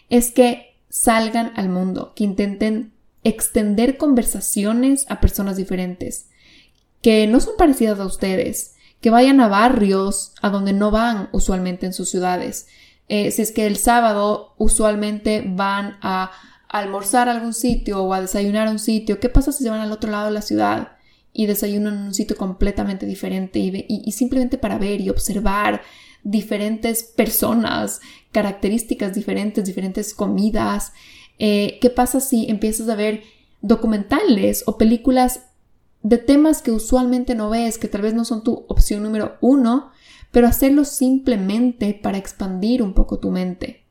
es 0.09 0.31
que 0.31 0.77
salgan 0.87 1.51
al 1.57 1.67
mundo, 1.67 2.13
que 2.15 2.23
intenten 2.23 2.93
extender 3.25 3.97
conversaciones 3.97 5.05
a 5.09 5.19
personas 5.19 5.57
diferentes, 5.57 6.29
que 7.01 7.27
no 7.27 7.41
son 7.41 7.57
parecidas 7.57 7.99
a 7.99 8.05
ustedes, 8.05 8.75
que 9.01 9.09
vayan 9.09 9.41
a 9.41 9.49
barrios 9.49 10.31
a 10.41 10.51
donde 10.51 10.71
no 10.71 10.89
van 10.89 11.27
usualmente 11.33 11.85
en 11.85 11.91
sus 11.91 12.09
ciudades. 12.09 12.67
Eh, 13.09 13.29
si 13.31 13.41
es 13.41 13.51
que 13.51 13.67
el 13.67 13.75
sábado 13.75 14.53
usualmente 14.57 15.43
van 15.45 15.97
a 16.01 16.31
almorzar 16.69 17.29
a 17.29 17.31
algún 17.31 17.53
sitio 17.53 18.03
o 18.03 18.13
a 18.13 18.21
desayunar 18.21 18.67
a 18.67 18.71
un 18.71 18.79
sitio, 18.79 19.19
¿qué 19.19 19.29
pasa 19.29 19.51
si 19.51 19.63
se 19.63 19.69
van 19.69 19.79
al 19.79 19.91
otro 19.91 20.11
lado 20.11 20.25
de 20.25 20.33
la 20.33 20.41
ciudad 20.41 20.93
y 21.33 21.45
desayunan 21.45 21.93
en 21.93 22.03
un 22.07 22.13
sitio 22.13 22.35
completamente 22.35 23.05
diferente 23.05 23.59
y, 23.59 24.11
simplemente 24.11 24.57
para 24.57 24.77
ver 24.77 25.01
y 25.01 25.09
observar 25.09 25.81
diferentes 26.23 27.03
personas, 27.03 28.01
características 28.31 29.13
diferentes, 29.13 29.65
diferentes 29.65 30.13
comidas? 30.13 30.93
Eh, 31.39 31.77
¿Qué 31.79 31.89
pasa 31.89 32.19
si 32.19 32.49
empiezas 32.49 32.89
a 32.89 32.95
ver 32.95 33.23
documentales 33.61 34.63
o 34.65 34.77
películas 34.77 35.41
de 36.03 36.17
temas 36.17 36.61
que 36.61 36.71
usualmente 36.71 37.35
no 37.35 37.49
ves, 37.49 37.77
que 37.77 37.87
tal 37.87 38.01
vez 38.01 38.13
no 38.13 38.25
son 38.25 38.43
tu 38.43 38.65
opción 38.67 39.03
número 39.03 39.37
uno, 39.41 39.91
pero 40.31 40.47
hacerlo 40.47 40.85
simplemente 40.85 41.93
para 41.93 42.17
expandir 42.17 42.81
un 42.81 42.93
poco 42.93 43.19
tu 43.19 43.31
mente? 43.31 43.86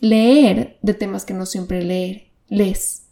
Leer 0.00 0.78
de 0.82 0.94
temas 0.94 1.24
que 1.24 1.34
no 1.34 1.46
siempre 1.46 1.82
leer, 1.82 2.28
lees. 2.48 3.06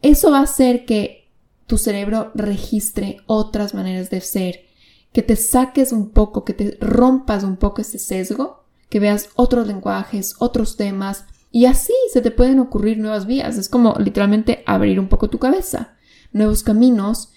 Eso 0.00 0.30
va 0.30 0.40
a 0.40 0.42
hacer 0.42 0.84
que 0.84 1.30
tu 1.66 1.78
cerebro 1.78 2.32
registre 2.34 3.18
otras 3.26 3.72
maneras 3.72 4.10
de 4.10 4.20
ser, 4.20 4.66
que 5.12 5.22
te 5.22 5.36
saques 5.36 5.92
un 5.92 6.10
poco, 6.10 6.44
que 6.44 6.54
te 6.54 6.76
rompas 6.80 7.44
un 7.44 7.56
poco 7.56 7.80
ese 7.80 7.98
sesgo, 7.98 8.64
que 8.88 9.00
veas 9.00 9.30
otros 9.36 9.66
lenguajes, 9.66 10.34
otros 10.38 10.76
temas, 10.76 11.24
y 11.50 11.66
así 11.66 11.94
se 12.12 12.20
te 12.20 12.30
pueden 12.30 12.58
ocurrir 12.58 12.98
nuevas 12.98 13.26
vías. 13.26 13.56
Es 13.58 13.68
como 13.68 13.94
literalmente 13.98 14.62
abrir 14.66 14.98
un 14.98 15.08
poco 15.08 15.30
tu 15.30 15.38
cabeza, 15.38 15.94
nuevos 16.32 16.62
caminos 16.62 17.30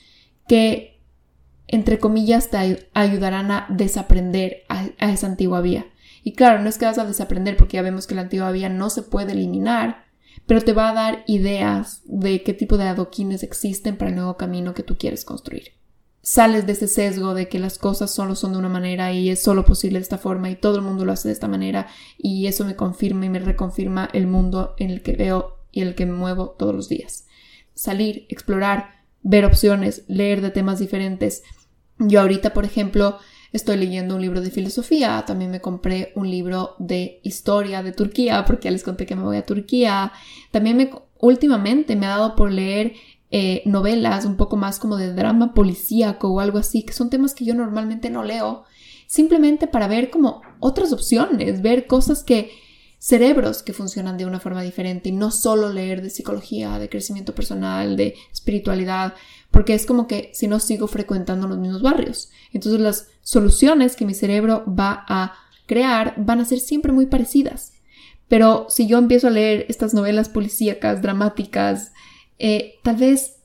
que, 0.47 1.02
entre 1.68 1.99
comillas, 1.99 2.49
te 2.49 2.88
ayudarán 2.93 3.52
a 3.52 3.68
desaprender 3.69 4.64
a, 4.69 4.88
a 4.99 5.11
esa 5.11 5.27
antigua 5.27 5.61
vía. 5.61 5.85
Y 6.27 6.34
claro, 6.34 6.60
no 6.60 6.69
es 6.69 6.80
que 6.80 6.85
vas 6.85 6.97
a 6.97 7.06
desaprender 7.06 7.56
porque 7.56 7.77
ya 7.77 7.84
vemos 7.84 8.07
que 8.07 8.15
la 8.15 8.22
antigua 8.22 8.49
vía 8.49 8.68
no 8.68 8.89
se 8.89 9.03
puede 9.03 9.34
eliminar, 9.34 10.06
pero 10.47 10.60
te 10.60 10.73
va 10.73 10.89
a 10.89 10.93
dar 10.93 11.23
ideas 11.27 12.02
de 12.06 12.41
qué 12.41 12.56
tipo 12.56 12.77
de 12.77 12.85
adoquines 12.85 13.43
existen 13.43 13.95
para 13.95 14.10
el 14.10 14.15
nuevo 14.15 14.35
camino 14.35 14.73
que 14.73 14.81
tú 14.81 14.97
quieres 14.97 15.23
construir. 15.23 15.73
sales 16.23 16.65
de 16.65 16.73
ese 16.73 16.88
sesgo 16.88 17.35
de 17.35 17.47
que 17.47 17.60
las 17.60 17.77
cosas 17.77 18.10
solo 18.10 18.34
son 18.34 18.53
de 18.53 18.57
una 18.57 18.69
manera 18.69 19.14
y 19.14 19.30
es 19.30 19.43
solo 19.43 19.65
posible 19.65 19.99
de 19.99 20.03
esta 20.03 20.18
forma 20.18 20.49
y 20.49 20.56
todo 20.56 20.77
el 20.77 20.81
mundo 20.81 21.06
lo 21.06 21.11
hace 21.11 21.27
de 21.27 21.34
esta 21.35 21.47
manera 21.47 21.85
y 22.18 22.47
eso 22.47 22.65
me 22.65 22.76
confirma 22.76 23.27
y 23.27 23.30
me 23.30 23.38
reconfirma 23.38 24.10
el 24.11 24.26
mundo 24.26 24.73
en 24.80 24.89
el 24.89 25.03
que 25.03 25.15
veo 25.15 25.60
y 25.72 25.84
en 25.84 25.89
el 25.89 25.93
que 25.93 26.07
me 26.07 26.14
muevo 26.14 26.56
todos 26.57 26.73
los 26.73 26.89
días. 26.89 27.27
Salir, 27.76 28.26
explorar, 28.30 28.89
ver 29.22 29.45
opciones, 29.45 30.06
leer 30.07 30.41
de 30.41 30.49
temas 30.49 30.80
diferentes. 30.80 31.43
Yo 31.99 32.22
ahorita, 32.22 32.52
por 32.52 32.65
ejemplo, 32.65 33.19
estoy 33.56 33.77
leyendo 33.77 34.15
un 34.15 34.22
libro 34.22 34.41
de 34.41 34.52
filosofía, 34.52 35.23
también 35.26 35.52
me 35.52 35.61
compré 35.61 36.11
un 36.15 36.30
libro 36.30 36.76
de 36.77 37.19
historia 37.23 37.82
de 37.84 37.94
Turquía 37.94 38.44
porque 38.45 38.65
ya 38.65 38.72
les 38.72 38.84
conté 38.84 39.06
que 39.06 39.15
me 39.15 39.23
voy 39.23 39.38
a 39.38 39.45
Turquía. 39.45 40.11
También 40.52 40.77
me 40.77 40.91
últimamente 41.19 41.95
me 41.95 42.06
ha 42.06 42.10
dado 42.10 42.36
por 42.36 42.52
leer 42.52 42.94
eh, 43.32 43.64
novelas 43.65 44.26
un 44.26 44.36
poco 44.36 44.57
más 44.57 44.77
como 44.77 44.98
de 44.98 45.14
drama 45.14 45.53
policíaco 45.53 46.30
o 46.30 46.40
algo 46.40 46.57
así, 46.57 46.84
que 46.84 46.94
son 46.94 47.10
temas 47.10 47.34
que 47.34 47.45
yo 47.45 47.56
normalmente 47.56 48.10
no 48.10 48.23
leo, 48.23 48.65
simplemente 49.07 49.68
para 49.68 49.88
ver 49.88 50.10
como 50.10 50.41
otras 50.60 50.91
opciones, 50.91 51.61
ver 51.61 51.88
cosas 51.88 52.23
que, 52.23 52.52
cerebros 52.99 53.61
que 53.64 53.73
funcionan 53.73 54.18
de 54.18 54.26
una 54.26 54.40
forma 54.40 54.61
diferente 54.61 55.10
y 55.10 55.11
no 55.11 55.32
solo 55.32 55.72
leer 55.72 56.02
de 56.02 56.10
psicología, 56.10 56.80
de 56.80 56.90
crecimiento 56.90 57.36
personal, 57.36 57.98
de 57.98 58.15
espiritualidad, 58.32 59.14
porque 59.56 59.73
es 59.73 59.86
como 59.86 60.06
que 60.06 60.32
si 60.34 60.49
no 60.49 60.60
sigo 60.60 60.86
frecuentando 60.86 61.48
los 61.48 61.57
mismos 61.57 61.82
barrios. 61.82 62.30
Entonces 62.52 62.82
las 62.82 63.07
soluciones 63.22 63.95
que 63.95 64.03
mi 64.03 64.14
cerebro 64.14 64.65
va 64.68 65.06
a 65.07 65.34
crear 65.65 66.14
van 66.18 66.41
a 66.41 66.45
ser 66.45 66.60
siempre 66.60 66.91
muy 66.91 67.06
parecidas. 67.06 67.72
Pero 68.27 68.65
si 68.68 68.86
yo 68.86 68.98
empiezo 68.98 69.27
a 69.27 69.32
leer 69.32 69.65
estas 69.69 69.94
novelas 69.94 70.27
policíacas, 70.27 71.02
dramáticas, 71.02 71.94
eh, 72.38 72.73
tal 72.84 72.98
vez 72.98 73.38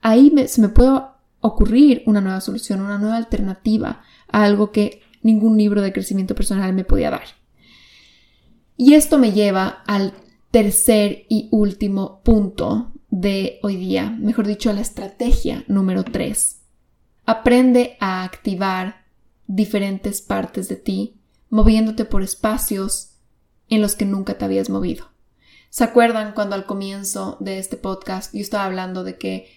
ahí 0.00 0.34
se 0.48 0.60
me 0.60 0.68
pueda 0.68 1.18
ocurrir 1.40 2.02
una 2.06 2.20
nueva 2.20 2.40
solución, 2.40 2.80
una 2.80 2.98
nueva 2.98 3.16
alternativa 3.16 4.02
a 4.32 4.42
algo 4.42 4.72
que 4.72 5.00
ningún 5.22 5.56
libro 5.56 5.80
de 5.80 5.92
crecimiento 5.92 6.34
personal 6.34 6.72
me 6.72 6.82
podía 6.82 7.12
dar. 7.12 7.36
Y 8.76 8.94
esto 8.94 9.16
me 9.16 9.30
lleva 9.30 9.84
al 9.86 10.12
tercer 10.50 11.24
y 11.28 11.48
último 11.52 12.20
punto 12.24 12.95
de 13.18 13.60
hoy 13.62 13.76
día, 13.76 14.14
mejor 14.18 14.46
dicho, 14.46 14.70
la 14.74 14.82
estrategia 14.82 15.64
número 15.68 16.04
3. 16.04 16.60
Aprende 17.24 17.96
a 17.98 18.24
activar 18.24 19.06
diferentes 19.46 20.20
partes 20.20 20.68
de 20.68 20.76
ti, 20.76 21.16
moviéndote 21.48 22.04
por 22.04 22.22
espacios 22.22 23.14
en 23.70 23.80
los 23.80 23.96
que 23.96 24.04
nunca 24.04 24.36
te 24.36 24.44
habías 24.44 24.68
movido. 24.68 25.06
¿Se 25.70 25.82
acuerdan 25.82 26.34
cuando 26.34 26.56
al 26.56 26.66
comienzo 26.66 27.38
de 27.40 27.58
este 27.58 27.78
podcast 27.78 28.34
yo 28.34 28.40
estaba 28.40 28.66
hablando 28.66 29.02
de 29.02 29.16
que 29.16 29.48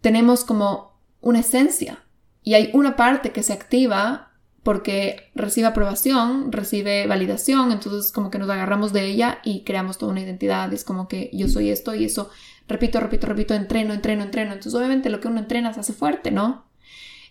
tenemos 0.00 0.44
como 0.44 0.92
una 1.20 1.40
esencia 1.40 2.04
y 2.44 2.54
hay 2.54 2.70
una 2.74 2.94
parte 2.94 3.32
que 3.32 3.42
se 3.42 3.52
activa 3.52 4.30
porque 4.62 5.30
recibe 5.34 5.66
aprobación, 5.66 6.52
recibe 6.52 7.06
validación, 7.06 7.72
entonces 7.72 8.12
como 8.12 8.30
que 8.30 8.38
nos 8.38 8.50
agarramos 8.50 8.92
de 8.92 9.06
ella 9.06 9.40
y 9.42 9.64
creamos 9.64 9.98
toda 9.98 10.12
una 10.12 10.20
identidad, 10.20 10.72
es 10.72 10.84
como 10.84 11.08
que 11.08 11.30
yo 11.32 11.48
soy 11.48 11.70
esto 11.70 11.94
y 11.94 12.04
eso, 12.04 12.30
repito, 12.70 13.00
repito, 13.00 13.26
repito, 13.26 13.54
entreno, 13.54 13.92
entreno, 13.92 14.22
entreno, 14.22 14.52
entonces 14.52 14.74
obviamente 14.74 15.10
lo 15.10 15.20
que 15.20 15.28
uno 15.28 15.40
entrena 15.40 15.74
se 15.74 15.80
hace 15.80 15.92
fuerte, 15.92 16.30
¿no? 16.30 16.64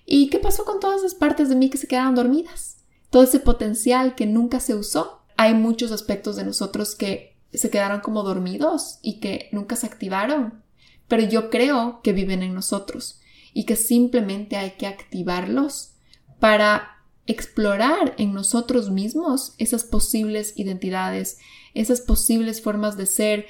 ¿Y 0.06 0.30
qué 0.30 0.40
pasó 0.40 0.66
con 0.66 0.80
todas 0.80 1.00
esas 1.00 1.16
partes 1.16 1.50
de 1.50 1.56
mí 1.56 1.70
que 1.70 1.78
se 1.78 1.88
quedaron 1.88 2.16
dormidas? 2.16 2.78
Todo 3.10 3.24
ese 3.24 3.40
potencial 3.40 4.16
que 4.16 4.26
nunca 4.26 4.60
se 4.60 4.76
usó. 4.76 5.22
Hay 5.38 5.54
muchos 5.54 5.92
aspectos 5.92 6.36
de 6.36 6.44
nosotros 6.44 6.96
que 6.96 7.38
se 7.54 7.70
quedaron 7.70 8.02
como 8.02 8.24
dormidos 8.24 9.00
y 9.02 9.20
que 9.20 9.50
nunca 9.52 9.76
se 9.76 9.88
activaron. 9.88 10.64
Pero 11.08 11.24
yo 11.24 11.50
creo 11.50 12.02
que 12.04 12.14
viven 12.14 12.44
en 12.44 12.54
nosotros 12.54 13.20
y 13.54 13.66
que 13.66 13.76
simplemente 13.76 14.58
hay 14.58 14.72
que 14.72 14.88
activarlos 14.88 15.94
para 16.40 16.98
explorar 17.28 18.16
en 18.18 18.34
nosotros 18.34 18.90
mismos 18.90 19.54
esas 19.60 19.84
posibles 19.84 20.54
identidades, 20.56 21.38
esas 21.76 22.02
posibles 22.02 22.62
formas 22.62 22.98
de 22.98 23.06
ser 23.06 23.46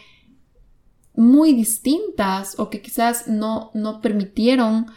muy 1.19 1.51
distintas 1.51 2.57
o 2.57 2.69
que 2.69 2.81
quizás 2.81 3.27
no, 3.27 3.71
no 3.73 3.99
permitieron 4.01 4.87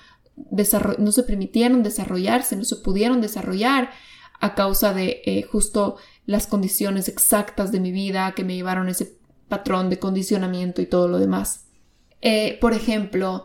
no 0.98 1.12
se 1.12 1.22
permitieron 1.24 1.82
desarrollarse, 1.82 2.56
no 2.56 2.64
se 2.64 2.76
pudieron 2.76 3.20
desarrollar 3.20 3.90
a 4.40 4.54
causa 4.54 4.94
de 4.94 5.20
eh, 5.26 5.42
justo 5.42 5.96
las 6.24 6.46
condiciones 6.46 7.08
exactas 7.08 7.70
de 7.70 7.80
mi 7.80 7.92
vida 7.92 8.32
que 8.32 8.44
me 8.44 8.54
llevaron 8.54 8.88
ese 8.88 9.18
patrón 9.48 9.90
de 9.90 9.98
condicionamiento 9.98 10.80
y 10.80 10.86
todo 10.86 11.08
lo 11.08 11.18
demás. 11.18 11.66
Eh, 12.22 12.56
por 12.60 12.72
ejemplo, 12.72 13.44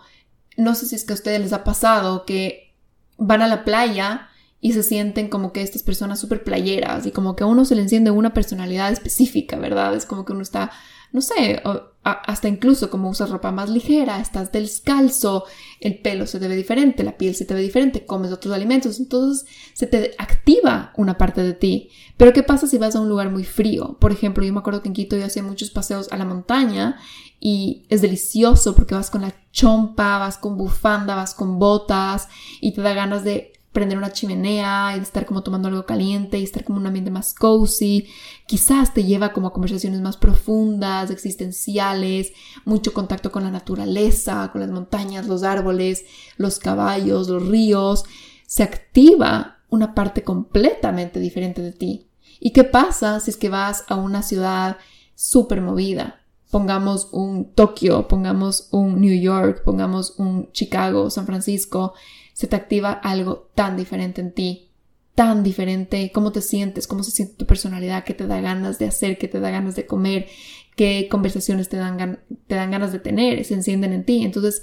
no 0.56 0.76
sé 0.76 0.86
si 0.86 0.96
es 0.96 1.04
que 1.04 1.14
a 1.14 1.16
ustedes 1.16 1.42
les 1.42 1.54
ha 1.54 1.64
pasado 1.64 2.26
que 2.26 2.76
van 3.18 3.42
a 3.42 3.48
la 3.48 3.66
playa 3.66 4.30
y 4.62 4.74
se 4.74 4.84
sienten 4.84 5.30
como 5.30 5.52
que 5.52 5.62
estas 5.62 5.84
personas 5.84 6.20
súper 6.20 6.44
playeras 6.44 7.06
y 7.06 7.12
como 7.12 7.36
que 7.36 7.44
a 7.44 7.48
uno 7.48 7.66
se 7.66 7.76
le 7.76 7.82
enciende 7.82 8.12
una 8.12 8.34
personalidad 8.34 8.92
específica, 8.92 9.58
¿verdad? 9.58 9.96
Es 9.96 10.06
como 10.06 10.26
que 10.26 10.34
uno 10.34 10.42
está 10.42 10.72
no 11.12 11.22
sé, 11.22 11.62
hasta 12.04 12.48
incluso 12.48 12.90
como 12.90 13.10
usas 13.10 13.30
ropa 13.30 13.52
más 13.52 13.70
ligera, 13.70 14.20
estás 14.20 14.52
descalzo, 14.52 15.46
el 15.82 16.00
pelo 16.00 16.26
se 16.26 16.40
te 16.40 16.48
ve 16.48 16.56
diferente, 16.56 17.04
la 17.04 17.18
piel 17.18 17.36
se 17.36 17.46
te 17.46 17.54
ve 17.54 17.62
diferente, 17.62 18.06
comes 18.06 18.32
otros 18.32 18.54
alimentos, 18.54 19.00
entonces 19.00 19.46
se 19.74 19.88
te 19.88 20.16
activa 20.18 20.94
una 20.96 21.18
parte 21.18 21.44
de 21.44 21.54
ti. 21.54 21.90
Pero 22.16 22.34
¿qué 22.34 22.44
pasa 22.44 22.68
si 22.68 22.78
vas 22.78 22.96
a 22.96 23.02
un 23.02 23.10
lugar 23.10 23.30
muy 23.30 23.44
frío? 23.44 23.98
Por 24.00 24.12
ejemplo, 24.12 24.44
yo 24.44 24.54
me 24.54 24.60
acuerdo 24.60 24.82
que 24.82 24.88
en 24.88 24.94
Quito 24.94 25.18
yo 25.18 25.26
hacía 25.26 25.44
muchos 25.44 25.70
paseos 25.70 26.08
a 26.12 26.18
la 26.18 26.26
montaña 26.26 26.98
y 27.40 27.86
es 27.90 28.02
delicioso 28.02 28.74
porque 28.74 28.96
vas 28.96 29.10
con 29.10 29.22
la 29.22 29.36
chompa, 29.52 30.18
vas 30.18 30.38
con 30.38 30.58
bufanda, 30.58 31.16
vas 31.16 31.34
con 31.34 31.60
botas 31.60 32.30
y 32.62 32.72
te 32.72 32.82
da 32.82 32.94
ganas 32.94 33.24
de 33.24 33.54
prender 33.78 34.00
una 34.00 34.12
chimenea 34.12 34.98
y 34.98 35.02
estar 35.02 35.28
como 35.28 35.44
tomando 35.44 35.68
algo 35.68 35.86
caliente 35.86 36.40
y 36.40 36.44
estar 36.44 36.64
como 36.64 36.80
un 36.80 36.88
ambiente 36.88 37.12
más 37.12 37.36
cozy. 37.36 38.08
Quizás 38.48 38.92
te 38.92 39.04
lleva 39.04 39.34
como 39.34 39.50
a 39.50 39.54
conversaciones 39.54 40.02
más 40.02 40.18
profundas, 40.18 41.12
existenciales, 41.12 42.34
mucho 42.66 42.92
contacto 42.92 43.32
con 43.32 43.44
la 43.44 43.52
naturaleza, 43.52 44.50
con 44.52 44.62
las 44.62 44.72
montañas, 44.72 45.28
los 45.28 45.44
árboles, 45.44 46.06
los 46.38 46.58
caballos, 46.58 47.30
los 47.30 47.46
ríos. 47.46 48.06
Se 48.48 48.64
activa 48.64 49.60
una 49.70 49.94
parte 49.94 50.24
completamente 50.24 51.20
diferente 51.20 51.62
de 51.62 51.72
ti. 51.72 52.08
¿Y 52.40 52.54
qué 52.54 52.64
pasa 52.64 53.20
si 53.20 53.30
es 53.30 53.38
que 53.38 53.50
vas 53.50 53.84
a 53.90 53.96
una 53.96 54.24
ciudad 54.24 54.78
súper 55.14 55.62
movida? 55.62 56.22
Pongamos 56.50 57.10
un 57.12 57.54
Tokio, 57.54 58.08
pongamos 58.08 58.70
un 58.72 59.00
New 59.00 59.22
York, 59.22 59.62
pongamos 59.64 60.16
un 60.18 60.52
Chicago, 60.52 61.12
San 61.12 61.28
Francisco, 61.28 61.94
se 62.38 62.46
te 62.46 62.56
activa 62.56 62.92
algo 62.92 63.50
tan 63.56 63.76
diferente 63.76 64.22
en 64.22 64.32
ti, 64.32 64.70
tan 65.16 65.42
diferente, 65.42 66.12
cómo 66.14 66.32
te 66.32 66.42
sientes, 66.42 66.86
cómo 66.86 67.02
se 67.02 67.10
siente 67.10 67.34
tu 67.34 67.48
personalidad, 67.48 68.04
qué 68.04 68.14
te 68.14 68.28
da 68.28 68.40
ganas 68.40 68.78
de 68.78 68.86
hacer, 68.86 69.18
qué 69.18 69.28
te 69.28 69.40
da 69.40 69.50
ganas 69.50 69.76
de 69.76 69.88
comer, 69.88 70.28
qué 70.76 71.08
conversaciones 71.10 71.68
te 71.68 71.78
dan, 71.78 72.20
te 72.46 72.54
dan 72.54 72.70
ganas 72.70 72.92
de 72.92 73.00
tener, 73.00 73.44
se 73.44 73.56
encienden 73.56 73.92
en 73.92 74.06
ti. 74.06 74.24
Entonces, 74.24 74.62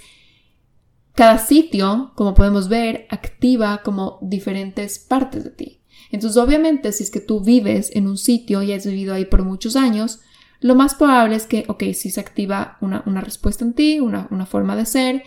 cada 1.16 1.38
sitio, 1.38 2.12
como 2.14 2.34
podemos 2.34 2.68
ver, 2.68 3.08
activa 3.10 3.82
como 3.82 4.20
diferentes 4.22 5.00
partes 5.00 5.42
de 5.42 5.50
ti. 5.50 5.80
Entonces, 6.12 6.40
obviamente, 6.40 6.92
si 6.92 7.02
es 7.02 7.10
que 7.10 7.18
tú 7.18 7.40
vives 7.40 7.90
en 7.92 8.06
un 8.06 8.18
sitio 8.18 8.62
y 8.62 8.72
has 8.72 8.86
vivido 8.86 9.14
ahí 9.14 9.24
por 9.24 9.42
muchos 9.42 9.74
años, 9.74 10.20
lo 10.60 10.76
más 10.76 10.94
probable 10.94 11.34
es 11.34 11.46
que, 11.48 11.64
ok, 11.66 11.82
si 11.92 12.12
se 12.12 12.20
activa 12.20 12.78
una, 12.80 13.02
respuesta 13.20 13.64
en 13.64 13.72
ti, 13.72 13.98
una, 13.98 14.28
una 14.30 14.46
forma 14.46 14.76
de 14.76 14.86
ser, 14.86 15.24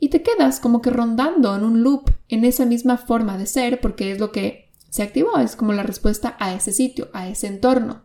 y 0.00 0.08
te 0.08 0.22
quedas 0.22 0.58
como 0.58 0.80
que 0.80 0.90
rondando 0.90 1.54
en 1.54 1.62
un 1.62 1.82
loop 1.82 2.10
en 2.30 2.46
esa 2.46 2.64
misma 2.64 2.96
forma 2.96 3.36
de 3.36 3.46
ser 3.46 3.80
porque 3.80 4.10
es 4.10 4.18
lo 4.18 4.32
que 4.32 4.70
se 4.88 5.02
activó, 5.02 5.38
es 5.38 5.54
como 5.54 5.74
la 5.74 5.84
respuesta 5.84 6.36
a 6.40 6.54
ese 6.54 6.72
sitio, 6.72 7.10
a 7.12 7.28
ese 7.28 7.46
entorno. 7.46 8.02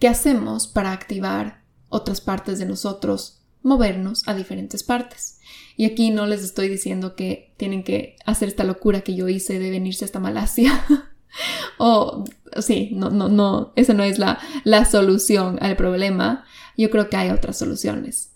¿Qué 0.00 0.08
hacemos 0.08 0.66
para 0.66 0.92
activar 0.92 1.62
otras 1.88 2.20
partes 2.20 2.58
de 2.58 2.66
nosotros? 2.66 3.38
Movernos 3.62 4.26
a 4.26 4.34
diferentes 4.34 4.82
partes. 4.82 5.38
Y 5.76 5.84
aquí 5.84 6.10
no 6.10 6.26
les 6.26 6.42
estoy 6.42 6.68
diciendo 6.68 7.14
que 7.14 7.54
tienen 7.56 7.84
que 7.84 8.16
hacer 8.26 8.48
esta 8.48 8.64
locura 8.64 9.02
que 9.02 9.14
yo 9.14 9.28
hice 9.28 9.60
de 9.60 9.70
venirse 9.70 10.04
hasta 10.04 10.18
Malasia. 10.18 10.84
o 11.78 12.24
sí, 12.60 12.90
no, 12.92 13.10
no, 13.10 13.28
no, 13.28 13.72
esa 13.76 13.94
no 13.94 14.02
es 14.02 14.18
la, 14.18 14.40
la 14.64 14.84
solución 14.84 15.58
al 15.62 15.76
problema. 15.76 16.44
Yo 16.76 16.90
creo 16.90 17.08
que 17.08 17.16
hay 17.16 17.30
otras 17.30 17.56
soluciones 17.56 18.31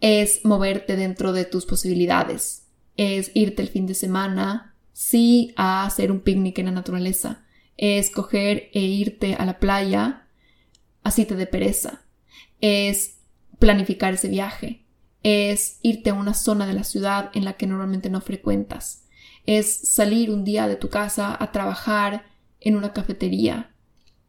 es 0.00 0.44
moverte 0.44 0.96
dentro 0.96 1.32
de 1.32 1.44
tus 1.44 1.66
posibilidades, 1.66 2.66
es 2.96 3.30
irte 3.34 3.62
el 3.62 3.68
fin 3.68 3.86
de 3.86 3.94
semana, 3.94 4.74
sí, 4.92 5.52
a 5.56 5.84
hacer 5.84 6.12
un 6.12 6.20
picnic 6.20 6.58
en 6.58 6.66
la 6.66 6.72
naturaleza, 6.72 7.44
es 7.76 8.10
coger 8.10 8.70
e 8.72 8.80
irte 8.80 9.34
a 9.34 9.44
la 9.44 9.58
playa, 9.58 10.26
así 11.02 11.24
te 11.24 11.36
de 11.36 11.46
pereza, 11.46 12.04
es 12.60 13.18
planificar 13.58 14.14
ese 14.14 14.28
viaje, 14.28 14.84
es 15.22 15.78
irte 15.82 16.10
a 16.10 16.14
una 16.14 16.34
zona 16.34 16.66
de 16.66 16.74
la 16.74 16.84
ciudad 16.84 17.30
en 17.34 17.44
la 17.44 17.54
que 17.54 17.66
normalmente 17.66 18.10
no 18.10 18.20
frecuentas, 18.20 19.04
es 19.46 19.72
salir 19.72 20.30
un 20.30 20.44
día 20.44 20.68
de 20.68 20.76
tu 20.76 20.88
casa 20.90 21.36
a 21.38 21.52
trabajar 21.52 22.26
en 22.60 22.76
una 22.76 22.92
cafetería 22.92 23.70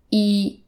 y 0.09 0.65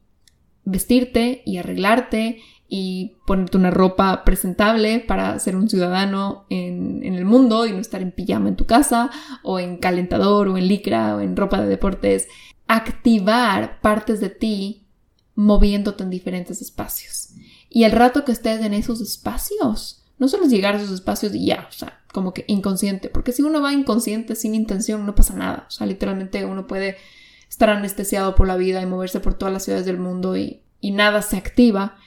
vestirte 0.64 1.42
y 1.44 1.56
arreglarte 1.58 2.40
y 2.74 3.18
ponerte 3.26 3.58
una 3.58 3.70
ropa 3.70 4.24
presentable 4.24 4.98
para 5.00 5.38
ser 5.38 5.56
un 5.56 5.68
ciudadano 5.68 6.46
en, 6.48 7.02
en, 7.04 7.16
el 7.16 7.26
mundo 7.26 7.66
y 7.66 7.72
no 7.72 7.80
estar 7.80 8.00
en 8.00 8.12
pijama 8.12 8.48
en 8.48 8.56
tu 8.56 8.64
casa 8.64 9.10
o 9.42 9.58
en 9.58 9.76
calentador 9.76 10.48
o 10.48 10.56
en 10.56 10.68
licra 10.68 11.14
o 11.14 11.20
en 11.20 11.36
ropa 11.36 11.60
de 11.60 11.68
deportes. 11.68 12.28
Activar 12.68 13.78
partes 13.82 14.22
de 14.22 14.30
ti 14.30 14.86
moviéndote 15.34 16.02
en 16.02 16.08
diferentes 16.08 16.62
espacios. 16.62 17.34
Y 17.68 17.84
el 17.84 17.92
rato 17.92 18.24
que 18.24 18.32
estés 18.32 18.62
en 18.62 18.72
esos 18.72 19.02
espacios, 19.02 20.02
no 20.16 20.26
solo 20.26 20.44
es 20.44 20.50
llegar 20.50 20.74
a 20.74 20.78
esos 20.78 20.92
espacios 20.92 21.34
y 21.34 21.44
ya, 21.44 21.66
o 21.68 21.72
sea, 21.72 22.00
como 22.10 22.32
que 22.32 22.46
inconsciente, 22.48 23.10
porque 23.10 23.32
si 23.32 23.42
uno 23.42 23.60
va 23.60 23.74
inconsciente, 23.74 24.34
sin 24.34 24.54
intención, 24.54 25.04
no 25.04 25.14
pasa 25.14 25.34
nada. 25.34 25.66
O 25.68 25.70
sea, 25.70 25.86
literalmente 25.86 26.46
uno 26.46 26.66
puede 26.66 26.96
estar 27.50 27.68
anestesiado 27.68 28.34
por 28.34 28.46
la 28.46 28.56
vida 28.56 28.80
y 28.80 28.86
moverse 28.86 29.20
por 29.20 29.34
todas 29.34 29.52
las 29.52 29.62
ciudades 29.64 29.84
del 29.84 29.98
mundo 29.98 30.38
y, 30.38 30.62
y 30.80 30.92
nada 30.92 31.20
se 31.20 31.36
activa 31.36 31.98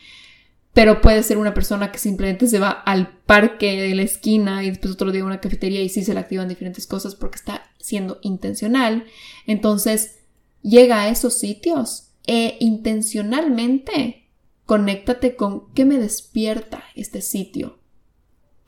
pero 0.75 0.99
puede 0.99 1.23
ser 1.23 1.37
una 1.37 1.53
persona 1.53 1.89
que 1.89 1.99
simplemente 1.99 2.47
se 2.47 2.59
va 2.59 2.69
al 2.69 3.07
parque 3.19 3.81
de 3.81 3.95
la 3.95 4.01
esquina 4.01 4.61
y 4.61 4.67
después 4.67 4.93
otro 4.93 5.13
día 5.13 5.21
a 5.21 5.25
una 5.25 5.39
cafetería 5.39 5.81
y 5.81 5.87
sí 5.87 6.03
se 6.03 6.13
le 6.13 6.19
activan 6.19 6.49
diferentes 6.49 6.85
cosas 6.85 7.15
porque 7.15 7.37
está 7.37 7.71
siendo 7.79 8.19
intencional. 8.23 9.05
Entonces, 9.47 10.17
llega 10.61 11.01
a 11.01 11.07
esos 11.07 11.39
sitios 11.39 12.09
e 12.27 12.57
intencionalmente 12.59 14.27
conéctate 14.65 15.37
con 15.37 15.71
qué 15.73 15.85
me 15.85 15.97
despierta 15.97 16.83
este 16.93 17.21
sitio. 17.21 17.79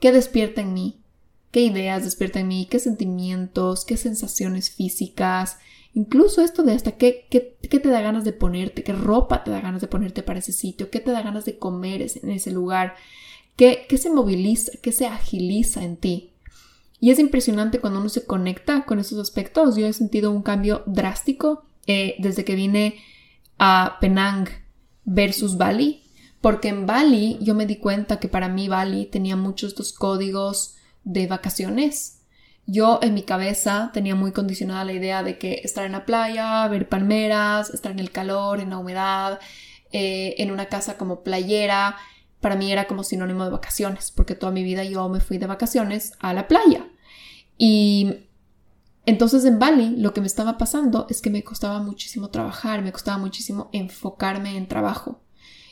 ¿Qué 0.00 0.10
despierta 0.10 0.62
en 0.62 0.72
mí? 0.72 1.02
¿Qué 1.50 1.60
ideas 1.60 2.04
despierta 2.04 2.40
en 2.40 2.48
mí? 2.48 2.66
¿Qué 2.70 2.78
sentimientos? 2.78 3.84
¿Qué 3.84 3.98
sensaciones 3.98 4.70
físicas? 4.70 5.58
Incluso 5.94 6.42
esto 6.42 6.62
de 6.62 6.72
hasta 6.72 6.92
qué, 6.92 7.26
qué, 7.30 7.40
te 7.78 7.88
da 7.88 8.00
ganas 8.00 8.24
de 8.24 8.32
ponerte, 8.32 8.82
qué 8.82 8.92
ropa 8.92 9.42
te 9.42 9.50
da 9.50 9.60
ganas 9.60 9.80
de 9.80 9.88
ponerte 9.88 10.22
para 10.22 10.38
ese 10.38 10.52
sitio, 10.52 10.90
qué 10.90 11.00
te 11.00 11.10
da 11.10 11.22
ganas 11.22 11.44
de 11.44 11.58
comer 11.58 12.02
en 12.02 12.30
ese 12.30 12.50
lugar, 12.50 12.94
qué, 13.56 13.86
qué 13.88 13.98
se 13.98 14.10
moviliza, 14.10 14.72
qué 14.82 14.92
se 14.92 15.06
agiliza 15.06 15.82
en 15.84 15.96
ti. 15.96 16.32
Y 17.00 17.10
es 17.10 17.18
impresionante 17.18 17.80
cuando 17.80 18.00
uno 18.00 18.08
se 18.08 18.24
conecta 18.24 18.84
con 18.84 18.98
esos 18.98 19.18
aspectos. 19.18 19.76
Yo 19.76 19.86
he 19.86 19.92
sentido 19.92 20.32
un 20.32 20.42
cambio 20.42 20.82
drástico 20.86 21.64
eh, 21.86 22.16
desde 22.18 22.44
que 22.44 22.54
vine 22.54 22.96
a 23.58 23.98
Penang 24.00 24.48
versus 25.04 25.56
Bali, 25.56 26.02
porque 26.40 26.68
en 26.68 26.86
Bali 26.86 27.38
yo 27.40 27.54
me 27.54 27.66
di 27.66 27.76
cuenta 27.76 28.20
que 28.20 28.28
para 28.28 28.48
mí 28.48 28.68
Bali 28.68 29.06
tenía 29.06 29.36
muchos 29.36 29.70
estos 29.70 29.92
códigos 29.92 30.76
de 31.04 31.26
vacaciones 31.26 32.17
yo 32.70 33.00
en 33.02 33.14
mi 33.14 33.22
cabeza 33.22 33.90
tenía 33.94 34.14
muy 34.14 34.30
condicionada 34.32 34.84
la 34.84 34.92
idea 34.92 35.22
de 35.22 35.38
que 35.38 35.62
estar 35.64 35.86
en 35.86 35.92
la 35.92 36.04
playa, 36.04 36.68
ver 36.68 36.86
palmeras, 36.86 37.70
estar 37.70 37.90
en 37.90 37.98
el 37.98 38.10
calor, 38.10 38.60
en 38.60 38.68
la 38.68 38.76
humedad, 38.76 39.40
eh, 39.90 40.34
en 40.36 40.50
una 40.50 40.66
casa 40.66 40.98
como 40.98 41.22
playera, 41.22 41.96
para 42.40 42.56
mí 42.56 42.70
era 42.70 42.86
como 42.86 43.04
sinónimo 43.04 43.44
de 43.44 43.50
vacaciones, 43.50 44.10
porque 44.10 44.34
toda 44.34 44.52
mi 44.52 44.62
vida 44.64 44.84
yo 44.84 45.08
me 45.08 45.20
fui 45.20 45.38
de 45.38 45.46
vacaciones 45.46 46.12
a 46.20 46.34
la 46.34 46.46
playa. 46.46 46.86
Y 47.56 48.26
entonces 49.06 49.46
en 49.46 49.58
Bali 49.58 49.96
lo 49.96 50.12
que 50.12 50.20
me 50.20 50.26
estaba 50.26 50.58
pasando 50.58 51.06
es 51.08 51.22
que 51.22 51.30
me 51.30 51.42
costaba 51.42 51.80
muchísimo 51.80 52.28
trabajar, 52.28 52.82
me 52.82 52.92
costaba 52.92 53.16
muchísimo 53.16 53.70
enfocarme 53.72 54.58
en 54.58 54.68
trabajo. 54.68 55.22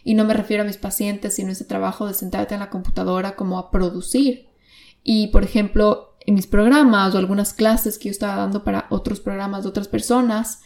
Y 0.02 0.14
no 0.14 0.24
me 0.24 0.32
refiero 0.32 0.62
a 0.62 0.66
mis 0.66 0.78
pacientes, 0.78 1.34
sino 1.34 1.50
a 1.50 1.52
ese 1.52 1.66
trabajo 1.66 2.06
de 2.06 2.14
sentarte 2.14 2.54
en 2.54 2.60
la 2.60 2.70
computadora 2.70 3.36
como 3.36 3.58
a 3.58 3.70
producir. 3.70 4.48
Y 5.02 5.26
por 5.26 5.44
ejemplo, 5.44 6.05
en 6.26 6.34
mis 6.34 6.46
programas 6.46 7.14
o 7.14 7.18
algunas 7.18 7.54
clases 7.54 7.98
que 7.98 8.06
yo 8.06 8.10
estaba 8.10 8.36
dando 8.36 8.64
para 8.64 8.86
otros 8.90 9.20
programas 9.20 9.62
de 9.62 9.68
otras 9.68 9.88
personas, 9.88 10.60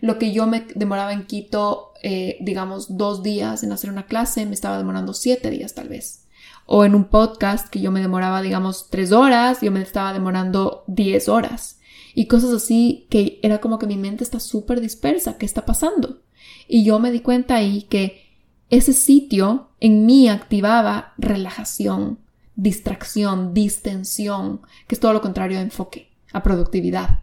lo 0.00 0.18
que 0.18 0.32
yo 0.32 0.46
me 0.46 0.66
demoraba 0.74 1.12
en 1.12 1.26
Quito, 1.26 1.92
eh, 2.02 2.36
digamos, 2.40 2.96
dos 2.96 3.22
días 3.22 3.64
en 3.64 3.72
hacer 3.72 3.90
una 3.90 4.06
clase, 4.06 4.46
me 4.46 4.54
estaba 4.54 4.78
demorando 4.78 5.14
siete 5.14 5.50
días 5.50 5.74
tal 5.74 5.88
vez. 5.88 6.26
O 6.66 6.84
en 6.84 6.94
un 6.94 7.04
podcast 7.04 7.68
que 7.68 7.80
yo 7.80 7.90
me 7.90 8.00
demoraba, 8.02 8.42
digamos, 8.42 8.88
tres 8.90 9.10
horas, 9.10 9.62
yo 9.62 9.72
me 9.72 9.80
estaba 9.80 10.12
demorando 10.12 10.84
diez 10.86 11.28
horas. 11.28 11.80
Y 12.14 12.26
cosas 12.26 12.52
así 12.52 13.06
que 13.10 13.40
era 13.42 13.60
como 13.60 13.78
que 13.78 13.86
mi 13.86 13.96
mente 13.96 14.24
está 14.24 14.40
súper 14.40 14.80
dispersa, 14.80 15.38
¿qué 15.38 15.46
está 15.46 15.64
pasando? 15.64 16.20
Y 16.68 16.84
yo 16.84 16.98
me 16.98 17.10
di 17.10 17.20
cuenta 17.20 17.56
ahí 17.56 17.82
que 17.82 18.28
ese 18.68 18.92
sitio 18.92 19.70
en 19.80 20.04
mí 20.04 20.28
activaba 20.28 21.14
relajación, 21.16 22.18
distracción, 22.58 23.54
distensión, 23.54 24.62
que 24.88 24.96
es 24.96 25.00
todo 25.00 25.12
lo 25.12 25.22
contrario 25.22 25.58
a 25.58 25.62
enfoque, 25.62 26.10
a 26.32 26.42
productividad. 26.42 27.20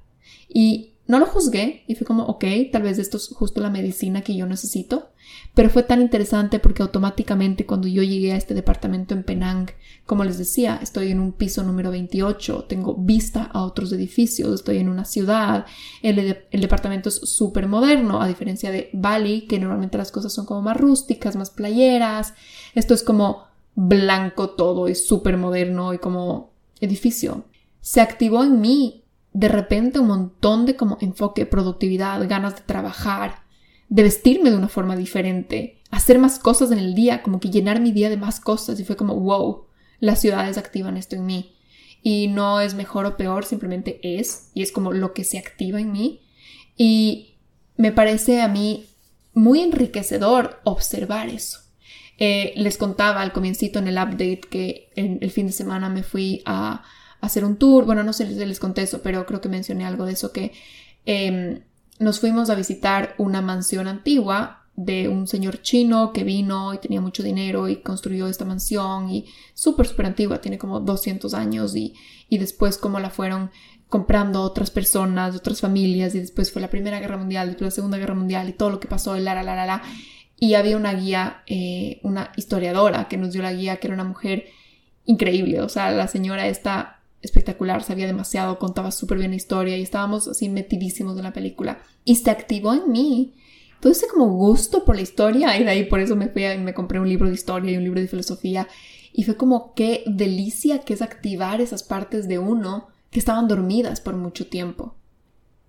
Y 0.47 0.93
no 1.07 1.19
lo 1.19 1.25
juzgué 1.27 1.83
y 1.87 1.95
fue 1.95 2.07
como, 2.07 2.23
ok, 2.23 2.45
tal 2.71 2.83
vez 2.83 2.97
esto 2.97 3.17
es 3.17 3.27
justo 3.27 3.59
la 3.59 3.69
medicina 3.69 4.21
que 4.21 4.35
yo 4.35 4.47
necesito, 4.47 5.11
pero 5.53 5.69
fue 5.69 5.83
tan 5.83 6.01
interesante 6.01 6.59
porque 6.59 6.83
automáticamente 6.83 7.65
cuando 7.65 7.89
yo 7.89 8.01
llegué 8.01 8.31
a 8.31 8.37
este 8.37 8.53
departamento 8.53 9.13
en 9.13 9.23
Penang, 9.23 9.71
como 10.05 10.23
les 10.23 10.37
decía, 10.37 10.79
estoy 10.81 11.11
en 11.11 11.19
un 11.19 11.33
piso 11.33 11.63
número 11.63 11.91
28, 11.91 12.65
tengo 12.69 12.95
vista 12.95 13.43
a 13.43 13.63
otros 13.63 13.91
edificios, 13.91 14.55
estoy 14.55 14.77
en 14.77 14.87
una 14.87 15.03
ciudad, 15.03 15.65
el, 16.01 16.37
el 16.49 16.61
departamento 16.61 17.09
es 17.09 17.15
súper 17.15 17.67
moderno, 17.67 18.21
a 18.21 18.27
diferencia 18.27 18.71
de 18.71 18.89
Bali, 18.93 19.47
que 19.47 19.59
normalmente 19.59 19.97
las 19.97 20.13
cosas 20.13 20.31
son 20.31 20.45
como 20.45 20.61
más 20.61 20.77
rústicas, 20.77 21.35
más 21.35 21.49
playeras, 21.49 22.33
esto 22.73 22.93
es 22.93 23.03
como 23.03 23.44
blanco 23.75 24.51
todo 24.51 24.87
y 24.87 24.95
súper 24.95 25.37
moderno 25.37 25.93
y 25.93 25.99
como 25.99 26.53
edificio. 26.79 27.45
Se 27.81 28.01
activó 28.01 28.43
en 28.43 28.61
mí 28.61 29.03
de 29.33 29.49
repente 29.49 29.99
un 29.99 30.07
montón 30.07 30.65
de 30.65 30.75
como 30.75 30.97
enfoque, 31.01 31.45
productividad, 31.45 32.27
ganas 32.27 32.55
de 32.55 32.61
trabajar, 32.61 33.43
de 33.89 34.03
vestirme 34.03 34.49
de 34.49 34.57
una 34.57 34.69
forma 34.69 34.95
diferente, 34.95 35.81
hacer 35.91 36.19
más 36.19 36.39
cosas 36.39 36.71
en 36.71 36.79
el 36.79 36.95
día, 36.95 37.21
como 37.21 37.39
que 37.39 37.49
llenar 37.49 37.81
mi 37.81 37.91
día 37.91 38.09
de 38.09 38.17
más 38.17 38.39
cosas 38.39 38.79
y 38.79 38.85
fue 38.85 38.95
como, 38.95 39.13
wow, 39.15 39.65
las 39.99 40.21
ciudades 40.21 40.57
activan 40.57 40.97
esto 40.97 41.15
en 41.15 41.25
mí. 41.25 41.55
Y 42.01 42.27
no 42.27 42.61
es 42.61 42.75
mejor 42.75 43.05
o 43.05 43.17
peor, 43.17 43.45
simplemente 43.45 43.99
es, 44.01 44.51
y 44.53 44.61
es 44.61 44.71
como 44.71 44.93
lo 44.93 45.13
que 45.13 45.23
se 45.23 45.37
activa 45.37 45.81
en 45.81 45.91
mí. 45.91 46.21
Y 46.77 47.35
me 47.77 47.91
parece 47.91 48.41
a 48.41 48.47
mí 48.47 48.85
muy 49.33 49.61
enriquecedor 49.61 50.61
observar 50.63 51.29
eso. 51.29 51.59
Eh, 52.17 52.53
les 52.55 52.77
contaba 52.77 53.21
al 53.21 53.33
comiencito 53.33 53.79
en 53.79 53.87
el 53.87 53.95
update 53.95 54.41
que 54.49 54.89
el 54.95 55.31
fin 55.31 55.47
de 55.47 55.53
semana 55.53 55.89
me 55.89 56.03
fui 56.03 56.41
a, 56.45 56.83
hacer 57.21 57.43
un 57.43 57.57
tour. 57.57 57.85
Bueno, 57.85 58.03
no 58.03 58.13
sé 58.13 58.27
si 58.27 58.45
les 58.45 58.59
conté 58.59 58.83
eso, 58.83 59.01
pero 59.01 59.25
creo 59.25 59.41
que 59.41 59.49
mencioné 59.49 59.85
algo 59.85 60.05
de 60.05 60.13
eso 60.13 60.31
que 60.31 60.53
em, 61.05 61.61
nos 61.99 62.19
fuimos 62.19 62.49
a 62.49 62.55
visitar 62.55 63.15
una 63.17 63.41
mansión 63.41 63.87
antigua 63.87 64.65
de 64.75 65.07
un 65.07 65.25
señor 65.25 65.61
chino 65.61 66.11
que 66.11 66.23
vino 66.23 66.73
y 66.73 66.79
tenía 66.79 66.99
mucho 66.99 67.23
dinero 67.23 67.69
y 67.69 67.77
construyó 67.77 68.27
esta 68.27 68.43
mansión 68.43 69.09
y 69.09 69.25
súper, 69.53 69.87
súper 69.87 70.07
antigua, 70.07 70.41
tiene 70.41 70.57
como 70.57 70.81
200 70.81 71.33
años 71.33 71.75
y, 71.75 71.93
y 72.27 72.37
después 72.37 72.77
como 72.77 72.99
la 72.99 73.09
fueron 73.09 73.51
comprando 73.87 74.41
otras 74.41 74.71
personas, 74.71 75.35
otras 75.35 75.61
familias 75.61 76.13
y 76.15 76.19
después 76.19 76.51
fue 76.51 76.61
la 76.61 76.69
Primera 76.69 76.99
Guerra 76.99 77.17
Mundial, 77.17 77.47
después 77.47 77.67
la 77.67 77.75
Segunda 77.75 77.97
Guerra 77.97 78.15
Mundial 78.15 78.49
y 78.49 78.53
todo 78.53 78.69
lo 78.69 78.79
que 78.81 78.87
pasó, 78.87 79.15
la, 79.17 79.33
la, 79.33 79.43
la, 79.43 79.55
la, 79.55 79.65
la 79.65 79.81
y 80.45 80.53
había 80.53 80.77
una 80.77 80.93
guía, 80.93 81.41
eh, 81.47 81.99
una 82.03 82.31
historiadora 82.35 83.07
que 83.07 83.17
nos 83.17 83.33
dio 83.33 83.41
la 83.41 83.51
guía, 83.51 83.77
que 83.77 83.87
era 83.87 83.95
una 83.95 84.03
mujer 84.03 84.45
increíble, 85.05 85.59
o 85.61 85.69
sea, 85.69 85.89
la 85.89 86.07
señora 86.07 86.47
está 86.47 87.01
espectacular, 87.23 87.81
sabía 87.81 88.05
demasiado, 88.05 88.59
contaba 88.59 88.91
súper 88.91 89.17
bien 89.17 89.31
la 89.31 89.37
historia 89.37 89.75
y 89.75 89.81
estábamos 89.81 90.27
así 90.27 90.47
metidísimos 90.49 91.17
en 91.17 91.23
la 91.23 91.33
película. 91.33 91.79
Y 92.03 92.17
se 92.17 92.29
activó 92.29 92.75
en 92.75 92.91
mí 92.91 93.33
todo 93.79 93.91
ese 93.91 94.07
como 94.07 94.27
gusto 94.27 94.85
por 94.85 94.95
la 94.95 95.01
historia 95.01 95.57
y 95.59 95.63
de 95.63 95.69
ahí 95.71 95.85
por 95.85 95.99
eso 95.99 96.15
me 96.15 96.29
fui 96.29 96.45
y 96.45 96.59
me 96.59 96.75
compré 96.75 96.99
un 96.99 97.09
libro 97.09 97.27
de 97.27 97.33
historia 97.33 97.71
y 97.71 97.77
un 97.77 97.83
libro 97.83 97.99
de 97.99 98.07
filosofía 98.07 98.67
y 99.11 99.23
fue 99.23 99.37
como 99.37 99.73
qué 99.73 100.03
delicia 100.05 100.79
que 100.81 100.93
es 100.93 101.01
activar 101.01 101.59
esas 101.59 101.81
partes 101.81 102.27
de 102.27 102.37
uno 102.37 102.89
que 103.09 103.17
estaban 103.17 103.47
dormidas 103.47 103.99
por 103.99 104.15
mucho 104.15 104.45
tiempo. 104.45 104.93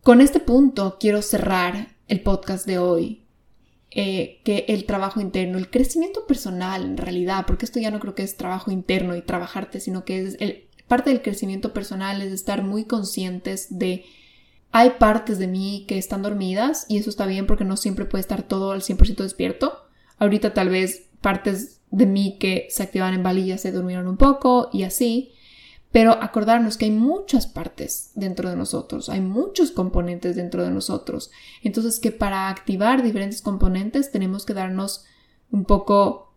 Con 0.03 0.21
este 0.21 0.39
punto 0.39 0.99
quiero 1.01 1.23
cerrar 1.23 1.97
el 2.09 2.21
podcast 2.21 2.67
de 2.67 2.79
hoy 2.79 3.26
eh, 3.99 4.43
que 4.45 4.67
el 4.69 4.85
trabajo 4.85 5.23
interno, 5.23 5.57
el 5.57 5.71
crecimiento 5.71 6.27
personal 6.27 6.85
en 6.85 6.97
realidad, 6.99 7.45
porque 7.47 7.65
esto 7.65 7.81
ya 7.81 7.91
no 7.91 7.99
creo 7.99 8.15
que 8.15 8.25
es 8.25 8.37
trabajo 8.37 8.71
interno 8.71 9.17
y 9.17 9.23
trabajarte, 9.23 9.81
sino 9.81 10.05
que 10.05 10.21
es 10.21 10.37
parte 10.87 11.09
del 11.09 11.23
crecimiento 11.23 11.73
personal 11.73 12.21
es 12.21 12.31
estar 12.31 12.63
muy 12.63 12.85
conscientes 12.85 13.79
de 13.79 14.05
hay 14.71 14.91
partes 14.99 15.39
de 15.39 15.47
mí 15.47 15.87
que 15.89 15.97
están 15.97 16.21
dormidas 16.21 16.85
y 16.91 16.99
eso 16.99 17.09
está 17.09 17.25
bien 17.25 17.47
porque 17.47 17.65
no 17.65 17.79
siempre 17.79 18.05
puede 18.05 18.21
estar 18.21 18.43
todo 18.43 18.73
al 18.73 18.83
100% 18.83 19.17
despierto. 19.23 19.87
Ahorita 20.19 20.53
tal 20.53 20.69
vez 20.69 21.09
partes 21.23 21.81
de 21.91 22.05
mí 22.05 22.37
que 22.39 22.67
se 22.69 22.83
activan 22.83 23.15
en 23.15 23.23
Bali 23.23 23.57
se 23.57 23.73
durmieron 23.73 24.09
un 24.09 24.19
poco 24.19 24.69
y 24.75 24.83
así, 24.83 25.33
pero 25.97 26.23
acordarnos 26.23 26.77
que 26.77 26.85
hay 26.85 26.91
muchas 26.91 27.47
partes 27.47 28.11
dentro 28.15 28.51
de 28.51 28.57
nosotros, 28.57 29.09
hay 29.09 29.23
muchos 29.23 29.71
componentes 29.71 30.37
dentro 30.37 30.63
de 30.63 30.71
nosotros. 30.71 31.31
Entonces 31.63 32.01
que 32.01 32.13
para 32.13 32.51
activar 32.51 33.03
diferentes 33.03 33.41
componentes 33.41 34.13
tenemos 34.13 34.45
que 34.45 34.53
darnos 34.53 35.07
un 35.51 35.65
poco 35.65 36.35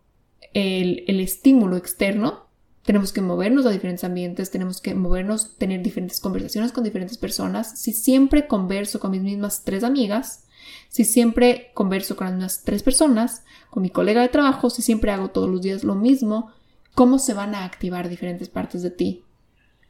el, 0.54 1.04
estímulo 1.20 1.76
externo 1.76 2.46
tenemos 2.86 3.12
que 3.12 3.20
movernos 3.20 3.66
a 3.66 3.70
diferentes 3.70 4.02
ambientes, 4.04 4.50
tenemos 4.50 4.80
que 4.80 4.94
movernos, 4.94 5.58
tener 5.58 5.82
diferentes 5.82 6.20
conversaciones 6.20 6.72
con 6.72 6.82
diferentes 6.82 7.18
personas. 7.18 7.78
Si 7.78 7.92
siempre 7.92 8.46
converso 8.46 8.98
con 8.98 9.10
mis 9.10 9.20
mismas 9.20 9.62
tres 9.62 9.84
amigas, 9.84 10.44
si 10.88 11.04
siempre 11.04 11.70
converso 11.74 12.16
con 12.16 12.28
las 12.28 12.34
mismas 12.34 12.62
tres 12.64 12.82
personas, 12.82 13.44
con 13.68 13.82
mi 13.82 13.90
colega 13.90 14.22
de 14.22 14.30
trabajo, 14.30 14.70
si 14.70 14.80
siempre 14.80 15.10
hago 15.10 15.28
todos 15.28 15.50
los 15.50 15.60
días 15.60 15.84
lo 15.84 15.96
mismo, 15.96 16.50
¿cómo 16.94 17.18
se 17.18 17.34
van 17.34 17.54
a 17.54 17.66
activar 17.66 18.08
diferentes 18.08 18.48
partes 18.48 18.80
de 18.80 18.90
ti? 18.90 19.24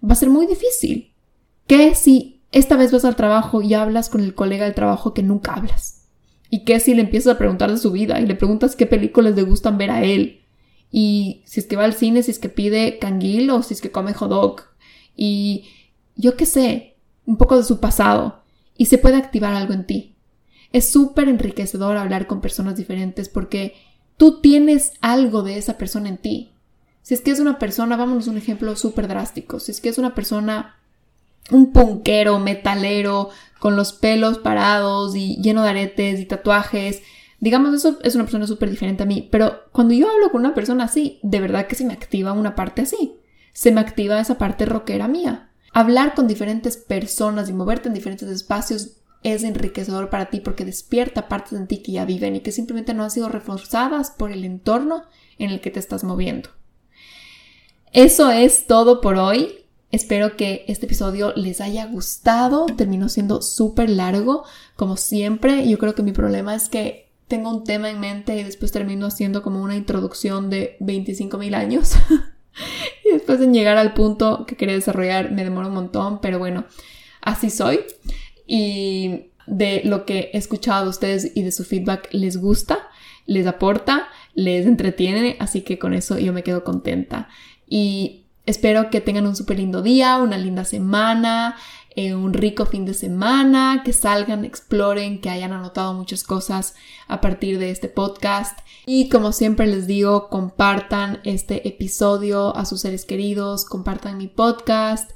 Va 0.03 0.13
a 0.13 0.17
ser 0.17 0.31
muy 0.31 0.47
difícil. 0.47 1.13
¿Qué 1.67 1.95
si 1.95 2.43
esta 2.53 2.77
vez 2.77 2.93
vas 2.93 3.05
al 3.05 3.17
trabajo 3.17 3.63
y 3.63 3.75
hablas 3.75 4.09
con 4.09 4.23
el 4.23 4.35
colega 4.35 4.65
del 4.65 4.75
trabajo 4.75 5.15
que 5.15 5.23
nunca 5.23 5.55
hablas? 5.55 6.09
¿Y 6.51 6.65
qué 6.65 6.81
si 6.81 6.95
le 6.95 7.03
empiezas 7.03 7.35
a 7.35 7.39
preguntar 7.39 7.71
de 7.71 7.79
su 7.79 7.93
vida 7.93 8.21
y 8.21 8.27
le 8.27 8.35
preguntas 8.35 8.75
qué 8.75 8.87
películas 8.87 9.37
le 9.37 9.43
gustan 9.43 9.79
ver 9.79 9.91
a 9.91 10.03
él? 10.03 10.41
y 10.91 11.43
si 11.45 11.61
es 11.61 11.67
que 11.67 11.77
va 11.77 11.85
al 11.85 11.95
cine, 11.95 12.23
si 12.23 12.31
es 12.31 12.39
que 12.39 12.49
pide 12.49 12.99
canguil 12.99 13.51
o 13.51 13.63
si 13.63 13.75
es 13.75 13.81
que 13.81 13.93
come 13.93 14.13
hot 14.15 14.31
dog 14.31 14.63
y 15.17 15.65
yo 16.17 16.37
qué 16.37 16.47
sé, 16.47 16.97
un 17.27 17.37
poco 17.37 17.57
de 17.57 17.65
su 17.65 17.81
pasado 17.81 18.43
y 18.77 18.87
se 18.87 18.99
puede 18.99 19.17
activar 19.17 19.55
algo 19.55 19.73
en 19.73 19.87
ti. 19.87 20.17
Es 20.73 20.91
súper 20.91 21.29
enriquecedor 21.29 21.97
hablar 21.97 22.27
con 22.27 22.41
personas 22.41 22.77
diferentes 22.77 23.29
porque 23.29 23.75
tú 24.17 24.41
tienes 24.41 24.93
algo 25.01 25.43
de 25.43 25.59
esa 25.59 25.79
persona 25.79 26.09
en 26.09 26.19
ti. 26.19 26.53
Si 27.11 27.15
es 27.15 27.23
que 27.23 27.33
es 27.33 27.41
una 27.41 27.59
persona, 27.59 27.97
vámonos 27.97 28.29
un 28.29 28.39
ejemplo 28.39 28.77
súper 28.77 29.09
drástico, 29.09 29.59
si 29.59 29.73
es 29.73 29.81
que 29.81 29.89
es 29.89 29.99
una 29.99 30.15
persona, 30.15 30.77
un 31.51 31.73
punquero, 31.73 32.39
metalero, 32.39 33.31
con 33.59 33.75
los 33.75 33.93
pelos 33.93 34.39
parados 34.39 35.17
y 35.17 35.35
lleno 35.43 35.65
de 35.65 35.71
aretes 35.71 36.21
y 36.21 36.25
tatuajes, 36.25 37.03
Digamos, 37.41 37.75
eso 37.75 37.99
es 38.05 38.15
una 38.15 38.23
persona 38.23 38.47
súper 38.47 38.71
diferente 38.71 39.03
a 39.03 39.07
mí, 39.07 39.29
pero 39.29 39.65
cuando 39.73 39.93
yo 39.93 40.09
hablo 40.09 40.31
con 40.31 40.43
una 40.43 40.55
persona 40.55 40.85
así, 40.85 41.19
de 41.25 41.41
verdad 41.41 41.67
que 41.67 41.75
se 41.75 41.85
me 41.85 41.95
activa 41.95 42.33
una 42.33 42.55
parte 42.55 42.83
así. 42.83 43.17
Se 43.53 43.73
me 43.73 43.81
activa 43.81 44.21
esa 44.21 44.39
parte 44.39 44.65
rockera 44.65 45.09
mía. 45.09 45.51
Hablar 45.73 46.15
con 46.15 46.29
diferentes 46.29 46.77
personas 46.77 47.49
y 47.49 47.53
moverte 47.53 47.89
en 47.89 47.95
diferentes 47.95 48.29
espacios 48.29 48.99
es 49.25 49.43
enriquecedor 49.43 50.11
para 50.11 50.31
ti 50.31 50.39
porque 50.39 50.65
despierta 50.65 51.27
partes 51.27 51.55
en 51.55 51.67
ti 51.67 51.83
que 51.83 51.91
ya 51.91 52.05
viven 52.05 52.37
y 52.37 52.41
que 52.41 52.53
simplemente 52.53 52.95
no 52.95 53.03
han 53.03 53.11
sido 53.11 53.29
reforzadas 53.29 54.13
por 54.13 54.31
el 54.31 54.45
entorno 54.45 55.03
en 55.39 55.51
el 55.51 55.61
que 55.61 55.73
te 55.73 55.81
estás 55.81 56.05
moviendo. 56.05 56.51
Eso 57.93 58.31
es 58.31 58.69
todo 58.69 59.01
por 59.01 59.17
hoy. 59.17 59.65
Espero 59.91 60.37
que 60.37 60.65
este 60.69 60.87
episodio 60.87 61.33
les 61.35 61.61
haya 61.61 61.87
gustado. 61.87 62.67
Terminó 62.67 63.09
siendo 63.09 63.43
súper 63.43 63.91
largo, 63.91 64.45
como 64.77 64.97
siempre. 64.97 65.69
Yo 65.69 65.77
creo 65.79 65.97
que 65.97 66.05
mi 66.05 66.13
problema 66.13 66.55
es 66.55 66.69
que 66.69 67.11
tengo 67.27 67.51
un 67.51 67.65
tema 67.65 67.91
en 67.91 67.99
mente 67.99 68.37
y 68.39 68.45
después 68.45 68.71
termino 68.71 69.07
haciendo 69.07 69.43
como 69.43 69.61
una 69.61 69.75
introducción 69.75 70.51
de 70.51 70.77
25 70.79 71.37
mil 71.39 71.55
años. 71.55 71.95
y 73.05 73.13
después 73.13 73.41
de 73.41 73.49
llegar 73.49 73.77
al 73.77 73.93
punto 73.93 74.47
que 74.47 74.57
quería 74.57 74.77
desarrollar 74.77 75.33
me 75.33 75.43
demoro 75.43 75.67
un 75.67 75.75
montón, 75.75 76.21
pero 76.21 76.39
bueno, 76.39 76.67
así 77.21 77.51
soy. 77.51 77.81
Y 78.47 79.31
de 79.49 79.83
lo 79.85 80.05
que 80.05 80.31
he 80.33 80.39
escuchado 80.39 80.85
de 80.85 80.91
ustedes 80.91 81.33
y 81.35 81.43
de 81.43 81.51
su 81.51 81.65
feedback 81.65 82.09
les 82.13 82.37
gusta, 82.37 82.79
les 83.27 83.49
aporta, 83.49 84.09
les 84.35 84.67
entretiene, 84.67 85.37
así 85.41 85.63
que 85.63 85.79
con 85.79 85.93
eso 85.93 86.19
yo 86.19 86.33
me 86.33 86.45
quedo 86.45 86.63
contenta. 86.63 87.29
Y 87.71 88.27
espero 88.45 88.91
que 88.91 89.01
tengan 89.01 89.27
un 89.27 89.37
súper 89.37 89.57
lindo 89.59 89.81
día, 89.81 90.19
una 90.19 90.37
linda 90.37 90.67
semana. 90.67 91.57
Eh, 91.97 92.15
un 92.15 92.33
rico 92.33 92.67
fin 92.67 92.87
de 92.87 92.95
semana, 92.95 93.83
que 93.85 93.93
salgan, 93.93 94.45
exploren, 94.45 95.21
que 95.21 95.29
hayan 95.29 95.53
anotado 95.53 95.93
muchas 95.93 96.23
cosas 96.23 96.75
a 97.09 97.21
partir 97.21 97.59
de 97.59 97.73
este 97.73 97.89
podcast. 97.89 98.57
Y 98.87 99.09
como 99.09 99.33
siempre 99.33 99.67
les 99.67 99.89
digo, 99.89 100.29
compartan 100.29 101.19
este 101.25 101.67
episodio 101.67 102.57
a 102.57 102.65
sus 102.65 102.83
seres 102.83 103.05
queridos, 103.05 103.65
compartan 103.65 104.19
mi 104.19 104.29
podcast 104.29 105.11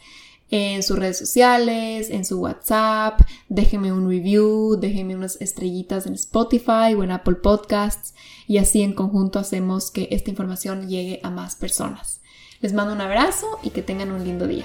en 0.51 0.83
sus 0.83 0.99
redes 0.99 1.19
sociales, 1.19 2.11
en 2.11 2.25
su 2.25 2.41
WhatsApp, 2.41 3.21
déjenme 3.49 3.93
un 3.93 4.09
review, 4.09 4.77
déjenme 4.77 5.17
unas 5.17 5.41
estrellitas 5.41 6.07
en 6.07 6.15
Spotify 6.15 6.95
o 6.97 7.03
en 7.03 7.13
Apple 7.13 7.37
Podcasts 7.37 8.15
y 8.47 8.59
así 8.59 8.83
en 8.83 8.95
conjunto 8.95 9.39
hacemos 9.39 9.91
que 9.91 10.09
esta 10.11 10.31
información 10.31 10.89
llegue 10.89 11.21
a 11.23 11.31
más 11.31 11.57
personas. 11.57 12.21
Les 12.61 12.73
mando 12.73 12.93
un 12.93 13.01
abrazo 13.01 13.59
y 13.63 13.71
que 13.71 13.83
tengan 13.83 14.11
un 14.13 14.25
lindo 14.25 14.47
día. 14.47 14.65